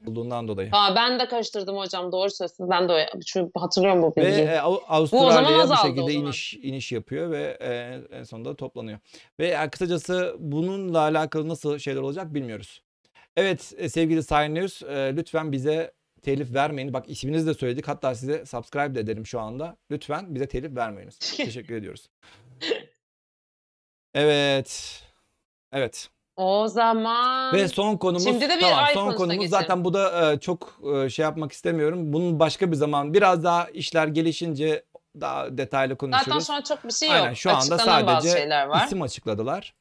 olduğundan 0.07 0.47
dolayı. 0.47 0.69
Aa, 0.71 0.95
ben 0.95 1.19
de 1.19 1.27
karıştırdım 1.27 1.77
hocam. 1.77 2.11
Doğru 2.11 2.29
söylüyorsunuz. 2.29 2.69
Ben 2.69 2.89
de 2.89 3.09
şu, 3.25 3.51
hatırlıyorum 3.55 4.01
bu 4.03 4.13
Ve 4.17 4.25
bilgiyi. 4.27 4.45
e, 4.45 4.59
Av- 4.59 4.73
zaman 4.73 4.99
Avustralya'ya 4.99 5.69
bu 5.69 5.73
o 5.73 5.75
şekilde 5.75 6.13
iniş 6.13 6.53
iniş 6.53 6.91
yapıyor 6.91 7.31
ve 7.31 7.57
e, 7.61 7.99
en 8.17 8.23
sonunda 8.23 8.55
toplanıyor. 8.55 8.99
Ve 9.39 9.47
yani 9.47 9.69
kısacası 9.69 10.35
bununla 10.39 10.99
alakalı 10.99 11.47
nasıl 11.49 11.77
şeyler 11.79 12.01
olacak 12.01 12.33
bilmiyoruz. 12.33 12.81
Evet 13.37 13.73
e, 13.77 13.89
sevgili 13.89 14.23
Sayınlıyoruz 14.23 14.81
lütfen 15.17 15.51
bize 15.51 15.93
telif 16.21 16.53
vermeyin. 16.53 16.93
Bak 16.93 17.09
isminizi 17.09 17.47
de 17.47 17.53
söyledik. 17.53 17.87
Hatta 17.87 18.15
size 18.15 18.45
subscribe 18.45 18.95
de 18.95 18.99
edelim 18.99 19.25
şu 19.25 19.39
anda. 19.39 19.77
Lütfen 19.91 20.35
bize 20.35 20.47
telif 20.47 20.75
vermeyiniz. 20.75 21.17
Teşekkür 21.37 21.75
ediyoruz. 21.75 22.09
Evet. 24.13 25.01
Evet. 25.71 26.09
O 26.35 26.67
zaman 26.67 27.53
Ve 27.53 27.67
son 27.67 27.97
konumuz 27.97 28.23
Şimdi 28.23 28.49
de 28.49 28.55
bir 28.55 28.61
tamam 28.61 28.83
ay 28.83 28.93
son 28.93 29.15
konumuz 29.15 29.29
geçelim. 29.29 29.49
zaten 29.49 29.85
bu 29.85 29.93
da 29.93 30.31
e, 30.33 30.39
çok 30.39 30.79
e, 30.95 31.09
şey 31.09 31.23
yapmak 31.23 31.51
istemiyorum. 31.51 32.13
Bunun 32.13 32.39
başka 32.39 32.71
bir 32.71 32.75
zaman 32.75 33.13
biraz 33.13 33.43
daha 33.43 33.65
işler 33.69 34.07
gelişince 34.07 34.85
daha 35.21 35.57
detaylı 35.57 35.95
konuşuruz. 35.97 36.25
zaten 36.25 36.39
şu 36.39 36.53
an 36.53 36.61
çok 36.61 36.83
bir 36.83 36.91
şey 36.91 37.09
yok. 37.09 37.17
Aynen 37.17 37.33
şu 37.33 37.49
anda 37.51 37.75
Açıklanan 37.75 38.07
bazı 38.07 38.27
sadece 38.27 38.41
şeyler 38.41 38.65
var. 38.65 38.85
isim 38.85 39.01
açıkladılar. 39.01 39.75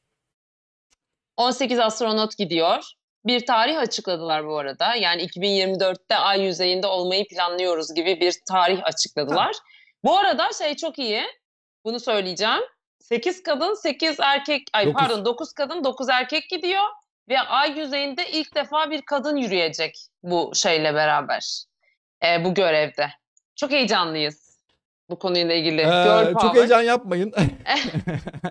18 1.37 1.79
astronot 1.79 2.37
gidiyor. 2.37 2.93
Bir 3.27 3.47
tarih 3.47 3.79
açıkladılar 3.79 4.47
bu 4.47 4.59
arada. 4.59 4.95
Yani 4.95 5.23
2024'te 5.23 6.17
ay 6.17 6.43
yüzeyinde 6.43 6.87
olmayı 6.87 7.29
planlıyoruz 7.29 7.95
gibi 7.95 8.21
bir 8.21 8.35
tarih 8.49 8.85
açıkladılar. 8.85 9.57
Bu 10.05 10.19
arada 10.19 10.53
şey 10.59 10.77
çok 10.77 10.99
iyi. 10.99 11.23
Bunu 11.85 12.01
söyleyeceğim. 12.01 12.61
8 13.01 13.43
kadın, 13.43 13.75
8 13.75 14.21
erkek, 14.21 14.69
ay 14.73 14.87
Dokuz. 14.87 15.01
pardon 15.01 15.25
9 15.25 15.53
kadın, 15.53 15.85
9 15.85 16.09
erkek 16.09 16.51
gidiyor 16.51 16.83
ve 17.29 17.41
ay 17.41 17.79
yüzeyinde 17.79 18.31
ilk 18.31 18.55
defa 18.55 18.91
bir 18.91 19.03
kadın 19.03 19.37
yürüyecek 19.37 20.07
bu 20.23 20.53
şeyle 20.55 20.95
beraber. 20.95 21.65
Ee, 22.25 22.45
bu 22.45 22.55
görevde. 22.55 23.11
Çok 23.57 23.71
heyecanlıyız 23.71 24.59
bu 25.11 25.19
konuyla 25.19 25.55
ilgili. 25.55 25.81
Ee, 25.81 26.33
çok 26.43 26.57
heyecan 26.57 26.83
yapmayın. 26.83 27.33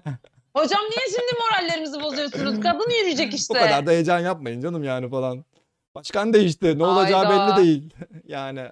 Hocam 0.55 0.81
niye 0.81 1.05
şimdi 1.07 1.41
morallerimizi 1.41 2.01
bozuyorsunuz? 2.01 2.59
Kadın 2.59 2.89
yürüyecek 2.99 3.33
işte. 3.39 3.53
o 3.57 3.61
kadar 3.61 3.85
da 3.87 3.91
heyecan 3.91 4.19
yapmayın 4.19 4.61
canım 4.61 4.83
yani 4.83 5.09
falan. 5.09 5.45
Başkan 5.95 6.33
değişti. 6.33 6.79
Ne 6.79 6.85
olacağı 6.85 7.25
Hayda. 7.25 7.57
belli 7.57 7.65
değil. 7.65 7.93
yani 8.23 8.69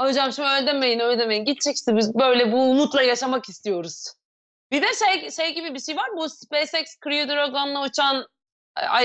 Hocam 0.00 0.32
şimdi 0.32 0.48
öyle 0.48 0.66
demeyin 0.66 1.00
öyle 1.00 1.18
demeyin. 1.22 1.44
Gidecek 1.44 1.76
işte 1.76 1.96
biz 1.96 2.14
böyle 2.14 2.52
bu 2.52 2.70
umutla 2.70 3.02
yaşamak 3.02 3.48
istiyoruz. 3.48 4.12
Bir 4.72 4.82
de 4.82 4.86
şey, 4.94 5.30
şey 5.30 5.54
gibi 5.54 5.74
bir 5.74 5.80
şey 5.80 5.96
var. 5.96 6.06
Bu 6.16 6.28
SpaceX 6.28 6.96
Crew 7.04 7.28
Dragon'la 7.28 7.84
uçan 7.84 8.26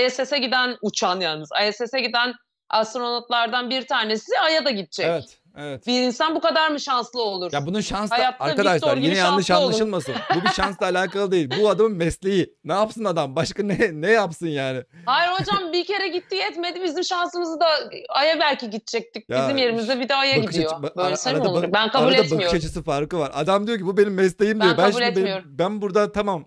ISS'e 0.06 0.38
giden 0.38 0.76
uçan 0.82 1.20
yalnız. 1.20 1.50
ISS'e 1.68 2.00
giden 2.00 2.34
astronotlardan 2.70 3.70
bir 3.70 3.86
tanesi 3.86 4.38
Ay'a 4.40 4.64
da 4.64 4.70
gidecek. 4.70 5.06
evet. 5.06 5.38
Evet. 5.58 5.86
Bir 5.86 6.02
insan 6.02 6.34
bu 6.34 6.40
kadar 6.40 6.70
mı 6.70 6.80
şanslı 6.80 7.22
olur? 7.22 7.50
Ya 7.52 7.66
bunun 7.66 7.80
şans 7.80 8.10
da 8.10 8.14
Hayatta 8.14 8.44
arkadaşlar 8.44 8.96
yine 8.96 9.14
yanlış 9.16 9.50
anlaşılmasın. 9.50 10.14
Bu 10.34 10.44
bir 10.44 10.48
şansla 10.52 10.86
alakalı 10.86 11.30
değil. 11.32 11.50
Bu 11.60 11.68
adamın 11.70 11.92
mesleği. 11.92 12.54
Ne 12.64 12.72
yapsın 12.72 13.04
adam? 13.04 13.36
Başka 13.36 13.62
ne 13.62 13.78
ne 13.92 14.10
yapsın 14.10 14.46
yani? 14.46 14.82
Hayır 15.06 15.30
hocam 15.40 15.72
bir 15.72 15.84
kere 15.84 16.08
gitti 16.08 16.36
yetmedi. 16.36 16.82
Bizim 16.82 17.04
şansımızı 17.04 17.60
da 17.60 17.66
Ay'a 18.08 18.40
belki 18.40 18.70
gidecektik. 18.70 19.24
Ya, 19.30 19.42
Bizim 19.42 19.56
yerimizde 19.56 20.00
bir 20.00 20.08
de 20.08 20.14
Ay'a 20.14 20.42
Bakış 20.42 20.56
gidiyor. 20.56 20.72
açı- 20.72 20.96
Böyle 20.96 21.16
arada 21.38 21.50
olur? 21.50 21.62
bak- 21.62 21.72
Ben 21.72 21.88
kabul 21.90 22.04
arada 22.06 22.18
bakış 22.18 22.32
etmiyorum. 22.32 22.56
açısı 22.56 22.82
farkı 22.82 23.18
var. 23.18 23.30
Adam 23.34 23.66
diyor 23.66 23.78
ki 23.78 23.86
bu 23.86 23.96
benim 23.96 24.14
mesleğim 24.14 24.60
Ben 24.60 24.64
diyor. 24.66 24.76
Ben 24.78 24.82
kabul 24.90 24.92
şimdi 24.92 25.02
benim- 25.04 25.18
etmiyorum. 25.18 25.44
ben 25.48 25.80
burada 25.82 26.12
tamam 26.12 26.44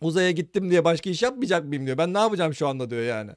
uzaya 0.00 0.30
gittim 0.30 0.70
diye 0.70 0.84
başka 0.84 1.10
iş 1.10 1.22
yapmayacak 1.22 1.64
mıyım 1.64 1.86
diyor. 1.86 1.98
Ben 1.98 2.14
ne 2.14 2.18
yapacağım 2.18 2.54
şu 2.54 2.68
anda 2.68 2.90
diyor 2.90 3.02
yani. 3.02 3.30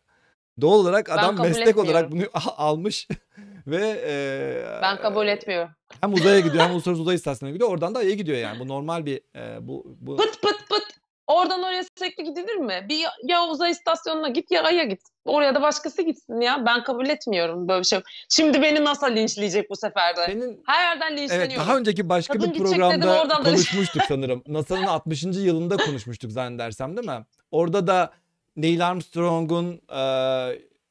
Doğal 0.62 0.80
olarak 0.80 1.10
adam 1.10 1.40
meslek 1.42 1.78
olarak 1.78 2.12
bunu 2.12 2.24
almış 2.58 3.08
ve 3.68 4.02
e, 4.08 4.82
Ben 4.82 4.98
kabul 5.02 5.28
etmiyorum. 5.28 5.70
hem 6.02 6.14
uzaya 6.14 6.40
gidiyor 6.40 6.64
hem 6.64 6.72
uluslararası 6.74 7.02
uzay 7.02 7.16
istasyonuna 7.16 7.54
gidiyor. 7.54 7.70
Oradan 7.72 7.96
da 7.96 8.00
Ay'a 8.00 8.12
gidiyor 8.14 8.38
yani. 8.38 8.60
Bu 8.60 8.68
normal 8.68 9.06
bir 9.06 9.22
e, 9.36 9.68
bu 9.68 9.98
bu 10.02 10.16
Pıt 10.18 10.42
pıt 10.42 10.70
pıt. 10.70 10.84
Oradan 11.28 11.64
oraya 11.64 11.84
sürekli 11.98 12.24
gidilir 12.24 12.56
mi? 12.56 12.86
Bir 12.90 12.98
ya, 12.98 13.10
ya 13.24 13.46
uzay 13.48 13.72
istasyonuna 13.72 14.30
git 14.30 14.52
ya 14.52 14.64
Ay'a 14.64 14.84
git. 14.84 15.02
Oraya 15.26 15.56
da 15.56 15.62
başkası 15.62 16.02
gitsin 16.02 16.42
ya. 16.42 16.66
Ben 16.66 16.84
kabul 16.84 17.10
etmiyorum 17.10 17.68
böyle 17.68 17.80
bir 17.80 17.86
şey. 17.86 18.02
Şimdi 18.30 18.62
beni 18.62 18.84
NASA 18.84 19.06
linçleyecek 19.06 19.70
bu 19.70 19.76
sefer 19.76 20.16
de. 20.18 20.26
senin 20.26 20.64
Her 20.66 20.82
yerden 20.90 21.12
Evet 21.12 21.20
linçleniyorum. 21.22 21.68
daha 21.68 21.78
önceki 21.78 22.10
başka 22.10 22.34
Kadın 22.34 22.50
bir 22.50 22.54
dedim, 22.56 22.66
programda 22.66 23.30
da- 23.30 23.44
konuşmuştuk 23.44 24.02
sanırım. 24.08 24.44
NASA'nın 24.48 24.84
60. 24.84 25.24
yılında 25.24 25.78
konuşmuştuk 25.78 26.32
zannedersem 26.32 26.98
değil 26.98 27.08
mi? 27.08 27.26
Orada 27.52 27.88
da 27.88 28.12
Neil 28.56 28.88
Armstrong'un 28.88 29.82
e, 29.96 30.02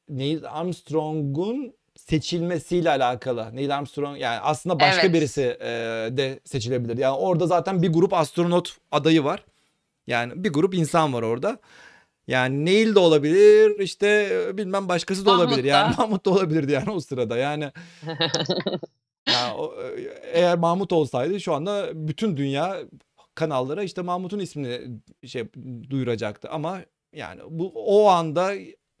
Neil 0.09 0.41
Armstrong'un 0.49 1.73
seçilmesiyle 1.95 2.89
alakalı. 2.89 3.49
Neil 3.53 3.75
Armstrong 3.77 4.19
yani 4.19 4.39
aslında 4.39 4.79
başka 4.79 5.01
Evet. 5.01 5.13
birisi 5.13 5.41
e, 5.61 5.67
de 6.17 6.39
seçilebilir. 6.45 6.97
Yani 6.97 7.15
orada 7.17 7.47
zaten 7.47 7.81
bir 7.81 7.93
grup 7.93 8.13
astronot 8.13 8.77
adayı 8.91 9.23
var. 9.23 9.43
Yani 10.07 10.43
bir 10.43 10.53
grup 10.53 10.73
insan 10.75 11.13
var 11.13 11.21
orada. 11.21 11.59
Yani 12.27 12.65
Neil 12.65 12.95
de 12.95 12.99
olabilir, 12.99 13.79
işte 13.79 14.29
e, 14.49 14.57
bilmem 14.57 14.89
başkası 14.89 15.25
da 15.25 15.29
Mahmut 15.33 15.47
olabilir. 15.47 15.63
da. 15.63 15.67
Yani 15.67 15.95
Mahmut 15.97 16.25
da 16.25 16.29
olabilirdi 16.29 16.71
yani 16.71 16.91
o 16.91 16.99
sırada. 16.99 17.37
Yani 17.37 17.63
ya 19.29 19.55
o, 19.57 19.73
e, 19.81 20.01
eğer 20.33 20.57
Mahmut 20.57 20.93
olsaydı 20.93 21.39
şu 21.39 21.53
anda 21.53 21.89
bütün 21.93 22.37
dünya 22.37 22.77
kanallara 23.35 23.83
işte 23.83 24.01
Mahmut'un 24.01 24.39
ismini 24.39 24.81
şey 25.27 25.43
duyuracaktı 25.89 26.49
ama 26.49 26.79
yani 27.13 27.41
bu 27.49 27.71
o 27.75 28.07
anda 28.07 28.53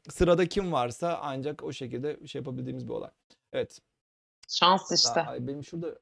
sırada 0.09 0.45
kim 0.45 0.71
varsa 0.73 1.19
ancak 1.21 1.63
o 1.63 1.73
şekilde 1.73 2.27
şey 2.27 2.39
yapabildiğimiz 2.39 2.87
bir 2.87 2.93
olay. 2.93 3.09
Evet. 3.53 3.79
Şans 4.47 4.91
işte. 4.91 5.21
Aa, 5.21 5.47
benim 5.47 5.63
şurada 5.63 5.99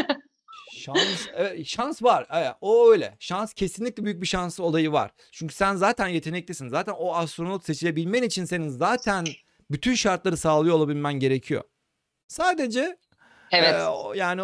şans 0.72 1.26
evet, 1.34 1.66
şans 1.66 2.02
var. 2.02 2.26
Evet, 2.30 2.52
o 2.60 2.90
öyle. 2.92 3.16
Şans 3.20 3.54
kesinlikle 3.54 4.04
büyük 4.04 4.22
bir 4.22 4.26
şansı 4.26 4.62
olayı 4.64 4.92
var. 4.92 5.10
Çünkü 5.32 5.54
sen 5.54 5.76
zaten 5.76 6.08
yeteneklisin. 6.08 6.68
Zaten 6.68 6.94
o 6.98 7.14
astronot 7.14 7.64
seçilebilmen 7.64 8.22
için 8.22 8.44
senin 8.44 8.68
zaten 8.68 9.26
bütün 9.70 9.94
şartları 9.94 10.36
sağlıyor 10.36 10.76
olabilmen 10.76 11.14
gerekiyor. 11.14 11.62
Sadece 12.28 12.98
Evet. 13.52 13.74
o- 13.88 14.12
yani 14.14 14.42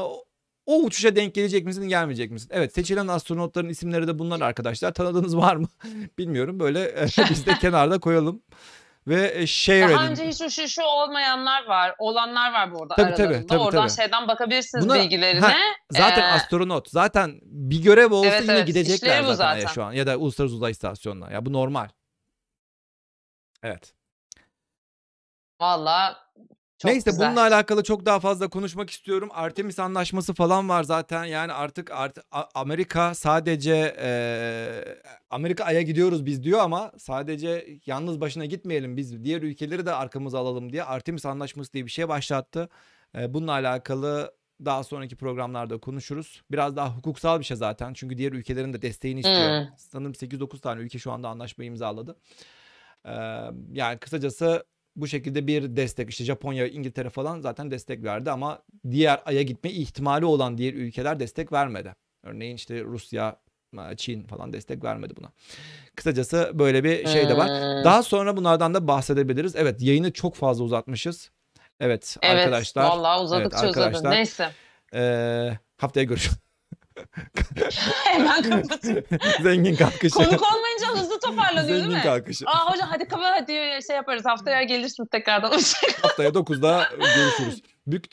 o, 0.66 0.82
uçuşa 0.82 1.16
denk 1.16 1.34
gelecek 1.34 1.64
misin 1.66 1.88
gelmeyecek 1.88 2.30
misin? 2.30 2.48
Evet 2.52 2.74
seçilen 2.74 3.08
astronotların 3.08 3.68
isimleri 3.68 4.06
de 4.06 4.18
bunlar 4.18 4.40
arkadaşlar. 4.40 4.94
Tanıdığınız 4.94 5.36
var 5.36 5.56
mı? 5.56 5.68
Bilmiyorum. 6.18 6.60
Böyle 6.60 6.82
e, 6.82 7.06
biz 7.30 7.46
de 7.46 7.54
kenarda 7.60 7.98
koyalım. 7.98 8.42
Ve 9.06 9.46
share 9.46 9.80
Daha 9.92 10.02
edin. 10.04 10.10
önce 10.10 10.28
hiç 10.28 10.40
uçuşu 10.40 10.82
olmayanlar 10.82 11.66
var. 11.66 11.94
Olanlar 11.98 12.52
var 12.52 12.72
bu 12.74 12.82
arada 12.82 12.94
Tabii, 12.94 13.14
tabii, 13.14 13.22
aralarında. 13.26 13.46
tabii, 13.46 13.60
Oradan 13.60 13.88
tabii. 13.88 13.96
şeyden 13.96 14.28
bakabilirsiniz 14.28 14.84
Buna- 14.86 14.94
bilgilerine. 14.98 15.40
Ha, 15.40 15.52
Zaten 15.90 16.22
Ee, 16.22 16.24
astronot. 16.32 16.90
Zaten 16.90 17.40
bir 17.42 17.82
görev 17.82 18.12
olsa 18.12 18.28
Evet, 18.28 18.42
yine 18.42 18.52
evet. 18.52 18.66
gidecekler 18.66 19.22
zaten, 19.22 19.34
zaten. 19.34 19.66
şu 19.66 19.84
an. 19.84 19.92
Ya 19.92 20.06
da 20.06 20.16
Uluslararası 20.16 20.54
Uzay 20.56 20.70
İstasyonu'na. 20.72 21.30
Ya 21.30 21.46
bu 21.46 21.52
normal. 21.52 21.88
Evet. 23.62 23.94
Valla 25.60 26.16
çok 26.88 26.92
Neyse 26.92 27.10
güzel. 27.10 27.26
bununla 27.28 27.40
alakalı 27.40 27.82
çok 27.82 28.06
daha 28.06 28.20
fazla 28.20 28.48
konuşmak 28.48 28.90
istiyorum. 28.90 29.28
Artemis 29.32 29.78
anlaşması 29.78 30.34
falan 30.34 30.68
var 30.68 30.82
zaten. 30.82 31.24
Yani 31.24 31.52
artık 31.52 31.90
art- 31.90 32.18
Amerika 32.54 33.14
sadece 33.14 33.74
eee, 33.98 34.98
Amerika 35.30 35.64
Ay'a 35.64 35.82
gidiyoruz 35.82 36.26
biz 36.26 36.42
diyor 36.42 36.60
ama 36.60 36.92
sadece 36.98 37.78
yalnız 37.86 38.20
başına 38.20 38.44
gitmeyelim 38.44 38.96
biz 38.96 39.24
diğer 39.24 39.42
ülkeleri 39.42 39.86
de 39.86 39.92
arkamıza 39.94 40.38
alalım 40.38 40.72
diye 40.72 40.84
Artemis 40.84 41.26
anlaşması 41.26 41.72
diye 41.72 41.84
bir 41.86 41.90
şey 41.90 42.08
başlattı. 42.08 42.68
Eee, 43.14 43.34
bununla 43.34 43.52
alakalı 43.52 44.34
daha 44.64 44.84
sonraki 44.84 45.16
programlarda 45.16 45.78
konuşuruz. 45.78 46.42
Biraz 46.50 46.76
daha 46.76 46.96
hukuksal 46.96 47.38
bir 47.40 47.44
şey 47.44 47.56
zaten. 47.56 47.94
Çünkü 47.94 48.16
diğer 48.18 48.32
ülkelerin 48.32 48.72
de 48.72 48.82
desteğini 48.82 49.20
istiyor. 49.20 49.60
Hmm. 49.60 49.68
Sanırım 49.76 50.14
8-9 50.14 50.60
tane 50.60 50.80
ülke 50.80 50.98
şu 50.98 51.12
anda 51.12 51.28
anlaşmayı 51.28 51.68
imzaladı. 51.70 52.16
Eee, 53.06 53.50
yani 53.72 53.98
kısacası 53.98 54.64
bu 54.96 55.08
şekilde 55.08 55.46
bir 55.46 55.76
destek 55.76 56.10
işte 56.10 56.24
Japonya, 56.24 56.66
İngiltere 56.66 57.10
falan 57.10 57.40
zaten 57.40 57.70
destek 57.70 58.04
verdi 58.04 58.30
ama 58.30 58.62
diğer 58.90 59.22
aya 59.24 59.42
gitme 59.42 59.70
ihtimali 59.70 60.24
olan 60.24 60.58
diğer 60.58 60.74
ülkeler 60.74 61.20
destek 61.20 61.52
vermedi. 61.52 61.94
Örneğin 62.22 62.56
işte 62.56 62.84
Rusya, 62.84 63.36
Çin 63.96 64.22
falan 64.22 64.52
destek 64.52 64.84
vermedi 64.84 65.14
buna. 65.16 65.32
Kısacası 65.96 66.50
böyle 66.54 66.84
bir 66.84 67.06
şey 67.06 67.28
de 67.28 67.36
var. 67.36 67.48
Hmm. 67.48 67.84
Daha 67.84 68.02
sonra 68.02 68.36
bunlardan 68.36 68.74
da 68.74 68.88
bahsedebiliriz. 68.88 69.56
Evet 69.56 69.82
yayını 69.82 70.12
çok 70.12 70.34
fazla 70.34 70.64
uzatmışız. 70.64 71.30
Evet, 71.80 72.16
Evet, 72.22 72.38
arkadaşlar. 72.38 72.84
vallahi 72.84 73.20
uzadıkça 73.22 73.66
evet, 73.66 73.76
uzadı. 73.76 74.10
Neyse. 74.10 74.50
eee, 74.94 75.58
haftaya 75.76 76.04
görüşürüz. 76.04 76.38
Hemen 78.04 78.42
kapatıyorum. 78.42 79.04
Zengin 79.42 79.76
kalkışı. 79.76 80.14
Konuk 80.14 80.54
olmayınca 80.54 80.86
hızlı 80.88 81.20
toparlanıyor 81.20 81.68
değil 81.68 81.80
Zengin 81.82 81.96
mi? 81.96 82.02
kalkışı. 82.02 82.44
Aa 82.46 82.72
hocam 82.72 82.88
hadi 82.90 83.08
kapat 83.08 83.40
hadi 83.40 83.52
şey 83.86 83.96
yaparız. 83.96 84.24
Haftaya 84.26 84.62
gelirsin 84.62 85.06
tekrardan. 85.06 85.50
Haftaya 86.02 86.28
9'da 86.30 86.88
görüşürüz. 87.16 87.62
Büyük 87.86 88.04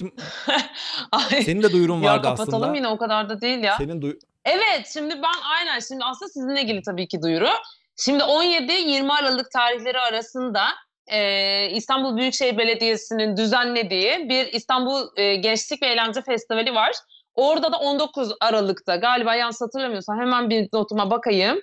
senin 1.45 1.63
de 1.63 1.71
duyurun 1.71 2.01
Ya 2.01 2.11
vardı 2.11 2.23
kapatalım 2.23 2.61
aslında. 2.63 2.75
yine 2.77 2.87
o 2.87 2.97
kadar 2.97 3.29
da 3.29 3.41
değil 3.41 3.63
ya. 3.63 3.75
Senin 3.77 4.01
duy- 4.01 4.19
Evet 4.45 4.89
şimdi 4.93 5.13
ben 5.15 5.41
aynen 5.59 5.79
şimdi 5.79 6.03
aslında 6.03 6.29
sizinle 6.29 6.61
ilgili 6.61 6.81
tabii 6.81 7.07
ki 7.07 7.21
duyuru. 7.21 7.49
Şimdi 7.97 8.23
17-20 8.23 9.11
Aralık 9.13 9.51
tarihleri 9.51 9.99
arasında 9.99 10.63
e, 11.07 11.69
İstanbul 11.69 12.17
Büyükşehir 12.17 12.57
Belediyesi'nin 12.57 13.37
düzenlediği 13.37 14.29
bir 14.29 14.47
İstanbul 14.53 15.07
e, 15.17 15.35
Gençlik 15.35 15.81
ve 15.83 15.87
Eğlence 15.87 16.21
Festivali 16.21 16.73
var. 16.75 16.91
Orada 17.35 17.71
da 17.71 17.77
19 17.77 18.33
Aralık'ta 18.41 18.95
galiba 18.95 19.35
yanlış 19.35 19.61
hatırlamıyorsam 19.61 20.19
hemen 20.19 20.49
bir 20.49 20.69
notuma 20.73 21.11
bakayım. 21.11 21.61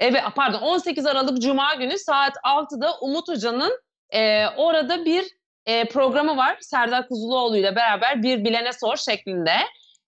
Evet 0.00 0.22
pardon 0.36 0.58
18 0.58 1.06
Aralık 1.06 1.42
Cuma 1.42 1.74
günü 1.74 1.98
saat 1.98 2.36
6'da 2.36 2.98
Umut 3.00 3.28
Hoca'nın 3.28 3.80
e, 4.10 4.46
orada 4.48 5.04
bir 5.04 5.26
e, 5.66 5.84
programı 5.88 6.36
var. 6.36 6.56
Serdar 6.60 7.08
Kuzuloğlu 7.08 7.56
ile 7.56 7.76
beraber 7.76 8.22
bir 8.22 8.44
bilene 8.44 8.72
sor 8.72 8.96
şeklinde. 8.96 9.52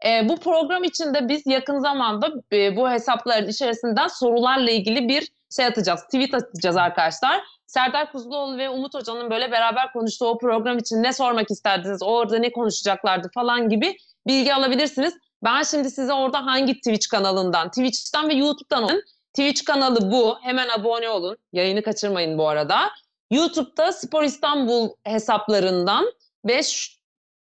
E, 0.06 0.28
bu 0.28 0.36
program 0.36 0.84
içinde 0.84 1.28
biz 1.28 1.46
yakın 1.46 1.78
zamanda 1.78 2.32
e, 2.52 2.76
bu 2.76 2.90
hesapların 2.90 3.48
içerisinden 3.48 4.08
sorularla 4.08 4.70
ilgili 4.70 5.08
bir 5.08 5.28
şey 5.56 5.66
atacağız. 5.66 6.04
Tweet 6.04 6.34
atacağız 6.34 6.76
arkadaşlar. 6.76 7.40
Serdar 7.66 8.12
Kuzuloğlu 8.12 8.58
ve 8.58 8.68
Umut 8.68 8.94
Hoca'nın 8.94 9.30
böyle 9.30 9.52
beraber 9.52 9.92
konuştuğu 9.92 10.26
o 10.26 10.38
program 10.38 10.78
için 10.78 11.02
ne 11.02 11.12
sormak 11.12 11.50
isterdiniz, 11.50 12.02
orada 12.02 12.38
ne 12.38 12.52
konuşacaklardı 12.52 13.30
falan 13.34 13.68
gibi 13.68 13.96
bilgi 14.26 14.54
alabilirsiniz. 14.54 15.14
Ben 15.44 15.62
şimdi 15.62 15.90
size 15.90 16.12
orada 16.12 16.46
hangi 16.46 16.74
Twitch 16.74 17.08
kanalından, 17.08 17.68
Twitch'ten 17.68 18.28
ve 18.28 18.34
YouTube'dan 18.34 18.82
olun. 18.82 19.02
Twitch 19.34 19.64
kanalı 19.64 20.12
bu. 20.12 20.38
Hemen 20.42 20.68
abone 20.68 21.08
olun. 21.08 21.36
Yayını 21.52 21.82
kaçırmayın 21.82 22.38
bu 22.38 22.48
arada. 22.48 22.90
YouTube'da 23.30 23.92
Spor 23.92 24.22
İstanbul 24.22 24.90
hesaplarından 25.04 26.12
ve 26.46 26.60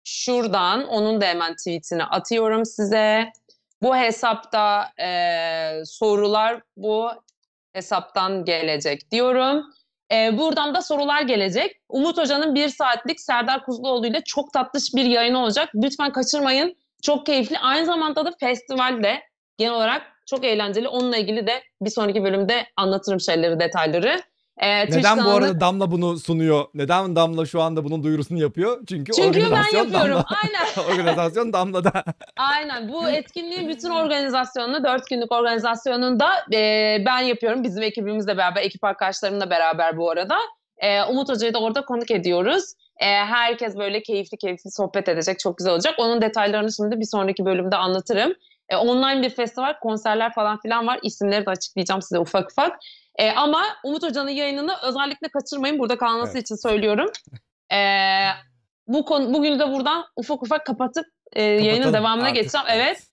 şuradan 0.04 0.88
onun 0.88 1.20
da 1.20 1.26
hemen 1.26 1.56
tweetini 1.56 2.04
atıyorum 2.04 2.64
size. 2.66 3.32
Bu 3.82 3.96
hesapta 3.96 4.92
e, 5.00 5.82
sorular 5.84 6.62
bu 6.76 7.10
hesaptan 7.72 8.44
gelecek 8.44 9.10
diyorum. 9.10 9.66
E, 10.12 10.38
buradan 10.38 10.74
da 10.74 10.82
sorular 10.82 11.22
gelecek. 11.22 11.80
Umut 11.88 12.18
Hoca'nın 12.18 12.54
bir 12.54 12.68
saatlik 12.68 13.20
Serdar 13.20 13.64
Kuzuloğlu 13.64 14.06
ile 14.06 14.22
çok 14.24 14.52
tatlış 14.52 14.94
bir 14.94 15.04
yayın 15.04 15.34
olacak. 15.34 15.68
Lütfen 15.74 16.12
kaçırmayın. 16.12 16.76
Çok 17.02 17.26
keyifli. 17.26 17.58
Aynı 17.58 17.86
zamanda 17.86 18.24
da 18.24 18.32
festivalde 18.40 19.22
genel 19.58 19.72
olarak 19.72 20.02
çok 20.26 20.44
eğlenceli. 20.44 20.88
Onunla 20.88 21.16
ilgili 21.16 21.46
de 21.46 21.62
bir 21.82 21.90
sonraki 21.90 22.24
bölümde 22.24 22.66
anlatırım 22.76 23.20
şeyleri, 23.20 23.60
detayları. 23.60 24.20
Ee, 24.60 24.90
Neden 24.90 25.24
bu 25.24 25.30
arada 25.30 25.60
Damla 25.60 25.90
bunu 25.90 26.18
sunuyor? 26.18 26.64
Neden 26.74 27.16
Damla 27.16 27.46
şu 27.46 27.62
anda 27.62 27.84
bunun 27.84 28.02
duyurusunu 28.02 28.38
yapıyor? 28.38 28.78
Çünkü, 28.88 29.12
Çünkü 29.12 29.28
organizasyon 29.28 29.92
ben 29.92 29.98
yapıyorum. 29.98 30.24
Damla. 30.30 30.38
Aynen. 30.42 30.92
organizasyon 30.92 31.52
Damla'da. 31.52 32.04
Aynen. 32.36 32.88
Bu 32.88 33.08
etkinliğin 33.08 33.68
bütün 33.68 33.90
organizasyonunu, 33.90 34.84
dört 34.84 35.06
günlük 35.10 35.32
organizasyonunda 35.32 36.28
e, 36.52 36.96
ben 37.06 37.20
yapıyorum. 37.20 37.64
Bizim 37.64 37.82
ekibimizle 37.82 38.36
beraber, 38.36 38.62
ekip 38.62 38.84
arkadaşlarımla 38.84 39.50
beraber 39.50 39.96
bu 39.96 40.10
arada. 40.10 40.36
E, 40.78 41.02
Umut 41.02 41.28
Hoca'yı 41.28 41.54
da 41.54 41.58
orada 41.58 41.84
konuk 41.84 42.10
ediyoruz. 42.10 42.64
E, 42.96 43.06
herkes 43.06 43.76
böyle 43.76 44.02
keyifli 44.02 44.36
keyifli 44.38 44.70
sohbet 44.70 45.08
edecek. 45.08 45.38
Çok 45.38 45.58
güzel 45.58 45.72
olacak. 45.72 45.94
Onun 45.98 46.22
detaylarını 46.22 46.72
şimdi 46.72 47.00
bir 47.00 47.06
sonraki 47.06 47.44
bölümde 47.44 47.76
anlatırım. 47.76 48.34
E, 48.68 48.76
online 48.76 49.22
bir 49.22 49.30
festival, 49.30 49.74
konserler 49.82 50.32
falan 50.34 50.60
filan 50.60 50.86
var. 50.86 50.98
İsimleri 51.02 51.46
de 51.46 51.50
açıklayacağım 51.50 52.02
size 52.02 52.18
ufak 52.18 52.50
ufak. 52.50 52.78
E, 53.16 53.30
ama 53.30 53.62
Umut 53.84 54.02
Hoca'nın 54.02 54.30
yayınını 54.30 54.76
özellikle 54.82 55.28
kaçırmayın. 55.28 55.78
Burada 55.78 55.98
kalması 55.98 56.32
evet. 56.32 56.42
için 56.42 56.56
söylüyorum. 56.56 57.10
E, 57.72 57.78
bu 58.86 59.04
konu 59.04 59.34
bugün 59.34 59.58
de 59.58 59.72
buradan 59.72 60.04
ufak 60.16 60.42
ufak 60.42 60.66
kapatıp 60.66 61.06
e, 61.32 61.42
yayının 61.42 61.92
devamına 61.92 62.24
artık. 62.24 62.36
geçeceğim. 62.36 62.66
Evet. 62.70 63.06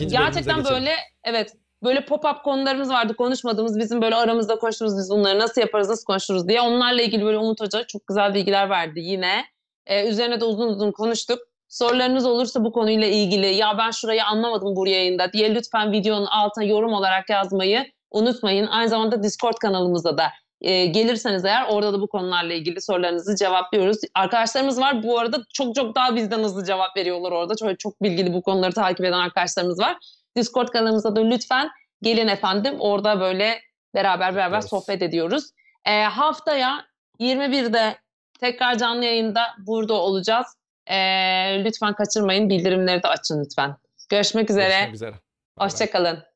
E, 0.00 0.04
gerçekten 0.04 0.64
böyle 0.64 0.94
evet 1.24 1.52
böyle 1.84 2.00
pop-up 2.00 2.42
konularımız 2.42 2.90
vardı 2.90 3.16
konuşmadığımız 3.16 3.78
bizim 3.78 4.02
böyle 4.02 4.14
aramızda 4.14 4.56
konuştuğumuz 4.56 4.98
biz 4.98 5.10
bunları 5.10 5.38
nasıl 5.38 5.60
yaparız 5.60 5.88
nasıl 5.88 6.04
konuşuruz 6.04 6.48
diye 6.48 6.60
onlarla 6.60 7.02
ilgili 7.02 7.24
böyle 7.24 7.38
Umut 7.38 7.60
Hoca 7.60 7.86
çok 7.86 8.06
güzel 8.06 8.34
bilgiler 8.34 8.70
verdi 8.70 9.00
yine. 9.00 9.44
Ee, 9.86 10.08
üzerine 10.08 10.40
de 10.40 10.44
uzun 10.44 10.68
uzun 10.68 10.92
konuştuk. 10.92 11.38
Sorularınız 11.68 12.26
olursa 12.26 12.64
bu 12.64 12.72
konuyla 12.72 13.06
ilgili 13.06 13.46
ya 13.46 13.78
ben 13.78 13.90
şurayı 13.90 14.24
anlamadım 14.24 14.76
bu 14.76 14.86
yayında 14.86 15.32
diye 15.32 15.54
lütfen 15.54 15.92
videonun 15.92 16.26
altına 16.26 16.64
yorum 16.64 16.92
olarak 16.92 17.30
yazmayı 17.30 17.92
unutmayın. 18.12 18.66
Aynı 18.66 18.88
zamanda 18.88 19.22
Discord 19.22 19.56
kanalımızda 19.60 20.18
da 20.18 20.32
e, 20.60 20.86
gelirseniz 20.86 21.44
eğer 21.44 21.66
orada 21.68 21.92
da 21.92 22.00
bu 22.00 22.06
konularla 22.06 22.54
ilgili 22.54 22.80
sorularınızı 22.80 23.36
cevaplıyoruz. 23.36 23.98
Arkadaşlarımız 24.14 24.80
var 24.80 25.02
bu 25.02 25.18
arada 25.18 25.38
çok 25.54 25.74
çok 25.74 25.94
daha 25.94 26.16
bizden 26.16 26.38
hızlı 26.38 26.64
cevap 26.64 26.96
veriyorlar 26.96 27.32
orada. 27.32 27.56
Çok, 27.56 27.80
çok 27.80 28.02
bilgili 28.02 28.32
bu 28.32 28.42
konuları 28.42 28.72
takip 28.72 29.00
eden 29.00 29.12
arkadaşlarımız 29.12 29.78
var. 29.78 29.96
Discord 30.36 30.68
kanalımıza 30.68 31.16
da 31.16 31.20
lütfen 31.20 31.70
gelin 32.02 32.28
efendim. 32.28 32.76
Orada 32.78 33.20
böyle 33.20 33.60
beraber 33.94 34.34
beraber 34.34 34.58
evet. 34.58 34.68
sohbet 34.68 35.02
ediyoruz. 35.02 35.44
E, 35.84 36.02
haftaya 36.02 36.84
21'de 37.20 37.96
tekrar 38.40 38.78
canlı 38.78 39.04
yayında 39.04 39.42
burada 39.66 39.94
olacağız. 39.94 40.46
E, 40.86 40.96
lütfen 41.64 41.94
kaçırmayın. 41.94 42.48
Bildirimleri 42.48 43.02
de 43.02 43.08
açın 43.08 43.44
lütfen. 43.44 43.76
Görüşmek 44.08 44.50
üzere. 44.50 44.68
Görüşmek 44.68 44.94
üzere. 44.94 45.14
Hoşçakalın. 45.58 46.31